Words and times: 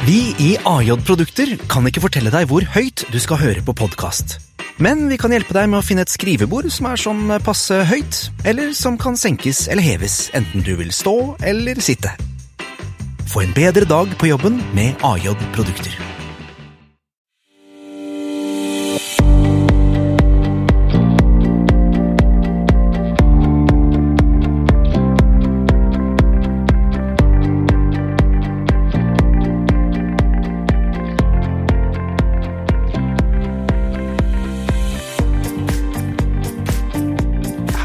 Vi 0.00 0.32
i 0.40 0.54
AJ 0.64 0.94
Produkter 1.04 1.50
kan 1.68 1.84
ikke 1.84 2.00
fortelle 2.00 2.30
deg 2.32 2.46
hvor 2.48 2.64
høyt 2.72 3.02
du 3.12 3.18
skal 3.20 3.36
høre 3.36 3.64
på 3.64 3.74
podkast. 3.76 4.38
Men 4.80 5.10
vi 5.10 5.18
kan 5.20 5.34
hjelpe 5.34 5.52
deg 5.52 5.68
med 5.68 5.82
å 5.82 5.84
finne 5.84 6.06
et 6.06 6.12
skrivebord 6.12 6.70
som 6.72 6.88
er 6.88 7.02
sånn 7.02 7.34
passe 7.44 7.82
høyt, 7.90 8.20
eller 8.48 8.72
som 8.76 8.96
kan 9.00 9.18
senkes 9.20 9.66
eller 9.68 9.84
heves, 9.84 10.30
enten 10.32 10.64
du 10.64 10.72
vil 10.80 10.94
stå 10.96 11.16
eller 11.44 11.84
sitte. 11.84 12.14
Få 13.28 13.44
en 13.44 13.52
bedre 13.52 13.84
dag 13.84 14.16
på 14.16 14.32
jobben 14.32 14.56
med 14.72 15.04
AJ 15.04 15.34
Produkter. 15.52 16.09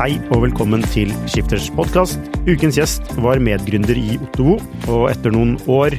Hei 0.06 0.20
og 0.36 0.44
velkommen 0.44 0.84
til 0.94 1.10
Skifters 1.26 1.66
podkast. 1.74 2.28
Ukens 2.46 2.76
gjest 2.78 3.08
var 3.26 3.40
medgründer 3.42 3.98
i 3.98 4.20
Ottovo, 4.20 4.60
og 4.86 5.08
etter 5.10 5.34
noen 5.34 5.56
år 5.66 5.96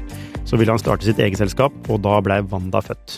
så 0.46 0.54
ville 0.60 0.70
han 0.70 0.78
starte 0.78 1.08
sitt 1.08 1.18
eget 1.18 1.40
selskap, 1.40 1.74
og 1.90 2.04
da 2.04 2.20
blei 2.22 2.36
Wanda 2.46 2.78
født. 2.86 3.16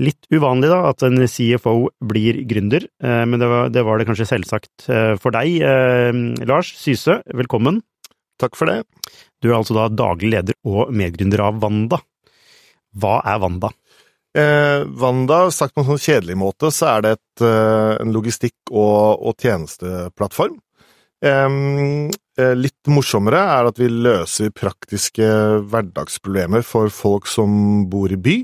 Litt 0.00 0.24
uvanlig 0.32 0.70
da 0.72 0.78
at 0.88 1.04
en 1.04 1.20
CFO 1.28 1.74
blir 2.08 2.38
gründer, 2.48 2.86
eh, 3.04 3.26
men 3.28 3.44
det 3.44 3.50
var, 3.52 3.68
det 3.74 3.84
var 3.84 4.00
det 4.00 4.08
kanskje 4.08 4.30
selvsagt 4.30 4.88
eh, 4.88 5.12
for 5.20 5.36
deg. 5.36 5.58
Eh, 5.68 6.22
Lars 6.48 6.72
Syse, 6.80 7.18
velkommen. 7.28 7.82
Takk 8.40 8.56
for 8.56 8.72
det. 8.72 8.86
Du 9.44 9.50
er 9.50 9.58
altså 9.58 9.76
da 9.76 9.90
daglig 9.92 10.32
leder 10.38 10.56
og 10.64 10.96
medgründer 10.96 11.44
av 11.44 11.60
Wanda. 11.60 12.00
Hva 12.96 13.18
er 13.20 13.44
Wanda? 13.44 13.74
Eh, 14.32 14.82
Wanda, 15.00 15.50
sagt 15.52 15.74
på 15.74 15.82
en 15.82 15.90
sånn 15.92 16.00
kjedelig 16.00 16.38
måte, 16.40 16.70
så 16.72 16.94
er 16.94 17.04
det 17.04 17.14
et, 17.18 17.44
eh, 17.44 17.94
en 18.00 18.12
logistikk- 18.14 18.72
og, 18.72 19.20
og 19.20 19.36
tjenesteplattform. 19.36 20.58
Eh, 21.22 22.54
litt 22.56 22.88
morsommere 22.88 23.42
er 23.58 23.68
at 23.68 23.78
vi 23.78 23.90
løser 23.92 24.54
praktiske 24.56 25.26
hverdagsproblemer 25.68 26.64
for 26.64 26.88
folk 26.88 27.28
som 27.28 27.84
bor 27.92 28.12
i 28.12 28.16
by. 28.16 28.38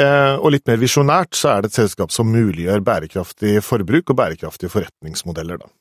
Eh, 0.00 0.34
og 0.36 0.52
litt 0.54 0.68
mer 0.68 0.78
visjonært 0.80 1.34
så 1.36 1.54
er 1.54 1.62
det 1.62 1.72
et 1.72 1.80
selskap 1.80 2.12
som 2.14 2.28
muliggjør 2.30 2.84
bærekraftig 2.84 3.56
forbruk 3.64 4.12
og 4.12 4.20
bærekraftige 4.20 4.72
forretningsmodeller, 4.72 5.64
da. 5.64 5.72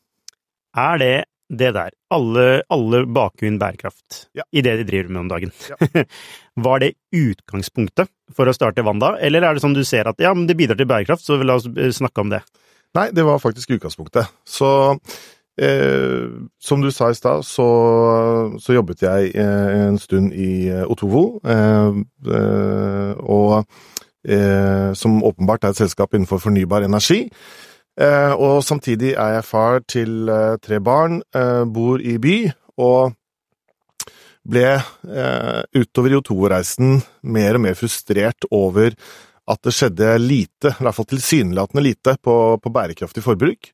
Er 0.80 0.98
det 1.02 1.14
det 1.50 1.72
der? 1.74 1.90
Alle, 2.14 2.62
alle 2.70 3.04
baker 3.10 3.48
inn 3.50 3.58
bærekraft 3.62 4.28
Ja. 4.38 4.44
i 4.54 4.62
det 4.66 4.78
de 4.82 4.86
driver 4.90 5.10
med 5.10 5.22
om 5.26 5.30
dagen. 5.32 5.52
Var 6.70 6.80
det 6.84 6.92
utgangspunktet 7.16 8.10
for 8.36 8.50
å 8.50 8.54
starte 8.54 8.84
Wanda, 8.86 9.16
eller 9.20 9.42
er 9.48 9.56
det 9.58 9.64
sånn 9.64 9.74
du 9.78 9.84
ser 9.88 10.08
at 10.12 10.20
ja, 10.22 10.34
men 10.38 10.46
det 10.50 10.58
bidrar 10.60 10.78
til 10.80 10.90
bærekraft, 10.90 11.26
så 11.26 11.40
la 11.42 11.56
oss 11.60 11.66
eh, 11.74 11.90
snakke 11.96 12.22
om 12.22 12.30
det? 12.34 12.44
Nei, 12.98 13.10
det 13.14 13.26
var 13.26 13.42
faktisk 13.42 13.70
utgangspunktet. 13.78 14.30
Så 14.50 14.70
eh, 15.62 16.26
som 16.62 16.82
du 16.82 16.90
sa 16.94 17.10
i 17.12 17.18
stad, 17.18 17.46
så, 17.46 17.68
så 18.62 18.76
jobbet 18.78 19.04
jeg 19.06 19.32
eh, 19.38 19.70
en 19.88 20.00
stund 20.02 20.34
i 20.34 20.68
eh, 20.74 20.86
Otovo, 20.90 21.40
eh, 21.46 22.02
eh, 22.34 23.14
og 23.26 23.64
eh, 24.26 24.92
som 24.98 25.20
åpenbart 25.26 25.66
er 25.70 25.74
et 25.76 25.82
selskap 25.84 26.14
innenfor 26.18 26.42
fornybar 26.44 26.86
energi. 26.88 27.26
Eh, 28.00 28.34
og 28.40 28.62
samtidig 28.64 29.14
er 29.20 29.40
jeg 29.40 29.48
far 29.48 29.82
til 29.90 30.30
eh, 30.32 30.58
tre 30.64 30.80
barn, 30.84 31.20
eh, 31.36 31.64
bor 31.68 32.00
i 32.00 32.16
by, 32.22 32.38
og 32.80 33.16
ble 34.50 34.70
utover 35.76 36.14
i 36.14 36.16
Otovo-reisen 36.18 36.96
mer 37.30 37.58
og 37.58 37.62
mer 37.62 37.76
frustrert 37.78 38.48
over 38.56 38.96
at 39.52 39.60
det 39.68 39.74
skjedde 39.76 40.14
lite, 40.24 40.72
i 40.72 40.86
hvert 40.88 40.96
fall 40.96 41.10
tilsynelatende 41.12 41.84
lite, 41.84 42.16
på, 42.24 42.34
på 42.64 42.72
bærekraftig 42.74 43.22
forbruk. 43.22 43.70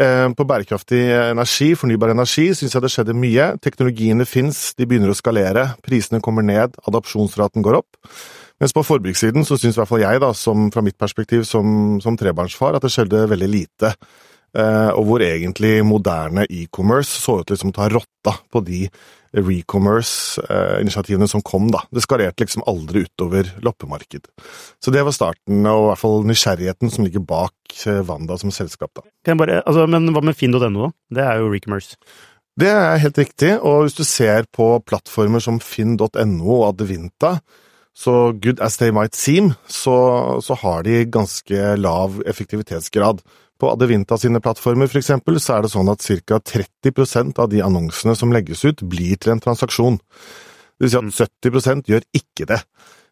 På 0.00 0.46
bærekraftig 0.48 1.02
energi, 1.12 1.68
fornybar 1.78 2.14
energi, 2.16 2.48
syns 2.56 2.74
jeg 2.74 2.82
det 2.82 2.90
skjedde 2.90 3.18
mye. 3.20 3.52
Teknologiene 3.62 4.26
fins, 4.26 4.70
de 4.80 4.88
begynner 4.88 5.12
å 5.12 5.18
skalere, 5.18 5.68
prisene 5.84 6.22
kommer 6.24 6.48
ned, 6.48 6.80
adopsjonsraten 6.90 7.62
går 7.62 7.82
opp. 7.82 8.00
Mens 8.60 8.74
på 8.76 8.84
forbrukssiden 8.84 9.46
så 9.48 9.56
syns 9.56 9.78
i 9.78 9.80
hvert 9.80 9.88
fall 9.88 10.02
jeg, 10.02 10.20
da, 10.20 10.34
som, 10.36 10.68
fra 10.72 10.82
mitt 10.84 10.98
perspektiv 11.00 11.46
som, 11.48 11.96
som 12.04 12.18
trebarnsfar, 12.20 12.76
at 12.76 12.84
det 12.84 12.92
skjedde 12.92 13.24
veldig 13.30 13.48
lite. 13.48 13.94
Eh, 14.50 14.90
og 14.98 15.06
hvor 15.06 15.22
egentlig 15.22 15.78
moderne 15.86 16.44
e-commerce 16.50 17.22
så 17.22 17.38
ut 17.40 17.46
til 17.46 17.54
liksom 17.56 17.70
å 17.72 17.76
ta 17.76 17.86
rotta 17.92 18.34
på 18.50 18.62
de 18.66 18.82
recommerce-initiativene 19.30 21.28
som 21.30 21.42
kom, 21.46 21.68
da. 21.70 21.84
Det 21.94 22.02
skalerte 22.02 22.42
liksom 22.42 22.64
aldri 22.68 23.04
utover 23.06 23.52
loppemarked. 23.62 24.26
Så 24.82 24.90
det 24.90 25.04
var 25.06 25.14
starten, 25.14 25.62
og 25.70 25.84
i 25.84 25.86
hvert 25.92 26.02
fall 26.02 26.26
nysgjerrigheten 26.26 26.90
som 26.90 27.06
ligger 27.06 27.22
bak 27.22 27.54
eh, 27.86 28.02
Wanda 28.08 28.38
som 28.42 28.50
selskap, 28.54 28.90
da. 28.98 29.06
Bare, 29.38 29.62
altså, 29.62 29.86
men 29.90 30.10
hva 30.12 30.24
med 30.26 30.36
finn.no, 30.38 30.66
da? 30.66 30.90
Det 31.14 31.24
er 31.28 31.40
jo 31.40 31.52
recommerce. 31.54 31.96
Det 32.60 32.68
er 32.74 32.98
helt 33.00 33.18
riktig, 33.22 33.54
og 33.62 33.86
hvis 33.86 33.96
du 33.96 34.02
ser 34.04 34.50
på 34.52 34.72
plattformer 34.84 35.40
som 35.40 35.62
finn.no 35.62 36.56
og 36.58 36.66
Advinta, 36.72 37.38
så 38.00 38.32
good 38.32 38.60
as 38.64 38.78
they 38.80 38.92
might 38.96 39.14
seem, 39.14 39.52
så, 39.68 39.96
så 40.40 40.56
har 40.62 40.84
de 40.86 41.04
ganske 41.04 41.74
lav 41.76 42.22
effektivitetsgrad. 42.26 43.20
På 43.60 43.72
Adevinta 43.74 44.16
sine 44.18 44.40
plattformer 44.40 44.88
for 44.88 45.02
eksempel, 45.02 45.36
så 45.40 45.58
er 45.58 45.66
det 45.66 45.72
sånn 45.74 45.90
at 45.92 46.06
ca. 46.24 46.38
30% 46.40 47.42
av 47.42 47.50
de 47.52 47.60
annonsene 47.60 48.16
som 48.16 48.32
legges 48.32 48.64
ut, 48.64 48.80
blir 48.88 49.20
til 49.20 49.34
en 49.34 49.44
transaksjon. 49.44 50.00
Det 50.80 50.86
vil 50.86 50.94
si 50.94 51.00
at 51.26 51.28
70% 51.44 51.92
gjør 51.92 52.08
ikke 52.16 52.48
det. 52.48 52.62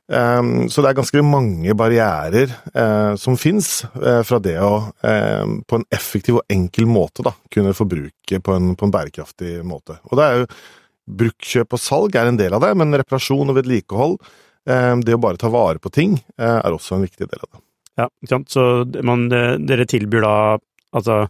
Um, 0.08 0.70
så 0.72 0.80
det 0.80 0.88
er 0.88 0.96
ganske 0.96 1.20
mange 1.20 1.74
barrierer 1.76 2.48
uh, 2.72 3.12
som 3.20 3.36
fins 3.36 3.82
uh, 3.92 4.22
fra 4.24 4.38
det 4.40 4.54
å 4.56 4.72
uh, 4.88 5.44
på 5.68 5.76
en 5.76 5.84
effektiv 5.92 6.38
og 6.40 6.48
enkel 6.48 6.88
måte 6.88 7.26
da, 7.26 7.34
kunne 7.52 7.76
forbruke 7.76 8.40
på 8.40 8.56
en, 8.56 8.72
på 8.72 8.88
en 8.88 8.94
bærekraftig 8.94 9.58
måte. 9.68 9.98
Og 10.08 10.16
det 10.16 10.24
er 10.24 10.40
jo 10.40 10.50
Brukkjøp 11.08 11.72
og 11.72 11.80
salg 11.80 12.16
er 12.20 12.28
en 12.28 12.36
del 12.40 12.52
av 12.56 12.64
det, 12.64 12.74
men 12.76 12.96
reparasjon 13.00 13.48
og 13.48 13.56
vedlikehold, 13.56 14.18
det 14.68 15.14
å 15.16 15.20
bare 15.22 15.40
ta 15.40 15.48
vare 15.48 15.80
på 15.80 15.90
ting, 15.94 16.18
er 16.36 16.74
også 16.74 16.98
en 16.98 17.06
viktig 17.06 17.24
del 17.24 17.40
av 17.40 17.48
det. 17.48 17.60
Ja, 17.98 18.06
ikke 18.20 18.32
sant. 18.34 18.50
Så 18.52 18.64
man, 19.06 19.26
dere 19.30 19.86
tilbyr 19.88 20.22
da 20.22 20.34
altså 20.96 21.22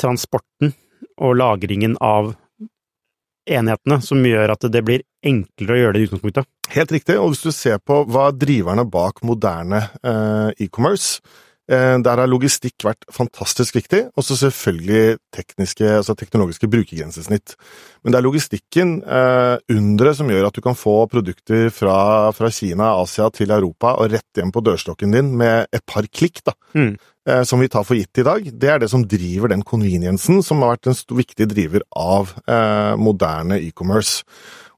transporten 0.00 0.74
og 1.20 1.36
lagringen 1.40 1.96
av 2.00 2.34
enhetene 3.50 3.98
som 4.04 4.22
gjør 4.26 4.54
at 4.54 4.66
det 4.70 4.82
blir 4.86 5.02
enklere 5.26 5.74
å 5.74 5.80
gjøre 5.80 5.96
det 5.96 6.02
i 6.02 6.08
utgangspunktet. 6.08 6.48
Helt 6.72 6.92
riktig, 6.94 7.16
og 7.18 7.32
hvis 7.32 7.44
du 7.44 7.52
ser 7.54 7.80
på 7.82 8.02
hva 8.08 8.28
er 8.30 8.38
driverne 8.38 8.84
bak 8.88 9.22
moderne 9.26 9.82
eh, 10.00 10.50
e-commerce, 10.62 11.18
eh, 11.18 11.38
der 11.70 12.18
har 12.18 12.28
logistikk 12.28 12.82
vært 12.84 13.04
fantastisk 13.14 13.76
viktig, 13.78 14.00
og 14.18 14.24
så 14.26 14.36
selvfølgelig 14.36 15.18
tekniske, 15.34 15.86
altså 16.00 16.16
teknologiske 16.18 16.68
brukergrensesnitt. 16.68 17.54
Men 18.02 18.12
det 18.12 18.18
er 18.18 18.26
logistikken, 18.26 18.94
eh, 19.06 19.56
underet, 19.70 20.18
som 20.18 20.30
gjør 20.30 20.48
at 20.48 20.54
du 20.54 20.60
kan 20.60 20.74
få 20.74 21.06
produkter 21.06 21.70
fra, 21.70 22.32
fra, 22.34 22.50
Kina, 22.50 22.92
Asia 23.00 23.30
til 23.30 23.50
Europa 23.54 23.94
og 23.94 24.10
rett 24.10 24.40
hjem 24.40 24.50
på 24.52 24.64
dørstokken 24.64 25.14
din 25.14 25.30
med 25.38 25.70
et 25.72 25.84
par 25.86 26.02
klikk, 26.10 26.42
da. 26.44 26.56
Mm. 26.74 26.96
Eh, 27.28 27.42
som 27.42 27.60
vi 27.60 27.68
tar 27.70 27.84
for 27.86 27.94
gitt 27.94 28.18
i 28.18 28.24
dag. 28.26 28.48
Det 28.50 28.70
er 28.70 28.80
det 28.82 28.88
som 28.90 29.04
driver 29.06 29.52
den 29.52 29.62
conveniencen 29.62 30.42
som 30.42 30.64
har 30.64 30.74
vært 30.74 30.90
en 30.90 30.98
stor, 30.98 31.20
viktig 31.20 31.46
driver 31.52 31.84
av 31.94 32.32
eh, 32.50 32.98
moderne 32.98 33.60
e-commerce. 33.62 34.24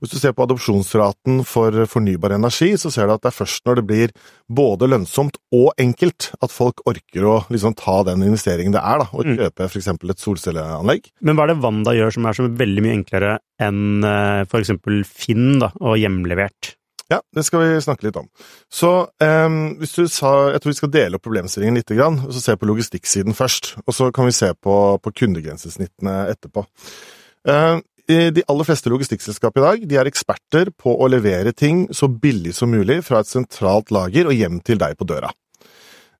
Hvis 0.03 0.13
du 0.13 0.19
ser 0.21 0.35
på 0.37 0.45
adopsjonsraten 0.45 1.41
for 1.49 1.87
fornybar 1.89 2.35
energi, 2.37 2.75
så 2.77 2.93
ser 2.93 3.09
du 3.09 3.15
at 3.15 3.23
det 3.25 3.31
er 3.31 3.39
først 3.39 3.65
når 3.65 3.81
det 3.81 3.87
blir 3.89 4.13
både 4.53 4.91
lønnsomt 4.93 5.39
og 5.57 5.71
enkelt 5.81 6.29
at 6.45 6.53
folk 6.53 6.85
orker 6.91 7.25
å 7.25 7.39
liksom 7.49 7.79
ta 7.81 8.03
den 8.11 8.27
investeringen 8.29 8.77
det 8.77 8.85
er 8.85 9.01
da, 9.01 9.09
og 9.17 9.25
kjøpe 9.25 9.71
f.eks. 9.71 9.89
et 9.95 10.27
solcelleanlegg. 10.27 11.09
Men 11.25 11.39
hva 11.39 11.47
er 11.47 11.55
det 11.55 11.61
Wanda 11.65 11.97
gjør 11.97 12.19
som 12.19 12.29
er 12.29 12.37
så 12.37 12.51
veldig 12.53 12.85
mye 12.85 12.99
enklere 12.99 13.39
enn 13.65 14.05
for 14.51 14.61
eksempel 14.61 15.01
Finn 15.09 15.63
da, 15.65 15.73
og 15.81 15.97
hjemlevert? 15.97 16.75
Ja, 17.13 17.21
det 17.37 17.45
skal 17.45 17.61
vi 17.61 17.81
snakke 17.85 18.07
litt 18.07 18.17
om. 18.17 18.29
Så 18.73 18.91
um, 19.21 19.57
hvis 19.81 19.93
du 19.93 20.07
sa 20.09 20.31
Jeg 20.55 20.63
tror 20.63 20.73
vi 20.73 20.79
skal 20.79 20.93
dele 20.95 21.19
opp 21.19 21.27
problemstillingen 21.27 21.77
litt, 21.77 21.93
grann, 21.93 22.23
og 22.25 22.33
så 22.33 22.41
se 22.41 22.55
på 22.57 22.69
logistikksiden 22.69 23.37
først. 23.37 23.75
Og 23.85 23.97
så 23.97 24.09
kan 24.15 24.29
vi 24.29 24.37
se 24.37 24.51
på, 24.57 24.77
på 25.05 25.13
kundegrensesnittene 25.21 26.23
etterpå. 26.33 26.65
Uh, 27.49 27.83
de 28.09 28.45
aller 28.53 28.69
fleste 28.69 28.91
logistikkselskap 28.93 29.57
i 29.57 29.63
dag 29.65 29.85
de 29.89 29.97
er 29.97 30.09
eksperter 30.09 30.69
på 30.77 30.93
å 30.93 31.07
levere 31.09 31.55
ting 31.57 31.87
så 31.89 32.09
billig 32.09 32.53
som 32.57 32.69
mulig 32.69 32.99
fra 33.07 33.23
et 33.23 33.31
sentralt 33.31 33.93
lager 33.97 34.29
og 34.29 34.37
hjem 34.37 34.59
til 34.61 34.81
deg 34.83 34.99
på 35.01 35.07
døra. 35.09 35.31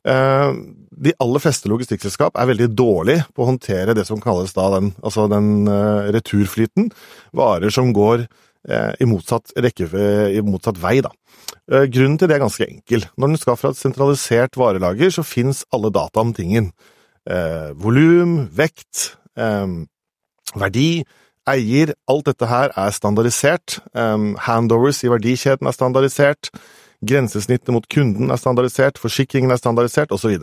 De 0.05 1.13
aller 1.21 1.43
fleste 1.45 1.69
logistikkselskap 1.69 2.41
er 2.41 2.49
veldig 2.49 2.71
dårlige 2.73 3.27
på 3.37 3.45
å 3.45 3.51
håndtere 3.51 3.93
det 3.97 4.07
som 4.09 4.21
kalles 4.25 4.57
den, 4.57 4.95
altså 5.05 5.27
den 5.29 5.69
returflyten. 6.17 6.89
Varer 7.37 7.73
som 7.77 7.93
går 7.93 8.25
i 8.65 9.07
motsatt, 9.09 9.53
rekke, 9.61 9.89
i 10.33 10.41
motsatt 10.45 10.79
vei, 10.81 10.99
da. 11.05 11.11
Grunnen 11.93 12.17
til 12.21 12.31
det 12.31 12.39
er 12.39 12.45
ganske 12.45 12.65
enkel. 12.65 13.05
Når 13.21 13.35
den 13.35 13.41
skal 13.41 13.59
fra 13.61 13.73
et 13.75 13.81
sentralisert 13.81 14.57
varelager, 14.57 15.13
så 15.13 15.25
fins 15.27 15.65
alle 15.75 15.91
data 15.93 16.23
om 16.23 16.33
tingen. 16.37 16.71
Volum, 17.81 18.39
vekt, 18.57 19.19
verdi 19.37 20.89
eier. 21.51 21.93
Alt 22.09 22.29
dette 22.31 22.49
her 22.49 22.73
er 22.77 22.95
standardisert. 22.95 23.79
Eh, 23.95 24.25
handovers 24.47 25.03
i 25.05 25.13
verdikjeden 25.13 25.69
er 25.69 25.77
standardisert. 25.77 26.51
Grensesnittet 27.05 27.73
mot 27.75 27.87
kunden 27.91 28.31
er 28.33 28.41
standardisert, 28.41 28.99
forsikringen 28.99 29.53
er 29.53 29.61
standardisert, 29.61 30.13
osv. 30.15 30.39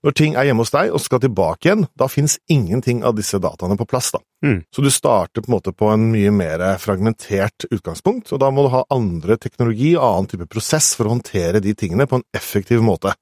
Når 0.00 0.14
ting 0.16 0.36
er 0.38 0.46
hjemme 0.48 0.64
hos 0.64 0.72
deg 0.72 0.92
og 0.96 1.00
skal 1.04 1.20
tilbake 1.20 1.66
igjen, 1.68 1.82
da 2.00 2.06
finnes 2.08 2.38
ingenting 2.48 3.02
av 3.04 3.18
disse 3.18 3.36
dataene 3.42 3.76
på 3.76 3.84
plass. 3.88 4.10
da. 4.14 4.20
Mm. 4.44 4.62
Så 4.72 4.80
du 4.82 4.88
starter 4.88 5.42
på 5.44 5.50
en 5.50 5.56
måte 5.58 5.74
på 5.76 5.90
en 5.92 6.06
mye 6.12 6.30
mer 6.32 6.62
fragmentert 6.80 7.66
utgangspunkt, 7.68 8.32
og 8.32 8.40
da 8.40 8.48
må 8.50 8.64
du 8.64 8.70
ha 8.72 8.84
andre 8.96 9.36
teknologi 9.36 9.90
og 9.98 10.06
annen 10.06 10.30
type 10.32 10.48
prosess 10.48 10.94
for 10.96 11.04
å 11.04 11.12
håndtere 11.18 11.60
de 11.60 11.74
tingene 11.76 12.06
på 12.08 12.16
en 12.16 12.24
effektiv 12.32 12.80
måte. 12.80 13.12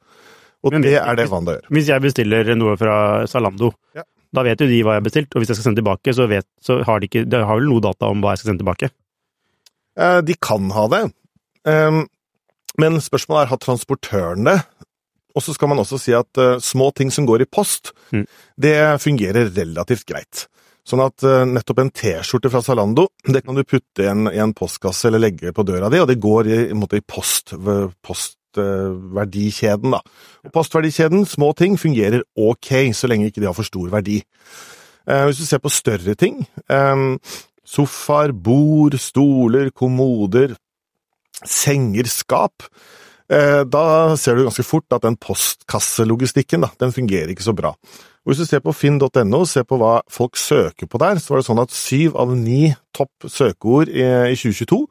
Og 0.63 0.73
Men 0.73 0.83
det 0.87 0.95
er 1.01 1.19
det 1.19 1.29
Wanda 1.31 1.57
gjør. 1.57 1.67
Hvis 1.75 1.91
jeg 1.91 2.03
bestiller 2.03 2.55
noe 2.55 2.77
fra 2.79 3.27
Zalando, 3.27 3.73
Ja. 3.95 4.03
da 4.35 4.43
vet 4.43 4.61
jo 4.61 4.67
de 4.67 4.83
hva 4.83 4.95
jeg 4.95 5.03
har 5.03 5.09
bestilt, 5.11 5.35
og 5.35 5.43
hvis 5.43 5.49
jeg 5.49 5.57
skal 5.59 5.71
sende 5.73 5.83
tilbake, 5.83 6.15
så, 6.15 6.29
vet, 6.29 6.47
så 6.63 6.85
har 6.85 7.01
de 7.01 7.07
ikke 7.09 7.29
De 7.29 7.43
har 7.45 7.59
vel 7.59 7.69
noe 7.69 7.81
data 7.81 8.07
om 8.07 8.21
hva 8.23 8.35
jeg 8.35 8.39
skal 8.45 8.53
sende 8.53 8.63
tilbake? 8.63 8.91
Eh, 9.99 10.21
De 10.23 10.35
kan 10.35 10.71
ha 10.71 10.87
det, 10.89 11.13
Um, 11.67 12.07
men 12.79 13.01
spørsmålet 13.03 13.43
er 13.43 13.51
har 13.51 13.59
transportøren 13.59 14.45
det? 14.47 14.63
Og 15.39 15.45
så 15.45 15.55
skal 15.55 15.71
man 15.71 15.79
også 15.79 16.01
si 16.03 16.15
at 16.17 16.41
uh, 16.43 16.57
små 16.59 16.91
ting 16.99 17.13
som 17.15 17.29
går 17.29 17.47
i 17.47 17.51
post, 17.51 17.95
Mm. 18.09 18.25
det 18.57 18.77
fungerer 19.05 19.51
relativt 19.53 20.07
greit. 20.09 20.47
Sånn 20.89 21.03
at 21.05 21.21
uh, 21.23 21.45
nettopp 21.45 21.83
en 21.83 21.91
T-skjorte 21.93 22.49
fra 22.49 22.63
Zalando, 22.65 23.05
det 23.29 23.43
kan 23.45 23.55
du 23.55 23.61
putte 23.69 24.03
i 24.03 24.09
en, 24.09 24.31
i 24.33 24.41
en 24.41 24.55
postkasse 24.57 25.11
eller 25.11 25.21
legge 25.27 25.53
på 25.53 25.65
døra 25.69 25.91
di, 25.93 26.01
og 26.01 26.09
det 26.09 26.17
går 26.23 26.49
i, 26.49 26.59
i, 26.71 26.77
måte 26.79 26.97
i 26.99 27.05
post, 27.05 27.53
postverdikjeden, 28.01 29.93
da. 29.93 30.01
Og 30.49 30.55
postverdikjeden, 30.57 31.27
små 31.29 31.53
ting, 31.59 31.77
fungerer 31.81 32.25
ok, 32.33 32.73
så 32.97 33.11
lenge 33.13 33.29
ikke 33.29 33.45
de 33.45 33.51
har 33.51 33.57
for 33.57 33.69
stor 33.69 33.93
verdi. 33.93 34.23
Eh, 35.09 35.25
hvis 35.29 35.41
du 35.41 35.47
ser 35.49 35.61
på 35.65 35.73
større 35.73 36.17
ting, 36.17 36.41
eh, 36.69 37.05
sofaer, 37.69 38.33
bord, 38.33 38.97
stoler, 39.01 39.71
kommoder, 39.71 40.57
senger, 41.45 42.09
skap, 42.09 42.65
eh, 42.65 42.69
da 43.29 43.85
ser 44.17 44.39
du 44.39 44.47
ganske 44.47 44.65
fort 44.65 44.95
at 44.97 45.05
den 45.05 45.19
postkasselogistikken 45.21 46.65
da, 46.65 46.71
den 46.81 46.95
fungerer 46.97 47.29
ikke 47.35 47.45
så 47.45 47.53
bra. 47.53 47.75
Og 48.25 48.33
Hvis 48.33 48.41
du 48.41 48.49
ser 48.49 48.61
på 48.65 48.73
finn.no, 48.77 49.45
ser 49.49 49.65
på 49.69 49.77
hva 49.81 49.99
folk 50.13 50.37
søker 50.37 50.89
på 50.89 51.01
der, 51.01 51.21
så 51.21 51.35
var 51.35 51.43
det 51.43 51.49
sånn 51.49 51.61
at 51.63 51.77
syv 51.77 52.17
av 52.21 52.33
ni 52.37 52.75
topp 52.97 53.29
søkeord 53.29 53.93
i 53.93 54.05
2022 54.37 54.83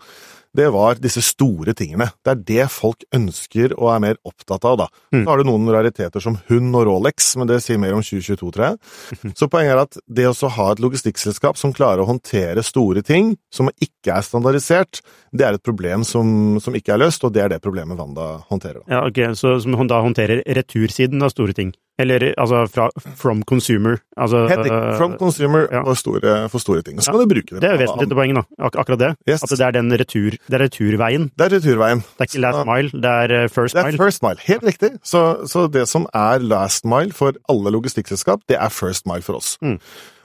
det 0.58 0.68
var 0.74 0.98
disse 1.02 1.22
store 1.26 1.76
tingene. 1.78 2.10
Det 2.26 2.34
er 2.34 2.44
det 2.50 2.66
folk 2.74 3.06
ønsker 3.16 3.76
og 3.78 3.92
er 3.94 4.04
mer 4.04 4.20
opptatt 4.28 4.66
av, 4.66 4.80
da. 4.82 4.88
Mm. 5.14 5.22
Så 5.22 5.30
har 5.30 5.38
du 5.38 5.50
noen 5.50 5.72
rariteter 5.74 6.24
som 6.24 6.40
hund 6.50 6.78
og 6.80 6.88
Rolex, 6.90 7.30
men 7.38 7.50
det 7.50 7.60
sier 7.66 7.80
mer 7.82 7.94
om 7.94 8.02
2022, 8.02 8.52
tror 8.56 8.66
jeg. 8.66 8.80
Så 9.40 9.50
poenget 9.52 9.76
er 9.76 9.84
at 9.84 10.00
det 10.20 10.28
å 10.32 10.54
ha 10.58 10.70
et 10.74 10.82
logistikkselskap 10.84 11.60
som 11.62 11.76
klarer 11.78 12.02
å 12.04 12.10
håndtere 12.10 12.66
store 12.66 13.06
ting, 13.06 13.36
som 13.54 13.70
ikke 13.78 14.18
er 14.18 14.26
standardisert, 14.26 15.02
det 15.38 15.46
er 15.46 15.58
et 15.58 15.66
problem 15.66 16.06
som, 16.08 16.58
som 16.64 16.76
ikke 16.78 16.96
er 16.96 17.04
løst, 17.06 17.26
og 17.28 17.36
det 17.36 17.46
er 17.46 17.54
det 17.54 17.64
problemet 17.64 18.00
Wanda 18.00 18.38
håndterer. 18.50 18.82
Da. 18.84 18.98
Ja, 18.98 19.04
ok, 19.06 19.38
Så 19.38 19.60
som 19.64 19.78
da 19.88 20.02
håndterer 20.02 20.42
retursiden 20.58 21.22
av 21.22 21.34
store 21.36 21.54
ting? 21.58 21.76
Eller 22.00 22.34
altså 22.38 22.66
fra 22.70 22.90
from 23.16 23.42
consumer? 23.44 23.98
Altså, 24.18 24.44
Helt 24.48 24.60
riktig. 24.60 24.98
From 25.00 25.16
consumer 25.18 25.68
ja. 25.72 25.82
for, 25.82 25.94
store, 25.98 26.50
for 26.50 26.58
store 26.62 26.82
ting. 26.86 27.00
Så 27.02 27.10
Ja. 27.10 27.18
kan 27.18 27.24
du 27.30 27.34
bruke 27.34 27.56
det. 27.56 27.62
Det 27.62 27.70
er 27.70 27.74
jo 27.74 27.80
vesentlig 27.84 28.08
til 28.08 28.16
poenget, 28.16 28.36
da. 28.38 28.66
Ak 28.66 28.76
akkurat 28.78 29.00
det. 29.00 29.10
Yes. 29.30 29.44
At 29.44 29.50
det 29.50 29.66
er 29.68 29.72
den 29.72 29.92
retur, 29.92 30.30
det 30.48 30.54
er 30.54 30.64
returveien. 30.68 31.32
Det 31.38 31.46
er 31.52 31.56
returveien. 31.58 32.00
Det 32.06 32.20
er 32.22 32.30
ikke 32.30 32.42
last 32.46 32.66
mile, 32.70 32.90
det 33.02 33.14
er 33.32 33.48
first 33.48 33.76
mile. 33.76 33.84
Det 33.84 33.88
er 33.88 33.92
mile. 33.92 33.98
first 34.06 34.24
mile, 34.24 34.38
helt 34.46 34.64
riktig. 34.64 34.92
Så, 35.04 35.24
så 35.48 35.68
det 35.74 35.88
som 35.90 36.06
er 36.14 36.38
last 36.40 36.86
mile 36.86 37.14
for 37.14 37.34
alle 37.50 37.72
logistikkselskap, 37.72 38.40
det 38.50 38.58
er 38.62 38.70
first 38.70 39.08
mile 39.08 39.22
for 39.26 39.34
oss. 39.42 39.58
Mm. 39.62 39.80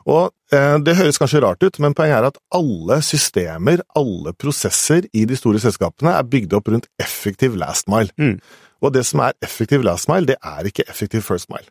Og 0.06 0.32
eh, 0.54 0.78
Det 0.84 0.96
høres 0.98 1.20
kanskje 1.20 1.42
rart 1.44 1.62
ut, 1.62 1.78
men 1.82 1.94
poenget 1.94 2.18
er 2.18 2.30
at 2.30 2.40
alle 2.54 3.00
systemer, 3.06 3.84
alle 3.98 4.34
prosesser 4.34 5.06
i 5.12 5.24
de 5.28 5.38
store 5.38 5.62
selskapene 5.62 6.16
er 6.16 6.28
bygd 6.28 6.56
opp 6.58 6.72
rundt 6.72 6.90
effektiv 7.02 7.56
last 7.58 7.88
mile. 7.92 8.10
Mm. 8.18 8.38
Og 8.82 8.94
det 8.94 9.04
som 9.06 9.22
er 9.22 9.36
effektiv 9.44 9.84
last 9.86 10.10
mile, 10.10 10.26
det 10.26 10.38
er 10.42 10.66
ikke 10.66 10.88
effektiv 10.88 11.22
first 11.22 11.50
mile. 11.52 11.68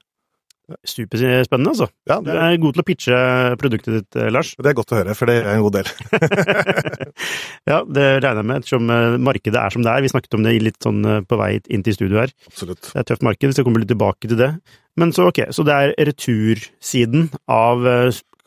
Superspennende, 0.88 1.72
altså. 1.74 1.88
Ja, 2.08 2.19
det 2.24 2.31
Du 2.31 2.38
er 2.40 2.60
god 2.62 2.75
til 2.75 2.84
å 2.84 2.88
pitche 2.88 3.18
produktet 3.60 3.96
ditt, 3.98 4.16
eh, 4.16 4.30
Lars. 4.31 4.54
det 4.56 4.72
er 4.72 4.78
godt 4.78 4.94
å 4.94 5.00
høre, 5.00 5.16
for 5.18 5.28
det 5.28 5.40
er 5.42 5.56
en 5.56 5.66
god 5.66 5.80
del. 5.80 5.92
Ja, 7.69 7.84
det 7.86 8.06
regner 8.24 8.42
jeg 8.42 8.48
med, 8.50 8.62
ettersom 8.62 8.90
eh, 8.90 9.18
markedet 9.22 9.60
er 9.60 9.74
som 9.74 9.84
det 9.86 9.92
er. 9.92 10.02
Vi 10.02 10.12
snakket 10.12 10.38
om 10.38 10.46
det 10.46 10.56
litt 10.63 10.80
sånn 10.81 11.04
eh, 11.06 11.19
på 11.28 11.38
vei 11.38 11.52
inn 11.69 11.84
til 11.86 11.94
studio 11.94 12.22
her. 12.24 12.34
Absolutt. 12.50 12.81
Det 12.88 12.96
er 12.96 13.04
et 13.04 13.12
tøft 13.12 13.25
marked, 13.28 13.54
så 13.54 13.62
jeg 13.62 13.68
kommer 13.68 13.84
litt 13.84 13.92
tilbake 13.92 14.31
til 14.31 14.40
det. 14.40 14.52
Men 15.00 15.13
så, 15.16 15.28
ok, 15.30 15.44
så 15.54 15.66
det 15.68 15.75
er 15.75 15.94
retursiden 16.10 17.30
av, 17.52 17.86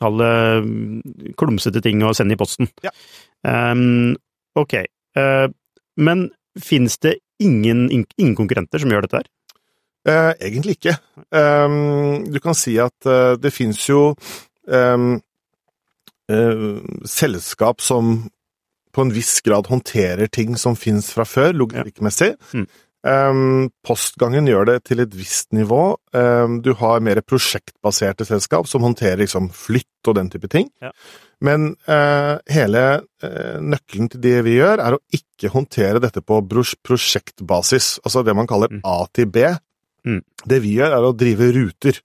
kall 0.01 0.19
det, 0.19 0.33
mm, 0.65 1.31
klumsete 1.39 1.81
ting 1.85 2.03
å 2.03 2.13
sende 2.17 2.35
i 2.35 2.41
posten. 2.41 2.69
Ja. 2.85 2.91
Um, 3.45 4.17
ok, 4.59 4.77
uh, 5.17 5.47
men 5.95 6.27
finnes 6.61 6.99
det 7.03 7.17
ingen, 7.41 7.87
ingen 7.91 8.35
konkurrenter 8.37 8.81
som 8.81 8.91
gjør 8.91 9.07
dette 9.07 9.23
her? 9.23 9.31
Eh, 10.05 10.33
egentlig 10.47 10.77
ikke. 10.77 10.97
Um, 11.33 12.25
du 12.29 12.37
kan 12.43 12.57
si 12.57 12.75
at 12.81 13.07
uh, 13.09 13.33
det 13.41 13.49
fins 13.55 13.79
jo 13.89 14.11
um, 14.69 15.15
uh, 16.29 16.77
selskap 17.09 17.81
som 17.81 18.19
på 18.95 19.03
en 19.03 19.11
viss 19.11 19.41
grad 19.43 19.67
håndterer 19.67 20.29
ting 20.31 20.55
som 20.61 20.77
fins 20.79 21.09
fra 21.11 21.25
før, 21.27 21.55
logistikkmessig. 21.57 22.35
Mm. 22.53 22.67
Um, 23.05 23.67
postgangen 23.85 24.47
gjør 24.49 24.65
det 24.71 24.79
til 24.87 25.03
et 25.03 25.13
visst 25.13 25.51
nivå. 25.53 25.97
Um, 26.15 26.61
du 26.65 26.71
har 26.79 27.03
mer 27.05 27.21
prosjektbaserte 27.21 28.25
selskap 28.25 28.69
som 28.69 28.85
håndterer 28.85 29.21
liksom 29.21 29.51
flytt 29.53 30.09
og 30.09 30.17
den 30.17 30.31
type 30.33 30.49
ting. 30.49 30.71
Ja. 30.81 30.93
Men 31.45 31.73
uh, 31.89 32.37
hele 32.49 32.85
uh, 33.21 33.57
nøkkelen 33.61 34.09
til 34.09 34.23
det 34.23 34.39
vi 34.47 34.57
gjør, 34.57 34.81
er 34.81 34.97
å 34.97 35.03
ikke 35.13 35.51
håndtere 35.53 36.01
dette 36.01 36.23
på 36.25 36.39
prosjektbasis, 36.49 37.99
altså 38.05 38.25
det 38.25 38.37
man 38.37 38.49
kaller 38.49 38.73
Mm. 38.75 38.81
A 38.83 39.05
til 39.13 39.29
B. 39.29 39.45
Mm. 40.05 40.21
Det 40.45 40.61
vi 40.63 40.75
gjør, 40.77 40.95
er 40.97 41.07
å 41.07 41.15
drive 41.17 41.51
ruter. 41.55 41.99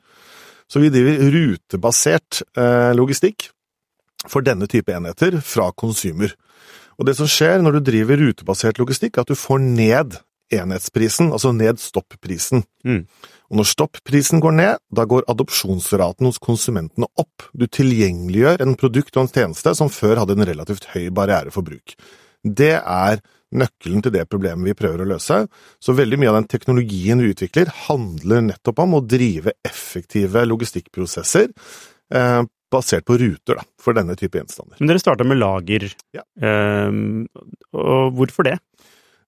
Så 0.71 0.83
vi 0.83 0.93
driver 0.93 1.19
rutebasert 1.35 2.43
eh, 2.59 2.93
logistikk 2.97 3.51
for 4.31 4.45
denne 4.45 4.69
type 4.71 4.93
enheter 4.95 5.41
fra 5.45 5.71
konsumer. 5.73 6.35
Og 7.01 7.09
det 7.09 7.17
som 7.19 7.29
skjer 7.31 7.63
når 7.65 7.79
du 7.79 7.87
driver 7.91 8.21
rutebasert 8.21 8.81
logistikk, 8.81 9.17
er 9.17 9.25
at 9.25 9.33
du 9.33 9.39
får 9.39 9.63
ned 9.65 10.19
enhetsprisen, 10.51 11.31
altså 11.33 11.53
ned 11.55 11.81
stopprisen. 11.81 12.65
Mm. 12.87 13.05
Og 13.51 13.59
når 13.59 13.69
stopprisen 13.71 14.43
går 14.43 14.55
ned, 14.59 14.83
da 14.95 15.07
går 15.09 15.27
adopsjonsraten 15.31 16.27
hos 16.29 16.39
konsumentene 16.43 17.09
opp. 17.19 17.49
Du 17.55 17.67
tilgjengeliggjør 17.67 18.63
en 18.63 18.77
produkt 18.79 19.17
og 19.17 19.27
en 19.27 19.33
tjeneste 19.33 19.75
som 19.79 19.91
før 19.91 20.23
hadde 20.23 20.37
en 20.37 20.49
relativt 20.53 20.91
høy 20.93 21.09
barriere 21.15 21.55
for 21.55 21.67
bruk. 21.67 21.97
Det 22.45 22.77
er 22.79 23.23
nøkkelen 23.57 24.05
til 24.05 24.15
det 24.15 24.27
problemet 24.31 24.71
vi 24.71 24.77
prøver 24.79 25.03
å 25.05 25.09
løse. 25.13 25.43
Så 25.83 25.97
veldig 25.97 26.21
mye 26.21 26.31
av 26.33 26.41
den 26.41 26.49
teknologien 26.53 27.23
vi 27.23 27.33
utvikler, 27.35 27.73
handler 27.89 28.47
nettopp 28.47 28.83
om 28.85 28.99
å 28.99 29.05
drive 29.05 29.57
effektive 29.67 30.45
logistikkprosesser 30.49 31.51
eh, 31.51 32.43
basert 32.71 33.07
på 33.09 33.19
ruter 33.19 33.59
da, 33.59 33.67
for 33.83 33.97
denne 33.99 34.15
type 34.19 34.39
gjenstander. 34.39 34.79
Men 34.79 34.93
dere 34.93 35.03
starta 35.03 35.27
med 35.27 35.41
lager, 35.41 35.89
Ja. 36.15 36.25
Eh, 36.41 36.91
og 37.75 38.19
hvorfor 38.19 38.47
det? 38.47 38.59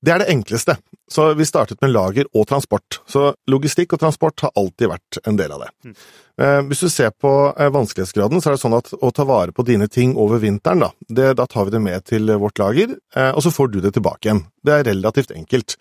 Det 0.02 0.10
er 0.10 0.22
det 0.22 0.32
enkleste. 0.32 0.76
Så 1.12 1.28
vi 1.38 1.46
startet 1.46 1.80
med 1.82 1.92
lager 1.92 2.26
og 2.32 2.46
transport. 2.48 3.00
Så 3.06 3.32
logistikk 3.50 3.94
og 3.94 4.00
transport 4.02 4.42
har 4.42 4.52
alltid 4.58 4.90
vært 4.90 5.18
en 5.28 5.38
del 5.38 5.52
av 5.54 5.64
det. 5.64 5.70
Mm. 5.84 5.96
Eh, 6.42 6.60
hvis 6.70 6.82
du 6.82 6.88
ser 6.90 7.12
på 7.12 7.32
eh, 7.52 7.70
vanskelighetsgraden, 7.74 8.40
så 8.40 8.50
er 8.50 8.56
det 8.56 8.62
sånn 8.62 8.78
at 8.78 8.90
å 8.96 9.12
ta 9.14 9.26
vare 9.28 9.54
på 9.54 9.66
dine 9.68 9.86
ting 9.92 10.16
over 10.18 10.40
vinteren, 10.42 10.86
da, 10.86 10.90
det, 11.06 11.28
da 11.38 11.46
tar 11.46 11.68
vi 11.68 11.74
det 11.76 11.82
med 11.84 12.06
til 12.08 12.32
vårt 12.40 12.58
lager, 12.62 12.96
eh, 13.14 13.30
og 13.30 13.44
så 13.44 13.52
får 13.54 13.70
du 13.74 13.78
det 13.84 13.92
tilbake 13.98 14.28
igjen. 14.28 14.42
Det 14.64 14.78
er 14.78 14.88
relativt 14.88 15.34
enkelt. 15.36 15.76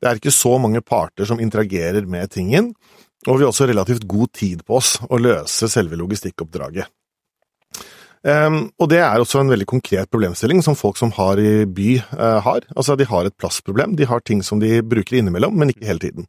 Det 0.00 0.08
er 0.08 0.20
ikke 0.20 0.32
så 0.32 0.54
mange 0.62 0.84
parter 0.86 1.28
som 1.28 1.42
interagerer 1.42 2.06
med 2.08 2.30
tingen, 2.32 2.72
og 3.26 3.34
vi 3.34 3.44
har 3.44 3.50
også 3.50 3.68
relativt 3.68 4.06
god 4.08 4.32
tid 4.38 4.62
på 4.64 4.78
oss 4.78 4.94
å 5.10 5.18
løse 5.20 5.68
selve 5.68 5.98
logistikkoppdraget. 6.00 6.88
Um, 8.20 8.66
og 8.76 8.90
det 8.92 8.98
er 9.00 9.16
også 9.16 9.40
en 9.40 9.48
veldig 9.48 9.64
konkret 9.70 10.10
problemstilling 10.12 10.60
som 10.64 10.76
folk 10.76 10.98
som 11.00 11.12
har 11.16 11.40
i 11.40 11.64
by 11.64 11.88
uh, 12.12 12.40
har. 12.44 12.66
Altså 12.76 12.96
de 13.00 13.08
har 13.08 13.24
et 13.24 13.36
plassproblem, 13.40 13.96
de 13.96 14.08
har 14.08 14.20
ting 14.20 14.42
som 14.44 14.60
de 14.60 14.82
bruker 14.84 15.16
innimellom, 15.20 15.56
men 15.56 15.72
ikke 15.72 15.88
hele 15.88 16.02
tiden. 16.02 16.28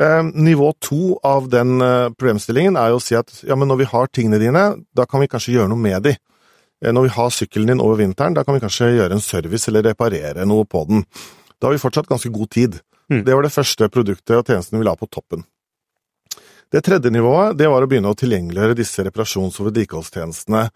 Um, 0.00 0.32
nivå 0.36 0.74
to 0.84 1.16
av 1.24 1.48
den 1.52 1.80
uh, 1.80 2.12
problemstillingen 2.12 2.76
er 2.76 2.92
jo 2.92 3.00
å 3.00 3.04
si 3.04 3.16
at 3.16 3.32
ja, 3.48 3.56
men 3.56 3.68
når 3.72 3.80
vi 3.80 3.88
har 3.94 4.12
tingene 4.12 4.40
dine, 4.42 4.66
da 4.96 5.08
kan 5.08 5.24
vi 5.24 5.30
kanskje 5.32 5.56
gjøre 5.56 5.72
noe 5.72 5.80
med 5.80 6.04
de. 6.08 6.16
Eh, 6.84 6.92
Når 6.92 7.08
vi 7.08 7.14
har 7.16 7.30
sykkelen 7.30 7.72
din 7.72 7.80
over 7.84 8.00
vinteren, 8.00 8.34
da 8.34 8.44
kan 8.44 8.56
vi 8.56 8.62
kanskje 8.62 8.94
gjøre 8.96 9.16
en 9.16 9.24
service 9.24 9.68
eller 9.68 9.84
reparere 9.90 10.46
noe 10.48 10.64
på 10.64 10.84
den. 10.88 11.04
Da 11.60 11.68
har 11.68 11.76
vi 11.76 11.82
fortsatt 11.82 12.08
ganske 12.08 12.32
god 12.32 12.50
tid. 12.50 12.80
Mm. 13.12 13.24
Det 13.24 13.34
var 13.34 13.42
det 13.42 13.52
første 13.52 13.88
produktet 13.88 14.36
og 14.36 14.46
tjenesten 14.46 14.78
vi 14.78 14.86
la 14.86 14.94
på 14.96 15.08
toppen. 15.10 15.44
Det 16.70 16.84
tredje 16.86 17.10
nivået 17.10 17.56
det 17.58 17.66
var 17.66 17.82
å 17.82 17.90
begynne 17.90 18.12
å 18.12 18.18
tilgjengeliggjøre 18.18 18.78
disse 18.78 19.02
reparasjons- 19.02 19.58
og 19.58 19.70
vedlikeholdstjenestene 19.70 20.68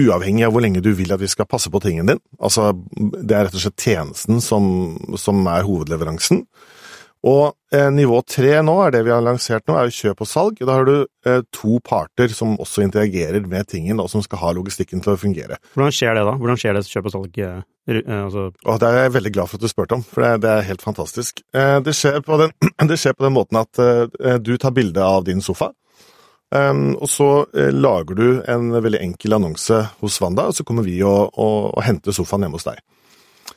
uavhengig 0.00 0.46
av 0.46 0.54
hvor 0.54 0.64
lenge 0.64 0.80
du 0.80 0.94
vil 0.96 1.12
at 1.12 1.20
vi 1.20 1.28
skal 1.28 1.48
passe 1.48 1.68
på 1.68 1.80
tingen 1.84 2.08
din. 2.08 2.20
Altså, 2.40 2.70
det 2.96 3.36
er 3.36 3.46
rett 3.46 3.58
og 3.58 3.60
slett 3.60 3.84
tjenesten 3.84 4.40
som, 4.40 4.64
som 5.20 5.44
er 5.52 5.66
hovedleveransen. 5.68 6.46
Og 7.22 7.52
eh, 7.70 7.88
nivå 7.94 8.18
tre 8.26 8.56
nå, 8.66 8.72
er 8.82 8.94
det 8.96 9.04
vi 9.06 9.12
har 9.14 9.22
lansert 9.22 9.68
nå, 9.70 9.76
er 9.78 9.86
jo 9.86 9.94
kjøp 9.94 10.24
og 10.24 10.28
salg. 10.28 10.62
Da 10.66 10.74
har 10.74 10.88
du 10.88 10.94
eh, 11.28 11.42
to 11.54 11.78
parter 11.86 12.32
som 12.34 12.56
også 12.58 12.82
interagerer 12.82 13.44
med 13.46 13.68
tingen, 13.70 14.00
og 14.02 14.10
som 14.10 14.24
skal 14.26 14.40
ha 14.42 14.50
logistikken 14.56 15.04
til 15.04 15.14
å 15.14 15.20
fungere. 15.20 15.60
Hvordan 15.76 15.94
skjer 15.94 16.18
det 16.18 16.24
da? 16.26 16.32
Hvordan 16.40 16.58
skjer 16.58 16.74
det 16.78 16.82
kjøp 16.88 17.06
og 17.06 17.14
salg? 17.14 17.38
Eh, 17.38 17.60
eh, 17.94 18.16
altså, 18.16 18.48
Og 18.66 18.80
det 18.82 18.88
er 18.88 18.98
jeg 19.04 19.14
veldig 19.18 19.34
glad 19.36 19.52
for 19.52 19.60
at 19.60 19.62
du 19.62 19.70
spurte 19.70 19.98
om, 20.00 20.02
for 20.02 20.26
det, 20.26 20.32
det 20.42 20.50
er 20.50 20.66
helt 20.72 20.82
fantastisk. 20.82 21.44
Eh, 21.54 21.76
det, 21.86 21.94
skjer 21.98 22.18
på 22.26 22.40
den, 22.42 22.56
det 22.90 22.98
skjer 22.98 23.14
på 23.14 23.28
den 23.28 23.36
måten 23.38 23.60
at 23.62 23.84
eh, 23.84 24.40
du 24.42 24.56
tar 24.58 24.74
bilde 24.74 25.06
av 25.06 25.22
din 25.28 25.44
sofa, 25.44 25.70
um, 26.50 26.96
og 26.98 27.06
så 27.08 27.28
lager 27.54 28.18
du 28.18 28.26
en 28.50 28.74
veldig 28.74 28.98
enkel 28.98 29.38
annonse 29.38 29.78
hos 30.02 30.18
Wanda, 30.24 30.48
og 30.50 30.58
så 30.58 30.66
kommer 30.66 30.82
vi 30.82 30.98
og, 31.06 31.30
og, 31.38 31.70
og 31.70 31.86
henter 31.86 32.18
sofaen 32.18 32.42
hjemme 32.48 32.58
hos 32.58 32.66
deg. 32.66 32.82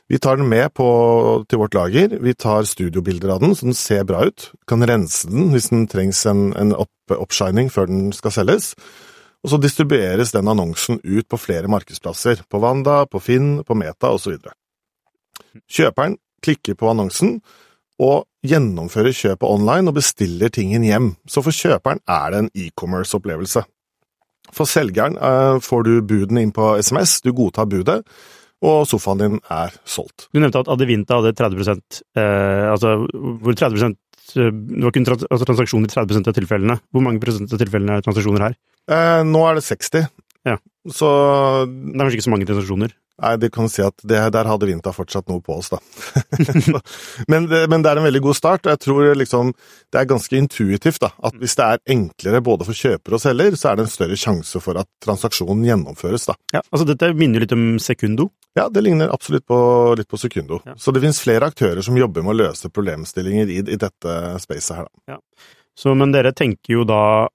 Vi 0.10 0.20
tar 0.22 0.38
den 0.38 0.50
med 0.50 0.70
på, 0.78 0.86
til 1.50 1.60
vårt 1.64 1.74
lager, 1.74 2.20
vi 2.22 2.36
tar 2.38 2.68
studiobilder 2.70 3.32
av 3.34 3.42
den 3.42 3.56
så 3.58 3.66
den 3.66 3.78
ser 3.78 4.04
bra 4.06 4.28
ut, 4.30 4.52
kan 4.70 4.86
rense 4.86 5.32
den 5.32 5.50
hvis 5.54 5.72
den 5.72 5.88
trengs 5.90 6.22
en, 6.30 6.52
en 6.54 6.76
oppshining 6.78 7.72
før 7.74 7.90
den 7.90 8.12
skal 8.14 8.36
selges, 8.36 8.76
og 9.42 9.50
så 9.50 9.60
distribueres 9.62 10.34
den 10.34 10.50
annonsen 10.50 11.02
ut 11.02 11.26
på 11.30 11.40
flere 11.42 11.70
markedsplasser, 11.70 12.46
på 12.50 12.62
Wanda, 12.62 13.04
på 13.10 13.22
Finn, 13.22 13.60
på 13.66 13.78
Meta 13.78 14.14
osv. 14.14 14.38
Kjøperen 15.66 16.20
klikker 16.46 16.78
på 16.78 16.90
annonsen 16.94 17.40
og 18.02 18.26
gjennomfører 18.46 19.16
kjøpet 19.16 19.50
online 19.50 19.90
og 19.90 19.98
bestiller 19.98 20.54
tingen 20.54 20.86
hjem, 20.86 21.14
så 21.26 21.42
for 21.46 21.56
kjøperen 21.56 22.02
er 22.06 22.34
det 22.34 22.44
en 22.44 22.54
e-commerce-opplevelse. 22.54 23.66
For 24.54 24.70
selgeren 24.70 25.18
eh, 25.18 25.58
får 25.64 25.86
du 25.88 25.94
budene 26.06 26.46
inn 26.46 26.54
på 26.54 26.76
SMS, 26.78 27.20
du 27.26 27.32
godtar 27.34 27.70
budet, 27.70 28.04
og 28.64 28.86
sofaen 28.88 29.22
din 29.22 29.38
er 29.52 29.76
solgt. 29.84 30.28
du 30.32 30.40
nevnte 30.40 30.62
at 30.64 30.70
Adevinta 30.72 31.20
hadde 31.20 31.36
30 31.36 31.82
eh, 32.16 32.72
altså 32.72 32.96
hvor 33.44 33.58
30 33.58 33.84
eh, 33.84 33.96
det 34.36 34.84
var 34.84 34.92
kun 34.96 35.06
trans 35.06 35.26
altså, 35.30 35.46
transaksjoner 35.46 35.90
i 35.90 35.94
30% 35.94 36.30
av 36.32 36.36
tilfellene. 36.38 36.78
Hvor 36.92 37.04
mange 37.06 37.22
prosent 37.24 37.52
av 37.54 37.62
tilfellene 37.62 38.00
er 38.00 38.06
transaksjoner 38.06 38.48
her? 38.48 38.56
Eh, 38.90 39.22
nå 39.28 39.44
er 39.50 39.60
det 39.60 39.66
60, 39.68 40.08
Ja. 40.46 40.58
så 40.88 41.10
Det 41.66 41.96
er 41.96 42.04
kanskje 42.06 42.18
ikke 42.20 42.30
så 42.30 42.34
mange 42.34 42.48
transaksjoner. 42.50 42.96
Nei, 43.24 43.32
det 43.40 43.48
kan 43.56 43.70
si 43.72 43.80
at 43.80 43.96
det, 44.04 44.18
der 44.36 44.48
hadde 44.50 44.68
Vinta 44.68 44.92
fortsatt 44.92 45.30
noe 45.32 45.40
på 45.44 45.56
oss, 45.56 45.70
da. 45.72 45.80
men, 47.32 47.46
det, 47.48 47.62
men 47.72 47.84
det 47.84 47.92
er 47.92 48.02
en 48.02 48.08
veldig 48.10 48.22
god 48.26 48.36
start. 48.36 48.66
og 48.66 48.74
Jeg 48.74 48.82
tror 48.84 49.14
liksom 49.16 49.54
det 49.94 50.02
er 50.02 50.10
ganske 50.10 50.36
intuitivt 50.36 51.00
da, 51.04 51.14
at 51.24 51.38
hvis 51.40 51.56
det 51.56 51.68
er 51.68 51.84
enklere 51.96 52.42
både 52.44 52.68
for 52.68 52.76
kjøper 52.76 53.16
og 53.16 53.24
selger, 53.24 53.56
så 53.60 53.72
er 53.72 53.80
det 53.80 53.86
en 53.86 53.94
større 53.94 54.20
sjanse 54.20 54.60
for 54.64 54.82
at 54.82 54.90
transaksjonen 55.06 55.64
gjennomføres, 55.70 56.28
da. 56.28 56.36
Ja, 56.58 56.64
altså 56.68 56.90
Dette 56.90 57.14
minner 57.16 57.46
litt 57.46 57.56
om 57.56 57.78
Sekundo. 57.80 58.30
Ja, 58.56 58.68
det 58.72 58.84
ligner 58.84 59.14
absolutt 59.16 59.48
på, 59.48 59.60
litt 59.96 60.12
på 60.12 60.20
Sekundo. 60.20 60.60
Ja. 60.68 60.76
Så 60.80 60.92
det 60.96 61.04
finnes 61.04 61.22
flere 61.24 61.48
aktører 61.48 61.84
som 61.86 61.96
jobber 62.00 62.26
med 62.26 62.36
å 62.36 62.40
løse 62.44 62.72
problemstillinger 62.72 63.52
i, 63.52 63.62
i 63.64 63.80
dette 63.80 64.18
spacet 64.44 64.82
her, 64.82 64.92
da. 65.08 65.22
Så, 65.76 65.92
men 65.96 66.12
dere 66.16 66.32
tenker 66.32 66.72
jo 66.72 66.86
da 66.88 67.28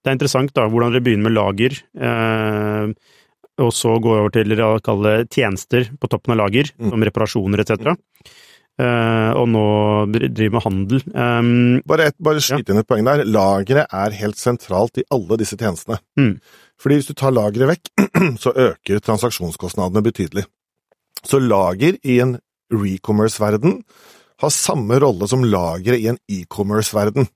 Det 0.00 0.08
er 0.08 0.14
interessant 0.16 0.54
da, 0.56 0.64
hvordan 0.70 0.94
dere 0.94 1.04
begynner 1.04 1.26
med 1.26 1.34
lager, 1.36 1.74
eh, 2.00 2.92
og 3.58 3.72
så 3.74 3.96
går 4.02 4.20
over 4.22 4.34
til 4.34 4.54
å 4.62 4.74
kalle 4.84 5.16
det 5.18 5.30
tjenester 5.34 5.88
på 5.98 6.10
toppen 6.10 6.34
av 6.36 6.44
lager, 6.44 6.70
Mm. 6.78 6.90
som 6.92 7.02
reparasjoner 7.08 7.62
etc. 7.64 7.96
Uh, 8.78 9.34
og 9.34 9.48
nå 9.50 9.62
driver 10.30 10.52
med 10.54 10.62
handel. 10.62 11.00
Um, 11.10 11.80
Bare, 11.90 12.12
et, 12.12 12.16
bare 12.22 12.38
skyte 12.38 12.70
inn 12.70 12.78
et 12.78 12.86
poeng 12.86 13.02
der. 13.08 13.24
Lageret 13.26 13.90
er 13.90 14.14
helt 14.20 14.38
sentralt 14.38 15.00
i 15.02 15.06
alle 15.10 15.38
disse 15.40 15.58
tjenestene. 15.58 15.98
Mm. 16.14 16.36
Fordi 16.78 17.00
hvis 17.00 17.08
du 17.10 17.16
tar 17.18 17.34
lageret 17.34 17.72
vekk, 17.72 17.90
så 18.44 18.52
øker 18.54 19.02
transaksjonskostnadene 19.02 20.04
betydelig. 20.06 20.46
Så 21.26 21.40
lager 21.42 21.98
i 22.06 22.20
en 22.22 22.36
recommerce-verden 22.70 23.80
har 24.38 24.54
samme 24.54 25.00
rolle 25.02 25.26
som 25.26 25.42
lageret 25.42 25.98
i 25.98 26.06
en 26.12 26.20
e-commerce-verden. 26.30 27.26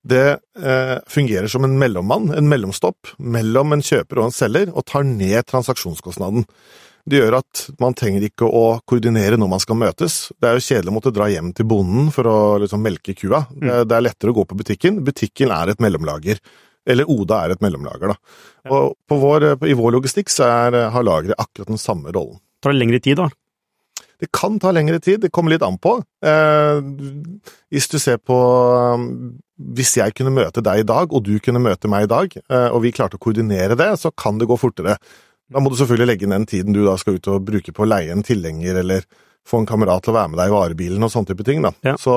Det 0.00 0.28
eh, 0.32 0.98
fungerer 1.12 1.48
som 1.52 1.64
en 1.66 1.76
mellommann, 1.78 2.30
en 2.32 2.48
mellomstopp, 2.48 3.12
mellom 3.18 3.74
en 3.76 3.82
kjøper 3.84 4.20
og 4.20 4.30
en 4.30 4.36
selger, 4.36 4.70
og 4.72 4.86
tar 4.88 5.04
ned 5.04 5.44
transaksjonskostnaden. 5.50 6.46
Det 7.10 7.20
gjør 7.20 7.38
at 7.40 7.62
man 7.80 7.96
trenger 7.96 8.24
ikke 8.26 8.46
å 8.46 8.64
koordinere 8.88 9.38
når 9.40 9.50
man 9.54 9.62
skal 9.62 9.78
møtes. 9.80 10.18
Det 10.40 10.48
er 10.48 10.56
jo 10.56 10.64
kjedelig 10.64 10.92
å 10.92 10.96
måtte 10.96 11.12
dra 11.16 11.28
hjem 11.32 11.52
til 11.56 11.68
bonden 11.68 12.10
for 12.14 12.28
å 12.28 12.38
liksom 12.62 12.82
melke 12.84 13.16
kua. 13.16 13.44
Det, 13.50 13.84
det 13.88 13.96
er 13.96 14.04
lettere 14.04 14.32
å 14.32 14.36
gå 14.36 14.44
på 14.48 14.58
butikken. 14.60 15.00
Butikken 15.04 15.52
er 15.54 15.72
et 15.72 15.82
mellomlager. 15.82 16.40
Eller 16.88 17.08
Oda 17.12 17.42
er 17.44 17.54
et 17.54 17.64
mellomlager, 17.64 18.12
da. 18.12 18.36
Og 18.72 18.94
på 19.08 19.18
vår, 19.20 19.50
i 19.68 19.76
vår 19.76 19.96
logistikk 19.98 20.32
så 20.32 20.48
er, 20.48 20.78
har 20.94 21.06
lageret 21.06 21.40
akkurat 21.40 21.72
den 21.72 21.80
samme 21.80 22.12
rollen. 22.12 22.40
tar 22.60 22.74
det 22.74 22.80
lengre 22.80 23.00
tid, 23.00 23.20
da? 23.20 23.28
Det 24.20 24.28
kan 24.36 24.58
ta 24.60 24.72
lengre 24.74 25.00
tid, 25.00 25.22
det 25.22 25.32
kommer 25.32 25.54
litt 25.54 25.64
an 25.64 25.78
på. 25.80 25.96
Eh, 26.24 26.80
hvis 27.72 27.88
du 27.88 27.96
ser 28.02 28.20
på 28.20 28.36
um, 28.36 29.06
Hvis 29.56 29.94
jeg 29.96 30.12
kunne 30.16 30.32
møte 30.32 30.62
deg 30.64 30.82
i 30.82 30.86
dag, 30.88 31.12
og 31.12 31.24
du 31.24 31.34
kunne 31.40 31.62
møte 31.62 31.88
meg 31.88 32.04
i 32.04 32.12
dag, 32.12 32.36
eh, 32.36 32.68
og 32.68 32.84
vi 32.84 32.92
klarte 32.96 33.16
å 33.16 33.22
koordinere 33.22 33.76
det, 33.76 33.90
så 34.00 34.12
kan 34.12 34.40
det 34.40 34.48
gå 34.48 34.56
fortere. 34.60 34.98
Da 35.50 35.60
må 35.60 35.72
du 35.72 35.76
selvfølgelig 35.80 36.12
legge 36.12 36.28
inn 36.28 36.36
den 36.36 36.46
tiden 36.48 36.76
du 36.76 36.84
da 36.86 36.94
skal 37.00 37.18
ut 37.18 37.32
og 37.32 37.44
bruke 37.48 37.74
på 37.74 37.84
å 37.84 37.90
leie 37.90 38.12
en 38.14 38.24
tilhenger, 38.24 38.80
eller 38.84 39.04
få 39.48 39.60
en 39.60 39.68
kamerat 39.68 40.04
til 40.04 40.12
å 40.12 40.16
være 40.16 40.30
med 40.32 40.38
deg 40.40 40.50
i 40.50 40.54
varebilen 40.54 41.04
og 41.06 41.12
sånne 41.12 41.32
type 41.32 41.44
ting. 41.48 41.62
da. 41.64 41.72
Ja. 41.86 41.96
Så 42.00 42.16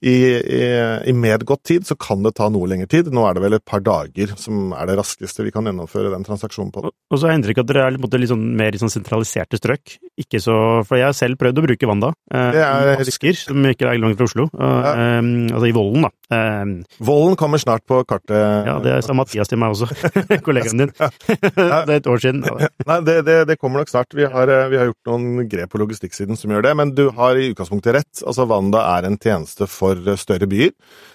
i, 0.00 0.14
i, 0.40 0.62
i 1.08 1.14
medgått 1.14 1.64
tid 1.68 1.86
så 1.86 1.96
kan 2.00 2.24
det 2.24 2.34
ta 2.38 2.48
noe 2.52 2.68
lengre 2.70 2.88
tid. 2.90 3.12
Nå 3.12 3.26
er 3.28 3.36
det 3.36 3.44
vel 3.44 3.58
et 3.58 3.66
par 3.68 3.84
dager 3.84 4.32
som 4.40 4.72
er 4.76 4.88
det 4.88 4.96
raskeste 4.98 5.46
vi 5.46 5.52
kan 5.54 5.68
gjennomføre 5.68 6.12
den 6.14 6.26
transaksjonen 6.26 6.72
på. 6.74 6.86
Og 6.88 6.92
og 7.12 7.20
så 7.20 7.28
jeg 7.28 7.42
inntrykk 7.42 7.60
av 7.60 7.66
at 7.66 7.68
dere 7.68 7.84
er 7.84 7.92
litt, 7.92 8.14
litt 8.22 8.30
sånn 8.30 8.44
mer 8.56 8.72
litt 8.72 8.80
sånn 8.80 8.92
sentraliserte 8.92 9.58
strøk. 9.60 9.98
Ikke 10.20 10.40
så 10.44 10.54
For 10.84 10.98
jeg 11.00 11.06
har 11.08 11.14
selv 11.16 11.38
prøvd 11.40 11.56
å 11.56 11.64
bruke 11.64 11.88
Wanda. 11.88 12.10
Eh, 12.32 12.50
Det 12.52 12.60
er 12.60 13.00
Asker, 13.00 13.36
som 13.38 13.64
ikke 13.64 13.86
er 13.88 14.00
langt 14.02 14.18
fra 14.18 14.26
Oslo. 14.28 14.44
Og, 14.52 14.88
eh, 14.90 15.20
altså 15.54 15.68
i 15.70 15.72
Vollen, 15.72 16.04
da. 16.04 16.10
Eh, 16.36 16.72
Vollen 17.00 17.36
kommer 17.40 17.58
snart 17.62 17.86
på 17.88 18.02
kartet. 18.04 18.66
ja, 18.68 18.78
det 18.84 18.98
sa 19.06 19.16
Mathias 19.16 19.48
til 19.48 19.58
meg 19.62 19.72
også. 19.72 19.88
Kollegaen 20.46 20.82
din. 20.84 20.92
det 20.98 21.56
er 21.64 21.94
et 21.96 22.06
år 22.12 22.20
siden. 22.20 22.44
Ja. 22.44 22.68
Nei, 22.86 22.98
det, 23.08 23.16
det, 23.24 23.38
det 23.48 23.58
kommer 23.58 23.80
nok 23.80 23.88
snart. 23.92 24.12
Vi 24.12 24.28
har, 24.28 24.48
eh, 24.52 24.68
vi 24.68 24.76
har 24.82 24.90
gjort 24.92 25.12
noen 25.14 25.48
grep 25.48 25.72
på 25.72 25.80
logistikksiden 25.80 26.36
som 26.36 26.52
gjør 26.52 26.68
det, 26.68 26.76
men 26.76 26.92
du 26.98 27.06
har 27.16 27.38
i 27.40 27.48
utgangspunktet 27.54 27.96
rett. 27.96 28.22
Altså, 28.26 28.44
Wanda 28.50 28.84
er 28.98 29.08
en 29.08 29.16
tjeneste 29.16 29.68
for 29.70 29.96
eh, 29.96 30.20
større 30.20 30.48
byer, 30.50 30.74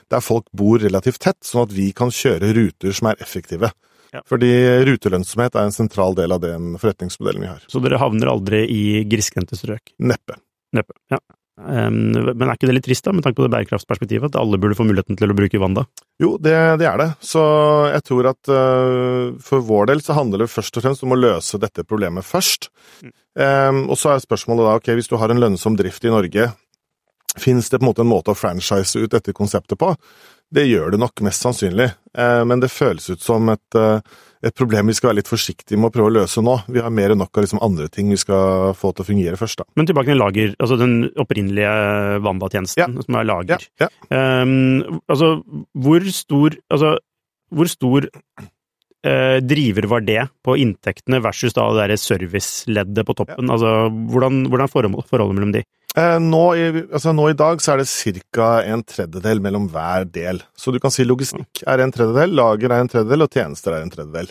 der 0.09 0.23
folk 0.25 0.49
bor 0.57 0.81
relativt 0.81 1.21
tett, 1.21 1.39
sånn 1.45 1.67
at 1.67 1.73
vi 1.75 1.91
kan 1.93 2.09
kjøre 2.09 2.49
ruter 2.57 2.97
som 2.97 3.11
er 3.13 3.21
effektive. 3.21 3.69
Ja. 4.17 4.23
Fordi 4.27 4.51
rutelønnsomhet 4.87 5.55
er 5.55 5.67
en 5.67 5.75
sentral 5.75 6.17
del 6.17 6.33
av 6.33 6.41
den 6.43 6.75
forretningsmodellen 6.81 7.45
vi 7.45 7.51
har. 7.51 7.65
Så 7.69 7.81
dere 7.83 8.01
havner 8.01 8.31
aldri 8.33 8.63
i 8.73 8.83
grisgrendte 9.09 9.59
strøk? 9.59 9.93
Neppe. 10.01 10.39
Neppe. 10.75 10.97
Ja. 11.13 11.21
Um, 11.57 12.13
men 12.13 12.43
er 12.45 12.53
ikke 12.53 12.67
det 12.69 12.75
litt 12.75 12.85
trist, 12.85 13.01
da, 13.07 13.15
med 13.17 13.25
tanke 13.25 13.39
på 13.39 13.47
det 13.47 13.53
bærekraftsperspektivet, 13.55 14.29
at 14.29 14.37
alle 14.37 14.59
burde 14.61 14.77
få 14.77 14.85
muligheten 14.85 15.17
til 15.17 15.33
å 15.33 15.37
bruke 15.37 15.61
vann, 15.61 15.77
da? 15.79 15.87
Jo, 16.21 16.35
det, 16.41 16.53
det 16.81 16.85
er 16.89 17.01
det. 17.01 17.07
Så 17.25 17.41
jeg 17.89 18.05
tror 18.05 18.29
at 18.29 18.51
uh, 18.53 19.33
for 19.41 19.65
vår 19.65 19.89
del 19.89 20.03
så 20.05 20.17
handler 20.17 20.45
det 20.45 20.51
først 20.53 20.77
og 20.77 20.85
fremst 20.85 21.05
om 21.05 21.15
å 21.15 21.19
løse 21.19 21.57
dette 21.61 21.85
problemet 21.87 22.25
først. 22.25 22.69
Em, 23.37 23.83
og 23.89 23.97
så 23.97 24.13
er 24.13 24.21
spørsmålet 24.21 24.69
da, 24.69 24.77
ok, 24.77 24.93
hvis 24.97 25.09
du 25.09 25.17
har 25.21 25.33
en 25.33 25.41
lønnsom 25.41 25.77
drift 25.77 26.05
i 26.05 26.13
Norge, 26.13 26.49
finnes 27.41 27.69
det 27.69 27.79
på 27.79 27.85
en 27.85 27.89
måte 27.91 28.05
en 28.05 28.09
måte 28.09 28.33
å 28.33 28.37
franchise 28.37 29.01
ut 29.01 29.13
dette 29.13 29.33
konseptet 29.37 29.77
på? 29.81 29.91
Det 30.53 30.63
gjør 30.63 30.93
det 30.93 30.99
nok, 31.01 31.21
mest 31.25 31.43
sannsynlig, 31.43 31.89
Eh, 32.17 32.43
men 32.49 32.61
det 32.63 32.73
føles 32.73 33.05
ut 33.13 33.21
som 33.21 33.49
et, 33.53 33.77
eh, 33.77 33.99
et 34.47 34.55
problem 34.57 34.89
vi 34.89 34.95
skal 34.97 35.11
være 35.11 35.19
litt 35.19 35.29
forsiktige 35.29 35.77
med 35.77 35.91
å 35.91 35.93
prøve 35.93 36.09
å 36.11 36.15
løse 36.17 36.41
nå. 36.41 36.55
Vi 36.73 36.81
har 36.81 36.93
mer 36.93 37.13
enn 37.13 37.21
nok 37.21 37.37
av 37.37 37.45
liksom 37.45 37.61
andre 37.61 37.87
ting 37.93 38.09
vi 38.09 38.17
skal 38.17 38.73
få 38.77 38.93
til 38.93 39.05
å 39.05 39.09
fungere 39.11 39.39
først, 39.39 39.61
da. 39.61 39.67
Men 39.77 39.89
tilbake 39.89 40.13
til 40.13 40.21
lager, 40.21 40.55
altså 40.57 40.79
den 40.81 40.95
opprinnelige 41.17 42.21
Wanda-tjenesten, 42.25 42.97
som 43.05 43.19
er 43.19 43.29
lager. 43.29 43.67
Ja, 43.79 43.89
ja. 44.09 44.41
Um, 44.41 45.01
altså, 45.07 45.43
hvor 45.75 46.05
stor 46.11 46.55
Altså, 46.71 46.97
hvor 47.53 47.67
stor 47.71 48.05
eh, 49.07 49.39
driver 49.39 49.87
var 49.87 50.01
det 50.01 50.29
på 50.43 50.57
inntektene 50.59 51.21
versus 51.23 51.53
da 51.55 51.67
det 51.71 51.79
derre 51.79 51.97
serviceleddet 52.01 53.05
på 53.07 53.15
toppen? 53.15 53.49
Altså, 53.49 53.89
hvordan, 53.89 54.47
hvordan 54.49 54.65
er 54.65 54.71
forhold, 54.73 55.07
forholdet 55.07 55.37
mellom 55.37 55.53
de? 55.55 55.63
Eh, 55.97 56.17
nå, 56.21 56.43
i, 56.53 56.65
altså, 56.93 57.13
nå 57.15 57.31
i 57.31 57.37
dag 57.37 57.61
så 57.63 57.73
er 57.73 57.81
det 57.81 57.87
ca. 58.35 58.49
en 58.69 58.83
tredjedel 58.85 59.41
mellom 59.41 59.69
hver 59.73 60.05
del. 60.13 60.43
Så 60.57 60.73
du 60.73 60.81
kan 60.83 60.93
si 60.93 61.07
logistikk 61.07 61.63
er 61.65 61.81
en 61.81 61.93
tredjedel, 61.93 62.35
lager 62.37 62.73
er 62.73 62.83
en 62.83 62.91
tredjedel, 62.91 63.25
og 63.25 63.33
tjenester 63.33 63.73
er 63.73 63.85
en 63.85 63.93
tredjedel. 63.93 64.29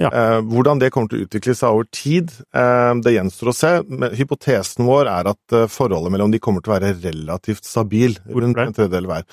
Ja. 0.00 0.10
Eh, 0.10 0.38
hvordan 0.48 0.80
det 0.80 0.92
kommer 0.92 1.10
til 1.12 1.22
å 1.22 1.26
utvikle 1.26 1.54
seg 1.56 1.72
over 1.72 1.88
tid, 1.92 2.34
eh, 2.56 2.92
det 3.04 3.14
gjenstår 3.16 3.52
å 3.52 3.56
se. 3.56 3.72
Men 3.88 4.12
hypotesen 4.16 4.84
vår 4.88 5.08
er 5.12 5.32
at 5.32 5.56
forholdet 5.72 6.12
mellom 6.12 6.32
de 6.32 6.42
kommer 6.42 6.64
til 6.64 6.74
å 6.74 6.76
være 6.76 6.94
relativt 7.00 7.64
stabil. 7.68 8.18
Rundt 8.28 8.60
en 8.60 8.76
tredjedel 8.76 9.08
hver. 9.08 9.26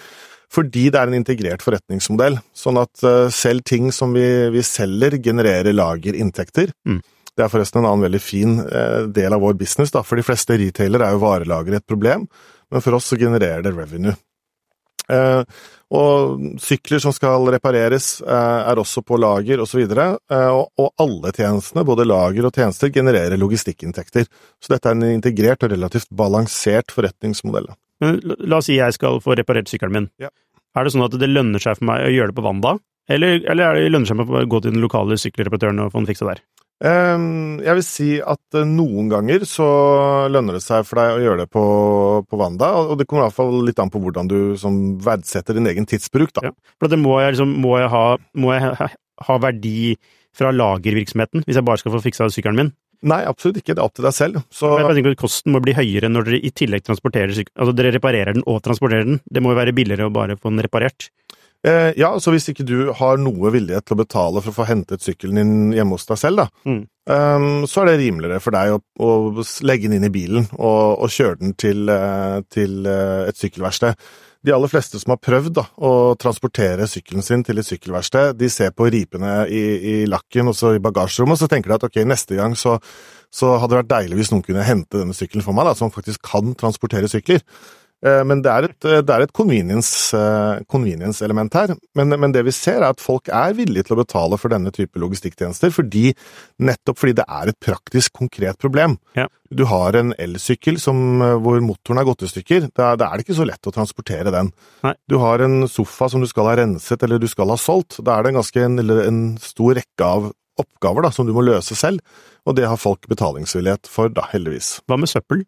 Fordi 0.48 0.86
det 0.88 1.00
er 1.02 1.12
en 1.12 1.20
integrert 1.20 1.64
forretningsmodell. 1.66 2.40
Sånn 2.56 2.80
at 2.80 3.04
selv 3.36 3.66
ting 3.68 3.92
som 3.92 4.14
vi, 4.16 4.24
vi 4.54 4.64
selger, 4.64 5.18
genererer 5.20 5.76
lagerinntekter. 5.76 6.72
Mm. 6.88 7.02
Det 7.38 7.46
er 7.46 7.52
forresten 7.54 7.84
en 7.84 7.92
annen 7.92 8.08
veldig 8.08 8.22
fin 8.22 8.60
eh, 8.66 9.04
del 9.14 9.36
av 9.36 9.44
vår 9.46 9.58
business. 9.60 9.94
Da. 9.94 10.02
For 10.06 10.18
de 10.18 10.26
fleste 10.26 10.58
retailere 10.58 11.06
er 11.06 11.14
jo 11.14 11.22
varelager 11.22 11.78
et 11.78 11.86
problem, 11.86 12.26
men 12.74 12.84
for 12.84 12.98
oss 12.98 13.12
så 13.12 13.20
genererer 13.20 13.62
det 13.66 13.76
revenue. 13.76 14.16
Eh, 15.08 15.44
og 15.98 16.42
sykler 16.60 17.00
som 17.00 17.14
skal 17.16 17.46
repareres, 17.54 18.18
eh, 18.26 18.72
er 18.72 18.82
også 18.82 19.06
på 19.06 19.20
lager 19.22 19.62
osv. 19.64 19.86
Og, 19.86 20.64
og 20.82 20.90
alle 21.06 21.32
tjenestene, 21.38 21.86
både 21.88 22.08
lager 22.10 22.50
og 22.50 22.58
tjenester, 22.58 22.92
genererer 22.92 23.38
logistikkinntekter. 23.38 24.26
Så 24.58 24.74
dette 24.74 24.90
er 24.90 24.98
en 24.98 25.14
integrert 25.14 25.64
og 25.64 25.76
relativt 25.76 26.10
balansert 26.10 26.92
forretningsmodell. 26.96 27.70
la 28.02 28.58
oss 28.58 28.68
si 28.68 28.82
jeg 28.82 28.98
skal 28.98 29.22
få 29.22 29.38
reparert 29.38 29.70
sykkelen 29.70 29.94
min. 29.94 30.12
Ja. 30.22 30.34
Er 30.78 30.86
det 30.86 30.94
sånn 30.94 31.06
at 31.06 31.16
det 31.18 31.30
lønner 31.30 31.62
seg 31.62 31.78
for 31.80 31.90
meg 31.90 32.04
å 32.06 32.14
gjøre 32.14 32.34
det 32.34 32.38
på 32.38 32.44
Wanda, 32.46 32.76
eller, 33.10 33.40
eller 33.48 33.64
er 33.64 33.78
det 33.78 33.94
lønner 33.94 34.10
seg 34.10 34.20
meg 34.20 34.30
å 34.30 34.46
gå 34.50 34.60
til 34.62 34.74
den 34.74 34.84
lokale 34.84 35.18
sykkelreparatøren 35.22 35.86
og 35.86 35.94
få 35.94 36.02
den 36.02 36.10
fiksa 36.10 36.28
der? 36.34 36.44
Ehm, 36.86 37.58
Jeg 37.66 37.74
vil 37.80 37.86
si 37.86 38.10
at 38.22 38.58
eh, 38.58 38.68
noen 38.70 39.10
ganger 39.10 39.46
så 39.50 39.68
lønner 40.30 40.58
det 40.60 40.64
seg 40.66 40.86
for 40.86 41.02
deg 41.02 41.16
å 41.16 41.24
gjøre 41.24 41.46
det 41.46 41.50
på, 41.54 41.64
på 42.30 42.40
Wanda, 42.40 42.70
og 42.84 43.00
det 43.00 43.08
kommer 43.10 43.26
i 43.26 43.28
hvert 43.30 43.40
fall 43.40 43.56
litt 43.66 43.82
an 43.82 43.92
på 43.94 44.02
hvordan 44.04 44.30
du 44.30 44.38
sånn, 44.62 44.98
verdsetter 45.02 45.58
din 45.58 45.70
egen 45.72 45.90
tidsbruk, 45.90 46.36
da. 46.38 46.52
Ja. 46.52 46.54
For 46.78 46.94
det 46.94 47.00
må 47.02 47.18
jeg 47.24 47.34
liksom, 47.34 47.56
må 47.64 47.80
jeg 47.82 47.90
ha, 47.94 48.06
må 48.38 48.54
jeg 48.54 48.76
ha, 48.78 49.40
verdi 49.42 49.96
fra 50.38 50.52
lagervirksomheten 50.54 51.48
hvis 51.48 51.58
jeg 51.58 51.66
bare 51.66 51.82
skal 51.82 51.96
få 51.96 52.04
fiksa 52.04 52.30
sykkelen 52.30 52.62
min? 52.62 52.76
Nei, 53.08 53.20
absolutt 53.30 53.60
ikke. 53.60 53.76
Det 53.78 53.82
er 53.82 53.86
opp 53.86 53.98
til 53.98 54.06
deg 54.08 54.14
selv. 54.16 54.40
Så 54.54 54.72
Jeg 54.80 54.98
tenker 54.98 55.14
at 55.14 55.22
Kosten 55.22 55.54
må 55.54 55.62
bli 55.62 55.76
høyere 55.78 56.10
når 56.10 56.30
dere 56.30 56.40
i 56.42 56.50
tillegg 56.50 56.86
transporterer 56.86 57.34
sykkelen. 57.34 57.58
Altså 57.62 57.76
dere 57.78 57.92
reparerer 57.94 58.34
den 58.34 58.46
og 58.50 58.58
transporterer 58.66 59.06
den. 59.06 59.20
Det 59.30 59.44
må 59.46 59.54
jo 59.54 59.60
være 59.60 59.74
billigere 59.78 60.10
å 60.10 60.14
bare 60.14 60.38
få 60.38 60.50
den 60.50 60.64
reparert. 60.66 61.10
Eh, 61.68 61.90
ja, 62.00 62.14
så 62.24 62.32
hvis 62.34 62.48
ikke 62.54 62.66
du 62.68 62.92
har 62.98 63.20
noe 63.22 63.52
vilje 63.54 63.82
til 63.84 63.98
å 63.98 64.02
betale 64.02 64.44
for 64.44 64.54
å 64.54 64.58
få 64.62 64.68
hentet 64.70 65.04
sykkelen 65.06 65.40
din 65.42 65.74
hjemme 65.76 65.98
hos 65.98 66.08
deg 66.10 66.22
selv, 66.22 66.46
da, 66.46 66.48
Mm. 66.66 66.84
eh, 67.10 67.66
så 67.68 67.84
er 67.84 67.92
det 67.92 67.98
rimeligere 68.06 68.42
for 68.44 68.56
deg 68.56 68.78
å, 68.78 68.80
å 69.04 69.44
legge 69.68 69.90
den 69.90 70.00
inn 70.00 70.08
i 70.10 70.14
bilen 70.14 70.48
og, 70.58 71.04
og 71.04 71.12
kjøre 71.14 71.40
den 71.44 71.54
til, 71.60 71.90
eh, 71.90 72.40
til 72.54 72.88
eh, 72.88 73.28
et 73.30 73.38
sykkelverksted. 73.40 73.96
De 74.46 74.54
aller 74.54 74.70
fleste 74.70 75.00
som 75.02 75.12
har 75.12 75.18
prøvd 75.20 75.56
da, 75.58 75.64
å 75.84 76.16
transportere 76.22 76.86
sykkelen 76.88 77.26
sin 77.26 77.42
til 77.44 77.58
et 77.60 77.68
sykkelverksted, 77.68 78.38
de 78.38 78.48
ser 78.54 78.70
på 78.72 78.86
ripene 78.94 79.42
i, 79.50 79.64
i 79.76 79.96
lakken 80.08 80.48
og 80.54 80.56
så 80.56 80.76
i 80.78 80.80
bagasjerommet, 80.84 81.36
og 81.36 81.42
så 81.42 81.50
tenker 81.52 81.74
de 81.74 81.76
at 81.80 81.88
ok, 81.90 81.98
neste 82.08 82.38
gang 82.38 82.54
så, 82.56 82.78
så 83.34 83.56
hadde 83.58 83.74
det 83.74 83.82
vært 83.82 83.92
deilig 83.96 84.20
hvis 84.22 84.32
noen 84.32 84.46
kunne 84.46 84.64
hente 84.64 85.02
denne 85.02 85.18
sykkelen 85.18 85.44
for 85.44 85.58
meg, 85.58 85.68
da, 85.68 85.74
som 85.76 85.92
faktisk 85.92 86.22
kan 86.30 86.54
transportere 86.56 87.10
sykler. 87.12 87.42
Eh, 88.06 88.24
Men 88.24 88.44
det 88.46 88.52
er 88.52 88.68
et, 88.68 88.80
det 89.08 89.10
er 89.10 89.24
et 89.26 89.34
convenience, 89.34 90.14
eh, 90.14 90.60
convenience-element 90.70 91.54
her. 91.58 91.76
Men, 91.98 92.14
men 92.20 92.32
det 92.36 92.44
vi 92.46 92.54
ser, 92.54 92.82
er 92.82 92.92
at 92.92 93.02
folk 93.02 93.28
er 93.34 93.56
villige 93.58 93.88
til 93.88 93.98
å 93.98 94.04
betale 94.04 94.38
for 94.38 94.54
denne 94.54 94.72
type 94.72 95.02
logistikktjenester, 95.02 95.74
fordi, 95.74 96.12
nettopp 96.62 97.02
fordi 97.02 97.18
det 97.18 97.26
er 97.28 97.50
et 97.50 97.60
praktisk, 97.60 98.14
konkret 98.14 98.60
problem. 98.62 98.98
Ja. 99.18 99.26
Du 99.50 99.66
har 99.66 99.96
en 99.98 100.14
elsykkel 100.20 100.78
som, 100.80 101.22
eh, 101.26 101.38
hvor 101.42 101.58
motoren 101.64 102.02
er 102.04 102.06
gått 102.10 102.28
i 102.28 102.32
stykker. 102.32 102.70
Da 102.78 102.96
da 102.96 103.10
er 103.10 103.18
det 103.18 103.26
ikke 103.28 103.40
så 103.42 103.48
lett 103.50 103.66
å 103.66 103.74
transportere 103.74 104.32
den. 104.32 104.52
Nei. 104.84 104.94
Du 105.10 105.18
har 105.24 105.42
en 105.42 105.64
sofa 105.68 106.10
som 106.10 106.22
du 106.22 106.28
skal 106.30 106.52
ha 106.52 106.58
renset 106.62 107.02
eller 107.04 107.18
du 107.20 107.28
skal 107.28 107.50
ha 107.50 107.58
solgt. 107.58 107.98
Da 108.04 108.18
er 108.18 108.24
det 108.24 108.36
en 108.36 108.42
ganske 108.44 108.62
en, 108.68 108.80
en 108.80 109.22
stor 109.42 109.74
rekke 109.80 110.06
av 110.06 110.32
oppgaver 110.58 111.06
da, 111.06 111.12
som 111.14 111.26
du 111.28 111.34
må 111.34 111.44
løse 111.46 111.76
selv, 111.78 112.02
og 112.48 112.56
det 112.58 112.66
har 112.66 112.80
folk 112.82 113.06
betalingsvillighet 113.10 113.86
for, 113.92 114.10
da, 114.10 114.24
heldigvis. 114.32 114.80
Hva 114.90 114.98
med 114.98 115.10
søppel? 115.12 115.44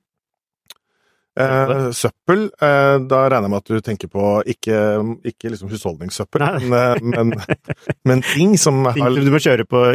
Eh, 1.40 1.92
søppel, 1.96 2.50
eh, 2.60 2.96
da 3.08 3.20
regner 3.32 3.48
jeg 3.48 3.52
med 3.54 3.62
at 3.62 3.70
du 3.72 3.84
tenker 3.86 4.10
på 4.12 4.32
ikke, 4.54 4.80
ikke 5.32 5.54
liksom 5.54 5.70
husholdningssøppel, 5.72 6.44
men, 6.68 6.74
eh, 6.76 7.24
men, 7.30 7.32
men 8.10 8.24
ting 8.34 8.58
som 8.60 8.82
Ting 8.92 9.06
som 9.06 9.24
du 9.24 9.32
må 9.32 9.40
kjøre 9.44 9.68
på, 9.70 9.86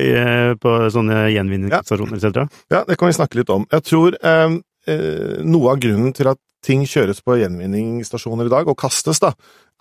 på 0.61 0.73
sånne 0.95 1.27
gjenvinningsstasjoner 1.35 2.17
etc.? 2.17 2.49
Ja, 2.73 2.85
det 2.89 2.97
kan 3.01 3.11
vi 3.11 3.19
snakke 3.19 3.41
litt 3.41 3.53
om. 3.53 3.69
Jeg 3.73 3.85
tror 3.91 4.17
eh, 4.17 4.57
eh, 4.89 5.37
noe 5.45 5.75
av 5.75 5.85
grunnen 5.85 6.17
til 6.17 6.33
at 6.33 6.41
ting 6.65 6.87
kjøres 6.89 7.21
på 7.21 7.37
gjenvinningsstasjoner 7.43 8.49
i 8.49 8.53
dag, 8.53 8.69
og 8.71 8.79
kastes, 8.81 9.21
da, 9.21 9.35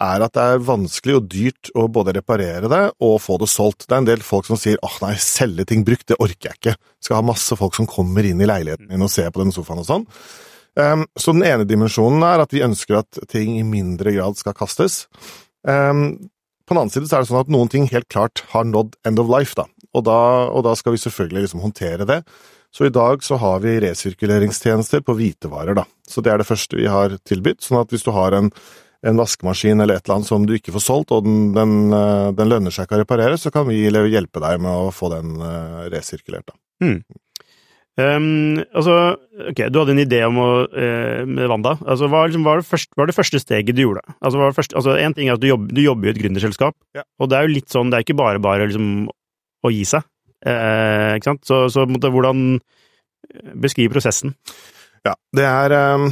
er 0.03 0.25
at 0.25 0.34
det 0.36 0.43
er 0.43 0.63
vanskelig 0.67 1.15
og 1.15 1.27
dyrt 1.32 1.72
å 1.79 1.88
både 1.88 2.17
reparere 2.17 2.67
det 2.72 2.84
og 3.05 3.20
få 3.24 3.38
det 3.39 3.48
solgt. 3.51 3.86
Det 3.88 3.96
er 3.96 4.01
en 4.01 4.10
del 4.10 4.25
folk 4.25 4.50
som 4.50 4.60
sier 4.60 4.82
åh 4.84 4.98
nei, 5.05 5.13
selge 5.22 5.67
ting 5.70 5.86
brukt, 5.88 6.10
det 6.12 6.20
orker 6.20 6.51
jeg 6.51 6.60
ikke. 6.60 6.75
Skal 7.03 7.22
ha 7.22 7.27
masse 7.32 7.55
folk 7.60 7.77
som 7.77 7.88
kommer 7.89 8.27
inn 8.27 8.41
i 8.41 8.50
leiligheten 8.50 8.89
min 8.91 9.05
og 9.05 9.13
ser 9.13 9.32
på 9.32 9.43
den 9.43 9.55
sofaen 9.55 9.84
og 9.84 9.88
sånn. 9.88 10.10
Um, 10.80 11.06
så 11.20 11.36
den 11.36 11.46
ene 11.46 11.68
dimensjonen 11.70 12.24
er 12.25 12.42
at 12.42 12.53
vi 12.53 12.63
ønsker 12.65 13.03
at 13.03 13.20
ting 13.30 13.60
i 13.60 13.65
mindre 13.68 14.15
grad 14.15 14.39
skal 14.39 14.56
kastes. 14.58 15.03
Um, 15.68 16.32
på 16.63 16.74
den 16.74 16.82
annen 16.82 16.94
side 16.94 17.10
så 17.10 17.18
er 17.18 17.24
det 17.24 17.30
sånn 17.30 17.44
at 17.44 17.53
noen 17.53 17.70
ting 17.70 17.86
helt 17.92 18.10
klart 18.12 18.42
har 18.53 18.65
nådd 18.65 18.96
end 19.08 19.22
of 19.22 19.30
life, 19.30 19.53
da. 19.60 19.68
Og 19.94 20.06
da, 20.08 20.20
og 20.50 20.63
da 20.65 20.74
skal 20.80 20.96
vi 20.96 21.01
selvfølgelig 21.03 21.46
liksom 21.46 21.62
håndtere 21.62 22.08
det. 22.10 22.24
Så 22.74 22.88
i 22.88 22.94
dag 22.94 23.22
så 23.24 23.38
har 23.38 23.60
vi 23.62 23.75
resirkuleringstjenester 23.84 25.03
på 25.06 25.13
hvitevarer, 25.20 25.77
da. 25.77 25.84
Så 26.10 26.24
det 26.25 26.32
er 26.34 26.42
det 26.42 26.48
første 26.50 26.80
vi 26.80 26.88
har 26.89 27.20
tilbudt. 27.27 27.62
Sånn 27.62 27.84
at 27.84 27.94
hvis 27.94 28.06
du 28.08 28.10
har 28.15 28.34
en, 28.34 28.50
en 29.06 29.20
vaskemaskin 29.20 29.84
eller 29.84 30.00
et 30.00 30.08
eller 30.08 30.18
annet 30.18 30.32
som 30.32 30.48
du 30.50 30.56
ikke 30.58 30.74
får 30.74 30.86
solgt, 30.88 31.14
og 31.14 31.27
den, 31.27 31.51
den, 31.53 31.75
eh, 31.94 32.31
den 32.33 32.50
lønner 32.50 32.74
seg 32.74 32.88
ikke 32.88 32.98
å 32.98 33.03
reparere, 33.03 33.38
så 33.38 33.53
kan 33.53 33.68
vi 33.70 33.83
hjelpe 33.83 34.42
deg 34.42 34.64
med 34.64 34.88
å 34.88 34.90
få 34.96 35.12
den 35.14 35.36
eh, 35.38 35.83
resirkulert, 35.94 36.50
da. 36.50 36.57
Um, 37.94 38.58
altså, 38.74 38.94
ok, 39.51 39.60
du 39.70 39.77
hadde 39.77 39.94
en 39.94 40.01
idé 40.01 40.24
om 40.25 40.40
å 40.42 40.48
uh, 40.66 41.24
med 41.29 41.46
Wanda. 41.51 41.75
Altså, 41.86 42.08
hva, 42.10 42.24
liksom, 42.25 42.46
var, 42.48 42.62
det 42.62 42.70
første, 42.70 42.90
hva 42.96 43.03
var 43.03 43.12
det 43.12 43.18
første 43.20 43.42
steget 43.44 43.77
du 43.77 43.84
gjorde? 43.84 44.01
Altså, 44.18 44.40
hva 44.40 44.48
var 44.48 44.56
det 44.56 44.60
første, 44.62 44.77
altså, 44.79 44.96
en 44.98 45.14
ting 45.14 45.29
er 45.29 45.38
at 45.38 45.44
du, 45.44 45.50
jobb, 45.51 45.68
du 45.70 45.84
jobber 45.84 46.10
i 46.10 46.14
et 46.14 46.22
gründerselskap, 46.24 46.77
Ja. 46.98 47.06
og 47.22 47.29
det 47.29 47.38
er 47.38 47.46
jo 47.46 47.53
litt 47.53 47.70
sånn, 47.74 47.94
det 47.94 48.00
er 48.00 48.08
ikke 48.08 48.18
bare 48.18 48.42
bare 48.42 48.66
liksom, 48.66 48.88
å 49.64 49.74
gi 49.74 49.84
seg. 49.94 50.08
Uh, 50.44 51.14
ikke 51.20 51.29
sant? 51.29 51.46
Så, 51.48 51.66
så 51.72 51.86
måtte, 51.88 52.12
hvordan 52.12 52.58
Beskriv 53.56 53.94
prosessen. 53.94 54.34
Ja, 55.08 55.16
det 55.36 55.46
er 55.48 55.74
um, 55.96 56.10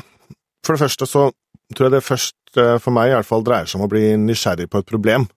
For 0.65 0.75
det 0.75 0.83
første 0.85 1.07
så 1.09 1.27
tror 1.75 1.87
jeg 1.87 1.95
det 1.95 2.03
først 2.03 2.57
uh, 2.59 2.77
for 2.81 2.95
meg 2.95 3.11
i 3.11 3.15
hvert 3.15 3.27
fall 3.27 3.43
dreier 3.45 3.69
seg 3.69 3.79
om 3.79 3.85
å 3.87 3.91
bli 3.91 4.13
nysgjerrig 4.19 4.67
på 4.71 4.81
et 4.81 4.87
problem. 4.89 5.27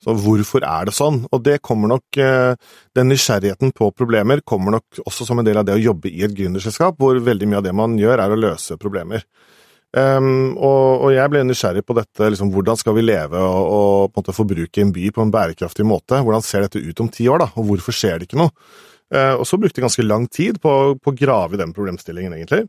Så 0.00 0.14
hvorfor 0.16 0.64
er 0.64 0.88
det 0.88 0.94
sånn? 0.96 1.22
Og 1.28 1.42
det 1.44 1.58
kommer 1.60 1.90
nok 1.92 2.16
eh, 2.16 2.56
Den 2.96 3.10
nysgjerrigheten 3.12 3.74
på 3.76 3.90
problemer 3.92 4.40
kommer 4.40 4.78
nok 4.78 5.02
også 5.04 5.26
som 5.28 5.40
en 5.40 5.46
del 5.46 5.60
av 5.60 5.66
det 5.68 5.76
å 5.76 5.82
jobbe 5.82 6.08
i 6.08 6.24
et 6.24 6.34
gründerselskap, 6.36 6.96
hvor 6.98 7.20
veldig 7.20 7.48
mye 7.50 7.60
av 7.60 7.66
det 7.68 7.74
man 7.76 7.98
gjør, 8.00 8.24
er 8.24 8.32
å 8.32 8.38
løse 8.40 8.78
problemer. 8.80 9.26
Um, 9.90 10.54
og, 10.54 11.02
og 11.02 11.10
jeg 11.10 11.30
ble 11.32 11.40
nysgjerrig 11.42 11.82
på 11.82 11.96
dette, 11.98 12.28
liksom, 12.30 12.52
hvordan 12.54 12.78
skal 12.78 12.94
vi 12.94 13.02
leve 13.02 13.40
og, 13.42 13.62
og 13.74 14.12
på 14.12 14.20
en 14.20 14.22
måte 14.22 14.34
forbruke 14.36 14.84
en 14.84 14.92
by 14.94 15.08
på 15.16 15.24
en 15.24 15.32
bærekraftig 15.34 15.86
måte? 15.86 16.20
Hvordan 16.22 16.44
ser 16.46 16.62
dette 16.62 16.78
ut 16.78 17.02
om 17.02 17.08
ti 17.10 17.26
år, 17.26 17.42
da? 17.42 17.48
Og 17.58 17.66
hvorfor 17.72 17.96
skjer 17.96 18.20
det 18.20 18.28
ikke 18.28 18.38
noe? 18.38 18.54
Uh, 19.10 19.34
og 19.34 19.42
så 19.50 19.58
brukte 19.58 19.80
jeg 19.80 19.88
ganske 19.88 20.06
lang 20.06 20.28
tid 20.30 20.60
på, 20.62 20.76
på 21.02 21.12
å 21.12 21.18
grave 21.18 21.58
i 21.58 21.60
den 21.60 21.74
problemstillingen, 21.74 22.38
egentlig. 22.38 22.68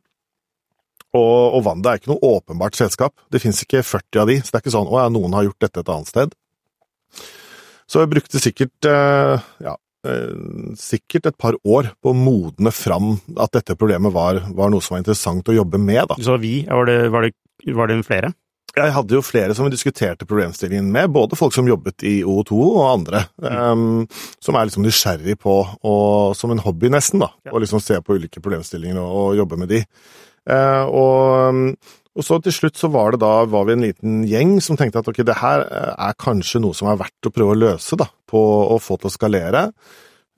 Og, 1.13 1.58
og 1.60 1.62
Wanda 1.67 1.91
er 1.91 2.02
ikke 2.02 2.13
noe 2.13 2.38
åpenbart 2.39 2.80
selskap. 2.80 3.13
Det 3.30 3.41
fins 3.44 3.62
ikke 3.62 3.84
40 3.86 4.24
av 4.24 4.32
de, 4.32 4.39
så 4.41 4.50
det 4.50 4.58
er 4.58 4.65
ikke 4.65 4.78
sånn 4.80 4.89
'å 4.89 5.04
ja, 5.04 5.10
noen 5.13 5.38
har 5.38 5.46
gjort 5.46 5.67
dette 5.67 5.84
et 5.84 5.94
annet 5.94 6.10
sted'. 6.10 6.38
Så 7.91 8.04
jeg 8.06 8.12
brukte 8.13 8.39
sikkert 8.39 8.88
eh, 8.88 9.47
ja, 9.65 9.73
eh, 10.08 10.36
sikkert 10.80 11.27
et 11.27 11.39
par 11.41 11.58
år 11.67 11.91
på 11.99 12.13
å 12.13 12.17
modne 12.17 12.71
fram 12.71 13.17
at 13.36 13.51
dette 13.58 13.75
problemet 13.80 14.15
var, 14.15 14.39
var 14.56 14.71
noe 14.71 14.84
som 14.84 14.95
var 14.95 15.04
interessant 15.04 15.51
å 15.51 15.58
jobbe 15.58 15.82
med, 15.82 16.06
da. 16.13 16.19
Sa 16.23 16.38
vi, 16.39 16.62
var 16.69 16.88
det, 16.88 17.01
var 17.12 17.27
det, 17.27 17.36
var 17.75 17.91
det 17.91 17.99
flere? 18.08 18.32
Jeg 18.71 18.93
hadde 18.95 19.17
jo 19.17 19.23
flere 19.25 19.51
som 19.51 19.65
vi 19.67 19.73
diskuterte 19.73 20.23
problemstillingen 20.23 20.88
med, 20.93 21.12
både 21.12 21.36
folk 21.36 21.51
som 21.51 21.67
jobbet 21.67 22.06
i 22.08 22.13
O2 22.23 22.56
og 22.56 22.86
andre, 22.88 23.25
em, 23.43 24.06
som 24.39 24.56
er 24.56 24.69
liksom 24.69 24.86
nysgjerrig 24.86 25.36
på, 25.43 25.56
og 25.84 26.38
som 26.39 26.54
en 26.56 26.63
hobby 26.63 26.88
nesten, 26.93 27.19
da, 27.19 27.34
Ja. 27.43 27.51
å 27.51 27.60
liksom 27.60 27.84
se 27.84 27.99
på 27.99 28.15
ulike 28.15 28.39
problemstillinger 28.39 29.01
og, 29.04 29.17
og 29.25 29.41
jobbe 29.41 29.60
med 29.60 29.73
de. 29.75 29.82
Uh, 30.47 30.88
og, 30.88 31.75
og 32.12 32.26
så 32.28 32.38
til 32.43 32.54
slutt 32.56 32.80
så 32.80 32.89
var 32.91 33.13
det 33.13 33.21
da, 33.24 33.45
var 33.47 33.67
vi 33.67 33.76
en 33.78 33.86
liten 33.86 34.21
gjeng 34.28 34.58
som 34.63 34.76
tenkte 34.80 35.00
at 35.00 35.08
ok, 35.08 35.21
det 35.28 35.38
her 35.39 35.63
eh, 35.63 35.91
er 36.10 36.17
kanskje 36.19 36.60
noe 36.63 36.76
som 36.76 36.89
er 36.91 37.00
verdt 37.00 37.30
å 37.30 37.32
prøve 37.34 37.56
å 37.56 37.60
løse, 37.60 37.95
da, 38.00 38.10
på 38.28 38.41
å 38.76 38.80
få 38.84 38.97
til 39.00 39.08
å 39.08 39.13
skalere. 39.13 39.69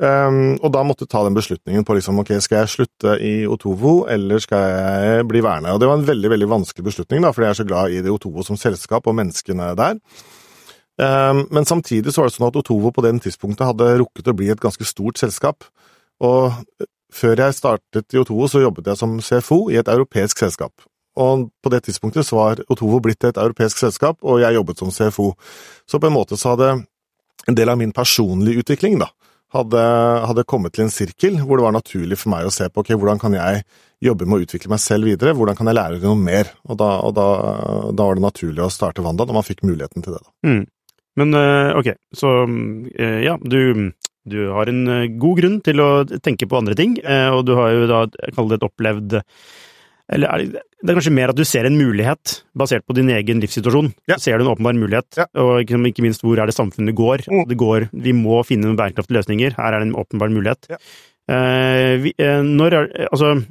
Um, 0.04 0.56
og 0.58 0.72
da 0.74 0.82
måtte 0.84 1.06
du 1.06 1.12
ta 1.12 1.22
den 1.24 1.36
beslutningen 1.38 1.86
på 1.86 1.96
liksom, 1.96 2.18
ok, 2.22 2.34
skal 2.42 2.64
jeg 2.64 2.72
slutte 2.74 3.16
i 3.24 3.34
Otovo, 3.50 4.04
eller 4.10 4.42
skal 4.42 4.64
jeg 4.66 5.26
bli 5.30 5.42
værende? 5.46 5.74
Og 5.74 5.82
det 5.82 5.90
var 5.90 6.00
en 6.00 6.08
veldig 6.08 6.32
veldig 6.34 6.50
vanskelig 6.52 6.88
beslutning, 6.90 7.26
da, 7.26 7.34
fordi 7.34 7.48
jeg 7.48 7.56
er 7.56 7.60
så 7.62 7.68
glad 7.70 7.94
i 7.94 8.02
det 8.06 8.14
Otovo 8.14 8.46
som 8.46 8.60
selskap 8.60 9.10
og 9.10 9.18
menneskene 9.18 9.74
der. 9.80 10.00
Um, 11.02 11.46
men 11.54 11.66
samtidig 11.66 12.14
så 12.14 12.22
var 12.22 12.30
det 12.30 12.38
sånn 12.38 12.50
at 12.52 12.58
Otovo 12.62 12.94
på 12.94 13.06
den 13.06 13.22
tidspunktet 13.22 13.66
hadde 13.70 13.96
rukket 14.02 14.30
å 14.30 14.38
bli 14.38 14.50
et 14.54 14.62
ganske 14.62 14.86
stort 14.86 15.22
selskap. 15.22 15.66
Og 16.22 16.54
før 17.14 17.46
jeg 17.48 17.58
startet 17.58 18.14
i 18.14 18.22
Otovo, 18.22 18.50
så 18.50 18.62
jobbet 18.62 18.90
jeg 18.92 19.02
som 19.02 19.18
CFO 19.22 19.64
i 19.74 19.80
et 19.82 19.90
europeisk 19.90 20.42
selskap. 20.42 20.74
Og 21.19 21.49
på 21.62 21.71
det 21.73 21.84
tidspunktet 21.86 22.26
så 22.28 22.39
var 22.39 22.63
Otovo 22.73 22.99
blitt 23.04 23.23
et 23.28 23.38
europeisk 23.38 23.82
selskap, 23.84 24.17
og 24.21 24.41
jeg 24.41 24.58
jobbet 24.58 24.82
som 24.82 24.93
CFO. 24.93 25.34
Så 25.89 25.99
på 26.02 26.10
en 26.10 26.15
måte 26.15 26.39
så 26.39 26.56
hadde 26.56 26.71
en 27.47 27.58
del 27.58 27.69
av 27.69 27.78
min 27.78 27.93
personlige 27.93 28.63
utvikling, 28.63 28.97
da, 29.02 29.12
hadde, 29.54 29.82
hadde 30.28 30.45
kommet 30.49 30.73
til 30.76 30.88
en 30.88 30.93
sirkel 30.93 31.41
hvor 31.43 31.60
det 31.60 31.65
var 31.67 31.76
naturlig 31.76 32.17
for 32.21 32.34
meg 32.34 32.47
å 32.47 32.54
se 32.54 32.69
på 32.71 32.82
ok, 32.82 32.93
hvordan 32.97 33.19
kan 33.21 33.36
jeg 33.38 33.65
jobbe 34.04 34.28
med 34.28 34.39
å 34.39 34.47
utvikle 34.47 34.71
meg 34.73 34.82
selv 34.84 35.08
videre, 35.08 35.36
hvordan 35.38 35.58
kan 35.58 35.69
jeg 35.69 35.78
lære 35.78 35.99
noe 36.04 36.19
mer? 36.19 36.49
Og 36.67 36.80
da, 36.80 36.89
og 37.06 37.13
da, 37.17 37.28
da 37.93 38.08
var 38.08 38.17
det 38.17 38.26
naturlig 38.26 38.63
å 38.65 38.71
starte 38.73 39.04
Wanda, 39.06 39.28
når 39.28 39.38
man 39.39 39.47
fikk 39.47 39.63
muligheten 39.67 40.06
til 40.06 40.15
det. 40.15 40.23
da. 40.23 40.34
Mm. 40.49 40.63
Men 41.19 41.38
eh, 41.38 41.76
ok, 41.78 41.91
så 42.17 42.32
eh, 42.97 43.19
ja, 43.28 43.38
du, 43.38 43.91
du 44.26 44.39
har 44.56 44.71
en 44.71 44.82
eh, 44.89 45.12
god 45.21 45.41
grunn 45.41 45.60
til 45.65 45.84
å 45.84 45.89
tenke 46.26 46.49
på 46.49 46.60
andre 46.60 46.78
ting, 46.80 46.97
og 47.36 47.43
du 47.47 47.54
har 47.60 47.76
jo 47.76 47.86
da, 47.91 48.02
jeg 48.17 48.36
kaller 48.36 48.56
det 48.56 48.60
et 48.62 48.67
opplevd 48.71 49.19
Eller 50.12 50.28
er 50.28 50.44
det, 50.44 50.62
det 50.84 50.92
er 50.92 50.98
kanskje 50.98 51.13
mer 51.16 51.32
at 51.32 51.38
du 51.39 51.46
ser 51.48 51.66
en 51.66 51.78
mulighet, 51.80 52.42
basert 52.60 52.84
på 52.86 52.96
din 52.98 53.08
egen 53.16 53.39
livssituasjon. 53.39 53.94
Ja. 54.12 54.18
Ser 54.20 54.38
du 54.38 54.44
en 54.44 54.52
åpenbar 54.52 54.76
mulighet, 54.76 55.08
Ja. 55.22 55.26
og 55.39 55.63
ikke, 55.63 56.04
minst 56.04 56.22
hvor 56.26 56.38
er 56.42 56.46
det 56.50 56.56
samfunnet 56.58 56.96
går. 56.96 57.24
Mm. 57.32 57.46
Det 57.48 57.58
går. 57.58 57.89
Vi 57.94 58.12
må 58.12 58.42
finne 58.46 58.68
noen 58.68 58.78
bærekraftige 58.78 59.16
løsninger. 59.22 59.56
Her 59.56 59.74
er 59.74 59.80
det 59.80 59.88
en 59.88 59.96
åpenbar 59.96 60.30
mulighet. 60.34 60.68
Ja. 60.70 60.78
Eh, 61.32 61.98
vi, 62.04 62.13
eh, 62.20 62.42
når 62.44 62.82
altså, 63.10 63.46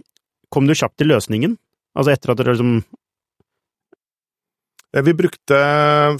kom 0.52 0.66
du 0.68 0.74
kjapt 0.76 0.98
til 1.00 1.08
løsningen? 1.08 1.56
Altså 1.96 2.12
etter 2.12 2.32
at 2.32 2.38
dere 2.42 2.52
liksom 2.56 2.82
Eh, 4.94 5.02
Vi 5.02 5.14
brukte, 5.16 5.56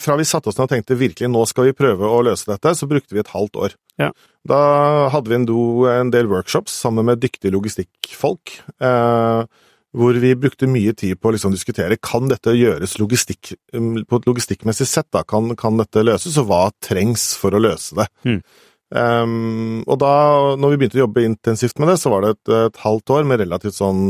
fra 0.00 0.16
vi 0.16 0.24
satte 0.24 0.48
oss 0.48 0.56
ned 0.58 0.64
og 0.64 0.70
tenkte 0.72 0.96
virkelig 0.96 1.28
nå 1.28 1.44
skal 1.48 1.68
vi 1.68 1.74
prøve 1.76 2.08
å 2.08 2.22
løse 2.24 2.48
dette, 2.48 2.72
så 2.72 2.88
brukte 2.88 3.12
vi 3.12 3.20
et 3.20 3.32
halvt 3.34 3.58
år. 3.66 3.74
Ja. 4.00 4.10
Da 4.48 4.60
hadde 5.12 5.28
vi 5.28 5.36
en, 5.36 5.44
do, 5.48 5.84
en 5.92 6.10
del 6.10 6.30
workshops 6.30 6.72
sammen 6.80 7.04
med 7.04 7.20
dyktige 7.20 7.52
logistikkfolk, 7.52 8.54
eh, 8.80 9.44
hvor 9.92 10.16
vi 10.16 10.32
brukte 10.38 10.68
mye 10.70 10.94
tid 10.96 11.20
på 11.20 11.28
å 11.28 11.34
liksom 11.36 11.52
diskutere 11.52 11.98
kan 12.00 12.30
dette 12.30 12.54
gjøres 12.56 12.96
logistikk, 13.00 13.54
mm, 13.76 14.04
på 14.08 14.20
et 14.20 14.28
logistikkmessig 14.28 14.88
sett. 14.88 15.10
Da? 15.12 15.24
Kan, 15.28 15.52
kan 15.60 15.80
dette 15.80 16.04
løses, 16.04 16.38
og 16.40 16.48
hva 16.48 16.62
trengs 16.84 17.32
for 17.40 17.52
å 17.52 17.60
løse 17.60 17.98
det? 18.00 18.08
Mm. 18.24 18.38
Um, 18.92 19.80
og 19.88 19.96
da, 20.02 20.12
når 20.60 20.72
vi 20.72 20.80
begynte 20.80 20.98
å 21.00 21.06
jobbe 21.06 21.24
intensivt 21.24 21.78
med 21.80 21.92
det, 21.92 21.98
så 22.00 22.12
var 22.12 22.24
det 22.24 22.34
et, 22.34 22.54
et 22.68 22.80
halvt 22.82 23.12
år 23.16 23.28
med 23.28 23.40
relativt 23.40 23.78
sånn 23.78 24.02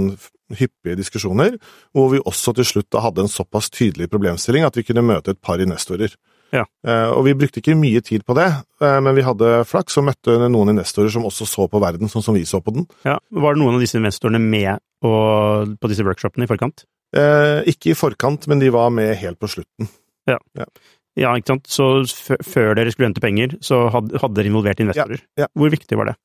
hyppige 0.58 0.98
diskusjoner, 0.98 1.56
hvor 1.94 2.10
vi 2.12 2.20
også 2.20 2.54
til 2.58 2.66
slutt 2.68 2.90
da 2.92 3.02
hadde 3.04 3.24
en 3.24 3.30
såpass 3.30 3.70
tydelig 3.72 4.10
problemstilling 4.12 4.66
at 4.66 4.76
vi 4.76 4.84
kunne 4.86 5.04
møte 5.06 5.34
et 5.34 5.42
par 5.42 5.62
investorer. 5.62 6.14
Ja. 6.52 6.66
Uh, 6.84 7.14
og 7.14 7.24
vi 7.26 7.36
brukte 7.38 7.62
ikke 7.62 7.78
mye 7.78 8.02
tid 8.04 8.26
på 8.28 8.36
det, 8.36 8.48
uh, 8.84 8.98
men 9.02 9.16
vi 9.16 9.24
hadde 9.24 9.62
flaks 9.66 9.96
og 9.98 10.10
møtte 10.10 10.36
noen 10.44 10.74
investorer 10.74 11.14
som 11.14 11.24
også 11.26 11.48
så 11.48 11.66
på 11.70 11.80
verden 11.82 12.12
sånn 12.12 12.26
som 12.26 12.36
vi 12.36 12.44
så 12.48 12.60
på 12.60 12.74
den. 12.76 12.86
Ja. 13.06 13.16
Var 13.32 13.54
det 13.54 13.62
noen 13.62 13.78
av 13.78 13.84
disse 13.84 13.98
investorene 13.98 14.42
med 14.42 14.82
og, 15.06 15.76
på 15.82 15.90
disse 15.90 16.06
workshopene 16.06 16.46
i 16.46 16.50
forkant? 16.50 16.86
Eh, 17.16 17.60
ikke 17.72 17.92
i 17.92 17.98
forkant, 17.98 18.48
men 18.48 18.62
de 18.62 18.70
var 18.72 18.92
med 18.94 19.14
helt 19.20 19.40
på 19.42 19.50
slutten. 19.50 19.90
Ja, 20.28 20.38
ikke 21.36 21.54
sant. 21.54 21.68
Så 21.68 21.88
før 22.46 22.76
dere 22.78 22.92
skulle 22.92 23.10
hente 23.10 23.22
penger, 23.24 23.58
så 23.64 23.84
hadde, 23.92 24.16
hadde 24.22 24.38
dere 24.38 24.48
involvert 24.48 24.80
investorer. 24.80 25.20
Ja, 25.36 25.44
ja. 25.44 25.50
Hvor 25.58 25.72
viktig 25.74 25.98
var 25.98 26.12
det? 26.12 26.16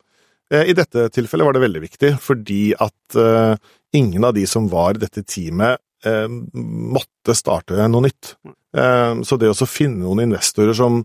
Eh, 0.54 0.70
I 0.72 0.78
dette 0.78 1.10
tilfellet 1.12 1.48
var 1.50 1.58
det 1.58 1.66
veldig 1.66 1.84
viktig, 1.84 2.14
fordi 2.24 2.62
at 2.80 3.20
eh, 3.20 3.56
ingen 3.98 4.28
av 4.28 4.38
de 4.38 4.46
som 4.48 4.70
var 4.72 4.96
i 4.96 5.04
dette 5.04 5.26
teamet, 5.28 5.82
eh, 6.08 6.28
måtte 6.30 7.36
starte 7.36 7.90
noe 7.92 8.08
nytt. 8.08 8.36
Eh, 8.48 9.24
så 9.28 9.40
det 9.40 9.52
å 9.52 9.70
finne 9.70 10.06
noen 10.06 10.24
investorer 10.28 10.78
som 10.78 11.02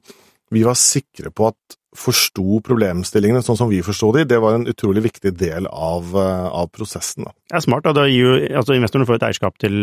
vi 0.53 0.63
var 0.67 0.79
sikre 0.79 1.33
på 1.35 1.49
at 1.51 1.79
forsto 1.93 2.63
problemstillingene 2.65 3.43
sånn 3.45 3.59
som 3.59 3.71
vi 3.71 3.83
forsto 3.85 4.13
de, 4.17 4.25
det 4.29 4.41
var 4.43 4.57
en 4.57 4.67
utrolig 4.71 5.05
viktig 5.11 5.35
del 5.37 5.69
av, 5.69 6.15
eh, 6.17 6.49
av 6.49 6.71
prosessen. 6.73 7.29
Da. 7.29 7.37
Det 7.53 7.61
er 7.61 7.65
smart, 7.67 7.85
da. 7.85 8.07
Gir 8.09 8.49
altså 8.57 8.77
investorene 8.77 9.09
får 9.09 9.21
et 9.21 9.29
eierskap 9.29 9.61
til 9.61 9.77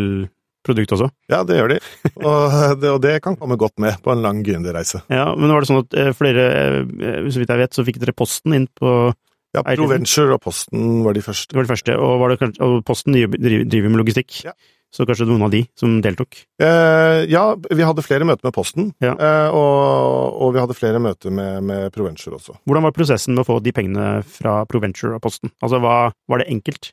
produktet 0.65 0.97
også. 0.97 1.09
Ja, 1.31 1.43
det 1.47 1.59
gjør 1.59 1.73
de, 1.75 1.79
og 2.19 2.57
det, 2.81 2.91
og 2.91 2.99
det 3.05 3.15
kan 3.23 3.37
komme 3.39 3.59
godt 3.59 3.77
med 3.79 4.01
på 4.03 4.11
en 4.13 4.23
lang 4.25 4.41
gründerreise. 4.45 5.03
Ja, 5.13 5.29
men 5.37 5.53
var 5.53 5.63
det 5.63 5.69
sånn 5.71 5.83
at 5.85 5.95
eh, 5.95 6.11
flere, 6.17 6.49
eh, 6.81 7.29
så 7.29 7.41
vidt 7.41 7.53
jeg 7.53 7.63
vet, 7.63 7.77
så 7.77 7.85
fikk 7.87 8.01
dere 8.01 8.17
Posten 8.17 8.57
inn 8.57 8.67
på 8.79 9.13
Ja, 9.55 9.63
Proventure 9.65 10.35
og 10.35 10.43
Posten 10.43 10.99
var 11.05 11.15
de 11.17 11.23
første. 11.25 11.53
Det 11.53 11.57
var 11.57 11.69
de 11.69 11.73
første, 11.73 11.95
og, 11.97 12.19
var 12.21 12.35
det 12.35 12.51
og 12.65 12.81
Posten 12.85 13.15
driver 13.15 13.89
med 13.89 14.01
logistikk. 14.01 14.43
Ja. 14.45 14.57
Så 14.89 15.05
kanskje 15.05 15.27
noen 15.29 15.43
av 15.45 15.51
de 15.53 15.59
som 15.77 15.99
deltok. 16.01 16.39
Eh, 16.61 17.23
ja, 17.29 17.43
vi 17.69 17.85
hadde 17.85 18.01
flere 18.01 18.25
møter 18.25 18.47
med 18.47 18.55
Posten, 18.55 18.87
Ja. 19.03 19.11
eh, 19.13 19.49
og, 19.53 20.39
og 20.41 20.53
vi 20.55 20.63
hadde 20.63 20.77
flere 20.77 21.01
møter 21.03 21.29
med, 21.29 21.61
med 21.63 21.91
Proventure 21.93 22.39
også. 22.39 22.55
Hvordan 22.65 22.87
var 22.87 22.95
prosessen 22.95 23.35
med 23.37 23.45
å 23.45 23.49
få 23.51 23.59
de 23.61 23.73
pengene 23.75 24.23
fra 24.25 24.63
Proventure 24.65 25.13
og 25.19 25.21
Posten? 25.21 25.51
Altså, 25.61 25.77
hva, 25.83 25.97
var 26.29 26.41
det 26.41 26.49
enkelt? 26.49 26.89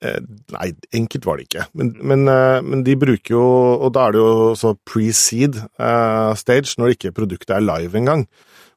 Eh, 0.00 0.16
nei, 0.56 0.70
enkelt 0.96 1.26
var 1.28 1.36
det 1.36 1.44
ikke, 1.50 1.66
men, 1.76 1.90
men, 2.00 2.22
eh, 2.32 2.62
men 2.64 2.86
de 2.86 2.94
bruker 2.96 3.34
jo 3.34 3.42
Og 3.84 3.90
da 3.92 4.06
er 4.08 4.14
det 4.16 4.22
jo 4.22 4.54
så 4.56 4.70
pre-seed 4.88 5.58
eh, 5.60 6.30
stage, 6.40 6.72
når 6.80 6.94
ikke 6.94 7.12
produktet 7.18 7.52
er 7.58 7.60
live 7.66 8.00
engang. 8.00 8.24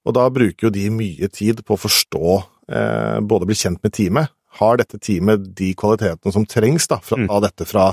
Og 0.04 0.18
da 0.18 0.26
bruker 0.36 0.68
jo 0.68 0.74
de 0.76 0.90
mye 0.92 1.30
tid 1.32 1.62
på 1.64 1.78
å 1.78 1.80
forstå, 1.80 2.34
eh, 2.76 3.22
både 3.24 3.48
bli 3.48 3.56
kjent 3.56 3.80
med 3.88 3.96
teamet. 3.96 4.34
Har 4.60 4.78
dette 4.78 5.00
teamet 5.02 5.50
de 5.58 5.72
kvalitetene 5.78 6.34
som 6.36 6.46
trengs 6.46 6.88
da, 6.92 7.00
fra, 7.02 7.18
Mm. 7.18 7.30
av 7.30 7.42
dette 7.42 7.66
fra 7.66 7.88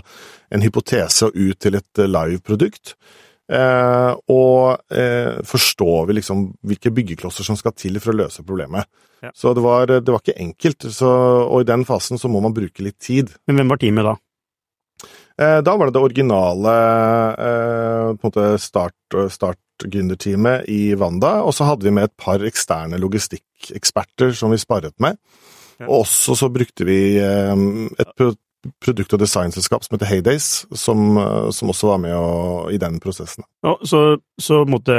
en 0.51 0.61
hypotese 0.65 1.29
og 1.31 1.37
ut 1.37 1.59
til 1.59 1.77
et 1.81 1.99
eh, 1.99 2.09
live 2.11 2.41
produkt? 2.45 2.95
Eh, 3.51 4.13
og 4.31 4.79
eh, 4.95 5.41
forstår 5.43 6.07
vi 6.07 6.19
liksom 6.21 6.45
hvilke 6.63 6.93
byggeklosser 6.95 7.43
som 7.49 7.57
skal 7.59 7.73
til 7.75 7.99
for 7.99 8.13
å 8.13 8.21
løse 8.23 8.45
problemet. 8.47 8.87
Ja. 9.25 9.33
Så 9.35 9.55
det 9.57 9.65
var, 9.65 9.87
det 9.91 10.07
var 10.07 10.21
ikke 10.23 10.39
enkelt, 10.41 10.87
så, 10.95 11.09
og 11.49 11.65
i 11.65 11.69
den 11.69 11.83
fasen 11.85 12.21
så 12.21 12.29
må 12.31 12.41
man 12.45 12.55
bruke 12.57 12.85
litt 12.85 13.01
tid. 13.03 13.33
Men 13.49 13.59
hvem 13.59 13.73
var 13.73 13.81
teamet 13.83 14.07
da? 14.07 14.15
Eh, 15.41 15.59
da 15.65 15.75
var 15.77 15.89
det 15.89 15.97
det 15.97 16.05
originale 16.05 16.77
eh, 17.41 18.57
start, 18.61 19.19
start 19.33 19.59
gründerteamet 19.81 20.69
i 20.69 20.95
Wanda, 21.01 21.41
og 21.43 21.55
så 21.57 21.65
hadde 21.69 21.89
vi 21.89 21.93
med 21.97 22.11
et 22.11 22.17
par 22.21 22.43
eksterne 22.45 23.01
logistikkeksperter 23.01 24.35
som 24.37 24.53
vi 24.53 24.61
sparret 24.61 24.95
med. 25.01 25.17
Og 25.89 26.03
også 26.05 26.37
så 26.39 26.51
brukte 26.53 26.87
vi 26.89 27.01
eh, 27.21 27.67
et 27.99 28.15
pro 28.17 28.33
produkt- 28.85 29.15
og 29.17 29.23
designselskap 29.23 29.85
som 29.85 29.95
heter 29.95 30.11
Heydays, 30.11 30.67
som, 30.77 31.17
eh, 31.17 31.51
som 31.57 31.73
også 31.73 31.95
var 31.95 32.03
med 32.03 32.13
å, 32.17 32.69
i 32.73 32.77
den 32.81 32.99
prosessen. 33.01 33.47
Ja, 33.65 33.77
så, 33.89 34.19
så 34.41 34.65
måtte 34.69 34.95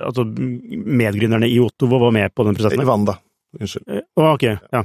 altså, 0.00 0.24
medgründerne 0.24 1.50
i 1.50 1.58
Ottovo 1.60 2.00
var 2.06 2.14
med 2.16 2.34
på 2.34 2.46
den 2.48 2.56
prosessen? 2.56 2.80
I 2.80 2.88
Wanda, 2.88 3.18
unnskyld. 3.60 3.84
Eh, 3.88 4.06
å, 4.16 4.30
ok, 4.32 4.46
ja. 4.48 4.84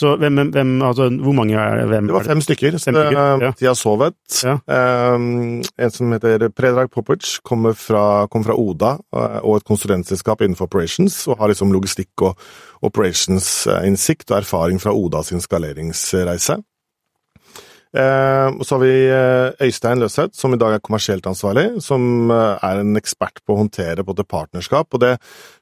Så 0.00 0.14
hvem, 0.16 0.38
hvem- 0.54 0.82
altså, 0.86 1.08
hvor 1.20 1.34
mange 1.36 1.56
er 1.60 1.76
det? 1.82 1.88
Hvem 1.90 2.06
Det 2.08 2.14
var 2.14 2.24
fem 2.24 2.40
stykker. 2.40 2.78
Fem 2.78 2.94
stykker, 2.96 3.42
ja. 3.44 3.50
De 3.58 3.66
har 3.66 3.74
Sovet, 3.76 4.16
Ja. 4.44 4.54
Um, 5.14 5.60
en 5.78 5.90
som 5.92 6.12
heter 6.14 6.48
Predrag 6.56 6.90
Popic, 6.90 7.38
kommer 7.44 7.74
fra, 7.76 8.26
kom 8.32 8.44
fra 8.46 8.56
Oda 8.56 8.94
eh, 9.14 9.38
og 9.44 9.56
et 9.60 9.64
konsulentselskap 9.68 10.40
innenfor 10.40 10.70
operations, 10.70 11.26
og 11.28 11.38
har 11.38 11.52
liksom 11.52 11.72
logistikk 11.74 12.24
og 12.24 12.38
operations-innsikt 12.82 14.30
og 14.30 14.38
erfaring 14.40 14.80
fra 14.80 14.92
Oda 14.96 15.22
sin 15.26 15.40
skaleringsreise. 15.44 16.56
Eh, 17.90 18.48
og 18.54 18.60
så 18.62 18.76
har 18.76 18.82
vi 18.84 18.92
eh, 19.10 19.66
Øystein 19.66 19.98
Løseth, 19.98 20.36
som 20.38 20.52
i 20.54 20.58
dag 20.60 20.76
er 20.76 20.82
kommersielt 20.84 21.24
ansvarlig, 21.26 21.80
som 21.82 22.30
eh, 22.30 22.60
er 22.62 22.84
en 22.84 22.94
ekspert 23.00 23.40
på 23.42 23.56
å 23.56 23.64
håndtere 23.64 24.04
både 24.06 24.22
partnerskap, 24.30 24.86
og 24.94 25.00
det 25.02 25.16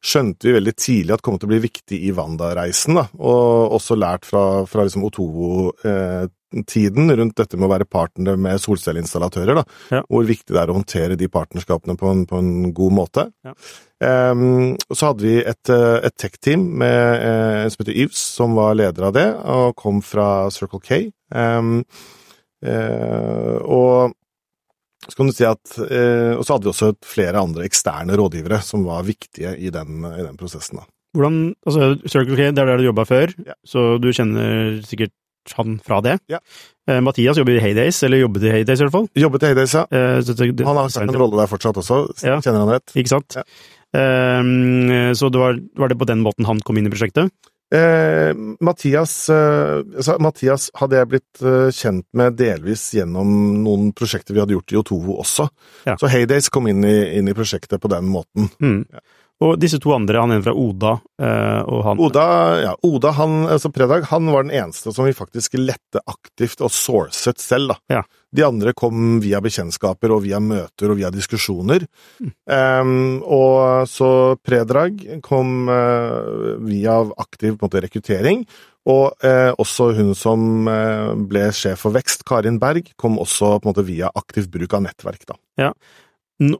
skjønte 0.04 0.44
vi 0.50 0.58
veldig 0.58 0.74
tidlig 0.76 1.14
at 1.16 1.22
kom 1.24 1.38
til 1.40 1.48
å 1.48 1.52
bli 1.54 1.62
viktig 1.64 1.96
i 2.04 2.10
Wanda-reisen, 2.12 3.00
og 3.16 3.72
også 3.78 3.96
lært 3.96 4.28
fra, 4.28 4.42
fra 4.68 4.84
liksom 4.84 5.06
Otovo-tiden 5.08 7.08
rundt 7.16 7.38
dette 7.40 7.56
med 7.56 7.64
å 7.70 7.72
være 7.72 7.88
partner 7.88 8.36
med 8.36 8.60
solcelleinstallatører, 8.60 9.62
Ja. 9.94 10.02
hvor 10.04 10.28
viktig 10.28 10.52
det 10.52 10.60
er 10.60 10.68
å 10.68 10.76
håndtere 10.76 11.16
de 11.16 11.30
partnerskapene 11.32 11.96
på 11.96 12.12
en, 12.12 12.26
på 12.28 12.42
en 12.42 12.74
god 12.76 12.92
måte. 12.98 13.24
Ja. 13.40 13.56
Um, 13.98 14.76
så 14.94 15.08
hadde 15.08 15.24
vi 15.24 15.40
et, 15.40 15.72
et 15.72 16.14
tech-team 16.20 16.60
med 16.84 17.24
en 17.24 17.72
som 17.72 17.80
heter 17.82 17.96
Yves, 18.04 18.20
som 18.36 18.52
var 18.54 18.76
leder 18.78 19.08
av 19.08 19.16
det, 19.16 19.26
og 19.48 19.72
kom 19.80 20.04
fra 20.04 20.52
Circle 20.54 20.84
K. 20.84 21.00
Um, 21.34 21.80
og 22.64 24.14
så 25.08 25.14
kan 25.16 25.28
du 25.30 25.32
si 25.32 25.44
at 25.46 25.76
eh, 25.88 26.34
Og 26.36 26.42
så 26.44 26.56
hadde 26.56 26.66
vi 26.66 26.72
også 26.72 26.88
flere 27.06 27.38
andre 27.40 27.64
eksterne 27.68 28.16
rådgivere 28.18 28.58
som 28.66 28.82
var 28.84 29.04
viktige 29.06 29.54
i 29.56 29.70
den, 29.72 30.02
i 30.04 30.24
den 30.26 30.36
prosessen. 30.36 30.80
da. 30.80 30.88
Hvordan, 31.16 31.54
altså 31.64 31.94
Circle 32.10 32.36
K, 32.36 32.50
det 32.52 32.58
er 32.60 32.66
der 32.68 32.76
du 32.82 32.84
jobba 32.90 33.04
før, 33.08 33.32
Ja. 33.46 33.54
så 33.66 33.96
du 34.02 34.10
kjenner 34.12 34.82
sikkert 34.84 35.14
han 35.56 35.78
fra 35.80 36.02
det. 36.04 36.18
Ja. 36.28 36.42
Eh, 36.90 36.98
Mathias 37.00 37.38
jobber 37.40 37.56
i 37.56 37.62
Heydays, 37.62 38.02
eller 38.04 38.20
jobbet 38.20 38.42
i 38.44 38.50
Heydays 38.52 38.82
i 38.82 38.84
hvert 38.84 38.92
fall. 38.92 39.06
Jobbet 39.16 39.46
i 39.46 39.48
Heydays, 39.48 39.72
ja. 39.78 39.86
Eh, 39.90 40.18
så 40.20 40.34
det- 40.36 40.56
det- 40.56 40.66
Han 40.66 40.76
har 40.76 40.88
sett 40.90 41.08
en 41.08 41.14
rolle 41.16 41.38
der 41.40 41.46
fortsatt 41.48 41.78
også, 41.80 42.02
Ja. 42.26 42.36
kjenner 42.40 42.66
han 42.66 42.68
rett? 42.74 42.92
Ikke 42.94 43.08
sant? 43.08 43.32
Ja. 43.38 43.42
Eh, 43.94 44.42
så 45.16 45.30
det 45.32 45.40
var, 45.40 45.56
var 45.76 45.88
det 45.88 45.96
på 45.98 46.04
den 46.06 46.20
måten 46.22 46.44
han 46.44 46.60
kom 46.60 46.76
inn 46.76 46.86
i 46.86 46.90
prosjektet? 46.90 47.30
Eh, 47.74 48.34
Mathias, 48.60 49.28
eh, 49.28 49.78
altså, 49.96 50.16
Mathias 50.24 50.70
hadde 50.80 50.96
jeg 50.96 51.08
blitt 51.10 51.42
eh, 51.44 51.68
kjent 51.74 52.06
med 52.16 52.38
delvis 52.38 52.86
gjennom 52.96 53.28
noen 53.64 53.90
prosjekter 53.96 54.32
vi 54.32 54.40
hadde 54.40 54.56
gjort 54.56 54.72
i 54.72 54.78
Otovo 54.80 55.18
også. 55.20 55.48
Ja. 55.84 55.98
Så 56.00 56.08
Heydays 56.08 56.48
kom 56.52 56.70
inn 56.70 56.80
i, 56.88 56.96
inn 57.18 57.28
i 57.28 57.36
prosjektet 57.36 57.82
på 57.82 57.90
den 57.92 58.08
måten. 58.08 58.48
Mm. 58.62 58.86
Ja. 58.88 59.04
Og 59.44 59.52
disse 59.62 59.78
to 59.78 59.92
andre, 59.94 60.18
han 60.18 60.32
ene 60.34 60.42
fra 60.42 60.50
Oda 60.50 60.96
og 60.98 61.82
han 61.86 62.00
Oda, 62.02 62.24
ja, 62.58 62.72
Oda 62.82 63.12
han, 63.14 63.36
altså 63.46 63.70
Predag, 63.70 64.08
han 64.10 64.26
var 64.34 64.42
den 64.42 64.50
eneste 64.50 64.90
som 64.90 65.06
vi 65.06 65.12
faktisk 65.14 65.54
lette 65.60 66.02
aktivt 66.10 66.64
og 66.66 66.72
sourcet 66.74 67.38
selv. 67.38 67.76
da. 67.76 68.00
Ja. 68.00 68.02
De 68.34 68.42
andre 68.44 68.74
kom 68.76 69.20
via 69.24 69.38
bekjentskaper 69.40 70.12
og 70.12 70.22
via 70.26 70.36
møter 70.42 70.90
og 70.92 70.98
via 70.98 71.08
diskusjoner. 71.14 71.86
Em, 72.44 72.90
og 73.24 73.86
så 73.88 74.10
Predrag 74.44 74.98
kom 75.24 75.68
uh, 75.72 76.58
via 76.66 76.98
aktiv 77.24 77.56
måte, 77.62 77.80
rekruttering. 77.86 78.42
Og 78.88 79.12
uh, 79.24 79.52
også 79.60 79.90
hun 79.96 80.12
som 80.16 80.68
uh, 80.68 81.14
ble 81.28 81.48
sjef 81.56 81.82
for 81.86 81.96
vekst, 81.96 82.26
Karin 82.28 82.60
Berg, 82.60 82.92
kom 83.00 83.16
også 83.20 83.58
måte 83.64 83.84
via 83.88 84.12
aktiv 84.16 84.48
bruk 84.52 84.76
av 84.76 84.84
nettverk. 84.86 85.24
da. 85.28 85.36
Ja. 85.60 85.72
n- 86.44 86.56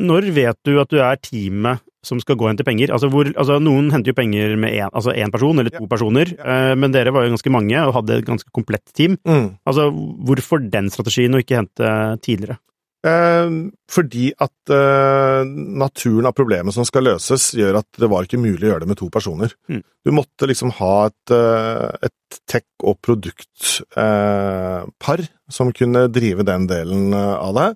Når 0.00 0.30
vet 0.34 0.58
du 0.66 0.78
at 0.80 0.88
du 0.90 0.98
er 1.04 1.20
teamet 1.22 1.84
som 2.06 2.20
skal 2.22 2.36
gå 2.40 2.48
hen 2.48 2.56
til 2.56 2.64
penger? 2.64 2.90
Altså, 2.94 3.10
hvor, 3.12 3.28
altså 3.36 3.58
Noen 3.60 3.90
henter 3.92 4.12
jo 4.14 4.20
penger 4.20 4.56
med 4.56 4.72
én 4.72 4.88
altså 4.92 5.12
en 5.14 5.30
person 5.34 5.58
eller 5.60 5.70
to 5.74 5.82
Ja. 5.84 5.88
personer, 5.90 6.26
ja. 6.38 6.74
men 6.74 6.92
dere 6.92 7.12
var 7.12 7.24
jo 7.26 7.34
ganske 7.36 7.50
mange 7.52 7.76
og 7.86 7.94
hadde 7.98 8.18
et 8.18 8.24
ganske 8.26 8.50
komplett 8.56 8.86
team. 8.96 9.18
Mm. 9.28 9.56
Altså, 9.66 9.90
Hvorfor 9.92 10.58
den 10.70 10.88
strategien, 10.90 11.34
og 11.34 11.40
ikke 11.44 11.56
hente 11.60 11.92
tidligere? 12.24 12.56
Eh, 13.00 13.48
fordi 13.88 14.26
at 14.36 14.68
eh, 14.76 15.40
naturen 15.80 16.26
av 16.28 16.34
problemet 16.36 16.74
som 16.76 16.84
skal 16.84 17.06
løses, 17.08 17.46
gjør 17.56 17.78
at 17.80 17.88
det 17.96 18.10
var 18.12 18.26
ikke 18.28 18.36
mulig 18.40 18.60
å 18.66 18.74
gjøre 18.74 18.84
det 18.84 18.90
med 18.92 19.00
to 19.00 19.08
personer. 19.08 19.54
Mm. 19.72 19.80
Du 20.04 20.12
måtte 20.12 20.44
liksom 20.50 20.68
ha 20.76 21.06
et, 21.08 21.32
eh, 21.32 21.88
et 22.10 22.40
tech- 22.50 22.84
og 22.84 23.00
produktpar 23.00 25.24
eh, 25.24 25.32
som 25.50 25.72
kunne 25.72 26.04
drive 26.12 26.44
den 26.44 26.68
delen 26.70 27.14
eh, 27.16 27.34
av 27.40 27.56
det. 27.56 27.68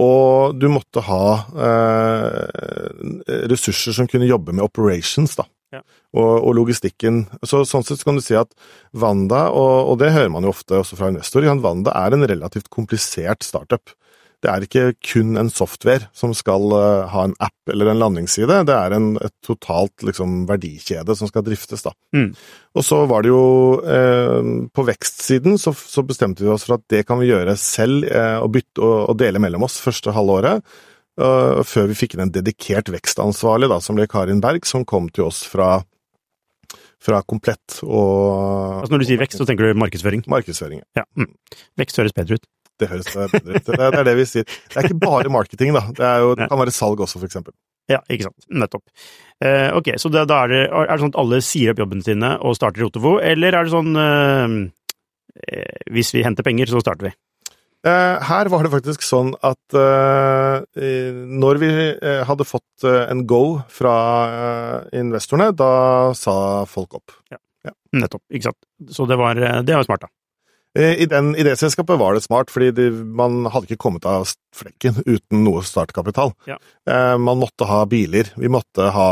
Og 0.00 0.56
du 0.58 0.66
måtte 0.72 1.04
ha 1.06 1.26
eh, 1.54 3.42
ressurser 3.50 3.94
som 3.94 4.08
kunne 4.10 4.26
jobbe 4.26 4.54
med 4.54 4.66
operations, 4.66 5.36
da. 5.38 5.46
Ja. 5.74 5.82
Og, 6.14 6.32
og, 6.38 6.52
logistikken. 6.58 7.24
Så, 7.42 7.64
sånn 7.66 7.82
sett 7.86 8.00
så 8.00 8.08
kan 8.08 8.18
du 8.18 8.22
si 8.22 8.36
at 8.38 8.52
Wanda, 8.94 9.48
og, 9.50 9.90
og, 9.90 9.98
det 10.02 10.12
hører 10.14 10.30
man 10.34 10.46
jo 10.46 10.52
ofte 10.54 10.78
også 10.78 10.98
fra 10.98 11.10
investorer, 11.10 11.50
Wanda 11.62 11.94
er 11.98 12.14
en 12.14 12.26
relativt 12.30 12.70
komplisert 12.74 13.46
startup. 13.46 13.94
Det 14.44 14.50
er 14.52 14.64
ikke 14.66 14.88
kun 15.00 15.38
en 15.40 15.48
software 15.48 16.10
som 16.16 16.34
skal 16.36 16.68
uh, 16.74 17.06
ha 17.08 17.22
en 17.24 17.36
app 17.40 17.72
eller 17.72 17.88
en 17.88 18.00
landingsside, 18.02 18.58
det 18.68 18.74
er 18.76 18.92
en 18.92 19.14
et 19.24 19.32
totalt 19.44 20.04
liksom, 20.04 20.42
verdikjede 20.48 21.16
som 21.16 21.30
skal 21.30 21.44
driftes. 21.46 21.84
da. 21.86 21.94
Mm. 22.16 22.34
Og 22.76 22.84
så 22.84 22.98
var 23.08 23.24
det 23.24 23.30
jo 23.30 23.44
eh, 23.80 24.48
På 24.74 24.84
vekstsiden 24.84 25.56
så, 25.60 25.72
så, 25.72 26.02
bestemte 26.04 26.44
vi 26.44 26.50
oss 26.52 26.66
for 26.66 26.76
at 26.76 26.84
det 26.92 27.04
kan 27.08 27.20
vi 27.20 27.30
gjøre 27.30 27.56
selv, 27.60 28.04
eh, 28.04 28.36
og 28.42 28.50
bytte 28.56 28.82
og, 28.82 28.98
og, 29.12 29.16
dele 29.20 29.40
mellom 29.40 29.64
oss 29.68 29.78
første 29.82 30.12
halvåret. 30.14 30.64
Uh, 31.14 31.62
før 31.62 31.86
vi 31.86 31.94
fikk 31.94 32.16
inn 32.16 32.24
en 32.24 32.32
dedikert 32.34 32.88
vekstansvarlig, 32.90 33.68
da, 33.70 33.78
som 33.78 33.94
ble 33.94 34.08
Karin 34.10 34.40
Berg, 34.42 34.66
som 34.66 34.82
kom 34.82 35.06
til 35.14 35.28
oss 35.28 35.44
fra, 35.46 35.76
fra 36.98 37.20
Komplett 37.22 37.78
og 37.86 38.80
Altså 38.80 38.96
Når 38.96 39.04
du 39.04 39.06
sier 39.12 39.20
vekst, 39.22 39.38
så 39.38 39.46
tenker 39.46 39.70
du 39.70 39.78
markedsføring? 39.78 40.24
Markedsføring. 40.26 40.82
Ja. 40.98 41.06
Mm. 41.14 41.30
Vekst 41.78 42.02
høres 42.02 42.16
bedre 42.18 42.40
ut. 42.40 42.50
Det 42.80 42.90
høres 42.90 43.10
bedre 43.14 43.40
ut. 43.40 43.68
Det, 43.68 43.78
er 43.86 44.06
det 44.06 44.16
vi 44.18 44.26
sier. 44.26 44.46
Det 44.48 44.80
er 44.80 44.88
ikke 44.88 45.02
bare 45.04 45.30
marketing, 45.32 45.74
da. 45.76 45.84
Det, 45.94 46.10
jo, 46.24 46.34
det 46.38 46.48
kan 46.50 46.60
være 46.60 46.74
salg 46.74 47.02
også, 47.04 47.20
for 47.20 47.30
eksempel. 47.30 47.54
Ja, 47.90 48.00
ikke 48.08 48.28
sant. 48.28 48.46
Nettopp. 48.48 48.84
Eh, 49.44 49.68
ok, 49.76 49.92
så 50.00 50.10
da, 50.12 50.24
da 50.28 50.44
er, 50.44 50.54
det, 50.54 50.62
er, 50.70 50.88
det, 50.88 51.02
sånn 51.02 51.12
at 51.12 51.20
alle 51.20 51.42
sier 51.44 51.74
opp 51.74 51.82
jobbene 51.82 52.06
sine 52.06 52.32
og 52.40 52.56
starter 52.56 52.84
i 52.84 52.88
Otovo, 52.88 53.18
eller 53.20 53.56
er 53.56 53.66
det 53.66 53.74
sånn 53.74 54.00
eh, 54.00 54.56
eh 55.44 55.92
hvis 55.92 56.14
vi 56.16 56.24
henter 56.24 56.46
penger, 56.46 56.72
så 56.72 56.80
starter 56.82 57.10
vi? 57.10 57.14
Eh, 57.84 58.24
her 58.30 58.48
var 58.48 58.64
det 58.64 58.72
faktisk 58.72 59.04
sånn 59.04 59.34
at 59.44 59.76
uh, 59.76 60.64
når 61.44 61.58
vi 61.60 61.70
hadde 62.24 62.46
fått 62.48 62.86
en 62.88 63.26
go 63.28 63.60
fra 63.68 63.96
investorene, 64.96 65.50
da 65.52 66.14
sa 66.16 66.36
folk 66.70 66.96
opp. 66.96 67.18
Ja. 67.28 67.42
ja. 67.68 67.76
Nettopp, 68.00 68.24
ikke 68.32 68.48
sant. 68.48 68.62
Så 68.88 69.04
det 69.10 69.20
var, 69.20 69.36
det 69.36 69.76
var 69.76 69.84
smart, 69.84 70.08
da. 70.08 70.13
I, 70.74 71.06
den, 71.06 71.36
I 71.38 71.44
det 71.46 71.54
selskapet 71.60 71.98
var 72.00 72.16
det 72.16 72.24
smart, 72.24 72.50
fordi 72.50 72.72
de, 72.74 72.88
man 72.90 73.44
hadde 73.46 73.68
ikke 73.68 73.84
kommet 73.84 74.06
av 74.10 74.26
flekken 74.54 74.96
uten 75.06 75.44
noe 75.44 75.62
startkapital. 75.62 76.32
Ja. 76.50 76.56
Eh, 76.90 77.14
man 77.22 77.38
måtte 77.38 77.68
ha 77.70 77.84
biler, 77.86 78.32
vi 78.34 78.50
måtte 78.50 78.88
ha 78.94 79.08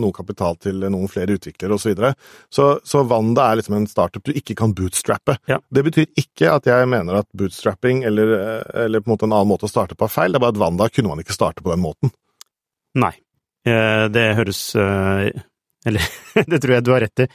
noe 0.00 0.16
kapital 0.16 0.56
til 0.56 0.80
noen 0.86 1.10
flere 1.12 1.36
utviklere 1.36 1.76
osv. 1.76 1.84
Så, 1.84 1.92
videre. 1.92 2.14
så 2.48 2.68
Så 2.88 3.04
Wanda 3.10 3.50
er 3.50 3.60
liksom 3.60 3.76
en 3.76 3.88
startup 3.90 4.24
du 4.24 4.32
ikke 4.32 4.56
kan 4.56 4.72
bootstrappe. 4.72 5.36
Ja. 5.50 5.60
Det 5.68 5.84
betyr 5.84 6.08
ikke 6.16 6.54
at 6.56 6.72
jeg 6.72 6.88
mener 6.88 7.20
at 7.20 7.28
bootstrapping 7.36 8.04
eller, 8.08 8.36
eller 8.86 9.04
på 9.04 9.10
en 9.10 9.16
måte 9.16 9.28
en 9.28 9.36
annen 9.36 9.52
måte 9.52 9.68
å 9.68 9.74
starte 9.74 9.98
på 9.98 10.08
er 10.08 10.16
feil, 10.16 10.32
det 10.32 10.40
er 10.40 10.46
bare 10.46 10.56
at 10.56 10.62
Wanda 10.64 10.88
kunne 10.88 11.12
man 11.12 11.20
ikke 11.20 11.36
starte 11.36 11.60
på 11.60 11.74
den 11.74 11.84
måten. 11.84 12.16
Nei. 12.96 13.12
Eh, 13.68 14.06
det 14.12 14.30
høres 14.40 14.70
eh, 14.76 15.28
eller 15.88 16.04
det 16.50 16.60
tror 16.62 16.74
jeg 16.76 16.84
du 16.84 16.90
har 16.94 17.04
rett 17.04 17.24
i. 17.24 17.26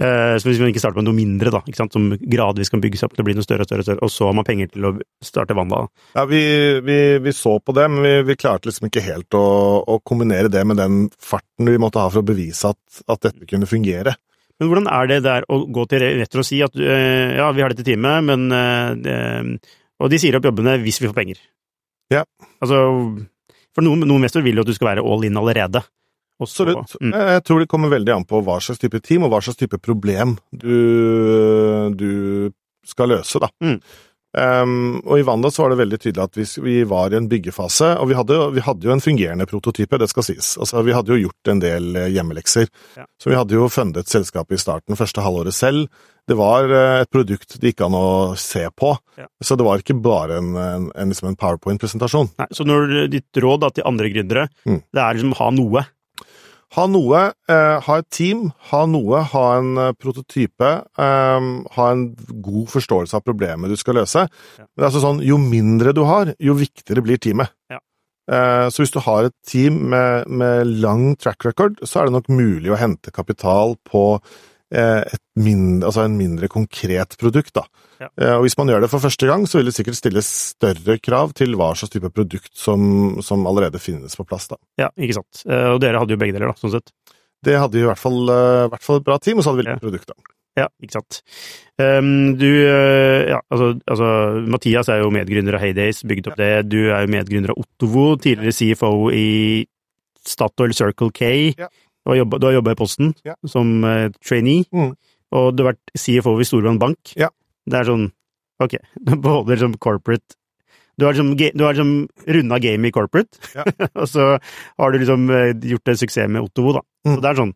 Uh, 0.00 0.34
så 0.40 0.48
hvis 0.48 0.60
man 0.62 0.72
ikke 0.72 0.82
starter 0.82 1.00
med 1.00 1.08
noe 1.08 1.16
mindre, 1.16 1.52
da, 1.54 1.60
som 1.92 2.08
gradvis 2.16 2.72
kan 2.72 2.82
bygge 2.82 3.00
seg 3.00 3.10
opp 3.10 3.16
til 3.16 3.24
å 3.24 3.28
bli 3.28 3.36
noe 3.38 3.46
større 3.46 3.66
og 3.66 3.70
større, 3.70 3.84
og 3.84 3.88
større, 3.88 4.02
og 4.06 4.14
så 4.14 4.28
har 4.28 4.36
man 4.38 4.48
penger 4.48 4.72
til 4.72 4.88
å 4.88 4.94
starte 5.24 5.56
Wanda. 5.58 5.84
Ja, 6.16 6.26
vi, 6.30 6.42
vi, 6.84 6.98
vi, 7.22 7.36
så 7.36 7.58
på 7.60 7.76
det, 7.76 7.86
men 7.92 8.04
vi, 8.06 8.14
vi 8.32 8.38
klarte 8.40 8.70
liksom 8.70 8.88
ikke 8.88 9.04
helt 9.04 9.38
å, 9.38 9.46
å, 9.84 10.00
kombinere 10.06 10.52
det 10.52 10.64
med 10.68 10.80
den 10.80 11.06
farten 11.20 11.70
vi 11.70 11.80
måtte 11.80 12.02
ha 12.02 12.10
for 12.12 12.24
å 12.24 12.30
bevise 12.32 12.72
at, 12.72 13.02
at 13.12 13.28
dette 13.28 13.48
kunne 13.50 13.68
fungere. 13.70 14.16
Men 14.60 14.70
hvordan 14.70 14.90
er 14.94 15.08
det 15.10 15.22
der 15.24 15.46
å 15.50 15.62
gå 15.74 15.86
til 15.90 16.04
retter 16.20 16.42
og 16.42 16.46
si 16.46 16.60
at 16.64 16.76
uh, 16.78 17.28
ja, 17.38 17.48
vi 17.54 17.64
har 17.64 17.72
dette 17.72 17.86
teamet, 17.86 18.28
men 18.28 18.52
uh, 18.52 19.72
Og 20.02 20.10
de 20.10 20.18
sier 20.18 20.34
opp 20.38 20.46
jobbene 20.46 20.80
hvis 20.82 21.00
vi 21.02 21.08
får 21.08 21.16
penger. 21.16 21.40
Ja. 22.12 22.24
Altså, 22.62 22.78
for 23.72 23.84
noen, 23.84 24.04
noen 24.04 24.20
investorer 24.20 24.44
vil 24.46 24.58
jo 24.58 24.64
at 24.64 24.70
du 24.70 24.76
skal 24.76 24.92
være 24.92 25.04
all 25.06 25.24
in 25.26 25.38
allerede. 25.38 25.82
Absolutt. 26.40 26.96
Mm. 27.00 27.12
Jeg 27.12 27.42
tror 27.46 27.60
det 27.60 27.68
kommer 27.70 27.92
veldig 27.92 28.14
an 28.14 28.24
på 28.28 28.40
hva 28.46 28.56
slags 28.62 28.80
type 28.82 29.02
team 29.04 29.26
og 29.26 29.34
hva 29.34 29.42
slags 29.44 29.60
type 29.60 29.78
problem 29.82 30.38
du, 30.50 31.92
du 31.94 32.10
skal 32.88 33.12
løse, 33.14 33.42
da. 33.42 33.52
Mm. 33.62 33.78
Um, 34.32 35.02
og 35.04 35.18
i 35.20 35.24
Wanda 35.28 35.50
så 35.52 35.66
var 35.66 35.74
det 35.74 35.82
veldig 35.82 35.98
tydelig 36.00 36.22
at 36.24 36.36
vi, 36.38 36.44
vi 36.64 36.76
var 36.88 37.12
i 37.12 37.18
en 37.18 37.26
byggefase, 37.28 37.90
og 38.00 38.08
vi 38.08 38.16
hadde, 38.16 38.38
vi 38.56 38.64
hadde, 38.64 38.88
jo 38.88 38.94
en 38.94 39.04
fungerende 39.04 39.46
prototype, 39.48 39.98
det 40.00 40.08
skal 40.08 40.24
sies. 40.24 40.54
Altså, 40.56 40.80
vi 40.86 40.94
hadde 40.96 41.12
jo 41.12 41.26
gjort 41.26 41.50
en 41.52 41.60
del 41.60 41.90
eh, 42.00 42.08
hjemmelekser. 42.14 42.70
Ja. 42.96 43.04
Så 43.20 43.28
vi 43.28 43.36
hadde 43.36 43.58
jo 43.58 43.68
fundet 43.72 44.08
selskapet 44.08 44.56
i 44.56 44.62
starten, 44.62 44.96
første 44.96 45.24
halvåret 45.24 45.56
selv. 45.56 45.92
Det 46.28 46.38
var 46.38 46.72
eh, 46.72 47.02
et 47.02 47.12
produkt 47.12 47.58
det 47.60 47.74
gikk 47.74 47.84
an 47.84 47.98
å 47.98 48.08
se 48.40 48.64
på, 48.72 48.94
ja. 49.20 49.28
så 49.44 49.58
det 49.58 49.68
var 49.68 49.84
ikke 49.84 50.00
bare 50.00 50.40
en, 50.40 50.54
en, 50.56 50.88
en, 50.96 51.12
liksom 51.12 51.28
en 51.28 51.36
powerpoint-presentasjon. 51.36 52.32
Så 52.56 52.64
når 52.64 53.10
ditt 53.12 53.42
råd 53.44 53.66
da, 53.66 53.74
til 53.76 53.88
andre 53.90 54.14
gründere, 54.14 54.46
mm. 54.64 54.86
det 54.96 55.04
er 55.04 55.18
liksom 55.18 55.36
ha 55.42 55.52
noe? 55.52 55.84
Ha 56.72 56.86
noe, 56.88 57.20
eh, 57.52 57.78
ha 57.84 57.96
et 58.00 58.08
team, 58.08 58.46
ha 58.70 58.82
noe, 58.88 59.22
ha 59.28 59.44
en 59.58 59.72
eh, 59.76 59.92
prototype, 59.92 60.70
eh, 60.96 61.48
ha 61.76 61.88
en 61.92 62.04
god 62.16 62.70
forståelse 62.72 63.18
av 63.18 63.24
problemet 63.26 63.72
du 63.72 63.76
skal 63.76 64.00
løse. 64.00 64.24
Ja. 64.24 64.64
Men 64.64 64.80
det 64.80 64.86
er 64.86 64.88
altså 64.88 65.02
sånn, 65.04 65.24
jo 65.26 65.36
mindre 65.42 65.92
du 65.96 66.04
har, 66.08 66.32
jo 66.40 66.56
viktigere 66.56 67.04
blir 67.04 67.20
teamet. 67.20 67.52
Ja. 67.72 67.82
Eh, 68.30 68.68
så 68.70 68.84
hvis 68.84 68.94
du 68.94 69.00
har 69.02 69.26
et 69.26 69.36
team 69.48 69.82
med, 69.92 70.30
med, 70.30 70.70
lang 70.80 71.12
track 71.20 71.44
record, 71.44 71.80
så 71.82 72.00
er 72.00 72.08
det 72.08 72.16
nok 72.16 72.30
mulig 72.32 72.72
å 72.72 72.78
hente 72.80 73.12
kapital 73.12 73.76
på 73.88 74.06
mindre, 74.72 75.88
altså 75.88 76.04
en 76.06 76.16
mindre 76.16 76.48
konkret 76.48 77.16
produkt. 77.20 77.54
da. 77.54 77.66
Ja. 78.02 78.08
Eh, 78.18 78.34
og 78.36 78.46
hvis 78.46 78.56
man 78.58 78.70
gjør 78.72 78.84
det 78.84 78.90
for 78.92 79.04
første 79.04 79.28
gang, 79.28 79.46
så 79.48 79.60
vil 79.60 79.70
det 79.70 79.76
sikkert 79.76 79.98
stilles 79.98 80.28
større 80.52 80.98
krav 81.02 81.34
til 81.38 81.56
hva 81.58 81.72
slags 81.78 81.94
type 81.94 82.10
produkt 82.14 82.52
som, 82.58 83.22
som 83.24 83.46
allerede 83.48 83.80
finnes 83.82 84.16
på 84.18 84.26
plass. 84.28 84.48
da. 84.50 84.58
Ja, 84.80 84.90
ikke 84.96 85.20
sant. 85.20 85.44
Eh, 85.46 85.68
og 85.74 85.80
dere 85.84 86.02
hadde 86.02 86.16
jo 86.16 86.20
begge 86.20 86.36
deler, 86.36 86.52
da, 86.52 86.58
sånn 86.60 86.74
sett. 86.74 86.92
Det 87.42 87.58
hadde 87.58 87.80
i 87.80 87.88
hvert 87.88 87.98
fall, 87.98 88.20
hvert 88.70 88.84
fall 88.86 89.00
et 89.00 89.08
bra 89.08 89.18
team, 89.18 89.40
og 89.40 89.44
så 89.44 89.50
hadde 89.50 89.62
vi 89.62 89.66
litt 89.66 89.78
ja. 89.78 89.82
produkt, 89.82 90.12
da. 90.12 90.36
Ja, 90.52 90.66
ikke 90.84 90.98
sant. 90.98 91.22
Um, 91.80 92.34
du 92.36 92.44
Ja, 92.44 93.38
altså, 93.48 93.70
altså, 93.88 94.08
Mathias 94.52 94.90
er 94.92 95.00
jo 95.00 95.08
medgründer 95.14 95.56
av 95.56 95.62
Heydays, 95.64 96.02
bygd 96.06 96.28
opp 96.28 96.36
ja. 96.36 96.42
det. 96.42 96.68
Du 96.74 96.92
er 96.92 97.06
jo 97.06 97.12
medgründer 97.14 97.54
av 97.54 97.62
Ottovo, 97.64 98.04
tidligere 98.20 98.54
CFO 98.54 99.08
i 99.16 99.30
Statoil 100.28 100.76
Circle 100.76 101.10
K. 101.16 101.32
Ja. 101.58 101.70
Du 102.02 102.46
har 102.46 102.56
jobba 102.56 102.74
i 102.74 102.78
Posten 102.78 103.12
ja. 103.26 103.36
som 103.46 103.84
uh, 103.86 104.10
trainee, 104.24 104.66
mm. 104.74 104.92
og 105.38 105.52
du 105.54 105.62
har 105.62 105.72
vært 105.72 105.94
CFO 105.98 106.34
i 106.42 106.46
Storbrann 106.48 106.80
Bank. 106.82 107.14
Ja. 107.18 107.30
Det 107.68 107.78
er 107.78 107.90
sånn 107.92 108.08
Ok, 108.62 108.76
både 109.26 109.54
liksom 109.54 109.74
som 109.74 109.78
corporate 109.82 110.36
Du 110.98 111.06
har 111.06 111.16
liksom, 111.16 111.32
du 111.36 111.64
har 111.64 111.74
liksom 111.74 112.08
runda 112.36 112.58
game 112.62 112.88
i 112.88 112.94
corporate, 112.94 113.38
ja. 113.56 113.64
og 114.00 114.08
så 114.10 114.34
har 114.36 114.92
du 114.92 114.98
liksom 115.00 115.30
eh, 115.30 115.54
gjort 115.72 115.88
en 115.88 116.00
suksess 116.02 116.30
med 116.30 116.44
Ottovo, 116.44 116.76
da. 116.78 116.82
Mm. 117.06 117.14
Så 117.14 117.22
det 117.22 117.30
er 117.30 117.40
sånn 117.40 117.54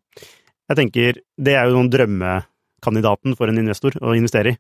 Jeg 0.71 0.81
tenker, 0.81 1.21
det 1.49 1.59
er 1.59 1.69
jo 1.69 1.77
noen 1.77 1.91
drømmekandidaten 1.93 3.37
for 3.39 3.51
en 3.51 3.61
investor 3.61 3.95
å 4.03 4.17
investere 4.19 4.55
i. 4.55 4.59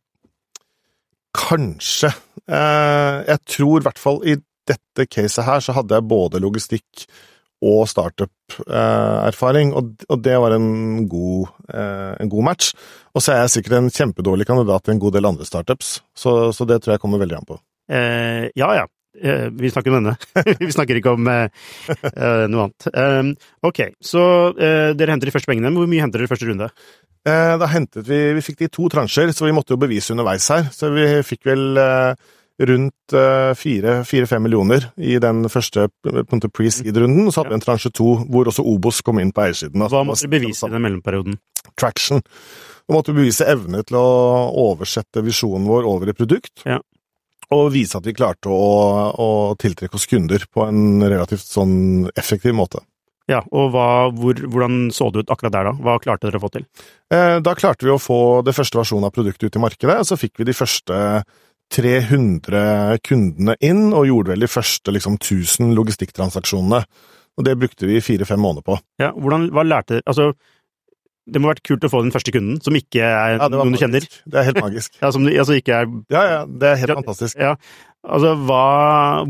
Kanskje. 1.36 2.12
Eh, 2.46 3.16
jeg 3.26 3.42
tror 3.56 3.80
i 3.80 3.86
hvert 3.88 3.98
fall 4.00 4.20
i 4.22 4.36
dette 4.66 5.06
caset 5.10 5.46
her 5.46 5.62
så 5.62 5.74
hadde 5.76 5.98
jeg 5.98 6.10
både 6.10 6.42
logistikk 6.42 7.06
og 7.64 7.86
startup-erfaring, 7.88 9.72
og, 9.76 9.94
det 10.22 10.34
var 10.42 10.56
en 10.56 11.06
god, 11.08 11.54
eh, 11.72 12.12
en 12.20 12.28
god, 12.28 12.44
match. 12.50 12.74
Og 13.14 13.22
så 13.24 13.32
er 13.32 13.40
jeg 13.44 13.56
sikkert 13.56 13.78
en 13.78 13.88
kjempedårlig 13.90 14.46
kandidat 14.48 14.84
til 14.84 14.96
en 14.96 15.00
god 15.00 15.16
del 15.16 15.30
andre 15.30 15.48
startups, 15.48 16.02
så, 16.14 16.52
så 16.52 16.68
det 16.68 16.82
tror 16.82 16.96
jeg 16.96 17.02
kommer 17.02 17.22
veldig 17.22 17.38
an 17.38 17.48
på. 17.48 17.58
Eh, 17.88 18.50
ja 18.58 18.68
ja, 18.76 18.84
eh, 19.22 19.48
vi 19.56 19.72
snakker 19.72 19.94
om 19.94 19.98
denne. 20.02 20.16
vi 20.66 20.70
snakker 20.74 21.00
ikke 21.00 21.16
om 21.16 21.32
eh, 21.32 21.48
eh, 22.12 22.44
noe 22.52 22.68
annet. 22.68 22.88
Ehm, 22.92 23.34
ok, 23.64 23.82
så 24.04 24.22
eh, 24.52 24.92
dere 24.98 25.16
henter 25.16 25.30
de 25.30 25.36
første 25.38 25.50
pengene. 25.50 25.72
Hvor 25.72 25.88
mye 25.88 26.04
henter 26.04 26.20
dere 26.20 26.30
i 26.30 26.34
første 26.34 26.48
runde? 26.52 26.72
da 27.26 27.66
hentet 27.66 28.06
vi 28.06 28.18
Vi 28.36 28.42
fikk 28.44 28.60
de 28.60 28.66
to 28.70 28.86
transjer, 28.86 29.32
så 29.34 29.48
vi 29.48 29.54
måtte 29.56 29.72
jo 29.74 29.80
bevise 29.82 30.12
underveis 30.14 30.46
her. 30.52 30.68
Så 30.70 30.92
vi 30.94 31.08
fikk 31.26 31.48
vel 31.48 31.74
rundt 32.58 33.12
eh, 33.12 33.52
fire-fem 33.58 34.42
millioner 34.42 34.88
i 34.96 35.18
den 35.22 35.44
første 35.52 35.88
pre-seed-runden. 36.02 37.28
Så 37.30 37.42
hadde 37.42 37.52
vi 37.52 37.58
en 37.58 37.64
transje 37.64 37.92
to 37.94 38.14
hvor 38.24 38.48
også 38.48 38.64
Obos 38.64 39.02
kom 39.04 39.20
inn 39.20 39.34
på 39.36 39.44
eiersiden. 39.44 39.84
Hva 39.84 40.04
måtte 40.06 40.28
du 40.28 40.32
bevise 40.32 40.68
i 40.68 40.72
den 40.72 40.84
mellomperioden? 40.86 41.38
Traction. 41.76 42.24
Da 42.86 42.94
måtte 42.94 43.12
vi 43.12 43.24
bevise 43.24 43.48
evne 43.50 43.82
til 43.86 43.98
å 44.00 44.08
oversette 44.70 45.24
visjonen 45.26 45.68
vår 45.68 45.88
over 45.90 46.12
i 46.12 46.16
produkt. 46.16 46.54
Ja. 46.64 46.80
Og 47.54 47.70
vise 47.74 47.98
at 47.98 48.06
vi 48.06 48.14
klarte 48.16 48.50
å, 48.50 48.66
å, 49.22 49.30
tiltrekke 49.58 49.98
oss 49.98 50.08
kunder 50.10 50.42
på 50.50 50.64
en 50.66 51.02
relativt 51.04 51.46
sånn 51.46 52.08
effektiv 52.18 52.56
måte. 52.58 52.82
Ja, 53.30 53.40
og 53.50 53.72
hva, 53.74 53.86
hvor, 54.14 54.38
hvordan 54.38 54.92
så 54.94 55.08
det 55.10 55.24
ut 55.26 55.30
akkurat 55.34 55.54
der, 55.54 55.68
da? 55.68 55.72
Hva 55.82 55.96
klarte 56.02 56.28
dere 56.28 56.38
å 56.38 56.44
få 56.44 56.50
til? 56.54 56.66
Eh, 57.10 57.38
da 57.42 57.54
klarte 57.58 57.86
vi 57.86 57.90
å 57.90 57.98
få 57.98 58.18
det 58.46 58.54
første 58.54 58.78
versjonen 58.78 59.08
av 59.08 59.14
produktet 59.14 59.48
ut 59.48 59.58
i 59.58 59.62
markedet, 59.62 59.96
og 59.98 60.06
så 60.06 60.18
fikk 60.18 60.38
vi 60.38 60.46
de 60.46 60.54
første 60.54 60.98
300 61.74 62.98
kundene 63.06 63.56
inn, 63.64 63.88
og 63.94 64.06
gjorde 64.08 64.34
vel 64.34 64.44
de 64.46 64.50
første 64.50 64.92
liksom 64.94 65.16
1000 65.20 65.72
logistikktransaksjonene. 65.76 66.82
Og 67.36 67.44
det 67.44 67.56
brukte 67.60 67.88
vi 67.88 67.98
fire-fem 68.00 68.40
måneder 68.40 68.64
på. 68.64 68.78
Ja, 69.02 69.10
hvordan, 69.12 69.50
hva 69.52 69.64
lærte 69.66 69.98
Altså, 70.08 70.30
det 71.26 71.40
må 71.42 71.48
ha 71.50 71.54
vært 71.56 71.64
kult 71.66 71.84
å 71.84 71.90
få 71.92 72.00
den 72.04 72.12
første 72.14 72.32
kunden, 72.32 72.60
som 72.64 72.76
ikke 72.78 73.02
er 73.02 73.36
Ja, 73.36 73.48
noen 73.50 73.72
magisk. 73.74 73.76
du 73.76 73.82
kjenner. 73.84 74.06
Det 74.30 74.38
er 74.40 74.46
helt 74.48 74.60
magisk. 74.62 74.94
Ja, 75.02 75.10
som 75.12 75.26
altså 75.26 75.56
ikke 75.58 75.74
er 75.82 75.90
Ja, 76.14 76.22
ja, 76.30 76.38
det 76.46 76.70
er 76.70 76.76
helt 76.80 76.94
Ja. 76.94 76.96
fantastisk. 77.02 77.36
Ja, 77.36 77.56
altså 78.06 78.32
hva 78.46 78.62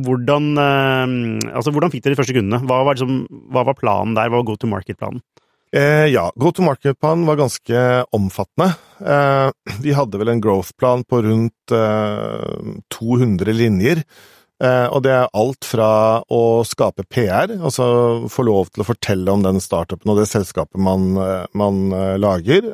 Hvordan 0.04 0.50
eh, 0.60 1.54
Altså, 1.56 1.72
hvordan 1.72 1.90
fikk 1.90 2.04
dere 2.04 2.14
de 2.14 2.20
første 2.20 2.36
kundene? 2.36 2.60
Hva 2.68 2.84
var, 2.84 2.94
liksom, 2.94 3.24
hva 3.50 3.64
var 3.66 3.74
planen 3.80 4.14
der? 4.14 4.28
Hva 4.30 4.42
var 4.42 4.46
go 4.52 4.56
to 4.60 4.68
market-planen? 4.70 5.24
Eh, 5.74 6.06
ja, 6.12 6.28
go 6.36 6.52
to 6.54 6.62
market-plan 6.62 7.26
var 7.26 7.36
ganske 7.40 7.80
omfattende. 8.14 8.74
Eh, 9.00 9.50
vi 9.82 9.92
hadde 9.96 10.18
vel 10.20 10.30
en 10.30 10.40
growth-plan 10.40 11.04
på 11.04 11.22
rundt 11.26 11.74
eh, 11.74 12.76
200 12.94 13.52
linjer. 13.52 14.02
Eh, 14.62 14.86
og 14.88 15.02
det 15.04 15.12
er 15.12 15.34
alt 15.36 15.66
fra 15.68 15.88
å 16.32 16.62
skape 16.64 17.04
PR, 17.12 17.58
altså 17.58 17.86
få 18.32 18.46
lov 18.46 18.70
til 18.72 18.84
å 18.84 18.88
fortelle 18.88 19.34
om 19.34 19.42
den 19.44 19.60
startupen 19.60 20.14
og 20.14 20.22
det 20.22 20.30
selskapet 20.30 20.80
man, 20.80 21.10
eh, 21.20 21.44
man 21.52 21.82
eh, 21.92 22.14
lager. 22.22 22.70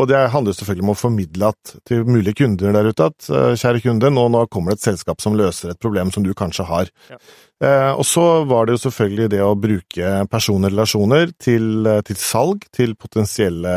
Og 0.00 0.06
det 0.08 0.16
handler 0.32 0.54
selvfølgelig 0.56 0.86
om 0.86 0.92
å 0.94 0.96
formidle 0.96 1.48
at, 1.52 1.72
til 1.84 2.06
mulige 2.08 2.32
kunder 2.38 2.72
der 2.72 2.86
ute 2.88 3.08
at 3.10 3.26
eh, 3.28 3.52
kjære 3.60 3.82
kunde, 3.84 4.08
nå, 4.14 4.22
nå 4.32 4.46
kommer 4.48 4.72
det 4.72 4.80
et 4.80 4.86
selskap 4.88 5.20
som 5.20 5.36
løser 5.36 5.74
et 5.74 5.80
problem 5.84 6.08
som 6.14 6.24
du 6.24 6.30
kanskje 6.38 6.64
har. 6.64 6.88
Ja. 7.12 7.18
Eh, 7.62 7.90
og 7.92 8.06
så 8.08 8.24
var 8.48 8.66
det 8.66 8.78
jo 8.78 8.82
selvfølgelig 8.86 9.28
det 9.34 9.42
å 9.44 9.52
bruke 9.60 10.14
personrelasjoner 10.32 11.34
til, 11.38 11.86
eh, 11.86 12.00
til 12.08 12.16
salg 12.16 12.64
til 12.72 12.94
potensielle, 12.96 13.76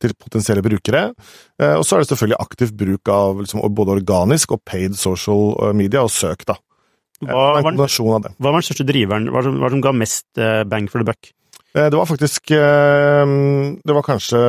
til 0.00 0.12
potensielle 0.20 0.62
brukere. 0.64 1.06
Eh, 1.56 1.72
og 1.78 1.86
så 1.88 1.96
er 1.96 2.04
det 2.04 2.10
selvfølgelig 2.12 2.40
aktiv 2.44 2.76
bruk 2.84 3.08
av 3.16 3.40
liksom, 3.40 3.64
både 3.72 3.96
organisk 3.96 4.52
og 4.58 4.64
paid 4.68 4.94
social 5.00 5.72
media 5.72 6.04
og 6.04 6.12
søk, 6.12 6.44
da. 6.52 6.58
Hva 7.24 7.32
Eh, 7.32 7.62
var, 7.64 7.72
den- 7.72 7.76
hva 8.40 8.52
var 8.52 8.60
største 8.64 8.84
driveren? 8.88 9.26
Hva 9.32 9.42
som, 9.44 9.56
hva 9.60 9.68
som 9.72 9.80
ga 9.84 9.92
mest 9.92 10.26
bang 10.68 10.86
for 10.88 11.00
the 11.00 11.04
buck? 11.04 11.32
Eh, 11.74 11.86
Det 11.90 11.96
var 11.96 12.06
faktisk 12.06 12.50
eh, 12.50 13.26
Det 13.84 13.94
var 13.94 14.02
kanskje 14.02 14.40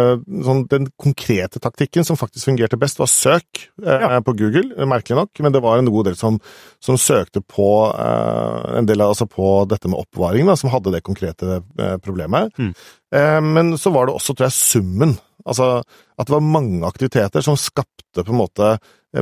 sånn, 0.45 0.63
Den 0.71 0.87
konkrete 0.97 1.61
taktikken 1.61 2.05
som 2.07 2.17
faktisk 2.17 2.49
fungerte 2.49 2.79
best, 2.81 2.99
var 3.01 3.09
søk 3.11 3.67
eh, 3.85 4.01
Ja. 4.07 4.21
på 4.25 4.33
Google, 4.37 4.73
merkelig 4.89 5.19
nok. 5.19 5.41
Men 5.45 5.53
det 5.53 5.61
var 5.61 5.77
en 5.77 5.91
god 5.91 6.09
del 6.09 6.15
som, 6.17 6.39
som 6.81 6.97
søkte 6.97 7.41
på 7.41 7.67
en 7.91 8.85
del 8.89 9.01
altså 9.01 9.27
på 9.29 9.65
dette 9.69 9.89
med 9.89 9.99
oppvaring, 9.99 10.47
da, 10.47 10.55
som 10.57 10.71
hadde 10.73 10.91
det 10.93 11.03
konkrete 11.05 11.61
problemet. 12.03 12.51
Mm. 12.57 12.73
Men 13.53 13.73
så 13.77 13.91
var 13.93 14.07
det 14.07 14.15
også, 14.15 14.33
tror 14.35 14.47
jeg, 14.47 14.55
summen. 14.57 15.13
Altså 15.45 15.81
at 15.81 16.27
det 16.27 16.33
var 16.33 16.45
mange 16.45 16.85
aktiviteter 16.87 17.43
som 17.45 17.57
skapte 17.59 18.23
på 18.23 18.31
en 18.33 18.39
måte 18.41 18.73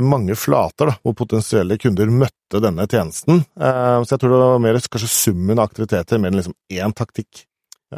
mange 0.04 0.36
flater 0.38 0.92
da, 0.92 0.96
hvor 1.02 1.16
potensielle 1.18 1.78
kunder 1.80 2.10
møtte 2.12 2.62
denne 2.62 2.86
tjenesten. 2.86 3.44
Så 3.58 4.14
jeg 4.14 4.20
tror 4.22 4.30
det 4.34 4.42
var 4.44 4.64
mer 4.66 4.80
kanskje 4.86 5.10
summen 5.10 5.58
av 5.58 5.70
aktiviteter 5.70 6.20
mer 6.20 6.30
enn 6.32 6.40
liksom 6.42 6.56
én 6.70 6.94
taktikk. 6.96 7.46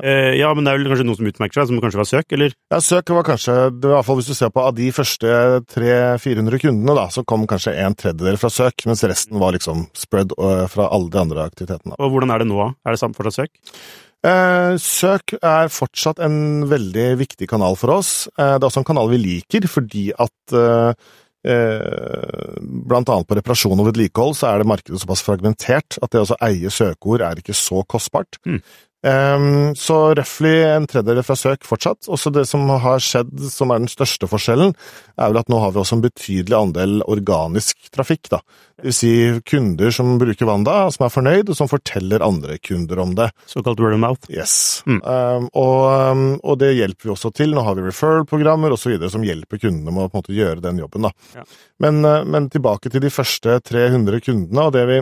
Eh, 0.00 0.38
ja, 0.38 0.48
men 0.56 0.64
det 0.64 0.72
er 0.72 0.78
vel 0.80 0.88
kanskje 0.88 1.04
noen 1.04 1.18
som 1.18 1.28
utmerker 1.28 1.58
seg, 1.58 1.68
som 1.68 1.80
kanskje 1.84 2.00
var 2.00 2.08
søk, 2.08 2.32
eller? 2.32 2.54
Ja, 2.72 2.78
søk 2.80 3.12
var 3.12 3.26
kanskje, 3.28 3.56
det 3.76 3.90
var 3.90 3.98
i 3.98 3.98
hvert 3.98 4.08
fall 4.08 4.20
hvis 4.22 4.30
du 4.30 4.36
ser 4.38 4.52
på 4.54 4.64
av 4.64 4.76
de 4.78 4.86
første 4.96 5.34
300-400 5.74 6.62
kundene, 6.62 6.94
da, 6.96 7.08
så 7.12 7.26
kom 7.28 7.44
kanskje 7.50 7.74
en 7.82 7.96
tredjedel 7.98 8.40
fra 8.40 8.52
søk, 8.52 8.86
mens 8.88 9.04
resten 9.04 9.42
var 9.42 9.52
liksom 9.56 9.84
spread 9.98 10.32
øh, 10.38 10.64
fra 10.72 10.88
alle 10.88 11.12
de 11.12 11.20
andre 11.20 11.44
aktivitetene. 11.50 11.98
Og 12.00 12.14
hvordan 12.14 12.32
er 12.32 12.40
det 12.40 12.48
nå? 12.48 12.70
Er 12.72 12.96
det 12.96 13.02
samme 13.02 13.18
fortsatt 13.18 13.42
søk? 13.42 13.76
Eh, 14.22 14.76
søk 14.78 15.34
er 15.42 15.72
fortsatt 15.74 16.22
en 16.22 16.68
veldig 16.70 17.08
viktig 17.18 17.48
kanal 17.50 17.74
for 17.78 17.98
oss. 17.98 18.30
Eh, 18.36 18.54
det 18.54 18.62
er 18.62 18.68
også 18.68 18.84
en 18.84 18.88
kanal 18.92 19.10
vi 19.10 19.18
liker, 19.18 19.66
fordi 19.68 20.06
at 20.14 20.54
eh, 20.54 21.10
eh, 21.50 22.54
Blant 22.62 23.10
annet 23.10 23.26
på 23.26 23.36
reparasjon 23.38 23.82
og 23.82 23.88
vedlikehold 23.90 24.36
så 24.38 24.52
er 24.52 24.62
det 24.62 24.68
markedet 24.70 25.00
såpass 25.02 25.24
fragmentert 25.26 25.98
at 25.98 26.14
det 26.14 26.22
å 26.22 26.38
eie 26.46 26.70
søkeord 26.70 27.24
er 27.26 27.42
ikke 27.42 27.56
så 27.56 27.82
kostbart. 27.82 28.38
Mm. 28.46 28.62
Um, 29.02 29.72
så 29.74 30.12
røftlig 30.14 30.52
en 30.62 30.84
tredjedel 30.86 31.24
fra 31.26 31.34
søk 31.38 31.64
fortsatt. 31.66 32.06
Også 32.12 32.30
det 32.34 32.44
som 32.46 32.68
har 32.70 33.02
skjedd, 33.02 33.32
som 33.50 33.72
er 33.74 33.82
den 33.82 33.90
største 33.90 34.28
forskjellen, 34.30 34.76
er 35.18 35.32
vel 35.32 35.40
at 35.40 35.48
nå 35.50 35.58
har 35.58 35.72
vi 35.74 35.80
også 35.82 35.98
en 35.98 36.04
betydelig 36.04 36.54
andel 36.54 37.00
organisk 37.10 37.90
trafikk. 37.94 38.30
da. 38.30 38.38
Det 38.78 38.86
vil 38.88 38.94
si 38.94 39.12
kunder 39.46 39.90
som 39.94 40.14
bruker 40.18 40.46
Wanda, 40.46 40.76
som 40.94 41.06
er 41.06 41.14
fornøyd, 41.14 41.50
og 41.50 41.58
som 41.58 41.70
forteller 41.70 42.22
andre 42.22 42.58
kunder 42.62 43.02
om 43.02 43.16
det. 43.18 43.28
Såkalt 43.50 43.82
word 43.82 43.96
of 43.96 44.02
mouth? 44.02 44.30
Yes. 44.30 44.82
Mm. 44.86 45.00
Um, 45.02 45.48
og, 45.50 45.80
um, 46.12 46.22
og 46.38 46.60
det 46.62 46.72
hjelper 46.76 47.08
vi 47.08 47.14
også 47.16 47.32
til. 47.34 47.56
Nå 47.56 47.66
har 47.66 47.78
vi 47.78 47.88
referral-programmer 47.88 48.74
osv. 48.74 48.94
som 49.10 49.26
hjelper 49.26 49.62
kundene 49.62 49.90
med 49.90 50.06
å 50.06 50.12
måte 50.14 50.36
gjøre 50.36 50.62
den 50.62 50.78
jobben. 50.82 51.10
Ja. 51.34 51.44
Men, 51.82 52.04
uh, 52.06 52.22
men 52.22 52.46
tilbake 52.54 52.90
til 52.90 53.02
de 53.02 53.10
første 53.10 53.58
300 53.66 54.22
kundene, 54.22 54.68
og 54.68 54.76
det 54.78 54.86
vi, 54.90 55.00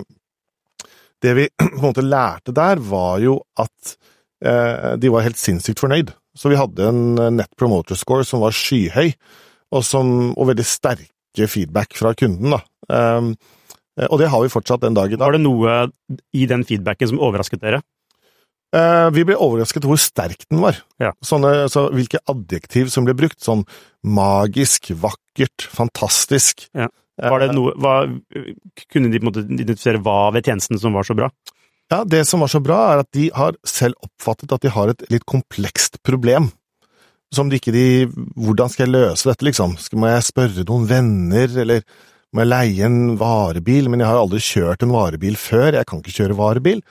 det 1.24 1.36
vi 1.36 1.46
på 1.60 1.68
en 1.68 1.86
måte 1.88 2.06
lærte 2.06 2.54
der, 2.56 2.82
var 2.82 3.20
jo 3.22 3.38
at 3.60 3.94
eh, 4.44 4.96
de 5.00 5.12
var 5.12 5.26
helt 5.26 5.40
sinnssykt 5.40 5.82
fornøyd. 5.82 6.12
Så 6.36 6.52
vi 6.52 6.58
hadde 6.58 6.90
en 6.90 7.04
eh, 7.18 7.32
net 7.42 7.52
promoter 7.58 7.98
score 7.98 8.26
som 8.26 8.44
var 8.44 8.56
skyhøy, 8.56 9.12
og, 9.70 9.86
som, 9.86 10.32
og 10.34 10.50
veldig 10.50 10.66
sterke 10.66 11.48
feedback 11.50 11.94
fra 11.98 12.14
kunden. 12.18 12.56
da. 12.56 12.62
Eh, 12.90 13.32
og 14.08 14.20
det 14.20 14.30
har 14.32 14.40
vi 14.40 14.52
fortsatt 14.52 14.84
den 14.84 14.96
dag 14.96 15.12
i 15.12 15.18
dag. 15.18 15.26
Var 15.26 15.36
det 15.36 15.44
noe 15.44 15.80
i 16.32 16.46
den 16.48 16.64
feedbacken 16.64 17.10
som 17.10 17.20
overrasket 17.20 17.60
dere? 17.62 17.82
Eh, 18.70 19.08
vi 19.16 19.24
ble 19.26 19.34
overrasket 19.34 19.86
hvor 19.86 19.98
sterk 19.98 20.46
den 20.46 20.62
var. 20.62 20.78
Ja. 21.02 21.10
Sånne, 21.26 21.66
så 21.72 21.88
hvilke 21.94 22.22
adjektiv 22.30 22.90
som 22.92 23.06
ble 23.06 23.16
brukt. 23.18 23.40
Sånn 23.42 23.64
magisk, 24.06 24.92
vakkert, 25.02 25.66
fantastisk. 25.74 26.68
Ja. 26.78 26.86
Var 27.20 27.42
det 27.42 27.54
noe, 27.56 27.72
hva, 27.80 27.94
kunne 28.92 29.10
de 29.12 29.20
på 29.20 29.26
en 29.26 29.30
måte 29.30 29.44
identifisere 29.46 30.00
hva 30.04 30.30
ved 30.34 30.46
tjenesten 30.46 30.80
som 30.80 30.96
var 30.96 31.06
så 31.08 31.16
bra? 31.18 31.30
Ja, 31.90 32.04
Det 32.04 32.22
som 32.28 32.40
var 32.40 32.52
så 32.52 32.60
bra, 32.62 32.78
er 32.92 33.02
at 33.02 33.10
de 33.16 33.30
har 33.34 33.58
selv 33.66 33.98
oppfattet 34.06 34.52
at 34.54 34.62
de 34.62 34.70
har 34.70 34.92
et 34.92 35.04
litt 35.10 35.26
komplekst 35.26 35.98
problem. 36.06 36.52
Som 37.34 37.50
de 37.50 37.58
ikke 37.58 37.74
de 37.74 38.06
Hvordan 38.34 38.70
skal 38.70 38.86
jeg 38.86 38.94
løse 38.94 39.28
dette, 39.28 39.46
liksom? 39.46 39.76
Skal, 39.78 39.98
må 39.98 40.10
jeg 40.10 40.26
spørre 40.26 40.66
noen 40.66 40.86
venner, 40.90 41.50
eller 41.62 41.82
må 42.32 42.44
jeg 42.44 42.50
leie 42.50 42.86
en 42.86 43.16
varebil? 43.18 43.90
Men 43.90 44.02
jeg 44.02 44.10
har 44.10 44.22
aldri 44.22 44.42
kjørt 44.42 44.86
en 44.86 44.94
varebil 44.94 45.38
før, 45.38 45.74
jeg 45.78 45.86
kan 45.90 46.02
ikke 46.02 46.16
kjøre 46.22 46.38
varebil. 46.38 46.82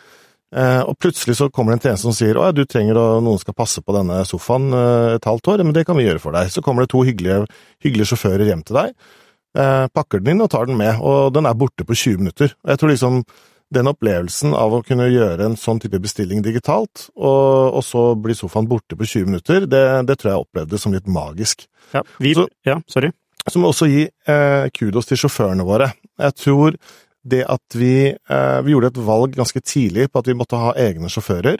Eh, 0.49 0.81
og 0.81 0.97
plutselig 0.97 1.35
så 1.37 1.47
kommer 1.53 1.75
det 1.75 1.77
en 1.77 1.83
tjeneste 1.89 2.07
som 2.07 2.15
sier 2.17 2.37
å 2.39 2.47
ja, 2.47 2.53
du 2.55 2.63
trenger 2.65 2.97
å, 2.97 3.05
noen 3.21 3.37
skal 3.37 3.53
passe 3.53 3.83
på 3.85 3.93
denne 3.93 4.23
sofaen 4.25 4.71
eh, 4.73 5.15
et 5.19 5.27
halvt 5.29 5.51
år, 5.53 5.63
men 5.63 5.75
det 5.75 5.83
kan 5.85 5.99
vi 5.99 6.07
gjøre 6.07 6.23
for 6.23 6.33
deg. 6.33 6.49
Så 6.49 6.63
kommer 6.65 6.83
det 6.83 6.91
to 6.91 7.03
hyggelige, 7.05 7.43
hyggelige 7.85 8.09
sjåfører 8.09 8.49
hjem 8.49 8.63
til 8.65 8.79
deg, 8.79 8.95
pakker 9.53 10.19
den 10.21 10.35
inn 10.35 10.43
og 10.45 10.49
tar 10.53 10.67
den 10.69 10.77
med, 10.77 10.99
og 11.01 11.33
den 11.33 11.47
er 11.49 11.55
borte 11.57 11.85
på 11.87 11.95
20 11.97 12.17
minutter. 12.21 12.53
Jeg 12.67 12.77
tror 12.81 12.91
liksom 12.93 13.23
den 13.73 13.85
opplevelsen 13.91 14.53
av 14.57 14.73
å 14.73 14.81
kunne 14.85 15.07
gjøre 15.11 15.45
en 15.45 15.55
sånn 15.59 15.79
type 15.81 15.99
bestilling 16.01 16.41
digitalt, 16.45 17.07
og, 17.15 17.73
og 17.77 17.83
så 17.85 18.03
blir 18.17 18.37
sofaen 18.37 18.65
borte 18.69 18.97
på 18.97 19.05
20 19.05 19.27
minutter, 19.29 19.67
det, 19.69 19.83
det 20.09 20.15
tror 20.21 20.31
jeg 20.33 20.45
opplevde 20.45 20.79
som 20.81 20.93
litt 20.95 21.09
magisk. 21.09 21.67
Ja, 21.93 22.01
vi, 22.21 22.33
Så- 22.37 22.47
ja 22.65 22.79
sorry. 22.89 23.11
Så 23.49 23.57
må 23.57 23.69
jeg 23.69 23.73
også 23.73 23.87
gi 23.89 24.01
eh, 24.29 24.65
kudos 24.75 25.07
til 25.09 25.17
sjåførene 25.17 25.63
våre. 25.65 25.87
Jeg 26.21 26.35
tror 26.37 26.75
det 27.29 27.39
at 27.49 27.77
vi, 27.77 28.09
eh, 28.13 28.59
vi 28.65 28.73
gjorde 28.75 28.91
et 28.91 28.99
valg 29.05 29.33
ganske 29.37 29.61
tidlig 29.65 30.09
på 30.11 30.19
at 30.21 30.27
vi 30.29 30.35
måtte 30.37 30.59
ha 30.59 30.73
egne 30.77 31.09
sjåfører, 31.09 31.57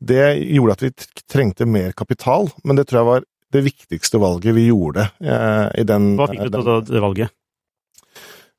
det 0.00 0.26
gjorde 0.50 0.74
at 0.76 0.82
vi 0.84 0.90
trengte 1.30 1.68
mer 1.68 1.92
kapital, 1.96 2.48
men 2.64 2.76
det 2.80 2.88
tror 2.88 3.00
jeg 3.00 3.08
var 3.10 3.24
det 3.54 3.64
viktigste 3.66 4.20
valget 4.22 4.54
vi 4.56 4.68
gjorde 4.68 5.08
eh, 5.20 5.66
i 5.82 5.84
den 5.88 6.14
Hva 6.18 6.28
fikk 6.30 6.46
du 6.46 6.54
til 6.54 6.70
å 6.70 6.78
det 6.86 7.02
valget? 7.02 7.34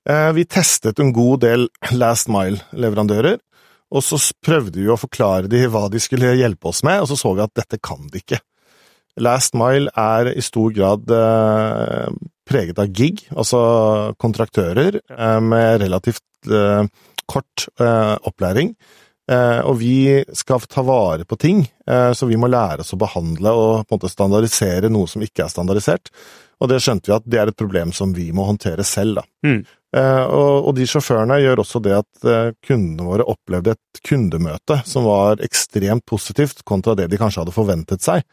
Eh, 0.09 0.31
Vi 0.35 0.45
testet 0.49 0.99
en 0.99 1.13
god 1.13 1.43
del 1.45 1.67
last 1.93 2.29
mile-leverandører, 2.31 3.39
og 3.91 4.05
så 4.05 4.19
prøvde 4.43 4.79
vi 4.79 4.89
å 4.89 4.99
forklare 4.99 5.51
de 5.51 5.65
hva 5.71 5.87
de 5.91 5.99
skulle 6.01 6.35
hjelpe 6.39 6.71
oss 6.71 6.81
med, 6.87 7.03
og 7.03 7.11
så 7.11 7.19
så 7.19 7.35
vi 7.37 7.43
at 7.45 7.53
dette 7.59 7.79
kan 7.83 8.07
de 8.11 8.23
ikke. 8.23 8.39
Last 9.19 9.53
mile 9.59 9.91
er 9.99 10.31
i 10.31 10.43
stor 10.43 10.71
grad 10.71 11.11
eh, 11.11 12.07
preget 12.47 12.79
av 12.79 12.91
gig, 12.95 13.25
altså 13.35 13.59
kontraktører 14.21 15.01
eh, 15.01 15.39
med 15.43 15.81
relativt 15.83 16.23
eh, 16.47 16.87
kort 17.31 17.67
eh, 17.79 18.15
opplæring. 18.27 18.73
Eh, 19.29 19.59
og 19.67 19.77
vi 19.79 20.23
skal 20.33 20.63
ta 20.65 20.81
vare 20.85 21.25
på 21.25 21.37
ting, 21.39 21.61
eh, 21.87 22.11
så 22.13 22.25
vi 22.25 22.39
må 22.41 22.49
lære 22.49 22.81
oss 22.81 22.93
å 22.95 22.99
behandle 22.99 23.53
og 23.53 23.83
på 23.85 23.93
en 23.93 23.99
måte 23.99 24.09
standardisere 24.11 24.89
noe 24.89 25.09
som 25.09 25.21
ikke 25.21 25.45
er 25.45 25.51
standardisert. 25.53 26.09
Og 26.61 26.69
det 26.69 26.81
skjønte 26.81 27.09
vi 27.09 27.15
at 27.15 27.27
det 27.29 27.39
er 27.41 27.51
et 27.51 27.57
problem 27.57 27.93
som 27.95 28.13
vi 28.13 28.29
må 28.35 28.45
håndtere 28.49 28.85
selv, 28.85 29.21
da. 29.21 29.25
Mm. 29.45 29.61
Eh, 29.97 30.23
og, 30.25 30.69
og 30.69 30.75
de 30.77 30.87
sjåførene 30.87 31.39
gjør 31.41 31.63
også 31.63 31.81
det 31.83 31.97
at 31.99 32.27
kundene 32.63 33.07
våre 33.07 33.27
opplevde 33.27 33.75
et 33.75 34.01
kundemøte 34.07 34.79
som 34.87 35.05
var 35.09 35.43
ekstremt 35.43 36.05
positivt, 36.09 36.65
kontra 36.65 36.95
det 36.97 37.09
de 37.11 37.19
kanskje 37.21 37.43
hadde 37.43 37.55
forventet 37.55 38.05
seg. 38.05 38.25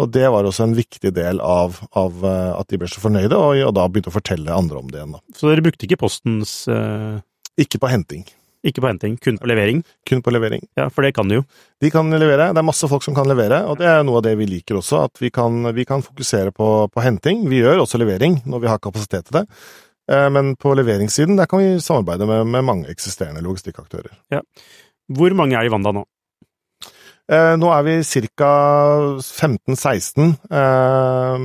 Og 0.00 0.08
det 0.08 0.24
var 0.32 0.46
også 0.48 0.64
en 0.64 0.76
viktig 0.76 1.10
del 1.12 1.42
av, 1.44 1.76
av 2.00 2.22
at 2.24 2.70
de 2.72 2.78
ble 2.80 2.88
så 2.88 3.02
fornøyde, 3.02 3.36
og, 3.36 3.58
og 3.60 3.74
da 3.76 3.84
begynte 3.92 4.08
å 4.08 4.14
fortelle 4.14 4.54
andre 4.56 4.80
om 4.80 4.88
det 4.88 5.02
igjen. 5.02 5.18
da. 5.18 5.36
Så 5.36 5.50
dere 5.50 5.64
brukte 5.66 5.84
ikke 5.84 6.00
Postens 6.00 6.62
eh, 6.72 7.20
Ikke 7.60 7.82
på 7.82 7.90
henting, 7.92 8.24
Ikke 8.62 8.82
på 8.82 8.90
henting, 8.90 9.16
kun 9.18 9.38
på 9.42 9.48
levering? 9.50 9.82
kun 10.08 10.22
på 10.22 10.30
levering. 10.30 10.62
Ja, 10.78 10.88
for 10.88 11.02
det 11.02 11.14
kan 11.16 11.28
du 11.28 11.40
jo. 11.40 11.44
De 11.82 11.90
kan 11.90 12.10
levere, 12.10 12.52
det 12.54 12.60
er 12.62 12.66
masse 12.66 12.88
folk 12.88 13.02
som 13.02 13.14
kan 13.14 13.26
levere, 13.26 13.64
og 13.66 13.80
det 13.80 13.88
er 13.90 14.02
noe 14.06 14.20
av 14.20 14.26
det 14.26 14.36
vi 14.38 14.46
liker 14.46 14.78
også, 14.78 15.04
at 15.08 15.22
vi 15.22 15.32
kan, 15.34 15.64
vi 15.74 15.86
kan 15.88 16.04
fokusere 16.04 16.54
på, 16.54 16.68
på 16.92 17.04
henting. 17.04 17.46
Vi 17.50 17.62
gjør 17.62 17.82
også 17.82 17.98
levering 17.98 18.38
når 18.46 18.62
vi 18.62 18.70
har 18.70 18.82
kapasitet 18.82 19.26
til 19.26 19.42
det, 19.42 19.46
Eh, 20.10 20.30
men 20.30 20.56
på 20.56 20.74
leveringssiden 20.74 21.36
der 21.38 21.46
kan 21.46 21.62
vi 21.62 21.80
samarbeide 21.80 22.26
med, 22.26 22.46
med 22.46 22.64
mange 22.66 22.90
eksisterende 22.90 23.42
logistikkaktører. 23.44 24.10
Hvor 25.12 25.36
mange 25.38 25.56
er 25.58 25.68
i 25.68 25.70
Wanda 25.72 25.92
nå? 25.94 26.02
Eh, 27.32 27.54
nå 27.56 27.68
er 27.70 27.84
vi 27.86 27.94
ca. 28.02 28.50
15-16 29.22 30.32
eh, 30.58 31.44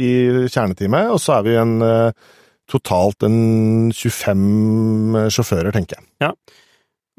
i 0.00 0.12
kjernetime, 0.48 1.04
og 1.12 1.20
så 1.20 1.38
er 1.38 1.44
vi 1.46 1.58
en 1.60 1.76
eh, 1.84 2.32
totalt 2.70 3.26
en 3.26 3.90
25 3.94 5.32
sjåfører, 5.34 5.72
tenker 5.74 5.98
jeg. 5.98 6.06
Ja. 6.24 6.32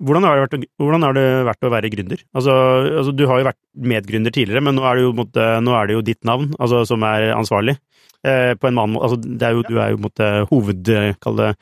Hvordan 0.05 0.25
har, 0.27 0.41
vært, 0.43 0.65
hvordan 0.81 1.05
har 1.07 1.15
det 1.15 1.25
vært 1.47 1.63
å 1.63 1.71
være 1.71 1.89
gründer? 1.93 2.23
Altså, 2.35 2.53
altså, 2.99 3.13
du 3.15 3.23
har 3.29 3.39
jo 3.39 3.47
vært 3.47 3.61
medgründer 3.93 4.33
tidligere, 4.35 4.63
men 4.65 4.75
nå 4.75 4.83
er 4.83 4.99
det 4.99 5.05
jo, 5.05 5.13
måtte, 5.15 5.45
er 5.55 5.87
det 5.87 5.95
jo 5.95 6.03
ditt 6.03 6.27
navn 6.27 6.49
altså, 6.59 6.83
som 6.89 7.05
er 7.07 7.29
ansvarlig. 7.31 7.77
Eh, 8.25 8.51
på 8.59 8.67
en 8.67 8.75
annen 8.81 8.97
måte. 8.97 9.07
Altså, 9.07 9.19
det 9.23 9.47
er 9.47 9.55
jo, 9.55 9.63
du 9.69 9.79
er 9.79 9.95
jo 9.95 10.01
måtte, 10.03 10.31
hoved... 10.51 10.83
Det 10.83 11.55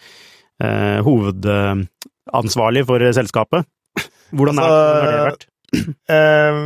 eh, 0.63 0.99
hovedansvarlig 1.03 2.85
for 2.87 3.03
selskapet. 3.15 3.67
Hvordan, 4.33 4.59
er, 4.61 4.69
hvordan 4.69 5.03
har 5.03 5.11
det 5.11 5.25
vært? 5.27 5.47
Eh, 6.13 6.59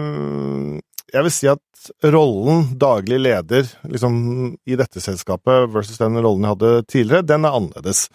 jeg 1.14 1.24
vil 1.28 1.34
si 1.34 1.48
at 1.52 1.64
rollen 2.04 2.66
daglig 2.80 3.20
leder 3.22 3.70
liksom, 3.88 4.18
i 4.66 4.78
dette 4.80 5.04
selskapet 5.04 5.70
versus 5.74 6.02
den 6.02 6.20
rollen 6.20 6.46
jeg 6.46 6.56
hadde 6.56 6.74
tidligere, 6.92 7.28
den 7.28 7.48
er 7.48 7.58
annerledes. 7.58 8.08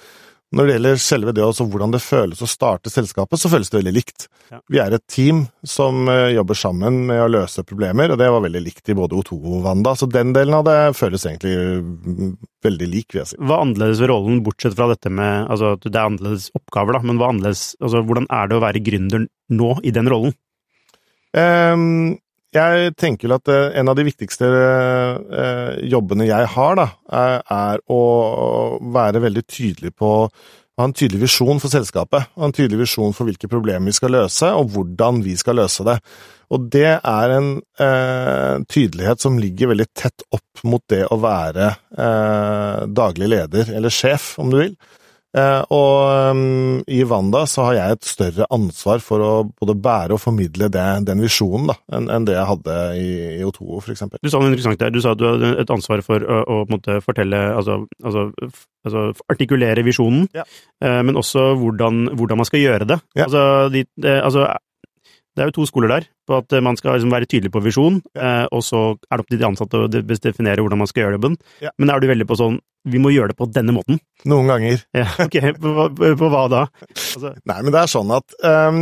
Når 0.52 0.66
det 0.68 0.72
gjelder 0.74 0.98
selve 1.00 1.32
det 1.32 1.44
også 1.46 1.64
hvordan 1.72 1.94
det 1.94 2.02
føles 2.04 2.42
å 2.44 2.48
starte 2.50 2.90
selskapet, 2.92 3.40
så 3.40 3.48
føles 3.48 3.70
det 3.72 3.78
veldig 3.78 3.92
likt. 3.96 4.26
Ja. 4.52 4.58
Vi 4.68 4.80
er 4.82 4.92
et 4.92 5.04
team 5.08 5.46
som 5.64 6.04
eh, 6.12 6.34
jobber 6.34 6.58
sammen 6.58 6.98
med 7.08 7.22
å 7.24 7.30
løse 7.32 7.64
problemer, 7.64 8.12
og 8.12 8.20
det 8.20 8.28
var 8.34 8.44
veldig 8.44 8.60
likt 8.60 8.92
i 8.92 8.96
både 8.98 9.16
O2 9.16 9.38
og 9.38 9.62
Wanda, 9.64 9.94
så 9.96 10.08
den 10.12 10.34
delen 10.36 10.58
av 10.58 10.66
det 10.68 10.76
føles 10.98 11.24
egentlig 11.24 11.54
mm, 11.56 12.34
veldig 12.68 12.88
lik, 12.92 13.08
vil 13.14 13.22
jeg 13.22 13.30
si. 13.32 13.40
Hva 13.40 13.56
er 13.56 13.64
annerledes 13.64 14.02
ved 14.04 14.12
rollen, 14.12 14.42
bortsett 14.44 14.76
fra 14.76 14.90
dette 14.92 15.12
med 15.12 15.48
altså 15.48 15.72
at 15.78 15.88
det 15.88 15.96
er 15.96 16.10
annerledes 16.10 16.50
oppgaver, 16.58 16.98
da, 16.98 17.04
men 17.08 17.24
altså 17.48 18.04
hvordan 18.04 18.28
er 18.28 18.52
det 18.52 18.58
å 18.58 18.64
være 18.66 18.84
gründer 18.84 19.24
nå 19.56 19.72
i 19.80 19.94
den 19.96 20.12
rollen? 20.12 20.36
Um, 21.32 22.18
jeg 22.52 22.94
tenker 23.00 23.36
at 23.36 23.48
eh, 23.52 23.70
en 23.80 23.92
av 23.92 23.98
de 23.98 24.06
viktigste 24.06 24.48
eh, 24.48 25.82
jobbene 25.92 26.28
jeg 26.28 26.50
har, 26.56 26.80
da, 26.80 26.88
er 27.12 27.84
å 27.90 28.02
være 28.94 29.22
veldig 29.24 29.46
tydelig 29.48 29.94
på 29.96 30.12
ha 30.80 30.86
en 30.88 30.94
tydelig 30.96 31.26
visjon 31.26 31.60
for 31.60 31.72
selskapet, 31.72 32.30
ha 32.32 32.48
en 32.48 32.54
tydelig 32.56 32.86
visjon 32.86 33.12
for 33.16 33.28
hvilke 33.28 33.50
problemer 33.50 33.90
vi 33.90 33.96
skal 33.96 34.14
løse, 34.16 34.48
og 34.56 34.72
hvordan 34.72 35.20
vi 35.24 35.34
skal 35.36 35.60
løse 35.60 35.84
det. 35.84 35.98
Og 36.52 36.64
det 36.72 36.88
er 36.96 37.34
en 37.36 37.50
eh, 37.80 38.64
tydelighet 38.72 39.22
som 39.22 39.38
ligger 39.40 39.72
veldig 39.72 39.88
tett 39.96 40.24
opp 40.32 40.64
mot 40.68 40.82
det 40.92 41.04
å 41.12 41.20
være 41.20 41.68
eh, 41.70 42.80
daglig 42.88 43.30
leder, 43.34 43.72
eller 43.76 43.92
sjef, 43.92 44.34
om 44.42 44.52
du 44.52 44.58
vil. 44.62 44.74
Eh, 45.32 45.62
og 45.72 46.34
um, 46.36 46.80
i 46.92 47.00
Wanda 47.08 47.46
så 47.48 47.68
har 47.68 47.76
jeg 47.78 47.96
et 47.96 48.08
større 48.08 48.48
ansvar 48.52 49.00
for 49.04 49.24
å 49.24 49.30
både 49.48 49.76
bære 49.80 50.16
og 50.16 50.20
formidle 50.20 50.68
det, 50.72 50.84
den 51.08 51.22
visjonen 51.24 51.70
da, 51.70 51.76
enn 51.96 52.10
en 52.12 52.26
det 52.28 52.36
jeg 52.36 52.48
hadde 52.50 52.74
i, 53.00 53.06
i 53.38 53.46
O2, 53.48 53.64
for 53.78 53.94
eksempel. 53.94 54.20
Du 54.20 54.28
sa 54.28 54.42
noe 54.42 54.52
interessant 54.52 54.82
der. 54.82 54.92
Du 54.92 55.00
sa 55.00 55.14
at 55.16 55.22
du 55.22 55.28
hadde 55.30 55.54
et 55.62 55.72
ansvar 55.72 56.04
for 56.04 56.20
å, 56.20 56.42
å 56.44 56.58
måtte 56.68 56.98
fortelle 57.04 57.40
altså, 57.56 57.80
altså, 58.04 58.26
altså, 58.84 59.06
artikulere 59.32 59.86
visjonen, 59.86 60.28
ja. 60.36 60.44
eh, 60.84 61.00
men 61.06 61.16
også 61.16 61.52
hvordan, 61.62 62.10
hvordan, 62.12 62.42
man 62.42 62.48
skal 62.48 62.64
gjøre 62.64 62.90
det. 62.92 63.00
Ja. 63.16 63.30
Altså, 63.30 63.46
de, 63.72 63.86
altså, 64.12 64.50
det 65.32 65.42
er 65.42 65.48
jo 65.48 65.56
to 65.60 65.64
skoler 65.68 65.88
der, 65.94 66.06
på 66.28 66.36
at 66.42 66.54
man 66.64 66.76
skal 66.76 66.98
liksom 66.98 67.12
være 67.14 67.28
tydelig 67.30 67.52
på 67.54 67.62
visjon, 67.64 68.02
ja. 68.12 68.42
eh, 68.42 68.46
og 68.52 68.60
så 68.66 68.82
er 69.08 69.16
det 69.16 69.24
opp 69.24 69.30
til 69.32 69.40
de 69.40 69.48
ansatte 69.48 69.80
å 69.80 69.88
definere 69.88 70.60
hvordan 70.60 70.82
man 70.82 70.90
skal 70.90 71.06
gjøre 71.06 71.16
jobben. 71.18 71.38
Men 71.80 71.92
er 71.92 72.02
du 72.02 72.10
veldig 72.10 72.28
på 72.28 72.38
sånn 72.40 72.60
vi 72.88 72.98
må 72.98 73.12
gjøre 73.14 73.30
det 73.32 73.38
på 73.38 73.46
denne 73.54 73.74
måten. 73.74 74.00
Noen 74.28 74.50
ganger. 74.50 74.82
Ja, 75.02 75.06
ok, 75.22 75.36
På, 75.62 75.88
på, 75.94 76.12
på 76.18 76.30
hva 76.32 76.46
da? 76.50 76.62
Altså. 76.90 77.34
Nei, 77.48 77.58
men 77.62 77.74
det 77.74 77.82
er 77.82 77.90
sånn 77.90 78.10
at 78.14 78.34
um, 78.42 78.80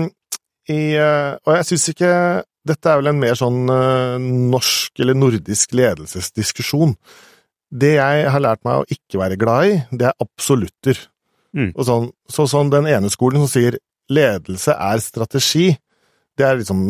i 0.71 0.81
uh, 1.01 1.37
Og 1.45 1.59
jeg 1.59 1.67
syns 1.71 1.87
ikke 1.93 2.13
Dette 2.71 2.91
er 2.93 3.01
vel 3.01 3.11
en 3.13 3.21
mer 3.21 3.37
sånn 3.39 3.61
uh, 3.73 4.17
norsk 4.21 5.01
eller 5.01 5.17
nordisk 5.17 5.73
ledelsesdiskusjon. 5.77 6.93
Det 7.71 7.95
jeg 7.95 8.27
har 8.35 8.43
lært 8.43 8.61
meg 8.67 8.83
å 8.83 8.89
ikke 8.93 9.21
være 9.21 9.39
glad 9.41 9.71
i, 9.71 9.79
det 9.97 10.11
er 10.11 10.17
absolutter. 10.21 10.99
Mm. 11.57 11.71
Og 11.71 11.87
sånn, 11.89 12.11
så 12.29 12.45
sånn 12.51 12.73
den 12.73 12.89
ene 12.91 13.09
skolen 13.13 13.41
som 13.47 13.49
sier 13.49 13.79
ledelse 14.13 14.75
er 14.75 15.01
strategi, 15.01 15.71
det 16.41 16.47
er 16.47 16.61
liksom 16.61 16.81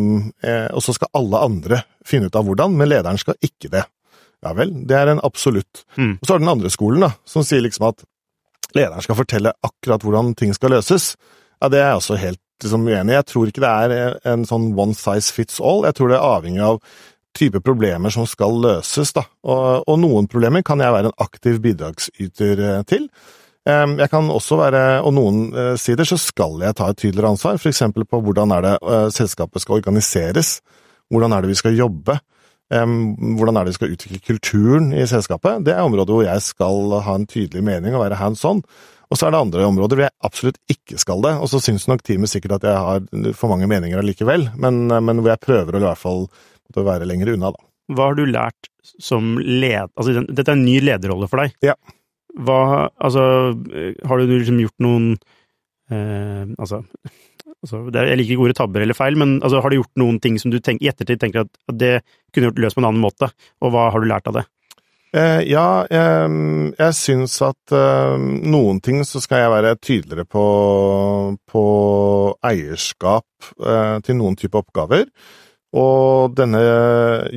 eh, 0.46 0.68
Og 0.76 0.84
så 0.84 0.94
skal 0.96 1.10
alle 1.18 1.40
andre 1.46 1.82
finne 2.06 2.30
ut 2.30 2.38
av 2.38 2.46
hvordan, 2.46 2.76
men 2.78 2.90
lederen 2.90 3.18
skal 3.20 3.38
ikke 3.44 3.72
det. 3.72 3.84
Ja 4.40 4.54
vel, 4.56 4.72
det 4.88 4.96
er 4.96 5.10
en 5.12 5.22
absolutt. 5.26 5.82
Mm. 5.98 6.14
Og 6.16 6.24
så 6.24 6.34
har 6.34 6.40
den 6.40 6.52
andre 6.52 6.70
skolen, 6.72 7.04
da, 7.04 7.12
som 7.28 7.44
sier 7.44 7.60
liksom 7.64 7.90
at 7.90 8.06
lederen 8.76 9.04
skal 9.04 9.18
fortelle 9.18 9.52
akkurat 9.66 10.06
hvordan 10.06 10.32
ting 10.38 10.54
skal 10.56 10.72
løses. 10.76 11.12
Ja, 11.60 11.68
det 11.68 11.82
er 11.82 11.90
jeg 11.90 12.00
også 12.00 12.20
helt 12.22 12.40
liksom, 12.64 12.86
uenig 12.88 13.12
i. 13.12 13.18
Jeg 13.18 13.28
tror 13.28 13.50
ikke 13.50 13.64
det 13.66 13.72
er 13.84 14.16
en 14.32 14.46
sånn 14.48 14.70
one 14.78 14.96
size 14.96 15.34
fits 15.36 15.60
all. 15.60 15.84
Jeg 15.88 15.98
tror 15.98 16.12
det 16.12 16.16
er 16.16 16.36
avhengig 16.38 16.64
av 16.64 16.80
type 17.36 17.60
problemer 17.62 18.12
som 18.14 18.26
skal 18.26 18.56
løses, 18.62 19.12
da. 19.14 19.26
Og, 19.46 19.84
og 19.86 20.00
noen 20.02 20.26
problemer 20.30 20.64
kan 20.66 20.80
jeg 20.82 20.94
være 20.94 21.12
en 21.12 21.20
aktiv 21.22 21.60
bidragsyter 21.62 22.64
eh, 22.64 22.80
til. 22.90 23.06
Jeg 23.68 24.08
kan 24.08 24.30
også 24.32 24.56
være, 24.56 24.82
og 25.04 25.12
noen 25.12 25.40
eh, 25.52 25.74
sider 25.76 26.08
så 26.08 26.16
skal 26.16 26.62
jeg 26.64 26.76
ta 26.78 26.86
et 26.88 26.96
tydeligere 26.96 27.34
ansvar, 27.34 27.58
for 27.60 27.68
eksempel 27.68 28.06
på 28.08 28.22
hvordan 28.24 28.54
er 28.56 28.64
det 28.64 28.72
eh, 28.80 29.08
selskapet 29.12 29.60
skal 29.60 29.76
organiseres, 29.76 30.54
hvordan 31.12 31.34
er 31.36 31.44
det 31.44 31.50
vi 31.52 31.58
skal 31.58 31.76
jobbe, 31.76 32.16
hvordan 32.70 33.56
er 33.58 33.66
det 33.66 33.72
vi 33.72 33.76
skal 33.80 33.92
utvikle 33.96 34.20
kulturen 34.22 34.92
i 34.94 35.02
selskapet? 35.10 35.64
Det 35.66 35.72
er 35.74 35.82
områder 35.82 36.14
hvor 36.14 36.22
jeg 36.22 36.42
skal 36.46 36.92
ha 37.02 37.16
en 37.18 37.26
tydelig 37.26 37.64
mening 37.66 37.96
og 37.98 38.04
være 38.04 38.20
hands 38.20 38.44
on. 38.46 38.60
Og 39.10 39.18
så 39.18 39.26
er 39.26 39.34
det 39.34 39.40
andre 39.42 39.64
områder 39.66 39.98
hvor 39.98 40.06
jeg 40.06 40.14
absolutt 40.22 40.60
ikke 40.70 41.00
skal 41.02 41.24
det. 41.26 41.32
Og 41.42 41.50
så 41.50 41.58
syns 41.64 41.88
nok 41.90 42.04
teamet 42.06 42.30
sikkert 42.30 42.60
at 42.60 42.68
jeg 42.70 42.84
har 42.86 43.34
for 43.34 43.50
mange 43.50 43.66
meninger 43.66 43.98
allikevel, 43.98 44.52
men, 44.62 44.84
men 44.86 45.18
hvor 45.18 45.32
jeg 45.32 45.42
prøver 45.42 45.74
å 45.74 45.82
i 45.82 45.86
hvert 45.88 46.04
fall 46.04 46.28
være 46.78 47.10
lenger 47.10 47.34
unna, 47.34 47.50
da. 47.50 47.66
Hva 47.90 48.12
har 48.12 48.20
du 48.20 48.22
lært 48.30 48.70
som 49.02 49.34
led... 49.42 49.90
Altså, 49.98 50.22
dette 50.30 50.46
er 50.46 50.54
en 50.54 50.62
ny 50.62 50.78
lederrolle 50.86 51.26
for 51.30 51.42
deg. 51.42 51.58
Ja. 51.66 51.74
Hva 52.46 52.88
Altså, 53.00 53.22
har 54.08 54.20
du 54.20 54.32
liksom 54.32 54.60
gjort 54.62 54.84
noen 54.84 55.10
eh, 55.90 56.46
Altså 56.56 56.82
altså, 57.60 57.82
er, 57.94 58.12
Jeg 58.12 58.20
liker 58.20 58.36
ikke 58.36 58.46
ordet 58.46 58.58
tabber 58.60 58.84
eller 58.84 58.98
feil, 58.98 59.18
men 59.20 59.38
altså, 59.40 59.60
har 59.60 59.72
du 59.72 59.80
gjort 59.80 60.00
noen 60.00 60.20
ting 60.22 60.38
som 60.40 60.52
du 60.52 60.60
tenk, 60.60 60.82
i 60.82 60.90
ettertid 60.92 61.20
tenker 61.22 61.44
at, 61.44 61.52
at 61.70 61.80
det 61.80 61.92
kunne 62.32 62.50
gjort 62.50 62.64
løst 62.64 62.78
på 62.78 62.84
en 62.84 62.90
annen 62.92 63.04
måte, 63.04 63.30
og 63.60 63.74
hva 63.74 63.90
har 63.92 64.02
du 64.02 64.08
lært 64.10 64.30
av 64.30 64.40
det? 64.40 64.46
Eh, 65.10 65.42
ja, 65.50 65.82
eh, 65.90 66.28
jeg 66.78 66.94
syns 66.94 67.34
at 67.42 67.74
eh, 67.74 68.26
noen 68.46 68.78
ting 68.84 69.02
så 69.06 69.18
skal 69.22 69.42
jeg 69.42 69.52
være 69.56 69.76
tydeligere 69.82 70.26
på, 70.30 70.44
på 71.50 71.64
eierskap 72.46 73.50
eh, 73.58 73.96
til 74.06 74.20
noen 74.20 74.38
type 74.38 74.60
oppgaver. 74.60 75.08
Og 75.74 76.34
denne 76.34 76.60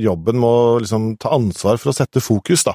jobben 0.02 0.40
må 0.42 0.54
liksom 0.82 1.12
ta 1.22 1.34
ansvar 1.36 1.78
for 1.82 1.92
å 1.92 1.98
sette 1.98 2.22
fokus, 2.22 2.66
da. 2.66 2.74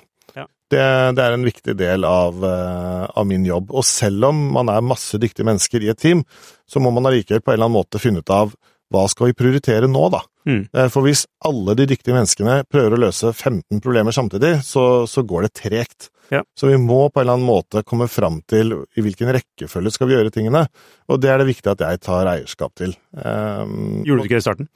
Det, 0.69 0.85
det, 1.17 1.25
er 1.25 1.33
en 1.33 1.47
viktig 1.47 1.75
del 1.79 2.05
av, 2.05 2.43
eh, 2.45 3.05
av, 3.09 3.25
min 3.29 3.47
jobb. 3.49 3.71
Og 3.73 3.87
selv 3.89 4.29
om 4.29 4.43
man 4.53 4.69
er 4.73 4.85
masse 4.85 5.17
dyktige 5.21 5.47
mennesker 5.49 5.85
i 5.85 5.89
et 5.93 6.01
team, 6.01 6.25
så 6.69 6.83
må 6.85 6.93
man 6.93 7.09
allikevel 7.09 7.41
på 7.41 7.55
en 7.55 7.57
eller 7.57 7.71
annen 7.71 7.79
måte 7.79 8.03
finne 8.03 8.21
ut 8.21 8.35
av 8.35 8.53
hva 8.93 9.05
skal 9.09 9.31
vi 9.31 9.37
prioritere 9.37 9.89
nå, 9.89 10.05
da? 10.13 10.23
Mm. 10.49 10.63
Eh, 10.73 10.91
for 10.93 11.05
hvis 11.05 11.27
alle 11.49 11.77
de 11.77 11.89
dyktige 11.91 12.17
menneskene 12.17 12.63
prøver 12.69 12.97
å 12.97 13.03
løse 13.07 13.33
15 13.35 13.83
problemer 13.85 14.17
samtidig, 14.17 14.59
så, 14.65 14.85
så 15.09 15.25
går 15.29 15.47
det 15.47 15.57
tregt. 15.61 16.09
Ja. 16.33 16.43
Så 16.57 16.69
vi 16.69 16.77
må 16.81 17.07
på 17.09 17.21
en 17.21 17.25
eller 17.25 17.39
annen 17.39 17.49
måte 17.49 17.83
komme 17.89 18.09
fram 18.13 18.41
til 18.49 18.75
i 18.97 19.05
hvilken 19.05 19.33
rekkefølge 19.33 19.93
skal 19.95 20.11
vi 20.11 20.17
gjøre 20.17 20.33
tingene, 20.33 20.67
og 21.09 21.21
det 21.23 21.33
er 21.33 21.41
det 21.41 21.49
viktig 21.49 21.73
at 21.73 21.85
jeg 21.85 22.03
tar 22.05 22.29
eierskap 22.35 22.75
til. 22.77 22.93
Um, 23.17 24.03
Gjorde 24.05 24.25
du 24.25 24.29
ikke 24.29 24.37
det 24.37 24.43
i 24.43 24.47
starten? 24.49 24.69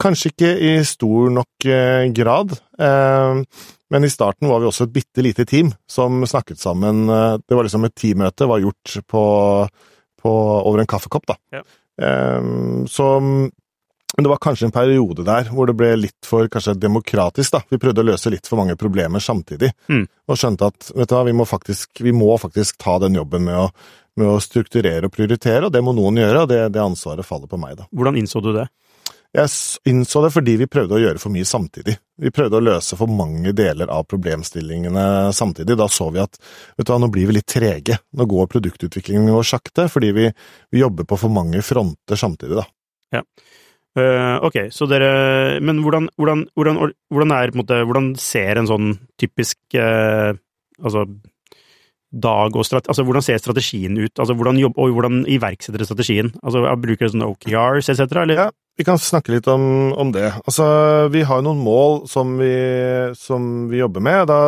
Kanskje 0.00 0.32
ikke 0.32 0.52
i 0.58 0.74
stor 0.88 1.32
nok 1.34 1.66
eh, 1.70 2.04
grad. 2.16 2.54
Um, 2.78 3.44
men 3.94 4.06
i 4.06 4.12
starten 4.12 4.50
var 4.50 4.62
vi 4.62 4.68
også 4.68 4.88
et 4.88 4.94
bitte 4.94 5.24
lite 5.24 5.46
team 5.48 5.72
som 5.90 6.24
snakket 6.26 6.62
sammen. 6.62 7.04
Eh, 7.08 7.36
det 7.44 7.58
var 7.58 7.68
liksom 7.68 7.86
et 7.88 7.96
teammøte, 7.98 8.48
var 8.50 8.62
gjort 8.64 8.96
på, 9.10 9.24
på 10.22 10.38
over 10.60 10.82
en 10.82 10.90
kaffekopp, 10.90 11.28
da. 11.34 11.38
Ja. 11.54 11.64
Så 12.90 13.06
det 14.22 14.28
var 14.28 14.36
kanskje 14.36 14.68
en 14.68 14.74
periode 14.74 15.24
der 15.26 15.48
hvor 15.50 15.66
det 15.66 15.74
ble 15.78 15.90
litt 15.98 16.26
for 16.26 16.46
kanskje 16.50 16.76
demokratisk, 16.78 17.56
da. 17.56 17.62
Vi 17.70 17.80
prøvde 17.82 18.04
å 18.04 18.08
løse 18.12 18.30
litt 18.30 18.46
for 18.46 18.60
mange 18.60 18.76
problemer 18.78 19.22
samtidig, 19.22 19.72
mm. 19.90 20.04
og 20.30 20.38
skjønte 20.38 20.70
at 20.70 20.90
vet 20.94 21.10
du 21.10 21.16
hva, 21.16 21.24
vi 21.26 21.34
må 21.34 21.46
faktisk, 21.48 22.02
vi 22.04 22.14
må 22.14 22.30
faktisk 22.38 22.78
ta 22.82 23.00
den 23.02 23.18
jobben 23.18 23.46
med 23.48 23.58
å, 23.58 23.66
med 24.20 24.30
å, 24.30 24.38
strukturere 24.42 25.08
og 25.08 25.14
prioritere, 25.16 25.66
og 25.66 25.74
det 25.74 25.82
må 25.82 25.96
noen 25.96 26.22
gjøre, 26.22 26.44
og 26.44 26.52
det, 26.52 26.60
det 26.76 26.82
ansvaret 26.84 27.26
faller 27.26 27.50
på 27.50 27.58
meg, 27.58 27.74
da. 27.80 27.88
Hvordan 27.90 28.20
innså 28.20 28.42
du 28.44 28.52
det? 28.54 28.68
Jeg 29.34 29.50
innså 29.90 30.20
det 30.22 30.30
fordi 30.30 30.52
vi 30.60 30.68
prøvde 30.70 30.94
å 30.94 31.00
gjøre 31.02 31.18
for 31.18 31.34
mye 31.34 31.46
samtidig. 31.48 31.96
Vi 32.22 32.30
prøvde 32.34 32.60
å 32.60 32.62
løse 32.62 32.94
for 32.98 33.10
mange 33.10 33.50
deler 33.56 33.90
av 33.90 34.06
problemstillingene 34.06 35.32
samtidig. 35.34 35.74
Da 35.80 35.88
så 35.90 36.06
vi 36.14 36.22
at 36.22 36.38
vet 36.38 36.86
du 36.86 36.92
hva, 36.92 37.00
nå 37.02 37.08
blir 37.10 37.26
vi 37.26 37.40
litt 37.40 37.48
trege. 37.50 37.98
Nå 38.14 38.28
går 38.30 38.46
produktutviklingen 38.52 39.34
vår 39.34 39.48
sakte 39.50 39.88
fordi 39.90 40.12
vi, 40.14 40.28
vi, 40.70 40.82
jobber 40.84 41.08
på 41.10 41.18
for 41.18 41.34
mange 41.34 41.64
fronter 41.66 42.20
samtidig, 42.20 42.60
da. 42.62 42.66
Ja. 43.18 43.24
Uh, 43.94 44.38
ok, 44.46 44.56
så 44.74 44.88
dere 44.90 45.60
Men 45.62 45.78
hvordan, 45.84 46.08
hvordan, 46.18 46.40
hvordan, 46.58 46.94
hvordan 47.14 47.34
er 47.36 47.52
måte 47.54 47.76
Hvordan 47.86 48.08
ser 48.18 48.58
en 48.58 48.66
sånn 48.66 48.88
typisk 49.22 49.76
uh, 49.78 50.34
Altså 50.82 51.04
dag 52.14 52.54
og 52.54 52.66
strategi, 52.66 52.90
altså 52.90 53.04
hvordan 53.06 53.24
ser 53.26 53.38
strategien 53.42 53.96
ut? 53.98 54.18
Altså 54.18 54.34
hvordan 54.38 54.58
jobb, 54.58 54.76
og 54.78 54.92
hvordan 54.94 55.24
iverksetter 55.30 55.78
dere 55.78 55.88
strategien? 55.88 56.28
Altså 56.42 56.62
Bruker 56.62 57.02
dere 57.02 57.14
sånne 57.14 57.30
OKRs 57.32 57.90
etc., 57.90 58.04
eller? 58.22 58.38
Ja, 58.38 58.50
Vi 58.76 58.84
kan 58.86 58.98
snakke 58.98 59.36
litt 59.36 59.46
om, 59.50 59.92
om 59.92 60.10
det. 60.14 60.32
Altså, 60.44 60.64
vi 61.14 61.22
har 61.22 61.44
noen 61.46 61.60
mål 61.62 62.02
som 62.10 62.34
vi, 62.40 62.54
som 63.14 63.68
vi 63.70 63.78
jobber 63.78 64.02
med. 64.02 64.26
Da 64.26 64.40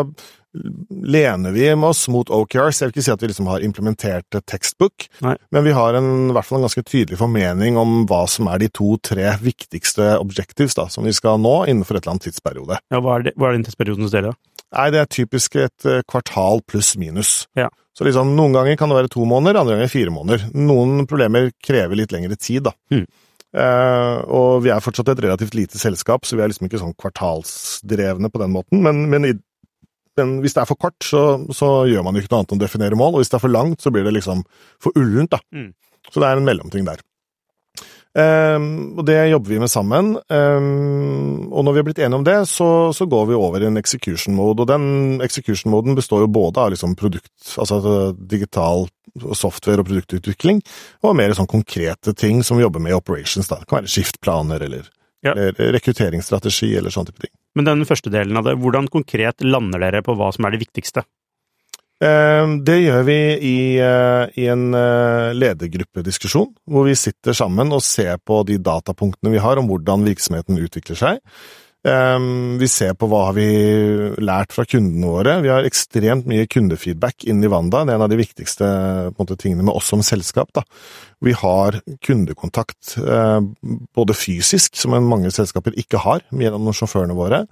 lener 0.90 1.50
vi 1.50 1.72
oss 1.74 2.08
mot 2.08 2.30
OKRs. 2.30 2.80
Jeg 2.80 2.88
vil 2.88 2.94
ikke 2.94 3.04
si 3.06 3.12
at 3.12 3.22
vi 3.22 3.30
liksom 3.30 3.50
har 3.50 3.64
implementert 3.64 4.38
textbook, 4.48 5.06
Nei. 5.24 5.36
men 5.54 5.66
vi 5.66 5.74
har 5.76 5.98
en, 5.98 6.10
i 6.30 6.36
hvert 6.36 6.48
fall 6.48 6.60
en 6.60 6.66
ganske 6.66 6.84
tydelig 6.86 7.20
formening 7.20 7.78
om 7.80 8.04
hva 8.08 8.24
som 8.30 8.50
er 8.50 8.62
de 8.62 8.70
to-tre 8.72 9.36
viktigste 9.42 10.16
objectives 10.20 10.76
da, 10.78 10.88
som 10.92 11.06
vi 11.06 11.14
skal 11.16 11.40
nå 11.42 11.58
innenfor 11.70 11.98
et 11.98 12.04
eller 12.04 12.16
annet 12.16 12.28
tidsperiode. 12.30 12.80
Ja, 12.92 13.02
hva 13.04 13.18
er, 13.18 13.28
det, 13.28 13.36
hva 13.36 13.50
er 13.50 13.58
den 13.58 13.66
tidsperioden 13.68 14.06
hos 14.06 14.14
dere? 14.14 14.34
Nei, 14.74 14.88
det 14.94 15.02
er 15.02 15.12
typisk 15.12 15.58
et 15.62 15.86
eh, 15.86 16.02
kvartal 16.10 16.64
pluss 16.66 16.96
minus. 16.98 17.44
Ja. 17.58 17.68
Så 17.96 18.04
liksom, 18.04 18.34
noen 18.36 18.56
ganger 18.56 18.76
kan 18.76 18.90
det 18.90 18.98
være 18.98 19.12
to 19.12 19.24
måneder, 19.28 19.60
andre 19.60 19.76
ganger 19.76 19.92
fire 19.92 20.12
måneder. 20.12 20.50
Noen 20.58 21.06
problemer 21.08 21.52
krever 21.64 21.96
litt 21.96 22.12
lengre 22.12 22.36
tid, 22.36 22.66
da. 22.66 22.74
Mm. 22.92 23.06
Eh, 23.54 24.16
og 24.26 24.62
vi 24.64 24.72
er 24.74 24.84
fortsatt 24.84 25.12
et 25.12 25.22
relativt 25.24 25.56
lite 25.56 25.80
selskap, 25.80 26.26
så 26.26 26.36
vi 26.36 26.44
er 26.44 26.50
liksom 26.50 26.68
ikke 26.68 26.80
sånn 26.82 26.96
kvartalsdrevne 27.00 28.30
på 28.32 28.42
den 28.42 28.54
måten. 28.54 28.82
Men, 28.84 29.06
men, 29.12 29.28
i, 29.28 29.34
men 30.18 30.38
hvis 30.44 30.56
det 30.56 30.64
er 30.64 30.70
for 30.70 30.80
kort, 30.80 30.98
så, 31.04 31.24
så 31.56 31.70
gjør 31.88 32.06
man 32.06 32.16
jo 32.16 32.24
ikke 32.24 32.34
noe 32.34 32.44
annet 32.44 32.56
enn 32.56 32.62
å 32.62 32.66
definere 32.66 33.00
mål. 33.00 33.16
Og 33.16 33.24
hvis 33.24 33.32
det 33.32 33.40
er 33.40 33.46
for 33.46 33.54
langt, 33.54 33.82
så 33.84 33.92
blir 33.94 34.06
det 34.06 34.16
liksom 34.18 34.42
for 34.82 34.96
ullent, 34.98 35.36
da. 35.36 35.42
Mm. 35.54 35.70
Så 36.10 36.22
det 36.22 36.28
er 36.28 36.40
en 36.40 36.48
mellomting 36.48 36.86
der. 36.88 37.00
Ehm, 38.16 38.96
og 38.96 39.04
det 39.04 39.18
jobber 39.28 39.52
vi 39.52 39.58
med 39.60 39.70
sammen. 39.70 40.14
Um, 40.32 41.52
og 41.52 41.66
når 41.66 41.74
vi 41.74 41.80
har 41.80 41.86
blitt 41.88 42.00
enige 42.00 42.20
om 42.20 42.24
det, 42.24 42.36
så, 42.48 42.68
så 42.96 43.06
går 43.10 43.28
vi 43.28 43.36
over 43.36 43.60
i 43.60 43.68
en 43.68 43.76
execution 43.80 44.36
mode. 44.36 44.64
Og 44.64 44.70
den 44.70 45.20
execution 45.24 45.72
moden 45.74 45.98
består 45.98 46.24
jo 46.24 46.32
både 46.32 46.62
av 46.62 46.72
liksom 46.72 46.96
produkt, 46.96 47.34
altså 47.60 47.80
digital 48.16 48.86
software 49.36 49.80
og 49.80 49.88
produktutvikling, 49.88 50.60
og 51.04 51.16
mer 51.16 51.32
sånn 51.36 51.48
konkrete 51.48 52.12
ting 52.16 52.42
som 52.44 52.58
vi 52.58 52.64
jobber 52.66 52.82
med 52.84 52.92
i 52.92 52.98
operations. 52.98 53.48
Da. 53.48 53.60
Det 53.60 53.68
kan 53.70 53.82
være 53.82 53.92
skiftplaner 53.92 54.64
eller, 54.68 54.88
Ja. 55.24 55.32
eller 55.32 55.72
rekrutteringsstrategi 55.76 56.74
eller 56.76 56.92
sånne 56.92 57.12
type 57.12 57.24
ting. 57.24 57.34
Men 57.56 57.64
den 57.64 57.86
første 57.88 58.12
delen 58.12 58.36
av 58.36 58.44
det, 58.44 58.58
hvordan 58.60 58.88
konkret 58.92 59.40
lander 59.40 59.80
dere 59.80 60.02
på 60.04 60.16
hva 60.16 60.28
som 60.34 60.44
er 60.44 60.52
det 60.52 60.60
viktigste? 60.66 61.06
Ehm, 62.04 62.64
Det 62.64 62.76
gjør 62.82 63.04
vi 63.08 63.20
i, 63.40 63.58
eh, 63.80 64.28
i 64.36 64.48
en 64.52 64.74
eh, 64.74 65.32
ledergruppediskusjon, 65.32 66.52
hvor 66.68 66.84
vi 66.84 66.94
sitter 66.94 67.32
sammen 67.32 67.72
og 67.72 67.82
ser 67.82 68.18
på 68.18 68.44
de 68.44 68.58
datapunktene 68.58 69.32
vi 69.32 69.40
har 69.40 69.56
om 69.56 69.68
hvordan 69.68 70.04
virksomheten 70.04 70.60
utvikler 70.60 70.96
seg. 70.96 71.22
Ehm, 71.86 72.58
Vi 72.58 72.66
ser 72.66 72.92
på 72.94 73.08
hva 73.08 73.26
har 73.26 73.32
vi 73.32 73.48
lært 74.20 74.52
fra 74.52 74.64
kundene 74.64 75.06
våre. 75.06 75.40
Vi 75.40 75.48
har 75.48 75.64
ekstremt 75.64 76.26
mye 76.26 76.46
kundefeedback 76.46 77.24
inn 77.24 77.42
i 77.42 77.48
Wanda. 77.48 77.84
Det 77.84 77.92
er 77.92 77.96
en 77.96 78.02
av 78.02 78.10
de 78.10 78.20
viktigste 78.20 79.14
måte, 79.16 79.38
tingene 79.38 79.64
med 79.64 79.74
oss 79.74 79.86
som 79.86 80.02
selskap. 80.02 80.52
Da. 80.52 80.64
Vi 81.22 81.32
har 81.32 81.80
kundekontakt 82.04 82.98
eh, 82.98 83.40
både 83.94 84.12
fysisk, 84.12 84.76
som 84.76 84.92
mange 85.08 85.30
selskaper 85.30 85.72
ikke 85.78 85.98
har, 85.98 86.20
gjennom 86.30 86.74
sjåførene 86.74 87.16
våre. 87.16 87.46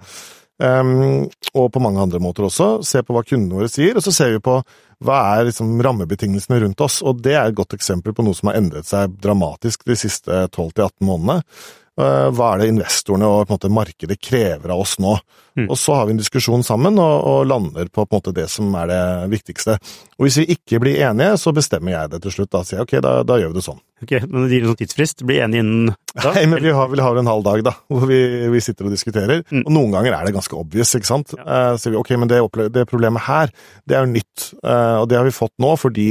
Um, 0.55 1.25
og 1.51 1.71
på 1.73 1.81
mange 1.83 1.99
andre 1.99 2.19
måter 2.23 2.47
også. 2.47 2.79
Se 2.87 3.01
på 3.03 3.15
hva 3.15 3.25
kundene 3.27 3.59
våre 3.59 3.71
sier, 3.71 3.97
og 3.97 4.05
så 4.05 4.13
ser 4.15 4.35
vi 4.35 4.43
på 4.43 4.59
hva 5.03 5.17
er 5.35 5.49
liksom 5.49 5.73
rammebetingelsene 5.83 6.61
rundt 6.63 6.83
oss. 6.85 7.01
Og 7.03 7.19
det 7.23 7.35
er 7.35 7.49
et 7.49 7.57
godt 7.57 7.75
eksempel 7.75 8.15
på 8.15 8.23
noe 8.25 8.37
som 8.37 8.51
har 8.51 8.59
endret 8.61 8.87
seg 8.87 9.17
dramatisk 9.21 9.83
de 9.87 9.97
siste 9.99 10.45
12-18 10.47 10.93
månedene. 11.03 11.41
Uh, 11.95 12.27
hva 12.35 12.53
er 12.53 12.61
det 12.61 12.71
investorene 12.73 13.27
og 13.31 13.51
måte, 13.51 13.71
markedet 13.71 14.17
krever 14.19 14.73
av 14.73 14.81
oss 14.83 14.97
nå? 14.99 15.13
Mm. 15.55 15.69
Og 15.69 15.77
så 15.79 15.95
har 15.95 16.07
vi 16.07 16.15
en 16.15 16.19
diskusjon 16.19 16.65
sammen 16.67 16.99
og, 16.99 17.13
og 17.31 17.45
lander 17.47 17.87
på, 17.87 18.03
på 18.03 18.17
måte, 18.17 18.33
det 18.35 18.49
som 18.51 18.73
er 18.75 18.89
det 18.91 19.03
viktigste. 19.31 19.77
Og 20.17 20.27
hvis 20.27 20.41
vi 20.41 20.57
ikke 20.57 20.81
blir 20.83 20.99
enige, 21.07 21.37
så 21.39 21.53
bestemmer 21.55 21.93
jeg 21.93 22.11
det 22.11 22.19
til 22.25 22.35
slutt. 22.35 22.51
Da 22.51 22.63
sier 22.67 22.81
jeg 22.81 22.87
ok, 22.89 22.95
da, 23.05 23.13
da 23.27 23.37
gjør 23.39 23.53
vi 23.53 23.59
det 23.59 23.65
sånn. 23.69 23.79
Ok, 24.03 24.11
men 24.27 24.43
det 24.43 24.57
gir 24.57 24.65
en 24.65 24.73
sånn 24.73 24.81
tidsfrist? 24.81 25.23
Bli 25.23 25.39
enige 25.45 25.63
innen 25.63 25.93
da? 26.11 26.33
Nei, 26.35 26.43
men 26.51 26.63
vi 26.65 26.75
har, 26.75 26.91
vi 26.91 26.99
har 26.99 27.21
en 27.21 27.31
halv 27.31 27.47
dag, 27.47 27.63
da, 27.69 27.75
hvor 27.87 28.03
vi, 28.11 28.19
vi 28.51 28.63
sitter 28.63 28.89
og 28.89 28.95
diskuterer. 28.95 29.45
Mm. 29.47 29.63
Og 29.63 29.73
noen 29.77 29.95
ganger 29.95 30.17
er 30.17 30.27
det 30.27 30.35
ganske 30.35 30.59
obvious, 30.59 30.91
ikke 30.99 31.11
sant. 31.13 31.31
Ja. 31.37 31.45
Eh, 31.45 31.71
så 31.77 31.85
sier 31.85 31.95
vi 31.95 32.01
ok, 32.01 32.11
men 32.19 32.31
det, 32.31 32.41
det 32.75 32.87
problemet 32.91 33.23
her, 33.29 33.55
det 33.87 33.95
er 33.95 34.03
jo 34.03 34.11
nytt. 34.17 34.49
Eh, 34.59 34.97
og 34.99 35.07
det 35.11 35.21
har 35.21 35.27
vi 35.27 35.35
fått 35.35 35.55
nå 35.63 35.71
fordi 35.79 36.09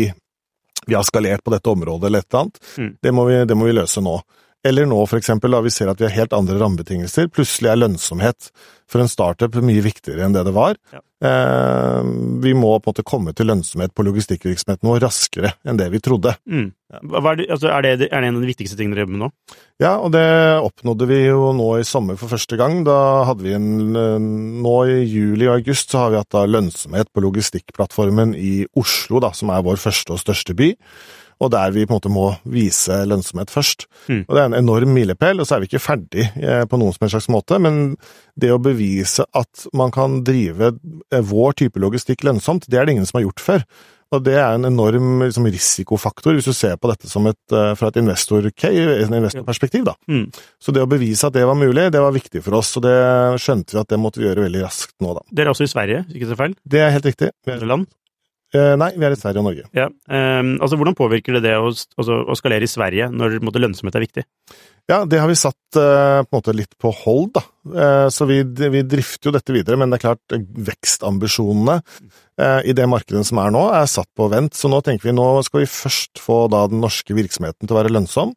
vi 0.87 0.97
har 0.97 1.05
skalert 1.05 1.45
på 1.45 1.53
dette 1.53 1.68
området 1.70 2.09
eller 2.09 2.24
et 2.24 2.30
eller 2.30 2.47
annet. 2.47 2.64
Mm. 2.76 2.91
Det, 3.03 3.12
må 3.12 3.28
vi, 3.28 3.37
det 3.49 3.57
må 3.57 3.68
vi 3.68 3.76
løse 3.76 4.01
nå. 4.05 4.16
Eller 4.65 4.89
nå, 4.89 4.97
for 5.05 5.21
eksempel, 5.21 5.53
da 5.53 5.61
vi 5.65 5.73
ser 5.73 5.91
at 5.93 6.01
vi 6.01 6.07
har 6.09 6.15
helt 6.15 6.33
andre 6.37 6.57
rammebetingelser. 6.61 7.29
Plutselig 7.33 7.69
er 7.69 7.83
lønnsomhet 7.83 8.49
for 8.91 9.03
en 9.03 9.11
startup 9.11 9.57
mye 9.65 9.83
viktigere 9.85 10.25
enn 10.25 10.33
det 10.37 10.45
det 10.47 10.55
var. 10.57 10.79
Ja. 10.93 11.03
Eh, 11.25 12.01
vi 12.45 12.53
må 12.57 12.71
på 12.79 12.89
en 12.89 12.93
måte 12.93 13.05
komme 13.07 13.33
til 13.37 13.49
lønnsomhet 13.49 13.95
på 13.97 14.05
logistikkvirksomheten 14.05 14.89
vår 14.89 15.03
raskere 15.05 15.55
enn 15.65 15.81
det 15.81 15.91
vi 15.93 16.01
trodde. 16.05 16.35
Mm. 16.49 16.71
Er, 16.95 17.29
det, 17.37 17.47
altså, 17.49 17.71
er, 17.73 17.85
det, 17.85 18.09
er 18.09 18.25
det 18.25 18.29
en 18.29 18.39
av 18.39 18.45
de 18.45 18.51
viktigste 18.51 18.79
tingene 18.79 18.97
dere 18.97 19.05
jobber 19.05 19.17
med 19.17 19.25
nå? 19.25 19.31
Ja, 19.83 19.95
og 19.97 20.12
det 20.15 20.25
oppnådde 20.65 21.09
vi 21.11 21.21
jo 21.27 21.51
nå 21.57 21.69
i 21.81 21.89
sommer 21.89 22.17
for 22.21 22.33
første 22.33 22.57
gang. 22.61 22.83
Da 22.87 22.99
hadde 23.29 23.45
vi 23.45 23.57
en 23.57 23.73
Nå 24.65 24.77
i 24.89 25.03
juli 25.03 25.49
og 25.49 25.59
august 25.59 25.93
så 25.93 26.05
har 26.05 26.15
vi 26.15 26.21
hatt 26.21 26.33
da 26.33 26.45
lønnsomhet 26.49 27.11
på 27.12 27.25
logistikkplattformen 27.25 28.33
i 28.39 28.55
Oslo, 28.81 29.21
da, 29.25 29.33
som 29.37 29.53
er 29.53 29.65
vår 29.67 29.81
første 29.83 30.15
og 30.15 30.23
største 30.23 30.57
by. 30.57 30.73
Og 31.43 31.51
der 31.55 31.72
vi 31.74 31.87
på 31.87 31.95
en 31.95 31.99
måte 31.99 32.12
må 32.12 32.28
vise 32.47 33.01
lønnsomhet 33.09 33.53
først. 33.53 33.89
Mm. 34.09 34.22
Og 34.26 34.35
Det 34.35 34.43
er 34.43 34.51
en 34.51 34.61
enorm 34.61 34.95
milepæl, 34.95 35.41
og 35.41 35.49
så 35.49 35.57
er 35.57 35.64
vi 35.64 35.70
ikke 35.72 35.82
ferdig 35.82 36.28
eh, 36.41 36.64
på 36.68 36.78
noen 36.80 36.95
som 36.95 37.07
en 37.07 37.14
slags 37.16 37.30
måte. 37.32 37.59
Men 37.62 37.97
det 38.39 38.53
å 38.55 38.62
bevise 38.62 39.26
at 39.35 39.66
man 39.76 39.95
kan 39.95 40.22
drive 40.26 40.74
eh, 40.74 41.24
vår 41.24 41.59
type 41.64 41.82
logistikk 41.82 42.24
lønnsomt, 42.26 42.68
det 42.68 42.78
er 42.78 42.87
det 42.87 42.97
ingen 42.97 43.11
som 43.11 43.20
har 43.20 43.28
gjort 43.28 43.45
før. 43.45 43.66
Og 44.14 44.22
det 44.22 44.37
er 44.39 44.55
en 44.55 44.68
enorm 44.68 45.24
liksom, 45.24 45.47
risikofaktor, 45.51 46.37
hvis 46.37 46.49
du 46.49 46.55
ser 46.55 46.76
på 46.78 46.91
dette 46.91 47.11
som 47.11 47.26
et, 47.30 47.41
eh, 47.53 47.72
fra 47.78 47.91
et 47.91 47.99
investorperspektiv. 48.01 49.91
Mm. 50.07 50.28
Så 50.61 50.74
det 50.74 50.85
å 50.85 50.91
bevise 50.91 51.26
at 51.26 51.35
det 51.35 51.47
var 51.49 51.59
mulig, 51.59 51.91
det 51.93 52.03
var 52.03 52.14
viktig 52.14 52.45
for 52.45 52.61
oss, 52.61 52.76
og 52.78 52.87
det 52.87 52.95
skjønte 53.43 53.74
vi 53.74 53.82
at 53.82 53.91
det 53.91 54.01
måtte 54.01 54.22
vi 54.22 54.28
gjøre 54.28 54.47
veldig 54.47 54.64
raskt 54.64 54.95
nå, 55.03 55.16
da. 55.18 55.26
Dere 55.32 55.51
er 55.51 55.57
også 55.57 55.66
i 55.66 55.74
Sverige, 55.74 56.05
ikke 56.14 56.30
så 56.30 56.39
feil? 56.39 56.57
Det 56.62 56.80
er 56.85 56.95
helt 56.95 57.11
riktig. 57.11 57.32
Andre 57.49 57.70
land? 57.72 57.91
Eh, 58.57 58.75
nei, 58.81 58.91
vi 58.97 59.07
er 59.07 59.15
i 59.15 59.19
Sverige 59.19 59.43
og 59.43 59.49
Norge. 59.49 59.67
Ja. 59.77 59.89
Ehm, 60.09 60.55
altså, 60.63 60.79
hvordan 60.81 60.97
påvirker 60.99 61.37
det 61.37 61.45
det 61.47 61.55
å, 61.59 61.69
altså, 61.71 62.21
å 62.25 62.37
skalere 62.39 62.67
i 62.67 62.71
Sverige 62.71 63.11
når 63.13 63.39
måte, 63.45 63.63
lønnsomhet 63.63 63.99
er 63.99 64.05
viktig? 64.07 64.25
Ja, 64.91 65.03
det 65.09 65.21
har 65.23 65.31
vi 65.31 65.39
satt 65.39 65.79
eh, 65.81 66.21
på 66.25 66.29
en 66.29 66.41
måte 66.41 66.57
litt 66.57 66.75
på 66.81 66.93
hold, 67.05 67.31
da. 67.39 67.45
Eh, 67.71 68.09
så 68.13 68.27
vi, 68.29 68.43
vi 68.45 68.83
drifter 68.89 69.31
jo 69.31 69.37
dette 69.37 69.55
videre, 69.57 69.79
men 69.81 69.93
det 69.93 70.01
er 70.01 70.07
klart, 70.09 70.37
vekstambisjonene 70.71 71.81
i 72.67 72.73
det 72.75 72.89
markedet 72.91 73.21
som 73.29 73.39
er 73.39 73.53
nå, 73.55 73.61
er 73.79 73.85
satt 73.87 74.09
på 74.19 74.27
vent. 74.33 74.57
Så 74.59 74.67
nå 74.67 74.81
tenker 74.83 75.07
vi 75.07 75.15
nå 75.15 75.29
skal 75.47 75.63
vi 75.63 75.71
først 75.71 76.19
få 76.19 76.45
da 76.51 76.65
den 76.67 76.81
norske 76.83 77.15
virksomheten 77.15 77.63
til 77.63 77.77
å 77.77 77.79
være 77.79 77.93
lønnsom, 77.95 78.33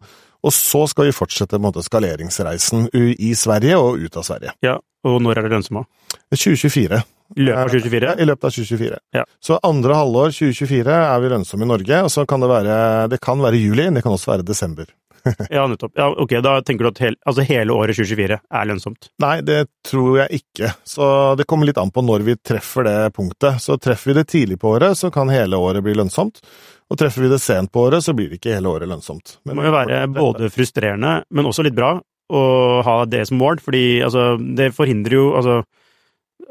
og 0.45 0.53
så 0.53 0.83
skal 0.91 1.09
vi 1.09 1.15
fortsette 1.17 1.57
måte, 1.61 1.81
skaleringsreisen 1.81 2.91
i 2.93 3.33
Sverige 3.33 3.81
og 3.81 3.97
ut 4.05 4.21
av 4.21 4.27
Sverige. 4.27 4.53
Ja, 4.65 4.77
og 5.07 5.21
når 5.25 5.41
er 5.41 5.47
det 5.47 5.55
lønnsomt? 5.57 5.89
2024. 6.29 7.01
I 7.35 7.47
løpet 7.47 7.63
av 7.63 7.73
2024? 7.73 8.07
Ja, 8.07 8.13
I 8.15 8.27
løpet 8.29 8.47
av 8.47 8.53
2024. 8.55 8.99
Ja. 9.17 9.25
Så 9.43 9.57
andre 9.67 9.97
halvår 9.97 10.31
2024 10.37 10.95
er 11.01 11.19
vi 11.23 11.33
lønnsomme 11.33 11.67
i 11.67 11.71
Norge, 11.73 11.99
og 12.05 12.13
så 12.13 12.23
kan 12.29 12.43
det 12.43 12.51
være, 12.51 12.77
det 13.11 13.19
kan 13.23 13.43
være 13.43 13.59
juli, 13.59 13.89
det 13.97 14.05
kan 14.05 14.15
også 14.15 14.35
være 14.35 14.47
desember. 14.47 14.87
Ja, 15.49 15.67
nettopp. 15.67 15.91
Ja, 15.99 16.07
ok, 16.07 16.37
da 16.43 16.53
tenker 16.63 16.87
du 16.87 16.91
at 16.93 17.01
hel, 17.03 17.17
altså 17.27 17.43
hele 17.43 17.75
året 17.75 17.97
2024 17.97 18.37
er 18.39 18.67
lønnsomt? 18.69 19.09
Nei, 19.19 19.41
det 19.43 19.65
tror 19.87 20.21
jeg 20.21 20.41
ikke. 20.41 20.71
Så 20.87 21.09
det 21.39 21.47
kommer 21.49 21.67
litt 21.67 21.79
an 21.81 21.91
på 21.91 22.03
når 22.05 22.23
vi 22.27 22.37
treffer 22.39 22.87
det 22.87 22.97
punktet. 23.17 23.59
Så 23.63 23.75
treffer 23.81 24.13
vi 24.13 24.17
det 24.21 24.27
tidlig 24.31 24.59
på 24.61 24.71
året, 24.77 24.95
så 24.95 25.11
kan 25.11 25.31
hele 25.33 25.59
året 25.59 25.83
bli 25.83 25.97
lønnsomt. 25.97 26.39
Og 26.87 26.99
treffer 26.99 27.25
vi 27.25 27.31
det 27.33 27.41
sent 27.43 27.73
på 27.73 27.87
året, 27.89 28.05
så 28.05 28.15
blir 28.15 28.31
det 28.31 28.39
ikke 28.39 28.55
hele 28.55 28.71
året 28.71 28.87
lønnsomt. 28.87 29.39
Det 29.43 29.57
må 29.57 29.67
jo 29.67 29.73
være 29.75 30.05
både 30.15 30.51
frustrerende, 30.53 31.19
men 31.35 31.49
også 31.49 31.67
litt 31.67 31.75
bra 31.77 31.97
å 32.27 32.39
ha 32.83 33.01
det 33.07 33.25
som 33.29 33.39
mål, 33.39 33.61
fordi 33.63 34.01
altså, 34.03 34.33
det 34.37 34.73
forhindrer 34.75 35.15
jo 35.15 35.27
altså, 35.39 35.61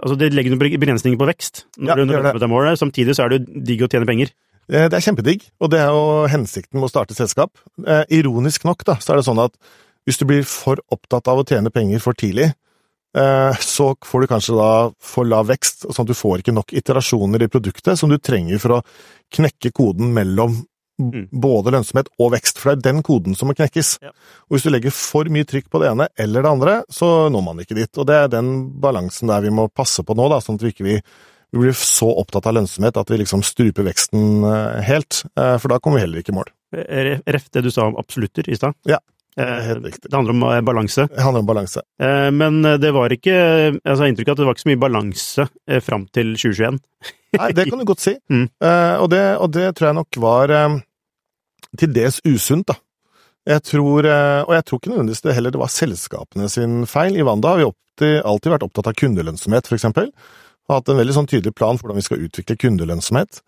altså 0.03 0.19
Det 0.19 0.33
legger 0.35 0.53
noen 0.53 0.61
begrensninger 0.81 1.19
på 1.21 1.29
vekst 1.29 1.65
når 1.79 1.89
Ja, 1.89 1.95
du 1.97 2.05
når 2.11 2.41
det 2.41 2.51
målet. 2.51 2.79
Samtidig 2.81 3.17
så 3.17 3.25
er 3.25 3.33
det 3.33 3.41
jo 3.41 3.63
digg 3.71 3.83
å 3.87 3.89
tjene 3.93 4.09
penger. 4.09 4.33
Eh, 4.69 4.89
Det 4.89 4.99
er 4.99 5.05
kjempedigg, 5.07 5.49
og 5.61 5.71
det 5.71 5.81
er 5.81 5.91
jo 5.95 6.27
hensikten 6.33 6.81
med 6.81 6.89
å 6.89 6.93
starte 6.93 7.15
selskap. 7.15 7.53
Eh, 7.87 8.05
ironisk 8.19 8.65
nok, 8.65 8.85
da, 8.85 8.97
så 9.01 9.13
er 9.15 9.21
det 9.21 9.27
sånn 9.29 9.43
at 9.45 9.55
hvis 10.07 10.19
du 10.19 10.25
blir 10.29 10.45
for 10.47 10.77
opptatt 10.93 11.29
av 11.29 11.39
å 11.43 11.47
tjene 11.47 11.71
penger 11.71 11.99
for 12.03 12.15
tidlig, 12.15 12.53
eh, 13.17 13.53
så 13.63 13.95
får 14.05 14.21
du 14.21 14.27
kanskje 14.27 14.57
da 14.59 14.71
for 15.01 15.25
lav 15.25 15.49
vekst, 15.49 15.87
sånn 15.91 16.05
at 16.05 16.13
du 16.13 16.15
får 16.15 16.43
ikke 16.43 16.55
nok 16.55 16.73
iterasjoner 16.73 17.43
i 17.43 17.49
produktet 17.51 17.99
som 17.99 18.11
du 18.11 18.19
trenger 18.19 18.59
for 18.63 18.79
å 18.79 18.83
knekke 19.35 19.73
koden 19.73 20.13
mellom 20.15 20.65
Mm. 20.97 21.27
både 21.29 21.75
lønnsomhet 21.75 22.07
og 22.17 22.31
vekst, 22.33 22.57
for 22.57 22.73
det 22.73 22.79
er 22.79 22.95
den 22.95 23.03
koden 23.05 23.37
som 23.37 23.51
må 23.51 23.57
knekkes. 23.57 23.97
Ja. 24.01 24.15
Og 24.49 24.57
hvis 24.57 24.65
du 24.65 24.71
legger 24.73 24.95
for 24.97 25.29
mye 25.33 25.45
trykk 25.45 25.69
på 25.69 25.83
det 25.83 25.91
ene 25.91 26.07
eller 26.17 26.47
det 26.47 26.53
andre, 26.55 26.77
så 26.89 27.29
når 27.33 27.45
man 27.45 27.61
ikke 27.61 27.77
dit. 27.77 27.91
Og 28.01 28.09
det 28.09 28.17
er 28.17 28.31
den 28.33 28.53
balansen 28.81 29.29
der 29.29 29.45
vi 29.45 29.53
må 29.53 29.69
passe 29.69 30.05
på 30.07 30.17
nå, 30.17 30.29
da, 30.33 30.41
sånn 30.41 30.57
at 30.57 30.65
vi 30.65 30.73
ikke 30.73 30.87
vi, 30.87 30.97
vi 31.53 31.67
blir 31.67 31.77
så 31.77 32.09
opptatt 32.23 32.49
av 32.49 32.57
lønnsomhet 32.57 32.97
at 32.97 33.13
vi 33.13 33.21
liksom 33.21 33.45
struper 33.45 33.85
veksten 33.91 34.47
eh, 34.49 34.81
helt, 34.89 35.21
eh, 35.37 35.57
for 35.61 35.73
da 35.73 35.81
kommer 35.83 36.01
vi 36.01 36.07
heller 36.07 36.25
ikke 36.25 36.33
i 36.33 36.39
mål. 36.39 36.53
Ref 36.77 37.51
det 37.53 37.63
du 37.67 37.71
sa 37.73 37.91
om 37.91 38.01
absolutter 38.01 38.49
i 38.49 38.57
stad. 38.59 38.77
Ja. 38.89 39.03
Det 39.37 40.13
handler 40.15 40.33
om 40.33 40.43
eh, 40.49 40.61
balanse. 40.65 41.05
Det 41.13 41.21
handler 41.23 41.43
om 41.45 41.49
balanse. 41.51 41.83
Eh, 42.01 42.31
Men 42.33 42.63
det 42.81 42.91
var 42.97 43.13
ikke 43.13 43.35
altså, 43.37 43.81
Jeg 43.85 43.99
har 44.01 44.13
inntrykk 44.13 44.31
av 44.31 44.37
at 44.37 44.41
det 44.41 44.47
var 44.49 44.57
ikke 44.57 44.65
så 44.65 44.71
mye 44.71 44.81
balanse 44.87 45.47
eh, 45.69 45.83
fram 45.85 46.07
til 46.17 46.33
2021. 46.41 46.79
Nei, 47.37 47.51
det 47.53 47.67
kan 47.69 47.83
du 47.83 47.85
godt 47.89 48.05
si. 48.05 48.17
Mm. 48.33 48.47
Eh, 48.65 48.95
og, 49.03 49.11
det, 49.13 49.23
og 49.37 49.53
det 49.53 49.69
tror 49.77 49.91
jeg 49.91 49.99
nok 49.99 50.19
var 50.25 50.53
eh, 50.57 50.79
til 51.77 51.93
dels 51.93 52.21
usunt, 52.25 52.71
da. 52.73 52.79
Jeg 53.47 53.63
tror, 53.69 54.09
eh, 54.09 54.41
og 54.43 54.57
jeg 54.57 54.65
tror 54.67 54.81
ikke 54.81 54.91
nødvendigvis 54.95 55.23
det 55.23 55.37
heller 55.37 55.55
det 55.55 55.61
var 55.63 55.71
selskapene 55.71 56.49
sin 56.51 56.81
feil. 56.91 57.15
I 57.21 57.27
Wanda 57.29 57.53
har 57.53 57.61
vi 57.61 57.69
alltid, 57.69 58.17
alltid 58.27 58.55
vært 58.57 58.67
opptatt 58.67 58.91
av 58.91 58.97
kundelønnsomhet, 58.99 59.69
for 59.69 59.77
eksempel. 59.79 60.11
Og 60.67 60.79
hatt 60.81 60.91
en 60.91 60.99
veldig 60.99 61.15
sånn 61.21 61.29
tydelig 61.31 61.55
plan 61.55 61.77
for 61.79 61.87
hvordan 61.87 62.01
vi 62.01 62.07
skal 62.09 62.25
utvikle 62.27 62.57
kundelønnsomhet. 62.59 63.39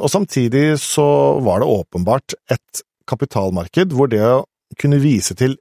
Og 0.00 0.08
samtidig 0.08 0.78
så 0.80 1.04
var 1.44 1.60
det 1.60 1.68
åpenbart 1.68 2.32
et 2.54 2.80
kapitalmarked 3.06 3.92
hvor 3.92 4.08
det 4.08 4.22
å 4.24 4.46
kunne 4.80 5.00
vise 5.02 5.36
til 5.38 5.56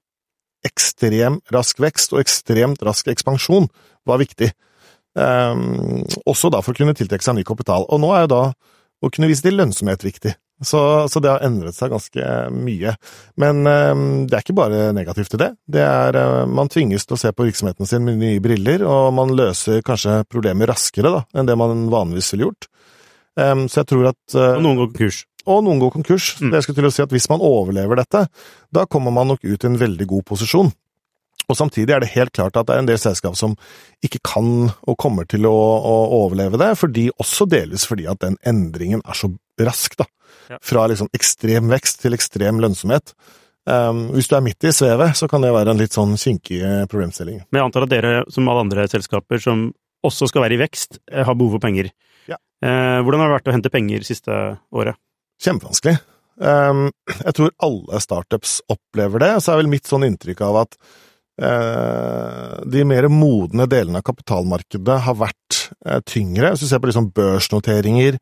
ekstrem 0.66 1.39
rask 1.53 1.80
vekst 1.82 2.16
og 2.16 2.24
ekstremt 2.24 2.82
rask 2.86 3.08
ekspansjon 3.12 3.68
var 4.08 4.22
viktig. 4.22 4.49
Um, 5.16 6.03
også 6.28 6.49
da 6.51 6.60
for 6.66 6.74
å 6.74 6.80
kunne 6.80 6.95
tiltrekke 6.97 7.24
seg 7.24 7.38
ny 7.38 7.45
kapital. 7.47 7.86
Og 7.88 8.01
nå 8.01 8.10
er 8.16 8.26
jo 8.26 8.34
da 8.34 8.41
å 9.06 9.12
kunne 9.14 9.30
vise 9.30 9.45
til 9.45 9.58
lønnsomhet 9.60 10.03
viktig. 10.06 10.34
Så, 10.64 10.80
så 11.12 11.20
det 11.20 11.34
har 11.34 11.43
endret 11.43 11.76
seg 11.76 11.91
ganske 11.91 12.36
mye. 12.56 12.93
Men 13.41 13.62
um, 13.68 14.06
det 14.28 14.38
er 14.38 14.45
ikke 14.45 14.56
bare 14.56 14.89
negativt 14.95 15.36
i 15.36 15.41
det. 15.41 15.49
det 15.76 15.84
er, 15.84 16.16
uh, 16.16 16.45
man 16.47 16.72
tvinges 16.72 17.03
til 17.06 17.18
å 17.18 17.20
se 17.20 17.32
på 17.36 17.47
virksomheten 17.47 17.89
sin 17.89 18.06
med 18.08 18.22
nye 18.22 18.43
briller, 18.43 18.86
og 18.88 19.12
man 19.18 19.36
løser 19.36 19.84
kanskje 19.86 20.22
problemer 20.32 20.72
raskere 20.72 21.12
da, 21.12 21.26
enn 21.36 21.49
det 21.49 21.60
man 21.60 21.89
vanligvis 21.91 22.32
ville 22.34 22.49
gjort. 22.49 22.70
Um, 23.36 23.66
så 23.68 23.82
jeg 23.82 23.91
tror 23.91 24.12
at 24.14 24.38
uh, 24.38 24.53
Og 24.56 24.64
noen 24.64 24.80
går 24.80 24.93
konkurs. 24.93 25.26
Og 25.45 25.61
noen 25.65 25.81
går 25.83 25.93
konkurs. 25.93 26.33
Mm. 26.39 26.49
Det 26.49 26.59
jeg 26.59 26.67
skulle 26.67 26.79
til 26.81 26.89
å 26.89 26.93
si 26.95 27.03
at 27.05 27.13
Hvis 27.13 27.29
man 27.29 27.43
overlever 27.45 28.01
dette, 28.01 28.25
da 28.73 28.85
kommer 28.89 29.13
man 29.13 29.29
nok 29.29 29.45
ut 29.45 29.63
i 29.63 29.69
en 29.69 29.79
veldig 29.79 30.07
god 30.09 30.25
posisjon. 30.33 30.73
Og 31.45 31.57
samtidig 31.57 31.93
er 31.93 32.01
det 32.01 32.13
helt 32.15 32.33
klart 32.33 32.57
at 32.57 32.67
det 32.67 32.73
er 32.73 32.81
en 32.81 32.89
del 32.89 32.99
selskap 32.99 33.35
som 33.37 33.53
ikke 34.05 34.21
kan 34.25 34.71
og 34.71 34.97
kommer 35.01 35.27
til 35.29 35.45
å, 35.45 35.53
å 35.53 35.95
overleve 36.23 36.57
det, 36.61 36.71
fordi, 36.79 37.09
også 37.21 37.45
delvis 37.49 37.85
fordi 37.85 38.07
at 38.09 38.23
den 38.23 38.39
endringen 38.47 39.03
er 39.05 39.17
så 39.17 39.29
rask, 39.61 39.97
da. 39.99 40.07
Ja. 40.49 40.59
Fra 40.61 40.85
liksom 40.89 41.09
ekstrem 41.15 41.69
vekst 41.71 42.03
til 42.03 42.17
ekstrem 42.17 42.59
lønnsomhet. 42.61 43.13
Um, 43.65 44.11
hvis 44.13 44.29
du 44.29 44.35
er 44.37 44.43
midt 44.45 44.65
i 44.67 44.73
svevet, 44.75 45.15
så 45.17 45.29
kan 45.29 45.41
det 45.41 45.53
være 45.53 45.73
en 45.73 45.79
litt 45.81 45.95
sånn 45.95 46.13
kinkig 46.21 46.59
eh, 46.61 46.83
problemstilling. 46.89 47.39
Men 47.49 47.61
jeg 47.61 47.69
antar 47.69 47.85
at 47.87 47.93
dere, 47.93 48.11
som 48.33 48.49
alle 48.51 48.65
andre 48.67 48.85
selskaper 48.91 49.41
som 49.41 49.71
også 50.05 50.29
skal 50.29 50.45
være 50.45 50.57
i 50.57 50.61
vekst, 50.61 50.99
eh, 51.09 51.23
har 51.25 51.37
behov 51.37 51.57
for 51.57 51.65
penger. 51.65 51.89
Ja. 52.29 52.37
Uh, 52.61 53.01
hvordan 53.01 53.23
har 53.23 53.31
det 53.31 53.37
vært 53.39 53.49
å 53.49 53.55
hente 53.55 53.73
penger 53.73 54.05
siste 54.05 54.37
året? 54.69 55.01
Kjempevanskelig. 55.43 55.97
Um, 56.36 56.89
jeg 57.21 57.36
tror 57.38 57.53
alle 57.63 57.99
startups 58.03 58.59
opplever 58.71 59.23
det, 59.23 59.31
og 59.38 59.43
så 59.43 59.53
er 59.53 59.61
vel 59.61 59.71
mitt 59.71 59.88
sånn 59.88 60.03
inntrykk 60.07 60.41
av 60.47 60.61
at 60.65 60.75
eh, 61.41 62.57
de 62.71 62.83
mer 62.88 63.07
modne 63.11 63.67
delene 63.71 64.01
av 64.01 64.07
kapitalmarkedet 64.07 64.97
har 65.05 65.17
vært 65.19 65.61
eh, 65.86 66.01
tyngre. 66.07 66.51
Hvis 66.53 66.65
du 66.65 66.69
ser 66.69 66.81
på 66.83 66.91
liksom 66.91 67.11
børsnoteringer, 67.15 68.19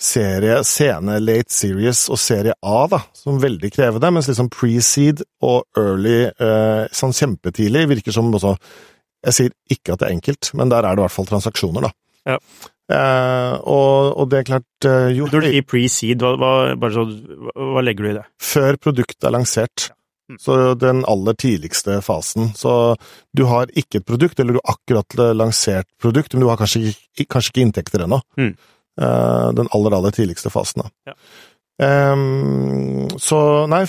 serie, 0.00 0.58
sene, 0.66 1.20
late 1.22 1.54
series 1.54 2.08
og 2.10 2.18
serie 2.18 2.56
A, 2.66 2.80
da, 2.90 3.00
som 3.14 3.38
veldig 3.42 3.70
krever 3.74 4.02
det, 4.02 4.10
mens 4.16 4.28
liksom 4.30 4.50
pre-seed 4.52 5.22
og 5.46 5.68
early, 5.78 6.24
eh, 6.32 6.86
sånn 6.94 7.14
kjempetidlig, 7.14 7.86
virker 7.94 8.14
som 8.14 8.32
også 8.34 8.56
Jeg 9.24 9.32
sier 9.32 9.52
ikke 9.72 9.94
at 9.94 10.02
det 10.02 10.04
er 10.04 10.12
enkelt, 10.18 10.50
men 10.52 10.68
der 10.68 10.84
er 10.84 10.92
det 10.92 11.00
i 11.00 11.04
hvert 11.06 11.14
fall 11.14 11.28
transaksjoner, 11.30 11.86
da. 11.86 11.90
Ja. 12.28 12.34
Eh, 12.92 13.54
og, 13.64 14.12
og 14.20 14.28
det 14.28 14.42
er 14.42 14.48
klart 14.50 14.86
eh, 14.88 15.06
jo 15.16 15.24
Når 15.30 15.46
du 15.46 15.46
sier 15.48 15.64
pre-seed, 15.64 16.20
hva, 16.20 16.74
hva, 16.76 16.90
hva, 16.92 17.84
legger 17.84 18.04
du 18.04 18.10
i 18.10 18.16
det? 18.18 18.24
før 18.44 18.76
produktet 18.76 19.24
er 19.24 19.32
lansert. 19.32 19.88
Mm. 20.28 20.38
Så 20.40 20.58
den 20.80 21.02
aller 21.08 21.36
tidligste 21.36 21.98
fasen. 22.04 22.52
Så 22.56 22.94
du 23.36 23.44
har 23.48 23.72
ikke 23.76 24.00
et 24.00 24.06
produkt, 24.08 24.38
eller 24.40 24.56
du 24.56 24.60
har 24.62 24.76
akkurat 24.76 25.18
lansert 25.36 25.88
produkt, 26.00 26.32
men 26.32 26.44
du 26.44 26.48
har 26.48 26.60
kanskje, 26.60 26.94
kanskje 27.24 27.52
ikke 27.52 27.64
inntekter 27.66 28.06
ennå. 28.06 28.20
Mm. 28.40 28.54
Eh, 29.00 29.48
Den 29.60 29.68
aller, 29.72 29.96
aller 29.96 30.14
tidligste 30.14 30.52
fasen. 30.52 30.88
Ja. 31.08 31.16
Um, 31.74 33.08
så 33.18 33.36
nei, 33.66 33.80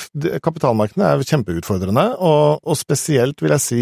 kapitalmarkedene 0.41 1.06
er 1.06 1.22
kjempeutfordrende, 1.22 2.06
og, 2.18 2.64
og 2.66 2.78
spesielt 2.80 3.43
vil 3.43 3.54
jeg 3.54 3.62
si 3.62 3.82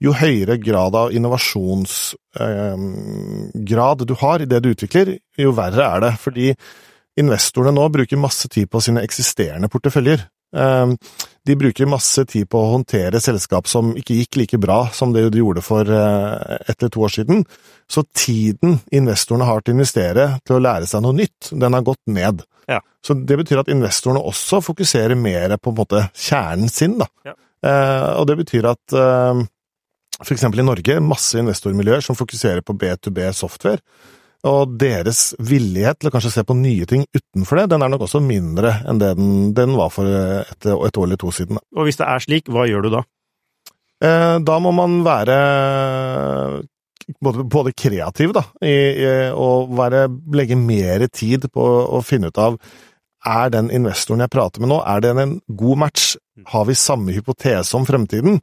jo 0.00 0.14
høyere 0.16 0.56
grad 0.62 0.94
av 0.96 1.12
innovasjonsgrad 1.12 4.06
du 4.06 4.14
har 4.20 4.40
i 4.40 4.46
det 4.48 4.60
du 4.64 4.70
utvikler, 4.72 5.18
jo 5.38 5.52
verre 5.56 5.84
er 5.96 6.00
det. 6.06 6.12
Fordi 6.22 6.54
investorene 7.20 7.74
nå 7.76 7.88
bruker 7.92 8.16
masse 8.20 8.48
tid 8.48 8.70
på 8.70 8.80
sine 8.84 9.02
eksisterende 9.04 9.68
porteføljer. 9.72 10.18
Eh, 10.56 10.86
De 11.46 11.54
bruker 11.56 11.86
masse 11.88 12.24
tid 12.28 12.48
på 12.52 12.58
å 12.60 12.70
håndtere 12.74 13.20
selskap 13.22 13.66
som 13.70 13.94
ikke 13.96 14.14
gikk 14.18 14.36
like 14.36 14.58
bra 14.60 14.88
som 14.92 15.12
det 15.12 15.30
de 15.32 15.38
gjorde 15.40 15.62
for 15.64 15.80
eh, 15.88 16.58
ett 16.68 16.82
eller 16.82 16.90
to 16.92 17.00
år 17.06 17.12
siden. 17.14 17.44
Så 17.90 18.02
tiden 18.14 18.78
investorene 18.92 19.44
har 19.48 19.60
til 19.60 19.72
å 19.74 19.76
investere 19.78 20.26
til 20.44 20.56
å 20.58 20.62
lære 20.62 20.86
seg 20.90 21.02
noe 21.04 21.16
nytt, 21.16 21.50
den 21.52 21.72
har 21.74 21.82
gått 21.86 22.02
ned. 22.06 22.42
Ja. 22.70 22.80
Så 23.02 23.14
det 23.14 23.36
betyr 23.40 23.58
at 23.62 23.68
investorene 23.72 24.20
også 24.22 24.60
fokuserer 24.62 25.16
mer 25.18 25.56
på 25.58 25.70
en 25.72 25.78
måte 25.80 26.04
kjernen 26.14 26.68
sin, 26.70 26.98
da. 27.00 27.06
Ja. 27.26 27.34
Eh, 27.66 28.10
og 28.20 28.26
det 28.30 28.36
betyr 28.44 28.64
at 28.70 28.94
eh, 28.96 29.34
for 30.18 30.34
eksempel 30.34 30.62
i 30.62 30.66
Norge, 30.66 30.96
masse 31.04 31.38
investormiljøer 31.40 32.04
som 32.04 32.18
fokuserer 32.18 32.64
på 32.66 32.76
B2B 32.76 33.30
software. 33.36 33.80
Og 34.48 34.72
deres 34.80 35.34
villighet 35.36 36.00
til 36.00 36.08
å 36.08 36.12
kanskje 36.14 36.32
se 36.32 36.44
på 36.48 36.56
nye 36.56 36.86
ting 36.88 37.04
utenfor 37.12 37.60
det, 37.60 37.66
den 37.74 37.84
er 37.84 37.92
nok 37.92 38.06
også 38.06 38.22
mindre 38.24 38.78
enn 38.88 39.00
det 39.00 39.12
den, 39.18 39.32
den 39.56 39.76
var 39.76 39.92
for 39.92 40.08
et, 40.08 40.64
et 40.64 41.00
år 41.00 41.08
eller 41.08 41.20
to 41.20 41.32
siden. 41.34 41.60
Og 41.76 41.88
hvis 41.88 42.00
det 42.00 42.08
er 42.08 42.24
slik, 42.24 42.48
hva 42.48 42.64
gjør 42.68 42.86
du 42.86 42.94
da? 42.94 43.02
Eh, 44.00 44.36
da 44.40 44.56
må 44.64 44.72
man 44.72 45.02
være 45.04 45.36
både, 47.20 47.44
både 47.44 47.74
kreativ, 47.76 48.32
da, 48.36 48.46
i, 48.64 48.72
i, 48.72 49.10
og 49.36 49.74
være, 49.76 50.06
legge 50.36 50.56
mer 50.56 51.04
tid 51.12 51.50
på 51.52 51.66
å 52.00 52.00
finne 52.04 52.32
ut 52.32 52.40
av 52.40 52.56
er 53.28 53.50
den 53.52 53.68
investoren 53.74 54.24
jeg 54.24 54.32
prater 54.32 54.62
med 54.62 54.70
nå, 54.72 54.80
er 54.80 55.02
den 55.04 55.18
en 55.20 55.32
god 55.60 55.80
match? 55.82 56.14
Har 56.48 56.64
vi 56.64 56.78
samme 56.78 57.12
hypotese 57.12 57.76
om 57.76 57.84
fremtiden? 57.84 58.40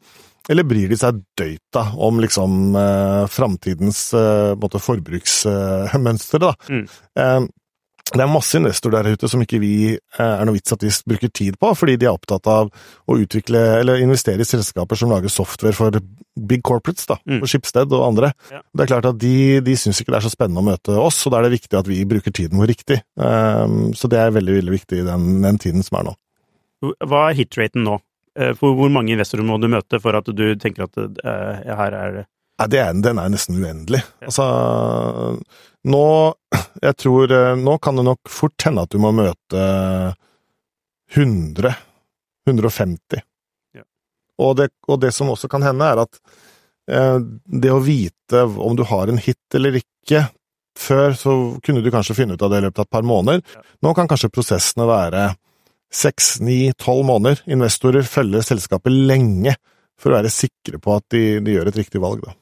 Eller 0.50 0.64
bryr 0.68 0.88
de 0.91 0.98
seg 1.00 1.22
døyta 1.38 1.84
om 2.08 2.22
liksom 2.24 2.76
eh, 2.80 3.24
framtidens 3.32 4.02
eh, 4.16 4.80
forbruksmønster, 4.80 6.43
da? 6.43 6.54
Mm. 6.72 6.86
Eh, 7.20 7.48
det 8.08 8.24
er 8.24 8.30
masse 8.32 8.56
investorer 8.56 9.04
der 9.04 9.18
ute 9.20 9.28
som 9.28 9.41
ikke 9.43 9.60
vi 9.60 9.72
eh, 9.91 10.22
er 10.24 10.45
noe 10.48 10.56
vits 10.56 10.72
at 10.72 10.84
vi 10.86 10.91
bruker 11.12 11.32
tid 11.36 11.58
på, 11.60 11.74
fordi 11.76 11.98
de 12.00 12.08
er 12.08 12.16
opptatt 12.16 12.48
av 12.48 12.70
å 12.72 13.18
utvikle 13.20 13.60
eller 13.82 14.00
investere 14.00 14.45
i 14.45 14.48
selskaper 14.48 14.95
som 14.95 15.12
lager 15.12 15.32
software 15.34 15.76
for 15.76 16.00
big 16.38 16.64
corporates, 16.64 17.08
da, 17.10 17.18
Mm. 17.28 17.41
for 17.41 17.52
Schibsted 17.52 17.91
og 17.91 18.06
andre. 18.08 18.32
Ja. 18.54 18.62
Det 18.72 18.86
er 18.86 18.91
klart 18.93 19.10
at 19.10 19.20
de, 19.20 19.60
de 19.66 19.76
syns 19.76 20.00
ikke 20.00 20.14
det 20.16 20.22
er 20.22 20.28
så 20.30 20.32
spennende 20.32 20.64
å 20.64 20.70
møte 20.70 20.95
oss, 21.02 21.20
og 21.28 21.34
da 21.34 21.41
er 21.41 21.50
det 21.50 21.58
viktig 21.58 21.80
at 21.82 21.89
vi 21.89 22.00
bruker 22.08 22.32
tiden 22.32 22.62
vår 22.62 22.72
riktig. 22.72 23.02
Um, 23.20 23.91
så 23.98 24.08
det 24.08 24.22
er 24.22 24.32
veldig, 24.32 24.56
veldig 24.62 24.76
viktig 24.78 25.02
i 25.02 25.08
den, 25.08 25.41
den 25.43 25.60
tiden 25.60 25.84
som 25.84 26.00
er 26.00 26.08
nå. 26.08 26.16
Hva 27.10 27.26
er 27.28 27.39
hitraten 27.41 27.84
nå? 27.84 27.98
Eh, 28.38 28.53
hvor 28.59 28.89
mange 28.93 29.15
investorer 29.15 29.45
må 29.45 29.57
du 29.61 29.69
møte 29.71 29.99
for 30.01 30.17
at 30.17 30.29
du 30.29 30.45
tenker 30.61 30.85
at 30.85 30.99
eh, 31.01 31.75
her 31.77 31.95
er 31.97 32.19
det 32.19 32.25
ja, 32.57 32.65
det 32.65 32.79
er, 32.81 32.93
den 33.05 33.19
er 33.21 33.29
nesten 33.29 33.59
uendelig. 33.61 33.99
Ja. 34.17 34.31
Altså, 34.31 34.45
nå 35.88 36.05
Jeg 36.81 36.95
tror 36.97 37.33
eh, 37.33 37.51
Nå 37.59 37.77
kan 37.81 37.99
det 37.99 38.05
nok 38.07 38.31
fort 38.31 38.65
hende 38.65 38.85
at 38.85 38.93
du 38.93 38.97
må 39.01 39.11
møte 39.15 39.67
100, 41.13 41.71
150. 42.49 43.21
Ja. 43.77 43.85
Og, 44.43 44.57
det, 44.59 44.71
og 44.89 44.99
det 44.99 45.13
som 45.15 45.29
også 45.31 45.47
kan 45.51 45.63
hende, 45.63 45.85
er 45.88 46.01
at 46.03 46.17
eh, 46.91 47.19
det 47.45 47.71
å 47.71 47.83
vite 47.83 48.43
om 48.43 48.75
du 48.75 48.83
har 48.89 49.07
en 49.07 49.21
hit 49.21 49.55
eller 49.55 49.79
ikke 49.79 50.25
Før 50.77 51.15
så 51.17 51.31
kunne 51.65 51.81
du 51.81 51.88
kanskje 51.89 52.13
finne 52.13 52.35
ut 52.38 52.43
av 52.45 52.51
det 52.53 52.59
i 52.59 52.65
løpet 52.67 52.83
av 52.83 52.85
et 52.85 52.93
par 52.93 53.05
måneder. 53.07 53.39
Ja. 53.41 53.63
Nå 53.81 53.93
kan 53.97 54.09
kanskje 54.09 54.29
prosessene 54.29 54.85
være 54.85 55.23
seks, 55.93 56.38
ni, 56.43 56.71
tolv 56.79 57.05
måneder. 57.07 57.41
Investorer 57.51 58.03
følger 58.07 58.43
selskapet 58.45 58.91
lenge 58.93 59.55
for 59.97 60.11
å 60.13 60.19
være 60.19 60.31
sikre 60.33 60.79
på 60.83 60.97
at 60.97 61.05
de, 61.13 61.39
de 61.41 61.55
gjør 61.55 61.71
et 61.71 61.79
riktig 61.79 62.01
valg. 62.03 62.21
Da. 62.25 62.35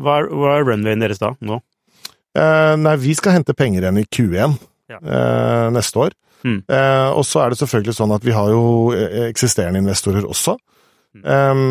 Hva 0.00 0.20
er, 0.22 0.30
hva 0.32 0.54
er 0.58 0.64
runwayen 0.68 1.02
deres 1.04 1.20
da, 1.22 1.32
nå? 1.44 1.58
Eh, 2.36 2.74
nei, 2.80 2.94
vi 3.00 3.14
skal 3.16 3.38
hente 3.38 3.54
penger 3.56 3.84
igjen 3.86 4.00
i 4.02 4.06
Q1 4.12 4.56
Ja. 4.92 4.98
eh, 5.00 5.66
neste 5.74 5.98
år. 6.06 6.14
Mm. 6.46 6.60
Eh, 6.68 7.10
og 7.16 7.24
så 7.26 7.40
er 7.42 7.50
det 7.52 7.58
selvfølgelig 7.62 7.94
sånn 7.96 8.12
at 8.14 8.24
vi 8.24 8.34
har 8.36 8.50
jo 8.52 8.64
eh, 8.94 9.24
eksisterende 9.30 9.80
investorer 9.82 10.26
også. 10.28 10.54
Eh, 11.16 11.62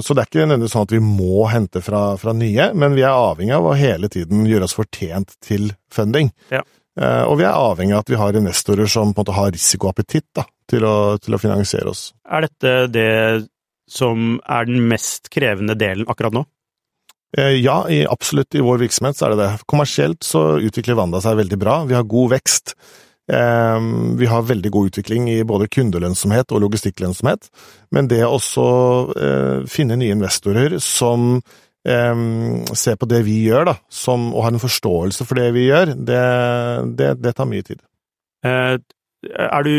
så 0.00 0.14
det 0.16 0.22
er 0.24 0.30
ikke 0.30 0.46
nødvendigvis 0.46 0.72
sånn 0.74 0.86
at 0.88 0.94
vi 0.96 1.02
må 1.04 1.44
hente 1.52 1.82
fra, 1.84 2.00
fra 2.20 2.32
nye, 2.36 2.70
men 2.74 2.96
vi 2.96 3.04
er 3.04 3.12
avhengig 3.12 3.54
av 3.56 3.68
å 3.68 3.76
hele 3.78 4.08
tiden 4.12 4.46
gjøre 4.48 4.64
oss 4.68 4.76
fortjent 4.76 5.36
til 5.44 5.70
funding. 5.92 6.32
Ja. 6.52 6.64
Eh, 6.98 7.22
og 7.28 7.36
vi 7.40 7.44
er 7.46 7.52
avhengig 7.58 7.94
av 7.96 8.04
at 8.04 8.12
vi 8.14 8.18
har 8.20 8.40
investorer 8.40 8.88
som 8.90 9.12
på 9.12 9.20
en 9.20 9.24
måte 9.26 9.36
har 9.36 9.52
risikoappetitt 9.54 10.28
da, 10.38 10.46
til, 10.70 10.84
å, 10.88 11.16
til 11.22 11.36
å 11.36 11.40
finansiere 11.42 11.92
oss. 11.92 12.08
Er 12.24 12.46
dette 12.46 12.74
det 12.92 13.10
som 13.90 14.38
er 14.48 14.68
den 14.68 14.84
mest 14.88 15.28
krevende 15.32 15.76
delen 15.78 16.08
akkurat 16.08 16.36
nå? 16.36 16.44
Eh, 17.36 17.58
Ja, 17.60 17.84
i, 17.90 18.04
absolutt 18.08 18.54
i 18.54 18.62
vår 18.64 18.84
virksomhet 18.86 19.18
så 19.18 19.26
er 19.28 19.34
det 19.34 19.42
det. 19.42 19.50
Kommersielt 19.70 20.24
så 20.24 20.54
utvikler 20.62 20.98
Wanda 20.98 21.20
seg 21.24 21.36
veldig 21.40 21.58
bra. 21.60 21.80
Vi 21.88 21.96
har 21.96 22.06
god 22.08 22.32
vekst. 22.36 22.74
Eh, 23.30 23.80
Vi 24.20 24.30
har 24.30 24.48
veldig 24.48 24.72
god 24.72 24.92
utvikling 24.92 25.28
i 25.34 25.42
både 25.44 25.68
kundelønnsomhet 25.68 26.54
og 26.54 26.64
logistikklønnsomhet. 26.64 27.50
Men 27.92 28.08
det 28.08 28.22
å 28.24 28.34
også 28.38 28.66
eh, 29.18 29.60
finne 29.68 30.00
nye 30.00 30.16
investorer 30.16 30.78
som 30.80 31.42
eh, 31.84 32.24
ser 32.72 32.96
på 32.96 33.10
det 33.10 33.24
vi 33.28 33.42
gjør, 33.50 33.72
da, 33.72 33.78
som, 33.92 34.30
og 34.32 34.46
har 34.46 34.54
en 34.56 34.64
forståelse 34.64 35.28
for 35.28 35.40
det 35.42 35.50
vi 35.56 35.68
gjør, 35.68 35.92
det, 35.92 36.24
det, 36.96 37.14
det 37.20 37.36
tar 37.36 37.50
mye 37.50 37.66
tid. 37.66 37.84
Du, 39.24 39.74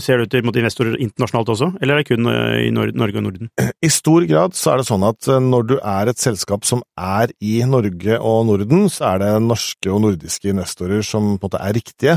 ser 0.00 0.20
du 0.20 0.28
til 0.30 0.44
mot 0.46 0.56
investorer 0.56 0.96
internasjonalt 1.02 1.50
også, 1.54 1.68
eller 1.82 1.96
er 1.96 2.02
det 2.02 2.08
kun 2.10 2.28
eh, 2.30 2.66
i 2.66 2.70
Norge 2.74 3.18
og 3.18 3.24
Norden? 3.24 3.50
I 3.58 3.90
stor 3.92 4.26
grad 4.28 4.54
så 4.58 4.72
er 4.72 4.80
det 4.80 4.88
sånn 4.88 5.06
at 5.06 5.28
eh, 5.30 5.42
når 5.42 5.66
du 5.70 5.74
er 5.78 6.10
et 6.10 6.22
selskap 6.22 6.66
som 6.68 6.84
er 6.94 7.32
i 7.42 7.58
Norge 7.68 8.18
og 8.20 8.46
Norden, 8.50 8.86
så 8.92 9.12
er 9.12 9.24
det 9.24 9.32
norske 9.46 9.90
og 9.92 10.04
nordiske 10.04 10.52
investorer 10.52 11.02
som 11.06 11.34
på 11.34 11.48
en 11.48 11.48
måte 11.48 11.62
er 11.62 11.76
riktige. 11.76 12.16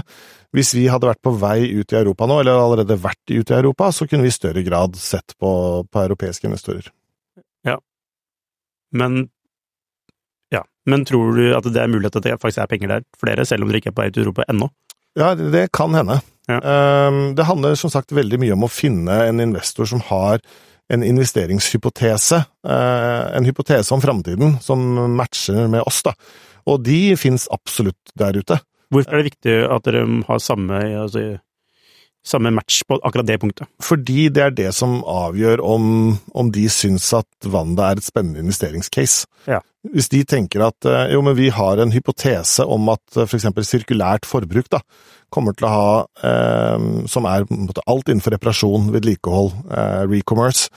Hvis 0.56 0.74
vi 0.78 0.88
hadde 0.90 1.10
vært 1.10 1.24
på 1.26 1.34
vei 1.42 1.70
ut 1.78 1.94
i 1.94 2.00
Europa 2.00 2.30
nå, 2.30 2.40
eller 2.44 2.62
allerede 2.62 3.00
vært 3.02 3.34
ute 3.34 3.54
i 3.54 3.60
Europa, 3.60 3.92
så 3.96 4.08
kunne 4.10 4.26
vi 4.26 4.32
i 4.34 4.38
større 4.38 4.64
grad 4.66 4.98
sett 5.00 5.36
på, 5.40 5.52
på 5.90 6.06
europeiske 6.06 6.50
investorer. 6.50 6.90
Ja, 7.68 7.78
men 8.96 9.28
ja, 10.54 10.64
men 10.90 11.06
tror 11.06 11.38
du 11.38 11.52
at 11.58 11.68
det 11.70 11.82
er 11.82 11.94
til 11.94 12.10
at 12.10 12.26
det 12.26 12.40
faktisk 12.42 12.64
er 12.64 12.72
penger 12.72 12.96
der 12.96 13.08
for 13.18 13.30
dere, 13.30 13.46
selv 13.46 13.66
om 13.66 13.72
dere 13.72 13.82
ikke 13.82 13.94
er 13.94 13.98
på 13.98 14.06
vei 14.06 14.12
til 14.14 14.26
Europa 14.26 14.48
ennå? 14.50 14.70
Ja, 15.18 15.34
det 15.36 15.72
kan 15.76 15.94
hende. 15.98 16.20
Ja. 16.50 16.58
Um, 17.10 17.36
det 17.38 17.46
handler 17.46 17.78
som 17.78 17.92
sagt 17.94 18.14
veldig 18.16 18.40
mye 18.42 18.56
om 18.56 18.66
å 18.66 18.72
finne 18.72 19.22
en 19.28 19.42
investor 19.44 19.86
som 19.90 20.02
har 20.10 20.42
en 20.90 21.04
investeringshypotese, 21.06 22.40
uh, 22.66 23.26
en 23.38 23.46
hypotese 23.46 23.94
om 23.94 24.02
framtiden 24.02 24.58
som 24.66 24.82
matcher 25.18 25.68
med 25.70 25.86
oss, 25.86 26.02
da. 26.08 26.16
Og 26.70 26.82
de 26.86 27.14
fins 27.22 27.46
absolutt 27.54 28.14
der 28.18 28.40
ute. 28.42 28.58
Hvorfor 28.90 29.14
er 29.14 29.22
det 29.22 29.30
viktig 29.30 29.56
at 29.70 29.86
dere 29.86 30.02
har 30.26 30.42
samme, 30.42 30.82
altså, 31.04 31.38
samme 32.26 32.52
match 32.54 32.82
på 32.88 33.00
akkurat 33.00 33.28
det 33.28 33.40
punktet? 33.42 33.70
Fordi 33.84 34.28
det 34.34 34.44
er 34.44 34.56
det 34.56 34.70
som 34.76 35.00
avgjør 35.08 35.64
om, 35.66 35.84
om 36.36 36.52
de 36.54 36.66
syns 36.72 37.08
at 37.18 37.50
Wanda 37.50 37.90
er 37.90 38.00
et 38.00 38.08
spennende 38.08 38.44
investeringscase. 38.44 39.30
Ja. 39.50 39.62
Hvis 39.94 40.12
de 40.12 40.26
tenker 40.28 40.66
at 40.68 40.88
eh, 40.90 41.14
jo, 41.14 41.24
men 41.26 41.38
vi 41.38 41.48
har 41.56 41.80
en 41.80 41.94
hypotese 41.96 42.66
om 42.68 42.92
at 42.92 43.04
f.eks. 43.14 43.24
for 43.24 43.40
eksempel 43.40 43.68
sirkulært 43.68 44.28
forbruk 44.28 44.68
da, 44.74 44.84
kommer 45.34 45.56
til 45.56 45.70
å 45.70 45.74
ha, 45.74 45.92
eh, 46.26 46.88
som 47.10 47.28
er 47.30 47.48
på 47.48 47.56
en 47.56 47.68
måte, 47.70 47.86
alt 47.88 48.10
innenfor 48.10 48.36
reparasjon, 48.36 48.90
vedlikehold, 48.96 49.54
eh, 49.72 50.02
recommerce, 50.10 50.68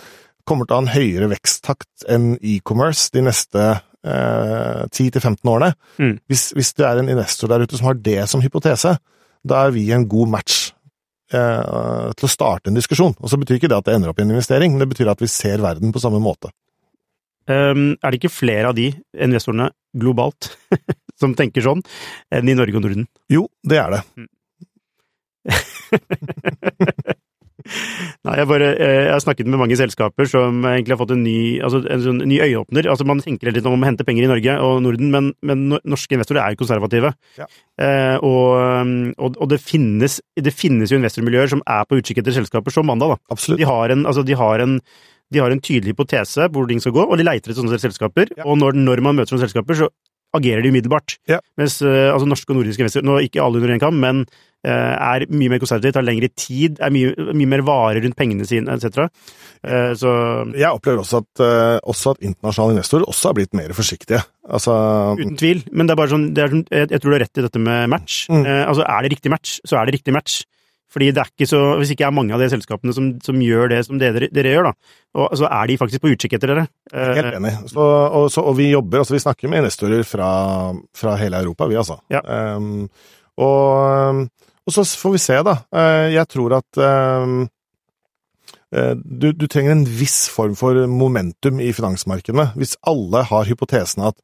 kommer 0.49 0.67
til 0.67 0.77
å 0.77 0.81
ha 0.81 0.85
en 0.87 0.95
høyere 0.95 1.31
veksttakt 1.33 2.07
enn 2.11 2.37
e-commerce 2.39 3.11
de 3.15 3.25
neste 3.27 3.65
eh, 4.07 4.83
10-15 4.91 5.51
årene. 5.51 5.73
Mm. 5.99 6.17
Hvis, 6.31 6.51
hvis 6.57 6.73
det 6.79 6.87
er 6.87 7.01
en 7.01 7.11
investor 7.13 7.51
der 7.51 7.65
ute 7.67 7.79
som 7.79 7.91
har 7.91 7.99
det 7.99 8.21
som 8.31 8.43
hypotese, 8.45 8.97
da 9.43 9.65
er 9.67 9.75
vi 9.75 9.89
en 9.95 10.07
god 10.11 10.31
match 10.37 10.57
eh, 10.57 10.62
til 11.33 12.27
å 12.29 12.31
starte 12.31 12.71
en 12.71 12.77
diskusjon. 12.79 13.15
Og 13.19 13.31
så 13.31 13.39
betyr 13.41 13.59
ikke 13.59 13.71
det 13.73 13.79
at 13.79 13.89
det 13.89 13.97
ender 13.97 14.13
opp 14.13 14.21
i 14.21 14.25
en 14.27 14.35
investering, 14.35 14.75
men 14.75 14.85
det 14.85 14.91
betyr 14.93 15.13
at 15.13 15.23
vi 15.23 15.31
ser 15.31 15.63
verden 15.65 15.95
på 15.95 16.03
samme 16.03 16.21
måte. 16.23 16.53
Um, 17.51 17.97
er 17.99 18.13
det 18.13 18.21
ikke 18.21 18.31
flere 18.31 18.71
av 18.71 18.77
de 18.79 18.93
investorene 19.19 19.73
globalt 19.99 20.53
som 21.21 21.35
tenker 21.39 21.65
sånn, 21.65 21.83
enn 22.31 22.51
i 22.53 22.55
Norge 22.59 22.79
og 22.79 22.85
Norden? 22.87 23.09
Jo, 23.33 23.49
det 23.67 23.81
er 23.83 23.97
det. 23.97 24.03
Nei, 28.27 28.37
jeg 28.41 28.49
bare 28.51 28.71
eh, 28.75 28.97
Jeg 29.07 29.13
har 29.15 29.25
snakket 29.25 29.51
med 29.51 29.61
mange 29.63 29.79
selskaper 29.79 30.29
som 30.31 30.63
egentlig 30.69 30.97
har 30.97 31.01
fått 31.03 31.15
en 31.17 31.25
ny, 31.25 31.37
altså 31.65 31.83
en 31.85 32.05
sånn 32.05 32.21
ny 32.29 32.41
øyeåpner. 32.45 32.89
Altså 32.93 33.07
Man 33.09 33.23
tenker 33.25 33.53
litt 33.53 33.69
om 33.69 33.77
å 33.79 33.89
hente 33.89 34.07
penger 34.09 34.27
i 34.27 34.33
Norge 34.33 34.59
og 34.67 34.83
Norden, 34.87 35.13
men, 35.15 35.31
men 35.47 35.65
norske 35.79 36.17
investorer 36.19 36.43
er 36.45 36.55
jo 36.55 36.63
konservative. 36.63 37.15
Ja. 37.41 37.49
Eh, 37.83 38.17
og, 38.23 39.15
og, 39.17 39.39
og 39.39 39.53
det, 39.53 39.63
finnes, 39.63 40.21
det 40.37 40.55
finnes 40.57 40.93
jo 40.93 41.01
investormiljøer 41.01 41.55
som 41.55 41.65
er 41.65 41.89
på 41.89 41.99
utkikk 42.01 42.23
etter 42.23 42.39
selskaper 42.41 42.75
som 42.75 42.89
Mandag. 42.89 43.17
da. 43.17 43.35
Absolutt. 43.37 43.61
De 43.63 43.69
har 43.69 43.95
en, 43.95 44.07
altså 44.09 44.27
de 44.27 44.39
har 44.39 44.63
en 44.65 44.79
de 45.33 45.41
har 45.41 45.53
en 45.53 45.61
tydelig 45.65 45.95
hypotese 45.95 46.45
på 46.53 46.61
hvor 46.61 46.69
ting 46.69 46.81
skal 46.83 46.93
gå, 46.93 47.05
og 47.09 47.17
de 47.17 47.25
leiter 47.25 47.49
etter 47.49 47.63
sånne 47.63 47.81
selskaper. 47.81 48.33
Ja. 48.37 48.45
Og 48.45 48.59
når, 48.61 48.77
når 48.77 49.01
man 49.05 49.17
møter 49.17 49.33
sånne 49.33 49.47
selskaper, 49.47 49.79
så 49.79 49.89
agerer 50.37 50.65
de 50.65 50.73
umiddelbart. 50.73 51.17
Ja. 51.29 51.41
Mens 51.61 51.79
eh, 51.85 52.09
altså 52.13 52.29
norske 52.29 52.53
og 52.53 52.61
nordiske 52.61 52.85
investorer, 52.85 53.07
nå 53.09 53.19
ikke 53.27 53.43
alle 53.45 53.61
under 53.61 53.75
én 53.75 53.83
kam, 53.83 53.99
men 54.01 54.25
er 54.71 55.27
mye 55.33 55.51
mer 55.51 55.63
konservativt, 55.63 55.97
tar 55.97 56.07
lengre 56.07 56.29
tid, 56.39 56.79
er 56.79 56.93
mye, 56.95 57.33
mye 57.35 57.51
mer 57.51 57.65
vare 57.67 58.03
rundt 58.05 58.19
pengene 58.19 58.47
sine, 58.47 58.77
etc. 58.77 59.09
Eh, 59.63 59.93
så 59.99 60.13
Jeg 60.55 60.71
opplever 60.71 61.03
også 61.03 61.23
at, 61.23 61.43
eh, 61.43 61.79
også 61.83 62.15
at 62.15 62.23
internasjonale 62.23 62.77
investorer 62.77 63.07
også 63.07 63.31
har 63.31 63.37
blitt 63.39 63.55
mer 63.55 63.75
forsiktige. 63.77 64.23
Altså 64.49 64.73
uten 65.19 65.37
tvil. 65.39 65.63
Men 65.71 65.87
det 65.87 65.95
er 65.95 66.01
bare 66.03 66.15
sånn, 66.15 66.33
det 66.35 66.43
er 66.43 66.55
sånn 66.55 66.65
jeg, 66.71 66.99
tror 66.99 67.11
du 67.11 67.17
har 67.17 67.25
rett 67.27 67.39
i 67.39 67.47
dette 67.47 67.63
med 67.63 67.93
match. 67.93 68.25
Mm. 68.31 68.43
Eh, 68.47 68.65
altså 68.67 68.87
er 68.87 69.03
det 69.03 69.15
riktig 69.15 69.31
match, 69.35 69.61
så 69.65 69.79
er 69.79 69.87
det 69.87 70.01
riktig 70.01 70.15
match. 70.15 70.43
Fordi 70.93 71.09
det 71.09 71.23
er 71.23 71.31
ikke 71.31 71.49
så, 71.49 71.61
Hvis 71.81 71.95
ikke 71.95 72.05
er 72.05 72.13
mange 72.13 72.35
av 72.37 72.43
de 72.43 72.51
selskapene 72.53 72.93
som, 72.93 73.07
som 73.25 73.39
gjør 73.41 73.71
det 73.73 73.81
som 73.87 73.97
dere, 74.01 74.29
dere 74.29 74.53
gjør, 74.53 74.69
da, 74.69 74.93
og, 75.17 75.33
så 75.41 75.49
er 75.49 75.71
de 75.71 75.79
faktisk 75.81 76.03
på 76.05 76.13
utkikk 76.13 76.37
etter 76.37 76.53
dere. 76.53 76.67
Eh, 76.93 77.15
Helt 77.17 77.39
enig. 77.39 77.55
Så, 77.73 77.87
og, 77.87 78.29
så, 78.35 78.45
og 78.45 78.59
vi 78.59 78.69
jobber, 78.73 79.01
altså 79.01 79.17
vi 79.17 79.23
snakker 79.25 79.49
med 79.49 79.63
investorer 79.63 80.05
fra, 80.05 80.29
fra 80.97 81.17
hele 81.21 81.41
Europa, 81.41 81.71
vi 81.71 81.81
altså. 81.81 81.97
Ja. 82.13 82.21
Um, 82.59 82.91
og, 83.41 84.27
og 84.67 84.75
så 84.77 84.85
får 84.87 85.13
vi 85.17 85.21
se, 85.25 85.37
da. 85.47 85.57
Eh, 85.75 86.13
Jeg 86.15 86.29
tror 86.31 86.55
at 86.59 86.79
um, 86.79 87.37
eh, 88.73 88.95
du, 89.03 89.33
du 89.33 89.47
trenger 89.51 89.75
en 89.77 89.85
viss 89.87 90.29
form 90.33 90.55
for 90.59 90.79
momentum 90.91 91.61
i 91.63 91.73
finansmarkedene. 91.77 92.51
Hvis 92.59 92.77
alle 92.89 93.25
har 93.29 93.49
hypotesen 93.51 94.05
at 94.11 94.19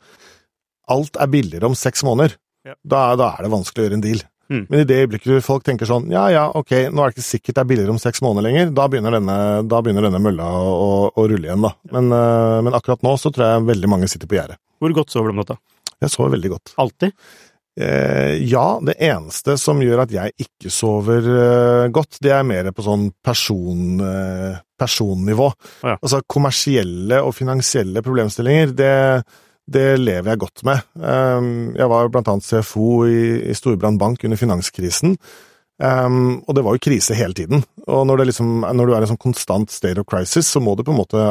alt 0.89 1.18
er 1.20 1.28
billigere 1.32 1.68
om 1.68 1.76
seks 1.76 2.05
måneder, 2.07 2.36
Ja. 2.66 2.74
da, 2.84 3.14
da 3.16 3.30
er 3.39 3.47
det 3.47 3.53
vanskelig 3.55 3.80
å 3.82 3.86
gjøre 3.89 3.97
en 3.99 4.05
deal. 4.05 4.22
Mm. 4.49 4.62
Men 4.70 4.80
i 4.80 4.84
det 4.89 4.97
øyeblikket 5.03 5.45
folk 5.45 5.62
tenker 5.66 5.84
sånn 5.89 6.07
ja 6.09 6.22
ja, 6.32 6.47
ok, 6.57 6.70
nå 6.89 7.03
er 7.05 7.11
det 7.12 7.18
ikke 7.18 7.26
sikkert 7.26 7.55
det 7.59 7.61
er 7.62 7.68
billigere 7.68 7.93
om 7.93 7.99
seks 8.01 8.22
måneder 8.24 8.47
lenger, 8.49 8.70
da 8.72 8.86
begynner 8.89 9.12
denne, 9.18 9.34
da 9.68 9.80
begynner 9.84 10.07
denne 10.09 10.20
mølla 10.24 10.47
å, 10.57 10.70
å, 10.72 10.89
å 11.12 11.26
rulle 11.28 11.45
igjen, 11.51 11.61
da. 11.66 11.74
Men, 11.93 12.09
eh, 12.16 12.55
men 12.64 12.76
akkurat 12.78 13.05
nå 13.05 13.12
så 13.20 13.28
tror 13.32 13.45
jeg 13.45 13.66
veldig 13.68 13.91
mange 13.93 14.09
sitter 14.09 14.30
på 14.30 14.39
gjerdet. 14.39 14.57
Hvor 14.80 14.95
godt 14.97 15.12
sover 15.12 15.28
du 15.28 15.36
om 15.36 15.43
natta? 15.43 15.59
Jeg 16.01 16.12
sover 16.14 16.32
veldig 16.39 16.51
godt. 16.55 16.72
Alltid? 16.80 17.12
Eh, 17.81 18.35
ja, 18.51 18.81
det 18.83 18.97
eneste 19.07 19.55
som 19.61 19.79
gjør 19.83 20.03
at 20.03 20.11
jeg 20.11 20.35
ikke 20.43 20.70
sover 20.72 21.26
eh, 21.31 21.89
godt, 21.95 22.18
det 22.24 22.33
er 22.35 22.47
mer 22.47 22.72
på 22.74 22.83
sånn 22.83 23.05
person, 23.22 24.01
eh, 24.03 24.57
personnivå. 24.79 25.51
Ja. 25.85 25.95
Altså 25.95 26.24
kommersielle 26.26 27.20
og 27.22 27.37
finansielle 27.39 28.03
problemstillinger, 28.03 28.72
det, 28.79 28.95
det 29.70 29.93
lever 30.01 30.33
jeg 30.33 30.43
godt 30.43 30.64
med. 30.66 30.89
Um, 30.99 31.76
jeg 31.79 31.91
var 31.93 32.11
blant 32.11 32.33
annet 32.33 32.47
CFO 32.49 32.89
i, 33.07 33.20
i 33.47 33.55
Storbrann 33.55 34.01
Bank 34.01 34.26
under 34.26 34.41
finanskrisen. 34.41 35.14
Um, 35.79 36.41
og 36.49 36.57
det 36.59 36.64
var 36.66 36.74
jo 36.74 36.83
krise 36.83 37.14
hele 37.14 37.37
tiden. 37.39 37.62
Og 37.87 38.03
når, 38.11 38.18
det 38.18 38.33
liksom, 38.33 38.64
når 38.74 38.89
du 38.89 38.95
er 38.95 38.99
i 38.99 39.07
en 39.07 39.12
sånn 39.12 39.22
konstant 39.22 39.70
state 39.70 40.03
of 40.03 40.09
crisis, 40.11 40.51
så 40.51 40.62
må 40.62 40.74
du 40.74 40.83
på 40.83 40.91
en 40.91 40.99
måte 40.99 41.29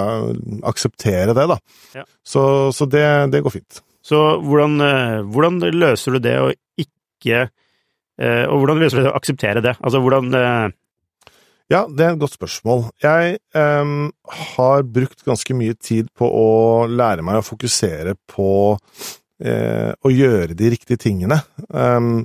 akseptere 0.70 1.36
det, 1.36 1.48
da. 1.52 1.60
Ja. 1.98 2.08
Så, 2.24 2.46
så 2.76 2.88
det, 2.88 3.04
det 3.36 3.44
går 3.44 3.58
fint. 3.58 3.82
Så 4.08 4.24
hvordan, 4.44 4.80
eh, 4.84 5.22
hvordan 5.28 5.62
løser 5.76 6.16
du 6.16 6.24
det 6.24 6.36
å 6.40 6.50
ikke 6.80 7.48
eh, 7.48 8.46
Og 8.48 8.62
hvordan 8.62 8.80
løser 8.82 9.02
du 9.02 9.08
det 9.08 9.12
å 9.12 9.20
akseptere 9.20 9.64
det? 9.66 9.76
Altså 9.82 10.02
hvordan 10.04 10.34
eh, 10.38 10.68
Ja, 11.74 11.84
det 11.92 12.06
er 12.06 12.14
et 12.14 12.22
godt 12.22 12.38
spørsmål. 12.38 12.86
Jeg 13.04 13.40
em, 13.60 14.10
har 14.56 14.86
brukt 14.88 15.26
ganske 15.28 15.56
mye 15.58 15.76
tid 15.76 16.08
på 16.16 16.30
å 16.32 16.50
lære 16.88 17.26
meg 17.28 17.42
å 17.42 17.48
fokusere 17.48 18.16
på 18.32 18.52
eh, 19.44 19.92
å 19.92 20.14
gjøre 20.14 20.56
de 20.56 20.70
riktige 20.72 21.02
tingene. 21.04 21.42
Em, 21.76 22.22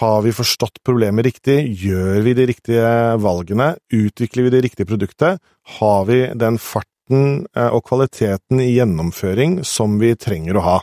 har 0.00 0.22
vi 0.24 0.32
forstått 0.32 0.80
problemet 0.88 1.26
riktig? 1.28 1.58
Gjør 1.84 2.22
vi 2.24 2.32
de 2.38 2.46
riktige 2.48 2.88
valgene? 3.20 3.74
Utvikler 3.92 4.48
vi 4.48 4.54
det 4.54 4.62
riktige 4.64 4.88
produktet? 4.88 5.42
Har 5.76 6.06
vi 6.08 6.22
den 6.32 6.56
farten 6.56 6.91
eh, 7.14 7.68
og 7.68 7.84
kvaliteten 7.88 8.62
i 8.62 8.72
gjennomføring 8.74 9.60
som 9.66 9.98
vi 10.00 10.14
trenger 10.18 10.58
å 10.58 10.66
ha? 10.66 10.78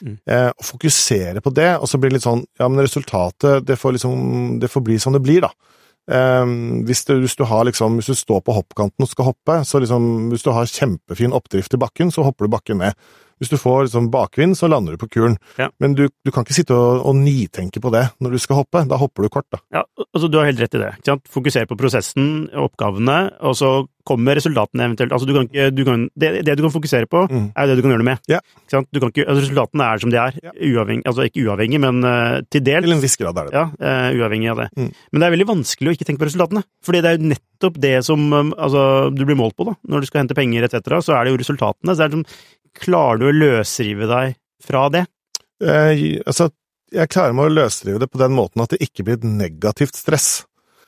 Mm. 0.00 0.16
Eh, 0.24 0.48
og 0.48 0.64
fokusere 0.64 1.42
på 1.44 1.52
det, 1.56 1.74
og 1.76 1.88
så 1.90 2.00
blir 2.00 2.12
det 2.12 2.20
litt 2.20 2.24
sånn 2.24 2.46
Ja, 2.58 2.70
men 2.70 2.80
resultatet, 2.80 3.66
det 3.68 3.76
får 3.76 3.98
liksom 3.98 4.54
Det 4.62 4.70
får 4.72 4.84
bli 4.86 4.96
som 5.02 5.12
det 5.12 5.20
blir, 5.20 5.44
da. 5.44 5.50
Um, 6.10 6.80
hvis, 6.88 7.04
du, 7.06 7.12
hvis, 7.22 7.36
du 7.38 7.44
har 7.46 7.66
liksom, 7.68 8.00
hvis 8.00 8.08
du 8.10 8.16
står 8.18 8.40
på 8.42 8.54
hoppkanten 8.56 9.04
og 9.04 9.10
skal 9.12 9.28
hoppe, 9.28 9.60
så 9.68 9.78
liksom, 9.78 10.30
hvis 10.32 10.42
du 10.42 10.48
har 10.56 10.66
kjempefin 10.66 11.36
oppdrift 11.36 11.76
i 11.76 11.78
bakken, 11.78 12.10
så 12.10 12.24
hopper 12.26 12.48
du 12.48 12.54
bakken 12.56 12.80
ned. 12.82 12.96
Hvis 13.40 13.50
du 13.52 13.56
får 13.60 13.86
liksom 13.88 14.10
bakvind, 14.12 14.56
så 14.58 14.68
lander 14.68 14.94
du 14.96 15.00
på 15.00 15.08
kulen. 15.08 15.38
Ja. 15.58 15.70
Men 15.80 15.94
du, 15.96 16.06
du 16.24 16.30
kan 16.34 16.44
ikke 16.44 16.58
sitte 16.58 16.76
og, 16.76 17.00
og 17.08 17.16
nitenke 17.16 17.80
på 17.82 17.92
det 17.94 18.06
når 18.20 18.36
du 18.36 18.42
skal 18.42 18.60
hoppe. 18.60 18.84
Da 18.90 18.98
hopper 19.00 19.24
du 19.26 19.32
kort, 19.32 19.48
da. 19.52 19.62
Ja, 19.72 19.84
altså 20.12 20.28
du 20.30 20.36
har 20.40 20.50
helt 20.50 20.60
rett 20.60 20.76
i 20.76 20.82
det. 20.82 20.92
Fokuser 21.32 21.66
på 21.70 21.78
prosessen, 21.80 22.50
oppgavene, 22.52 23.22
og 23.46 23.56
så 23.58 23.72
kommer 24.10 24.34
resultatene 24.38 24.86
eventuelt. 24.88 25.12
Altså 25.14 25.28
du 25.28 25.34
kan 25.36 25.46
ikke, 25.46 25.66
du 25.76 25.82
kan, 25.86 26.04
det, 26.18 26.30
det 26.46 26.56
du 26.58 26.62
kan 26.64 26.72
fokusere 26.74 27.06
på, 27.10 27.20
Mm. 27.30 27.50
er 27.54 27.66
det 27.68 27.76
du 27.76 27.82
kan 27.84 27.92
gjøre 27.92 28.00
noe 28.02 28.08
med. 28.08 28.22
Ja. 28.30 28.40
Ikke 28.66 29.24
altså 29.28 29.42
Resultatene 29.44 29.86
er 29.86 30.00
som 30.02 30.10
de 30.10 30.18
er, 30.18 30.38
Ja. 30.42 30.50
uavhengig, 30.56 31.04
altså 31.06 31.26
ikke 31.28 31.44
uavhengig, 31.46 31.80
men 31.80 32.00
uh, 32.04 32.40
til 32.50 32.64
dels. 32.64 32.84
Til 32.86 32.96
en 32.96 33.02
viss 33.04 33.16
grad 33.20 33.38
er 33.38 33.46
det 33.48 33.52
det. 33.52 33.60
Ja, 33.60 33.66
uh, 34.10 34.18
uavhengig 34.18 34.50
av 34.50 34.62
det. 34.64 34.68
Mm. 34.76 34.88
Men 35.12 35.20
det 35.20 35.26
er 35.28 35.34
veldig 35.36 35.48
vanskelig 35.52 35.92
å 35.92 35.94
ikke 35.94 36.08
tenke 36.08 36.22
på 36.24 36.28
resultatene. 36.30 36.64
Fordi 36.84 37.02
det 37.04 37.10
er 37.12 37.18
jo 37.20 37.30
nettopp 37.30 37.78
det 37.84 37.94
som 38.08 38.24
um, 38.32 38.54
altså, 38.56 38.82
du 39.14 39.22
blir 39.28 39.38
målt 39.38 39.54
på, 39.56 39.68
da. 39.68 39.76
Når 39.86 40.00
du 40.00 40.10
skal 40.10 40.24
hente 40.24 40.34
penger 40.38 40.66
etc., 40.66 40.80
så 41.04 41.14
er 41.18 41.24
det 41.28 41.34
jo 41.36 41.40
resultatene. 41.44 41.94
Så 41.94 42.02
er 42.06 42.10
liksom, 42.10 42.24
som, 42.24 42.59
klarer 42.78 43.20
du 43.20 43.28
å 43.30 43.36
løsrive 43.36 44.08
deg 44.10 44.36
fra 44.64 44.86
det? 44.92 45.06
Eh, 45.64 46.20
altså, 46.26 46.50
jeg 46.92 47.10
klarer 47.12 47.36
meg 47.36 47.50
å 47.50 47.56
løsrive 47.60 48.02
det 48.02 48.10
på 48.10 48.20
den 48.20 48.36
måten 48.36 48.62
at 48.64 48.74
det 48.74 48.82
ikke 48.84 49.06
blir 49.06 49.18
et 49.20 49.26
negativt 49.26 49.98
stress. 49.98 50.30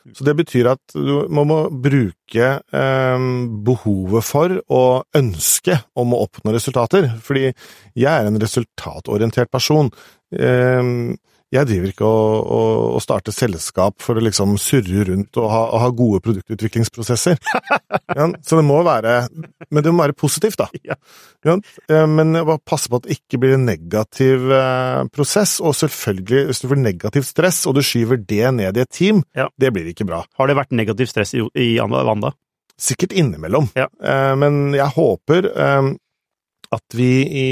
Så 0.02 0.24
det 0.26 0.34
betyr 0.34 0.66
at 0.72 0.94
man 1.30 1.46
må 1.46 1.58
bruke 1.70 2.46
eh, 2.58 3.26
behovet 3.66 4.26
for 4.26 4.56
og 4.66 5.18
ønsket 5.18 5.86
om 5.94 6.14
å 6.14 6.24
oppnå 6.24 6.54
resultater. 6.56 7.06
Fordi 7.22 7.44
jeg 7.46 8.10
er 8.10 8.26
en 8.26 8.40
resultatorientert 8.42 9.52
person. 9.54 9.92
Eh, 10.34 10.82
Jeg 11.52 11.68
driver 11.68 11.90
ikke 11.92 12.08
å, 12.08 12.20
å, 12.96 13.00
starte 13.04 13.32
selskap 13.34 14.00
for 14.00 14.16
å 14.16 14.22
liksom 14.24 14.54
surre 14.60 15.04
rundt 15.10 15.36
og 15.40 15.50
ha, 15.52 15.60
og 15.68 15.82
ha 15.82 15.90
gode 15.96 16.22
produktutviklingsprosesser. 16.24 17.36
ja, 18.18 18.28
så 18.40 18.58
det 18.58 18.64
må 18.64 18.78
være 18.86 19.18
Men 19.68 19.84
det 19.84 19.92
må 19.92 20.00
være 20.06 20.16
positivt, 20.16 20.56
da. 20.62 20.68
Ja. 20.88 20.96
Ja, 21.44 21.58
eh, 21.90 22.06
men 22.08 22.32
bare 22.38 22.60
passe 22.64 22.88
på 22.88 23.00
at 23.00 23.08
det 23.08 23.18
ikke 23.18 23.42
blir 23.42 23.56
en 23.58 23.66
negativ 23.68 24.48
eh, 24.54 25.02
prosess. 25.12 25.58
Og 25.60 25.76
selvfølgelig, 25.76 26.46
hvis 26.48 26.62
du 26.62 26.68
får 26.70 26.80
negativt 26.80 27.28
stress, 27.28 27.64
og 27.68 27.76
du 27.76 27.82
skyver 27.84 28.22
det 28.22 28.46
ned 28.56 28.78
i 28.78 28.84
et 28.86 28.92
team, 28.92 29.20
Ja. 29.36 29.50
det 29.60 29.74
blir 29.74 29.90
ikke 29.92 30.08
bra. 30.08 30.22
Har 30.38 30.48
det 30.48 30.56
vært 30.56 30.72
negativt 30.72 31.12
stress 31.12 31.34
i, 31.36 31.44
i 31.58 31.74
Wanda? 31.82 32.32
Sikkert 32.80 33.12
innimellom. 33.12 33.68
Ja. 33.76 33.90
Eh, 34.00 34.32
men 34.40 34.72
jeg 34.78 34.88
håper 34.96 35.52
at 36.72 36.96
vi 36.96 37.12
i, 37.28 37.48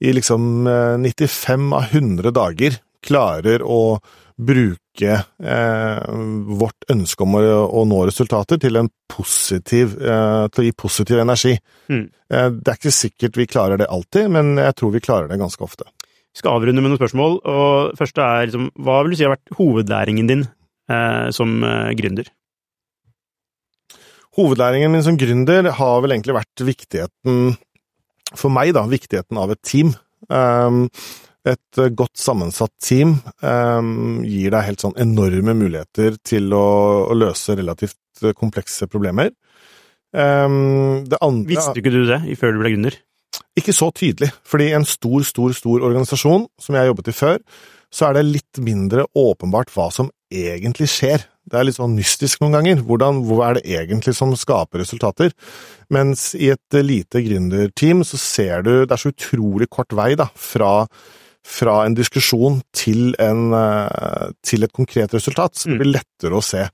i 0.00 0.12
liksom 0.16 0.66
eh, 0.70 0.96
95 1.04 1.72
av 1.76 1.92
100 1.92 2.32
dager 2.34 2.78
klarer 3.04 3.62
å 3.64 3.98
bruke 4.38 5.14
eh, 5.42 6.10
vårt 6.60 6.86
ønske 6.92 7.24
om 7.24 7.36
å, 7.40 7.42
å 7.66 7.84
nå 7.88 8.04
resultater 8.06 8.60
til 8.62 8.78
en 8.78 8.90
positiv 9.10 9.96
eh, 9.98 10.44
til 10.52 10.62
å 10.62 10.66
gi 10.68 10.74
positiv 10.78 11.22
energi. 11.22 11.56
Mm. 11.90 12.04
Eh, 12.06 12.48
det 12.54 12.72
er 12.72 12.78
ikke 12.78 12.94
sikkert 12.94 13.40
vi 13.40 13.48
klarer 13.50 13.80
det 13.80 13.90
alltid, 13.90 14.30
men 14.34 14.54
jeg 14.60 14.78
tror 14.78 14.94
vi 14.94 15.02
klarer 15.02 15.30
det 15.30 15.40
ganske 15.40 15.64
ofte. 15.66 15.88
Vi 16.38 16.42
skal 16.42 16.54
avrunde 16.54 16.84
med 16.84 16.92
noen 16.92 17.00
spørsmål, 17.00 17.40
og 17.50 17.98
første 17.98 18.22
er 18.22 18.46
liksom, 18.46 18.68
hva 18.86 19.00
vil 19.02 19.14
du 19.14 19.18
si 19.18 19.26
har 19.26 19.34
vært 19.34 19.56
hovedlæringen 19.58 20.30
din 20.30 20.44
eh, 20.46 21.30
som 21.34 21.58
eh, 21.66 21.94
gründer? 21.98 22.30
Hovedlæringen 24.38 24.92
min 24.94 25.02
som 25.02 25.18
gründer 25.18 25.66
har 25.80 26.02
vel 26.04 26.14
egentlig 26.14 26.36
vært 26.36 26.62
viktigheten, 26.62 27.56
for 28.38 28.54
meg 28.54 28.70
da, 28.76 28.84
viktigheten 28.86 29.40
av 29.40 29.50
et 29.50 29.60
team. 29.66 29.96
Um, 30.30 30.84
et 31.48 31.80
eh, 31.80 31.92
godt 31.96 32.18
sammensatt 32.20 32.74
team 32.82 33.16
um, 33.42 34.20
gir 34.26 34.54
deg 34.54 34.66
helt 34.66 34.84
sånn 34.84 34.96
enorme 35.00 35.56
muligheter 35.56 36.18
til 36.26 36.52
å, 36.56 36.68
å 37.08 37.16
løse 37.16 37.56
relativt 37.58 38.24
eh, 38.24 38.36
komplekse 38.36 38.88
problemer. 38.90 39.32
Um, 40.12 41.04
det 41.08 41.20
andre 41.20 41.52
Visste 41.52 41.76
ikke 41.80 41.92
du 41.92 42.02
det 42.08 42.22
før 42.40 42.56
du 42.56 42.62
ble 42.62 42.72
gründer? 42.76 42.96
ikke 43.58 43.74
så 43.74 43.90
tydelig, 43.94 44.30
fordi 44.46 44.70
en 44.76 44.86
stor, 44.88 45.24
stor, 45.26 45.54
stor 45.56 45.82
organisasjon, 45.88 46.46
som 46.60 46.78
jeg 46.78 46.90
jobbet 46.90 47.10
i 47.10 47.16
før, 47.16 47.42
så 47.94 48.08
er 48.08 48.18
det 48.18 48.28
litt 48.28 48.60
mindre 48.62 49.06
åpenbart 49.16 49.72
hva 49.74 49.88
som 49.94 50.10
egentlig 50.28 50.90
skjer. 50.92 51.24
Det 51.48 51.56
er 51.56 51.64
litt 51.64 51.78
sånn 51.78 51.96
mystisk 51.96 52.42
noen 52.42 52.58
ganger. 52.58 52.82
Hvordan, 52.84 53.22
hva 53.24 53.46
er 53.46 53.58
det 53.58 53.78
egentlig 53.78 54.12
som 54.18 54.34
skaper 54.36 54.82
resultater? 54.82 55.32
Mens 55.94 56.34
i 56.36 56.50
et 56.52 56.78
lite 56.84 57.22
gründerteam 57.24 58.04
så 58.04 58.20
ser 58.20 58.66
du 58.66 58.72
Det 58.84 58.92
er 58.92 59.00
så 59.00 59.14
utrolig 59.14 59.70
kort 59.72 59.96
vei 59.96 60.12
da, 60.20 60.28
fra, 60.36 60.90
fra 61.48 61.80
en 61.86 61.96
diskusjon 61.96 62.60
til, 62.76 63.14
en, 63.22 63.52
eh, 63.56 64.30
til 64.44 64.66
et 64.66 64.74
konkret 64.74 65.14
resultat. 65.16 65.56
Så 65.56 65.70
det 65.70 65.78
blir 65.80 65.94
lettere 65.96 66.36
å 66.36 66.44
se. 66.44 66.66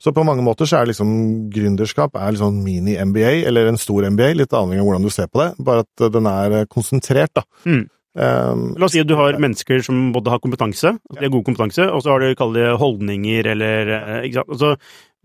Så 0.00 0.14
på 0.16 0.24
mange 0.24 0.44
måter 0.46 0.68
så 0.70 0.80
er 0.80 0.90
liksom 0.90 1.50
gründerskap 1.52 2.14
er 2.16 2.38
sånn 2.38 2.62
mini-MBA, 2.64 3.42
eller 3.50 3.68
en 3.68 3.80
stor 3.80 4.06
MBA, 4.08 4.32
litt 4.38 4.54
avhengig 4.56 4.84
av 4.84 4.88
hvordan 4.88 5.08
du 5.08 5.12
ser 5.12 5.28
på 5.28 5.42
det, 5.42 5.50
bare 5.66 5.84
at 5.84 6.12
den 6.14 6.30
er 6.30 6.62
konsentrert, 6.70 7.34
da. 7.36 7.44
Mm. 7.66 7.88
Um, 8.10 8.62
La 8.74 8.88
oss 8.88 8.96
si 8.96 9.02
at 9.02 9.06
du 9.06 9.14
har 9.14 9.36
mennesker 9.38 9.84
som 9.86 10.08
både 10.14 10.32
har 10.32 10.40
kompetanse, 10.42 10.96
de 10.98 11.20
har 11.20 11.30
god 11.30 11.44
kompetanse, 11.46 11.84
og 11.86 12.02
så 12.02 12.14
har 12.14 12.24
du 12.24 12.34
kall 12.38 12.56
det 12.56 12.72
holdninger 12.80 13.52
eller 13.52 13.92
eh, 13.94 14.16
ikke 14.26 14.40
sant? 14.40 14.50
Altså, 14.56 14.72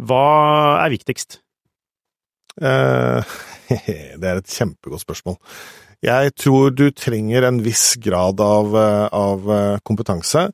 hva 0.05 0.27
er 0.83 0.93
viktigst? 0.93 1.39
Uh, 2.61 3.25
det 4.21 4.29
er 4.29 4.37
et 4.37 4.53
kjempegodt 4.53 5.01
spørsmål. 5.01 5.39
Jeg 6.03 6.33
tror 6.39 6.73
du 6.75 6.89
trenger 6.91 7.47
en 7.47 7.61
viss 7.63 7.95
grad 8.01 8.41
av, 8.43 8.75
eh, 8.75 9.07
av 9.15 9.51
eh, 9.51 9.77
kompetanse, 9.87 10.49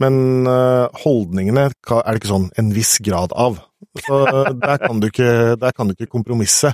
men 0.00 0.46
eh, 0.50 0.86
holdningene 1.04 1.68
er 1.70 1.74
det 1.74 2.20
ikke 2.20 2.32
sånn 2.32 2.50
en 2.60 2.72
viss 2.74 2.98
grad 3.04 3.34
av. 3.34 3.60
Så 4.06 4.18
der 4.60 4.78
kan 4.82 5.00
du 5.00 5.08
ikke, 5.08 5.30
der 5.60 5.74
kan 5.76 5.88
du 5.88 5.94
ikke 5.96 6.10
kompromisse. 6.12 6.72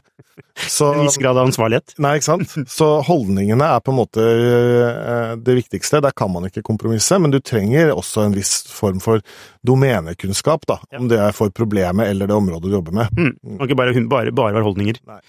Så, 0.56 0.90
En 0.94 1.04
viss 1.04 1.18
grad 1.20 1.38
av 1.38 1.48
ansvarlighet? 1.48 1.94
Nei, 2.00 2.14
ikke 2.18 2.28
sant? 2.28 2.54
Så 2.70 2.88
holdningene 3.06 3.66
er 3.76 3.82
på 3.84 3.92
en 3.92 3.98
måte 3.98 4.24
eh, 4.24 5.32
det 5.40 5.56
viktigste. 5.58 6.00
Der 6.04 6.14
kan 6.16 6.32
man 6.32 6.46
ikke 6.48 6.64
kompromisse, 6.66 7.18
men 7.20 7.32
du 7.34 7.40
trenger 7.44 7.92
også 7.94 8.24
en 8.26 8.36
viss 8.36 8.62
form 8.72 9.00
for 9.04 9.24
domenekunnskap, 9.66 10.64
da. 10.70 10.78
Ja. 10.90 11.00
Om 11.02 11.10
det 11.12 11.20
er 11.20 11.36
for 11.36 11.52
problemet 11.54 12.10
eller 12.10 12.30
det 12.30 12.36
området 12.36 12.70
du 12.70 12.76
jobber 12.76 12.96
med. 13.02 13.12
Mm. 13.16 13.58
Kan 13.58 13.68
ikke 13.68 13.80
bare, 13.80 14.04
bare, 14.14 14.34
bare 14.36 14.56
være 14.56 14.66
holdninger. 14.68 15.00
Nei. 15.10 15.20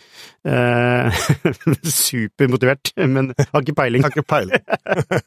Eh, 0.51 1.23
supermotivert, 2.01 2.93
men 3.07 3.33
har 3.41 3.65
ikke 3.65 3.77
peiling. 3.77 4.05
Har 4.05 4.15
ikke 4.15 4.27
peiling. 4.27 4.63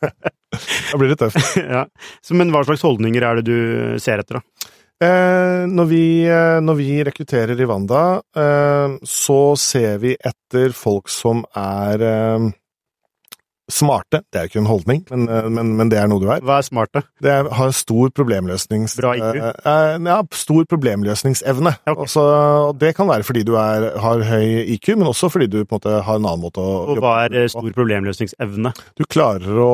da 0.90 1.00
blir 1.00 1.12
det 1.12 1.20
tøft. 1.20 1.59
ja. 1.61 1.84
Så, 2.24 2.36
men 2.38 2.52
hva 2.55 2.64
slags 2.66 2.84
holdninger 2.86 3.24
er 3.26 3.40
det 3.40 3.48
du 3.48 4.00
ser 4.02 4.22
etter, 4.22 4.40
da? 4.40 4.70
Eh, 5.05 5.64
når, 5.68 5.86
vi, 5.90 6.05
eh, 6.28 6.61
når 6.62 6.76
vi 6.78 6.88
rekrutterer 7.07 7.59
i 7.61 7.66
Wanda, 7.68 8.05
eh, 8.36 8.96
så 9.02 9.40
ser 9.59 9.98
vi 10.05 10.14
etter 10.14 10.74
folk 10.76 11.11
som 11.12 11.42
er 11.59 12.05
smarte. 13.70 14.20
Det 14.30 14.38
er 14.38 14.44
jo 14.46 14.50
ikke 14.52 14.60
en 14.60 14.68
holdning, 14.68 15.02
men, 15.10 15.28
eh, 15.32 15.46
men, 15.48 15.70
men 15.78 15.88
det 15.92 15.98
er 16.00 16.08
noe 16.10 16.20
du 16.20 16.26
er. 16.28 16.42
Hva 16.44 16.58
er 16.60 16.66
smarte? 16.66 17.00
Det 17.24 17.30
er, 17.32 17.48
har 17.56 17.70
stor 17.76 18.10
problemløsnings... 18.14 18.96
Bra 19.00 19.14
IQ? 19.16 19.24
Eh, 19.40 19.70
eh, 19.72 19.96
ja, 20.04 20.18
stor 20.36 20.66
problemløsningsevne. 20.68 21.72
Okay. 21.80 21.94
ok. 21.94 22.02
Altså, 22.04 22.24
og 22.68 22.78
det 22.80 22.92
kan 22.98 23.08
være 23.08 23.24
fordi 23.26 23.44
du 23.48 23.54
er, 23.60 23.86
har 24.02 24.24
høy 24.28 24.64
IQ, 24.76 24.90
men 25.00 25.08
også 25.10 25.30
fordi 25.32 25.48
du 25.48 25.58
på 25.64 25.74
en 25.74 25.78
måte 25.78 25.94
har 26.04 26.20
en 26.20 26.28
annen 26.28 26.44
måte 26.44 26.60
å 26.62 26.74
Og 26.94 27.00
hva 27.02 27.14
er 27.24 27.38
eh, 27.44 27.48
stor 27.52 27.70
problemløsningsevne? 27.78 28.74
Du 29.00 29.04
klarer 29.08 29.60
å 29.64 29.72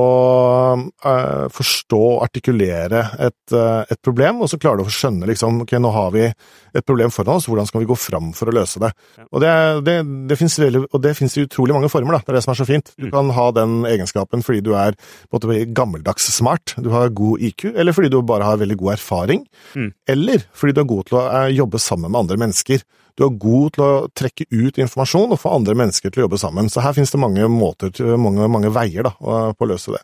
eh, 0.78 1.46
forstå 1.54 2.00
og 2.00 2.22
artikulere 2.24 3.04
et, 3.26 3.54
et 3.56 4.00
problem, 4.06 4.40
og 4.44 4.50
så 4.52 4.58
klarer 4.60 4.80
du 4.84 4.88
å 4.88 4.94
skjønne 4.94 5.28
liksom, 5.30 5.62
ok, 5.66 5.76
nå 5.82 5.90
har 5.94 6.14
vi 6.14 6.26
et 6.30 6.86
problem 6.86 7.10
foran 7.12 7.40
oss, 7.40 7.48
hvordan 7.50 7.66
skal 7.66 7.82
vi 7.82 7.88
gå 7.90 7.96
fram 7.98 8.30
for 8.36 8.50
å 8.50 8.54
løse 8.54 8.80
det? 8.82 8.92
Ja. 9.18 9.26
Og 9.34 9.42
det, 9.42 9.52
det, 9.86 9.96
det 10.30 10.38
finnes 10.38 10.56
og 10.60 10.98
det 11.02 11.16
finnes 11.18 11.34
utrolig 11.42 11.74
mange 11.74 11.90
former, 11.90 12.16
da. 12.18 12.22
Det 12.26 12.32
er 12.34 12.38
det 12.38 12.44
som 12.46 12.54
er 12.54 12.60
så 12.62 12.68
fint. 12.68 12.92
Du 12.96 13.08
Mm. 13.10 13.14
kan 13.14 13.30
ha 13.34 13.44
den 13.50 13.72
egenskapen 13.88 14.42
fordi 14.44 14.60
du 14.66 14.72
er 14.78 14.94
måte, 15.32 15.58
gammeldags 15.76 16.26
smart, 16.34 16.74
du 16.78 16.90
har 16.90 17.08
god 17.16 17.40
IQ, 17.40 17.66
eller 17.74 17.92
fordi 17.96 18.10
du 18.12 18.20
bare 18.22 18.44
har 18.44 18.56
veldig 18.60 18.76
god 18.80 18.92
erfaring, 18.98 19.46
Mm. 19.74 19.92
eller 20.08 20.42
fordi 20.52 20.74
du 20.74 20.80
er 20.80 20.90
god 20.92 21.04
til 21.06 21.18
å 21.18 21.24
eh, 21.30 21.52
jobbe 21.56 21.78
sammen 21.78 22.10
med 22.10 22.20
andre 22.24 22.36
mennesker. 22.36 22.82
Du 23.16 23.24
er 23.26 23.36
god 23.42 23.72
til 23.74 23.84
å 23.84 24.08
trekke 24.16 24.46
ut 24.50 24.78
informasjon 24.78 25.32
og 25.34 25.38
få 25.42 25.52
andre 25.54 25.74
mennesker 25.74 26.10
til 26.10 26.22
å 26.22 26.26
jobbe 26.28 26.38
sammen. 26.40 26.68
Så 26.70 26.80
her 26.80 26.92
finnes 26.96 27.10
det 27.12 27.20
mange 27.20 27.48
måter, 27.52 27.90
mange, 28.16 28.46
mange 28.48 28.70
veier 28.72 29.02
da, 29.04 29.10
på 29.20 29.66
å 29.66 29.68
løse 29.68 29.92
det. 29.96 30.00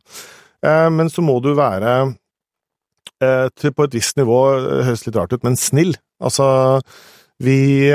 Eh, 0.67 0.89
Men 0.91 1.09
så 1.09 1.23
må 1.25 1.41
du 1.43 1.55
være 1.55 2.15
eh, 3.23 3.49
til 3.57 3.73
på 3.73 3.85
et 3.87 3.95
visst 3.97 4.17
nivå, 4.19 4.41
høres 4.85 5.07
litt 5.07 5.17
rart 5.17 5.33
ut, 5.33 5.45
men 5.45 5.57
snill. 5.57 5.95
Altså, 6.21 6.81
vi, 7.41 7.91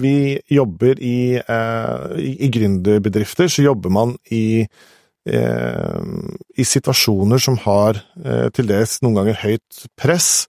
vi 0.00 0.40
jobber 0.50 0.98
i, 0.98 1.38
eh, 1.38 2.18
i, 2.18 2.48
gründerbedrifter, 2.50 3.48
så 3.48 3.62
jobber 3.62 3.92
man 3.94 4.16
i 4.34 4.66
eh, 5.24 6.00
i 6.56 6.66
situasjoner 6.66 7.40
som 7.42 7.58
har 7.64 8.00
eh, 8.24 8.48
til 8.54 8.68
dels 8.70 9.00
noen 9.02 9.20
ganger 9.20 9.40
høyt 9.44 9.84
press. 9.98 10.46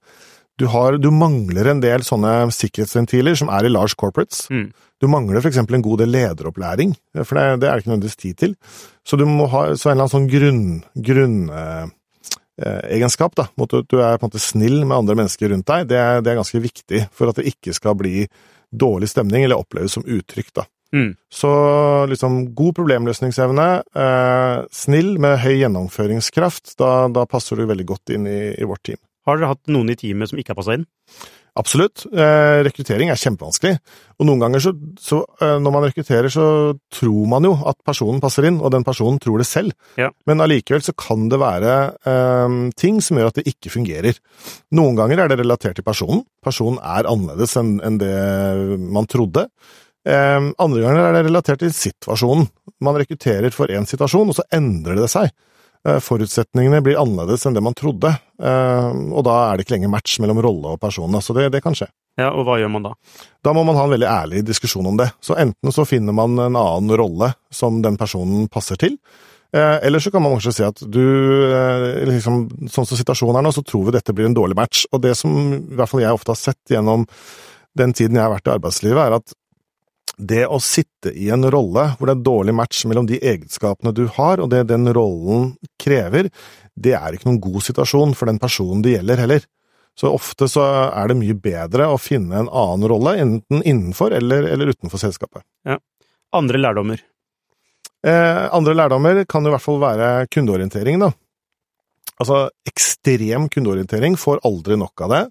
Du, 0.59 0.67
har, 0.71 0.97
du 1.01 1.09
mangler 1.11 1.67
en 1.67 1.81
del 1.83 2.03
sånne 2.07 2.47
sikkerhetsventiler 2.55 3.35
som 3.35 3.51
er 3.51 3.67
i 3.67 3.71
large 3.71 3.97
corporates. 3.99 4.45
Mm. 4.49 4.69
Du 5.03 5.09
mangler 5.11 5.41
f.eks. 5.41 5.59
en 5.59 5.83
god 5.83 5.99
del 5.99 6.13
lederopplæring, 6.15 6.93
for 7.25 7.35
det, 7.35 7.43
det 7.59 7.67
er 7.67 7.75
det 7.75 7.83
ikke 7.83 7.91
nødvendigvis 7.91 8.21
tid 8.21 8.39
til. 8.39 8.55
Så 9.03 9.19
du 9.19 9.25
må 9.27 9.49
ha 9.51 9.67
så 9.75 9.91
en 9.91 9.97
eller 9.97 10.05
annen 10.05 10.13
sånn 10.13 10.29
grunn, 10.31 10.63
grunn 11.09 11.37
eh, 11.51 11.83
eh, 12.63 12.81
egenskap, 12.95 13.35
da, 13.35 13.49
mot 13.59 13.75
at 13.75 13.89
du 13.91 13.99
er 13.99 14.15
på 14.15 14.25
en 14.25 14.31
måte 14.31 14.43
snill 14.43 14.79
med 14.85 14.95
andre 15.01 15.17
mennesker 15.19 15.51
rundt 15.51 15.67
deg, 15.67 15.89
det 15.91 15.99
er, 15.99 16.23
det 16.23 16.31
er 16.31 16.39
ganske 16.39 16.63
viktig 16.63 17.03
for 17.11 17.31
at 17.31 17.41
det 17.41 17.49
ikke 17.51 17.75
skal 17.75 17.99
bli 17.99 18.23
dårlig 18.71 19.09
stemning 19.09 19.43
eller 19.43 19.61
oppleves 19.61 19.97
som 19.97 20.05
utrygt, 20.05 20.55
da. 20.55 20.65
Mm. 20.95 21.15
Så 21.33 21.49
liksom 22.05 22.55
god 22.55 22.75
problemløsningsevne, 22.75 23.67
eh, 23.95 24.57
snill 24.71 25.17
med 25.19 25.39
høy 25.43 25.57
gjennomføringskraft, 25.57 26.77
da, 26.79 27.07
da 27.11 27.25
passer 27.27 27.59
du 27.59 27.65
veldig 27.67 27.87
godt 27.89 28.13
inn 28.15 28.29
i, 28.29 28.39
i 28.55 28.67
vårt 28.67 28.83
team. 28.87 29.01
Har 29.25 29.39
dere 29.39 29.55
hatt 29.55 29.73
noen 29.73 29.89
i 29.89 29.97
teamet 29.99 30.31
som 30.31 30.39
ikke 30.39 30.53
har 30.53 30.59
passa 30.59 30.77
inn? 30.77 30.85
Absolutt. 31.55 32.03
Eh, 32.11 32.61
rekruttering 32.67 33.09
er 33.09 33.19
kjempevanskelig. 33.19 33.77
Og 34.19 34.27
noen 34.27 34.41
ganger 34.43 34.63
så, 34.63 34.73
så 34.99 35.21
eh, 35.39 35.55
når 35.63 35.71
man 35.71 35.85
rekrutterer, 35.87 36.27
så 36.31 36.47
tror 36.91 37.29
man 37.31 37.47
jo 37.47 37.53
at 37.71 37.79
personen 37.87 38.19
passer 38.23 38.49
inn, 38.49 38.57
og 38.59 38.73
den 38.75 38.83
personen 38.87 39.21
tror 39.23 39.39
det 39.39 39.47
selv. 39.47 39.71
Ja. 39.99 40.09
Men 40.27 40.43
allikevel 40.43 40.83
så 40.83 40.91
kan 40.99 41.29
det 41.31 41.39
være 41.39 41.77
eh, 42.11 42.57
ting 42.75 42.99
som 43.03 43.21
gjør 43.21 43.31
at 43.31 43.39
det 43.39 43.47
ikke 43.53 43.71
fungerer. 43.77 44.19
Noen 44.75 44.99
ganger 44.99 45.23
er 45.23 45.31
det 45.31 45.39
relatert 45.45 45.79
til 45.79 45.87
personen. 45.87 46.25
Personen 46.43 46.81
er 46.83 47.07
annerledes 47.07 47.55
enn 47.61 47.77
en 47.87 48.03
det 48.03 48.13
man 48.83 49.07
trodde. 49.07 49.47
Eh, 50.05 50.51
andre 50.59 50.83
ganger 50.83 51.07
er 51.07 51.15
det 51.17 51.25
relatert 51.29 51.63
til 51.63 51.71
situasjonen. 51.73 52.49
Man 52.83 52.99
rekrutterer 52.99 53.55
for 53.55 53.71
én 53.71 53.87
situasjon, 53.87 54.35
og 54.35 54.37
så 54.37 54.45
endrer 54.53 54.99
det 54.99 55.11
seg. 55.13 55.31
Eh, 55.85 55.99
Forutsetningene 56.03 56.81
blir 56.85 56.99
annerledes 57.01 57.45
enn 57.45 57.57
det 57.57 57.63
man 57.65 57.77
trodde, 57.77 58.15
eh, 58.41 58.89
og 59.11 59.21
da 59.27 59.35
er 59.43 59.57
det 59.57 59.65
ikke 59.65 59.77
lenger 59.77 59.93
match 59.93 60.17
mellom 60.23 60.41
rolle 60.43 60.73
og 60.75 60.81
person. 60.81 61.21
Så 61.21 61.35
det, 61.37 61.51
det 61.53 61.61
kan 61.65 61.77
skje. 61.77 61.89
Ja, 62.19 62.31
og 62.31 62.47
hva 62.47 62.57
gjør 62.61 62.71
man 62.71 62.87
da? 62.87 62.95
Da 63.43 63.51
må 63.53 63.65
man 63.67 63.75
ha 63.75 63.85
en 63.85 63.93
veldig 63.93 64.07
ærlig 64.07 64.45
diskusjon 64.47 64.87
om 64.87 64.97
det. 64.99 65.09
Så 65.23 65.35
enten 65.39 65.75
så 65.75 65.83
finner 65.87 66.15
man 66.15 66.37
en 66.39 66.55
annen 66.55 66.95
rolle 66.95 67.33
som 67.53 67.81
den 67.83 67.99
personen 67.99 68.47
passer 68.51 68.79
til, 68.79 68.99
Eh, 69.55 69.87
eller 69.87 69.99
så 69.99 70.11
kan 70.11 70.21
man 70.21 70.33
kanskje 70.35 70.51
si 70.51 70.63
at 70.65 70.81
du 70.91 71.03
liksom, 72.09 72.41
Sånn 72.67 72.87
som 72.89 72.97
situasjonen 72.99 73.39
er 73.39 73.45
nå, 73.45 73.53
så 73.55 73.63
tror 73.63 73.85
vi 73.87 73.93
dette 73.95 74.15
blir 74.15 74.27
en 74.27 74.35
dårlig 74.35 74.57
match. 74.57 74.83
Og 74.91 75.03
det 75.05 75.13
som 75.15 75.31
i 75.55 75.77
hvert 75.77 75.91
fall 75.91 76.03
jeg 76.03 76.17
ofte 76.17 76.33
har 76.33 76.41
sett 76.41 76.73
gjennom 76.75 77.05
den 77.75 77.93
tiden 77.95 78.17
jeg 78.17 78.25
har 78.25 78.33
vært 78.33 78.49
i 78.49 78.55
arbeidslivet, 78.55 78.99
er 78.99 79.17
at 79.19 79.35
det 80.17 80.45
å 80.47 80.59
sitte 80.63 81.11
i 81.11 81.27
en 81.33 81.45
rolle 81.51 81.89
hvor 81.97 82.09
det 82.09 82.15
er 82.15 82.25
dårlig 82.25 82.55
match 82.55 82.85
mellom 82.89 83.07
de 83.09 83.19
egenskapene 83.19 83.93
du 83.95 84.05
har, 84.17 84.41
og 84.41 84.49
det 84.53 84.65
den 84.69 84.87
rollen 84.95 85.53
krever, 85.81 86.29
det 86.75 86.95
er 86.97 87.15
ikke 87.15 87.29
noen 87.29 87.43
god 87.43 87.65
situasjon 87.67 88.15
for 88.17 88.31
den 88.31 88.39
personen 88.41 88.83
det 88.85 88.97
gjelder 88.97 89.23
heller. 89.25 89.49
Så 89.95 90.11
ofte 90.11 90.47
så 90.51 90.63
er 90.91 91.11
det 91.11 91.19
mye 91.21 91.35
bedre 91.39 91.87
å 91.87 91.99
finne 92.01 92.41
en 92.41 92.51
annen 92.51 92.87
rolle, 92.91 93.15
enten 93.23 93.61
innenfor 93.63 94.15
eller, 94.15 94.47
eller 94.51 94.73
utenfor 94.75 94.99
selskapet. 94.99 95.45
Ja. 95.67 95.79
Andre 96.35 96.59
lærdommer? 96.59 97.03
Eh, 98.05 98.41
andre 98.53 98.75
lærdommer 98.75 99.23
kan 99.29 99.45
jo 99.45 99.53
i 99.53 99.55
hvert 99.55 99.63
fall 99.63 99.79
være 99.81 100.09
kundeorientering, 100.33 100.99
da. 100.99 101.13
Altså, 102.19 102.45
ekstrem 102.67 103.47
kundeorientering 103.51 104.19
får 104.19 104.43
aldri 104.47 104.77
nok 104.79 105.05
av 105.07 105.13
det. 105.15 105.23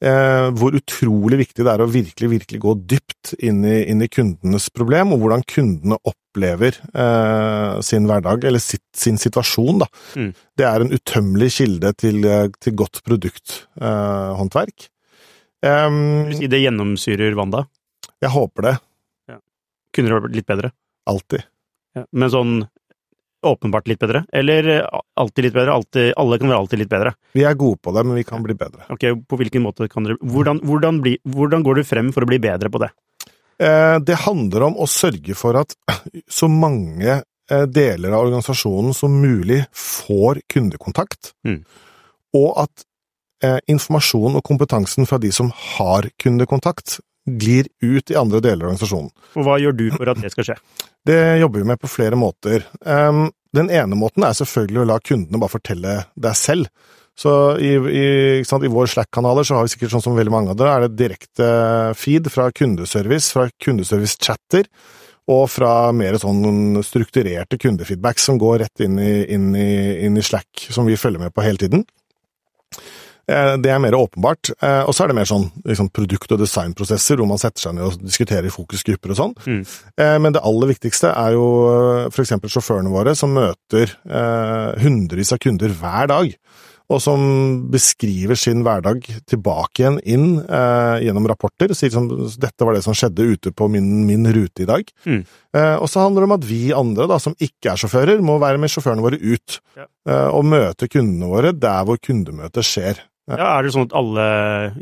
Eh, 0.00 0.46
hvor 0.56 0.72
utrolig 0.72 1.42
viktig 1.42 1.64
det 1.66 1.72
er 1.74 1.82
å 1.84 1.90
virkelig, 1.92 2.30
virkelig 2.32 2.60
gå 2.62 2.72
dypt 2.88 3.34
inn 3.44 3.58
i, 3.68 3.82
inn 3.92 4.00
i 4.00 4.08
kundenes 4.08 4.70
problem, 4.72 5.12
og 5.12 5.20
hvordan 5.20 5.44
kundene 5.44 5.98
opplever 6.08 6.78
eh, 6.88 7.74
sin 7.84 8.08
hverdag, 8.08 8.46
eller 8.48 8.62
sitt, 8.64 8.86
sin 8.96 9.20
situasjon, 9.20 9.82
da. 9.82 9.90
Mm. 10.16 10.30
Det 10.56 10.66
er 10.70 10.84
en 10.84 10.94
utømmelig 10.94 11.50
kilde 11.58 11.92
til, 12.00 12.24
til 12.64 12.78
godt 12.80 13.02
produkthåndverk. 13.04 14.88
Eh, 15.68 15.84
um, 15.84 16.32
det 16.32 16.62
gjennomsyrer 16.62 17.36
Wanda? 17.36 17.66
Jeg 18.24 18.32
håper 18.32 18.70
det. 18.70 18.76
Ja. 19.28 19.36
Kunne 19.92 20.08
det 20.08 20.20
vært 20.22 20.38
litt 20.38 20.48
bedre? 20.48 20.72
Alltid. 21.12 21.44
Ja, 21.98 22.06
men 22.16 22.32
sånn 22.32 22.54
åpenbart 23.46 23.88
litt 23.88 24.00
bedre, 24.00 24.24
eller 24.32 24.68
alltid 25.16 25.46
litt 25.46 25.54
bedre? 25.56 25.74
Alltid, 25.74 26.12
alle 26.20 26.38
kan 26.40 26.50
være 26.50 26.62
alltid 26.64 26.82
litt 26.82 26.90
bedre? 26.90 27.14
Vi 27.36 27.44
er 27.46 27.58
gode 27.58 27.80
på 27.82 27.94
det, 27.96 28.04
men 28.06 28.18
vi 28.18 28.24
kan 28.28 28.42
bli 28.44 28.56
bedre. 28.58 28.84
Ok, 28.92 29.06
På 29.28 29.38
hvilken 29.40 29.64
måte 29.64 29.88
kan 29.88 30.06
dere 30.06 30.18
Hvordan, 30.20 30.60
hvordan, 30.66 31.00
bli, 31.04 31.16
hvordan 31.24 31.64
går 31.66 31.80
du 31.80 31.88
frem 31.88 32.10
for 32.12 32.26
å 32.26 32.30
bli 32.30 32.40
bedre 32.42 32.72
på 32.72 32.82
det? 32.82 32.90
Eh, 33.60 33.96
det 34.00 34.22
handler 34.24 34.68
om 34.70 34.78
å 34.80 34.88
sørge 34.88 35.36
for 35.36 35.58
at 35.60 35.74
så 36.40 36.48
mange 36.48 37.18
eh, 37.20 37.66
deler 37.68 38.14
av 38.14 38.28
organisasjonen 38.28 38.96
som 38.96 39.18
mulig 39.20 39.62
får 39.76 40.42
kundekontakt, 40.50 41.34
mm. 41.44 41.60
og 42.40 42.50
at 42.64 42.86
eh, 43.44 43.58
informasjonen 43.72 44.40
og 44.40 44.46
kompetansen 44.46 45.08
fra 45.08 45.20
de 45.20 45.32
som 45.34 45.52
har 45.76 46.08
kundekontakt, 46.20 47.00
glir 47.26 47.68
ut 47.82 48.10
i 48.10 48.16
andre 48.16 48.40
deler 48.40 48.64
av 48.64 48.72
organisasjonen. 48.72 49.10
Og 49.36 49.44
Hva 49.46 49.58
gjør 49.60 49.76
du 49.76 49.84
for 49.96 50.12
at 50.12 50.22
det 50.22 50.32
skal 50.34 50.52
skje? 50.52 50.60
Det 51.08 51.40
jobber 51.40 51.62
vi 51.62 51.68
med 51.70 51.80
på 51.80 51.88
flere 51.88 52.16
måter. 52.20 52.66
Den 53.56 53.70
ene 53.72 53.96
måten 53.96 54.20
er 54.26 54.34
selvfølgelig 54.36 54.82
å 54.82 54.88
la 54.90 54.98
kundene 55.00 55.40
bare 55.40 55.54
fortelle 55.54 55.94
deg 56.12 56.36
selv. 56.36 56.68
Så 57.16 57.32
i, 57.56 57.70
i, 57.72 58.04
sant, 58.44 58.64
i 58.64 58.70
vår 58.72 58.90
Slack-kanaler 58.92 59.48
så 59.48 59.56
har 59.56 59.64
vi 59.66 59.72
sikkert 59.72 59.94
sånn 59.94 60.04
som 60.04 60.16
veldig 60.16 60.32
mange 60.32 60.52
av 60.52 60.58
dere, 60.60 60.74
er 60.76 60.84
det 60.86 61.00
direkte 61.00 61.48
feed 61.98 62.30
fra 62.32 62.50
kundeservice, 62.52 63.32
fra 63.34 63.46
kundeservice-chatter, 63.64 64.68
og 65.30 65.44
fra 65.52 65.72
mer 65.94 66.16
sånn 66.20 66.80
strukturerte 66.84 67.58
kundefeedback 67.60 68.20
som 68.22 68.38
går 68.40 68.62
rett 68.64 68.84
inn 68.86 68.96
i, 69.02 69.12
inn, 69.36 69.50
i, 69.56 69.70
inn 70.06 70.16
i 70.16 70.24
Slack, 70.24 70.68
som 70.68 70.88
vi 70.88 70.98
følger 71.00 71.22
med 71.22 71.34
på 71.36 71.44
hele 71.44 71.60
tiden. 71.60 71.84
Eh, 73.30 73.56
det 73.62 73.70
er 73.72 73.82
mer 73.82 73.96
åpenbart. 73.98 74.52
Eh, 74.58 74.82
og 74.84 74.94
så 74.94 75.04
er 75.04 75.12
det 75.12 75.18
mer 75.20 75.28
sånn 75.28 75.46
liksom, 75.66 75.90
produkt- 75.94 76.34
og 76.34 76.42
designprosesser, 76.42 77.20
hvor 77.20 77.30
man 77.30 77.40
setter 77.40 77.66
seg 77.66 77.76
ned 77.76 77.86
og 77.86 78.00
diskuterer 78.02 78.48
i 78.48 78.54
fokusgrupper 78.54 79.14
og 79.14 79.20
sånn. 79.20 79.36
Mm. 79.46 79.60
Eh, 80.02 80.16
men 80.24 80.36
det 80.36 80.44
aller 80.46 80.72
viktigste 80.72 81.12
er 81.14 81.36
jo 81.38 81.46
eksempel 82.10 82.52
sjåførene 82.52 82.92
våre, 82.92 83.14
som 83.16 83.32
møter 83.32 83.94
hundrevis 84.80 85.32
av 85.32 85.40
kunder 85.40 85.72
hver 85.78 86.10
dag. 86.10 86.34
Og 86.90 86.98
som 86.98 87.20
beskriver 87.70 88.38
sin 88.38 88.64
hverdag 88.66 89.04
tilbake 89.30 89.84
igjen 89.84 89.98
inn 90.02 90.24
eh, 90.42 90.96
gjennom 91.04 91.28
rapporter. 91.30 91.70
Sier 91.76 91.92
som 91.94 92.08
dette 92.10 92.66
var 92.66 92.74
det 92.74 92.82
som 92.82 92.96
skjedde 92.98 93.28
ute 93.30 93.52
på 93.54 93.68
min, 93.70 93.86
min 94.08 94.26
rute 94.34 94.64
i 94.64 94.68
dag. 94.68 94.90
Mm. 95.06 95.20
Eh, 95.54 95.76
og 95.76 95.86
så 95.90 96.02
handler 96.02 96.24
det 96.24 96.30
om 96.30 96.36
at 96.40 96.48
vi 96.48 96.60
andre, 96.74 97.06
da, 97.10 97.20
som 97.22 97.36
ikke 97.38 97.72
er 97.72 97.82
sjåfører, 97.84 98.24
må 98.26 98.40
være 98.42 98.58
med 98.58 98.74
sjåførene 98.74 99.06
våre 99.06 99.20
ut. 99.22 99.60
Ja. 99.78 99.86
Eh, 100.10 100.28
og 100.34 100.48
møte 100.50 100.90
kundene 100.90 101.30
våre 101.30 101.54
der 101.54 101.86
hvor 101.86 102.00
kundemøtet 102.02 102.66
skjer. 102.66 103.04
Ja, 103.30 103.46
Er 103.56 103.66
det 103.66 103.72
sånn 103.74 103.86
at 103.88 103.94
alle 103.96 104.24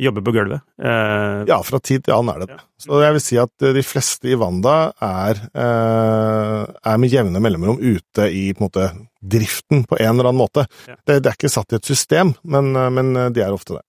jobber 0.00 0.24
på 0.26 0.34
gulvet? 0.36 0.64
Eh... 0.80 1.42
Ja, 1.50 1.58
fra 1.66 1.80
tid 1.84 2.06
til 2.06 2.16
annen 2.16 2.34
er 2.34 2.42
det 2.42 2.48
det. 2.54 2.58
Så 2.80 3.00
jeg 3.02 3.16
vil 3.16 3.24
si 3.24 3.38
at 3.42 3.66
de 3.76 3.84
fleste 3.84 4.30
i 4.30 4.38
Wanda 4.38 4.76
er, 5.04 5.42
eh, 5.52 6.62
er 6.92 7.00
med 7.02 7.12
jevne 7.12 7.42
mellomrom 7.42 7.80
ute 7.82 8.28
i 8.30 8.48
på 8.54 8.68
måte, 8.68 8.90
driften 9.18 9.84
på 9.88 9.98
en 9.98 10.14
eller 10.14 10.30
annen 10.30 10.40
måte. 10.40 10.66
Ja. 10.88 10.96
Det, 11.02 11.20
det, 11.20 11.32
er 11.32 11.38
ikke 11.38 11.52
satt 11.52 11.74
i 11.74 11.80
et 11.80 11.90
system, 11.90 12.34
men, 12.44 12.72
eh, 12.76 12.90
men, 12.94 13.14
de 13.34 13.44
er 13.44 13.54
ofte 13.54 13.78
det. 13.78 13.84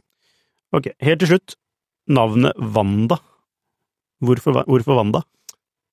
Ok, 0.75 0.91
helt 1.05 1.23
til 1.23 1.35
slutt. 1.35 1.57
Navnet 2.09 2.57
Wanda. 2.75 3.19
Hvorfor, 4.25 4.63
hvorfor 4.67 4.97
Wanda? 4.97 5.23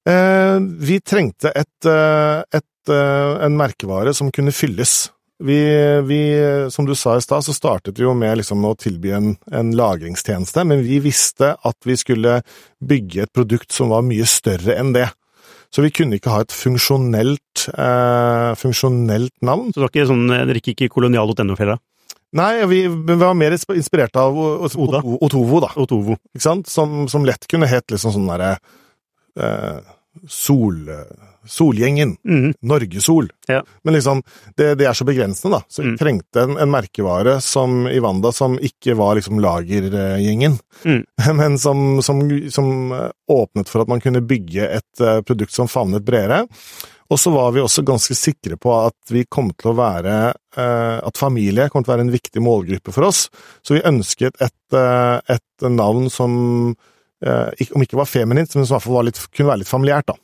Eh, 0.07 0.59
vi 0.61 1.01
trengte 1.01 1.51
et, 1.51 1.87
eh, 1.87 2.43
et, 2.55 2.89
eh, 2.89 3.45
en 3.45 3.57
merkevare 3.59 4.14
som 4.14 4.31
kunne 4.31 4.55
fylles. 4.55 5.11
Vi, 5.39 5.59
vi, 6.09 6.20
som 6.72 6.87
du 6.89 6.95
sa 6.97 7.16
i 7.16 7.22
stad, 7.22 7.45
så 7.45 7.53
startet 7.53 7.99
vi 7.99 8.07
jo 8.07 8.14
med 8.16 8.39
liksom 8.41 8.64
å 8.64 8.72
tilby 8.80 9.12
en, 9.12 9.34
en, 9.53 9.74
lagringstjeneste, 9.76 10.64
men 10.64 10.80
vi 10.87 10.97
visste 11.05 11.53
at 11.61 11.76
vi 11.84 11.97
skulle 12.01 12.39
bygge 12.80 13.26
et 13.26 13.32
produkt 13.37 13.74
som 13.76 13.93
var 13.93 14.07
mye 14.07 14.24
større 14.28 14.78
enn 14.80 14.95
det. 14.97 15.11
Så 15.74 15.84
vi 15.84 15.91
kunne 15.93 16.16
ikke 16.16 16.32
ha 16.32 16.41
et 16.45 16.55
funksjonelt, 16.55 17.66
eh, 17.74 18.53
funksjonelt 18.57 19.34
navn. 19.45 19.74
Så 19.74 19.84
dere, 19.84 20.07
sånn, 20.09 20.24
dere 20.30 20.62
gikk 20.62 20.72
ikke 20.72 20.95
kolonial.no-fella? 20.95 21.76
Nei, 22.37 22.53
vi, 22.70 22.80
vi, 22.89 23.16
var 23.20 23.37
mer 23.37 23.55
inspirert 23.57 24.16
av 24.20 24.37
Otovo, 24.37 25.61
da. 25.62 25.70
Otovo. 25.76 26.16
Ikke? 26.32 26.57
Som, 26.70 27.05
som 27.12 27.28
lett 27.28 27.45
kunne 27.51 27.68
hett 27.68 27.93
liksom 27.93 28.14
sånn 28.16 28.30
derre 28.30 28.55
eh, 29.37 29.84
Sol 30.29 30.85
Solgjengen. 31.47 32.17
Mm. 32.29 32.55
Norgesol. 32.61 33.33
Ja. 33.47 33.64
Men 33.83 33.95
liksom, 33.95 34.23
det, 34.57 34.75
det, 34.75 34.87
er 34.87 34.93
så 34.93 35.05
begrensende, 35.05 35.57
da. 35.57 35.62
Så 35.69 35.83
vi 35.83 35.93
mm. 35.95 35.99
trengte 35.99 36.43
en, 36.43 36.57
en, 36.59 36.71
merkevare 36.71 37.39
som 37.41 37.87
i 37.89 38.01
Wanda 38.03 38.33
som 38.33 38.59
ikke 38.59 38.97
var 38.99 39.17
liksom 39.19 39.41
lagergjengen, 39.43 40.59
mm. 40.85 41.05
men 41.39 41.59
som, 41.59 42.03
som, 42.03 42.25
som, 42.51 42.73
åpnet 43.31 43.71
for 43.71 43.83
at 43.83 43.91
man 43.91 44.03
kunne 44.03 44.25
bygge 44.27 44.69
et 44.79 45.03
uh, 45.03 45.21
produkt 45.27 45.55
som 45.55 45.71
favnet 45.71 46.05
bredere. 46.07 46.45
Og 47.07 47.21
så 47.23 47.31
var 47.31 47.53
vi 47.55 47.62
også 47.62 47.85
ganske 47.87 48.17
sikre 48.19 48.59
på 48.59 48.73
at 48.75 49.14
vi 49.14 49.23
kom 49.31 49.53
til 49.55 49.71
å 49.71 49.77
være 49.79 50.14
At 50.59 51.21
familie 51.21 51.69
kom 51.71 51.85
til 51.85 51.93
å 51.93 51.95
være 51.95 52.05
en 52.09 52.11
viktig 52.11 52.41
målgruppe 52.43 52.91
for 52.91 53.07
oss. 53.07 53.29
Så 53.62 53.77
vi 53.77 53.85
ønsket 53.87 54.35
et, 54.43 54.75
et 54.75 55.67
navn 55.71 56.09
som 56.11 56.75
om 57.25 57.83
ikke 57.85 57.97
var 57.97 58.09
feminint, 58.11 58.53
men 58.55 58.67
som 58.67 58.75
i 58.75 58.77
hvert 58.77 58.85
fall 58.85 59.07
litt, 59.09 59.21
kunne 59.33 59.53
være 59.53 59.62
litt 59.62 59.71
familiært, 59.73 60.12
da 60.12 60.19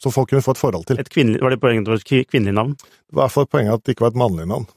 så 0.00 0.12
folk 0.12 0.30
kunne 0.32 0.44
få 0.44 0.56
et 0.56 0.60
forhold 0.60 0.86
til. 0.88 1.00
Et 1.00 1.16
var 1.42 1.52
det 1.52 1.60
poenget 1.60 1.84
at 1.84 1.88
det 1.88 1.92
var 1.92 2.20
et 2.22 2.28
kvinnelig 2.32 2.56
navn? 2.56 2.76
Det 2.80 3.16
var 3.16 3.22
i 3.22 3.26
hvert 3.26 3.36
fall 3.36 3.50
poenget 3.52 3.74
at 3.74 3.84
det 3.84 3.94
ikke 3.94 4.06
var 4.06 4.14
et 4.14 4.22
mannlig 4.22 4.46
navn. 4.48 4.68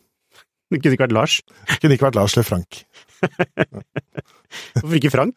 Det 0.71 0.81
kunne 0.81 0.95
ikke 0.97 1.05
vært 1.05 1.15
Lars? 1.15 1.33
Det 1.69 1.77
kunne 1.79 1.95
ikke 1.95 2.07
vært 2.07 2.17
Lars 2.17 2.33
eller 2.35 2.47
Frank. 2.47 2.79
Hvorfor 4.73 4.95
ikke 4.97 5.11
Frank? 5.13 5.35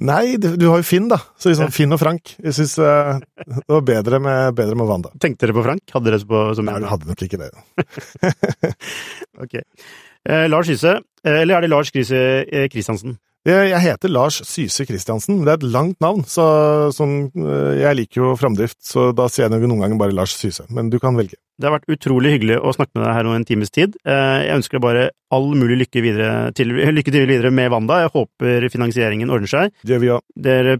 Nei, 0.00 0.36
du, 0.40 0.48
du, 0.60 0.66
har 0.72 0.80
jo 0.80 0.86
Finn, 0.86 1.10
da. 1.12 1.18
Så 1.40 1.52
liksom 1.52 1.68
ja. 1.68 1.74
Finn 1.76 1.94
og 1.94 2.00
Frank. 2.00 2.34
Jeg 2.40 2.56
syns 2.56 2.74
uh, 2.80 3.20
det 3.46 3.68
var 3.68 3.84
bedre 3.88 4.20
med, 4.22 4.56
bedre 4.58 4.78
med 4.80 4.88
Wanda. 4.88 5.12
Tenkte 5.22 5.46
dere 5.46 5.56
på 5.56 5.64
Frank? 5.66 5.84
Hadde 5.92 6.10
dere 6.10 6.20
på 6.28 6.42
som 6.58 6.66
Nei, 6.68 6.78
hadde 6.88 7.10
nok 7.12 7.24
ikke 7.26 7.40
det. 7.40 7.50
ok. 9.44 9.58
Eh, 10.22 10.46
Lars 10.48 10.72
Hyse, 10.72 10.96
eh, 11.24 11.38
eller 11.42 11.58
er 11.58 11.66
det 11.66 11.72
Lars 11.72 11.92
Krise 11.94 12.18
Kristiansen? 12.72 13.18
Jeg 13.42 13.80
heter 13.82 14.10
Lars 14.12 14.36
Syse 14.46 14.84
Christiansen. 14.86 15.40
Det 15.42 15.50
er 15.50 15.56
et 15.58 15.72
langt 15.74 15.96
navn, 16.02 16.22
så 16.30 16.44
sånn, 16.94 17.32
jeg 17.74 17.98
liker 17.98 18.20
jo 18.20 18.28
framdrift, 18.38 18.78
så 18.86 19.08
da 19.18 19.26
sier 19.26 19.48
jeg 19.48 19.66
noen 19.66 19.82
ganger 19.82 19.98
bare 19.98 20.14
Lars 20.14 20.36
Syse. 20.38 20.68
Men 20.70 20.92
du 20.92 21.00
kan 21.02 21.18
velge. 21.18 21.34
Det 21.58 21.66
har 21.66 21.74
vært 21.74 21.90
utrolig 21.90 22.36
hyggelig 22.36 22.60
å 22.62 22.74
snakke 22.76 22.94
med 22.94 23.02
deg 23.02 23.16
her 23.16 23.26
nå 23.26 23.34
en 23.34 23.46
times 23.48 23.74
tid. 23.74 23.98
Eh, 24.06 24.38
jeg 24.46 24.60
ønsker 24.60 24.78
deg 24.78 24.84
bare 24.86 25.04
all 25.34 25.50
mulig 25.58 25.80
lykke, 25.80 26.04
videre 26.06 26.30
til, 26.54 26.70
lykke 26.98 27.14
til 27.14 27.26
videre 27.26 27.50
med 27.54 27.72
Wanda. 27.74 27.98
Jeg 28.04 28.14
håper 28.14 28.68
finansieringen 28.70 29.34
ordner 29.34 29.50
seg. 29.50 29.74
Det 29.82 29.96
gjør 29.96 30.04
vi 30.04 30.12
òg. 30.14 30.22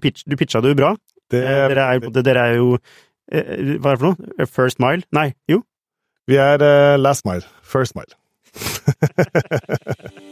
Pitch, 0.05 0.23
du 0.23 0.39
pitcha 0.39 0.63
det 0.63 0.77
jo 0.77 0.79
bra. 0.79 0.95
Det, 1.35 1.43
dere, 1.43 1.89
er, 1.97 2.11
dere, 2.23 2.47
er, 2.47 2.59
jo 2.61 2.77
Hva 3.33 3.41
er 3.41 3.97
det 3.97 4.01
for 4.05 4.13
noe? 4.13 4.47
First 4.47 4.83
mile? 4.85 5.03
Nei, 5.11 5.33
jo? 5.51 5.65
Vi 6.31 6.39
er 6.39 6.63
last 7.01 7.27
mile. 7.27 7.43
First 7.67 7.99
mile. 7.99 8.15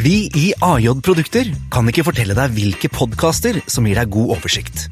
Vi 0.00 0.30
i 0.32 0.46
AJ 0.64 1.02
Produkter 1.04 1.50
kan 1.68 1.88
ikke 1.90 2.06
fortelle 2.06 2.32
deg 2.36 2.54
hvilke 2.56 2.88
podkaster 2.88 3.58
som 3.68 3.84
gir 3.84 4.00
deg 4.00 4.08
god 4.14 4.32
oversikt. 4.38 4.86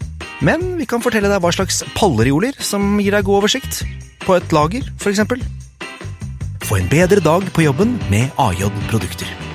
Men 0.44 0.74
vi 0.76 0.84
kan 0.90 1.00
fortelle 1.00 1.30
deg 1.32 1.40
hva 1.40 1.54
slags 1.54 1.80
pallerioler 1.96 2.58
som 2.60 2.98
gir 3.00 3.16
deg 3.16 3.24
god 3.24 3.40
oversikt. 3.40 3.80
På 4.26 4.36
et 4.36 4.52
lager, 4.52 4.84
eksempel. 5.00 5.40
Få 6.68 6.82
en 6.82 6.92
bedre 6.92 7.24
dag 7.24 7.48
på 7.56 7.64
jobben 7.64 7.96
med 8.12 8.28
AJ 8.36 8.68
Produkter. 8.90 9.47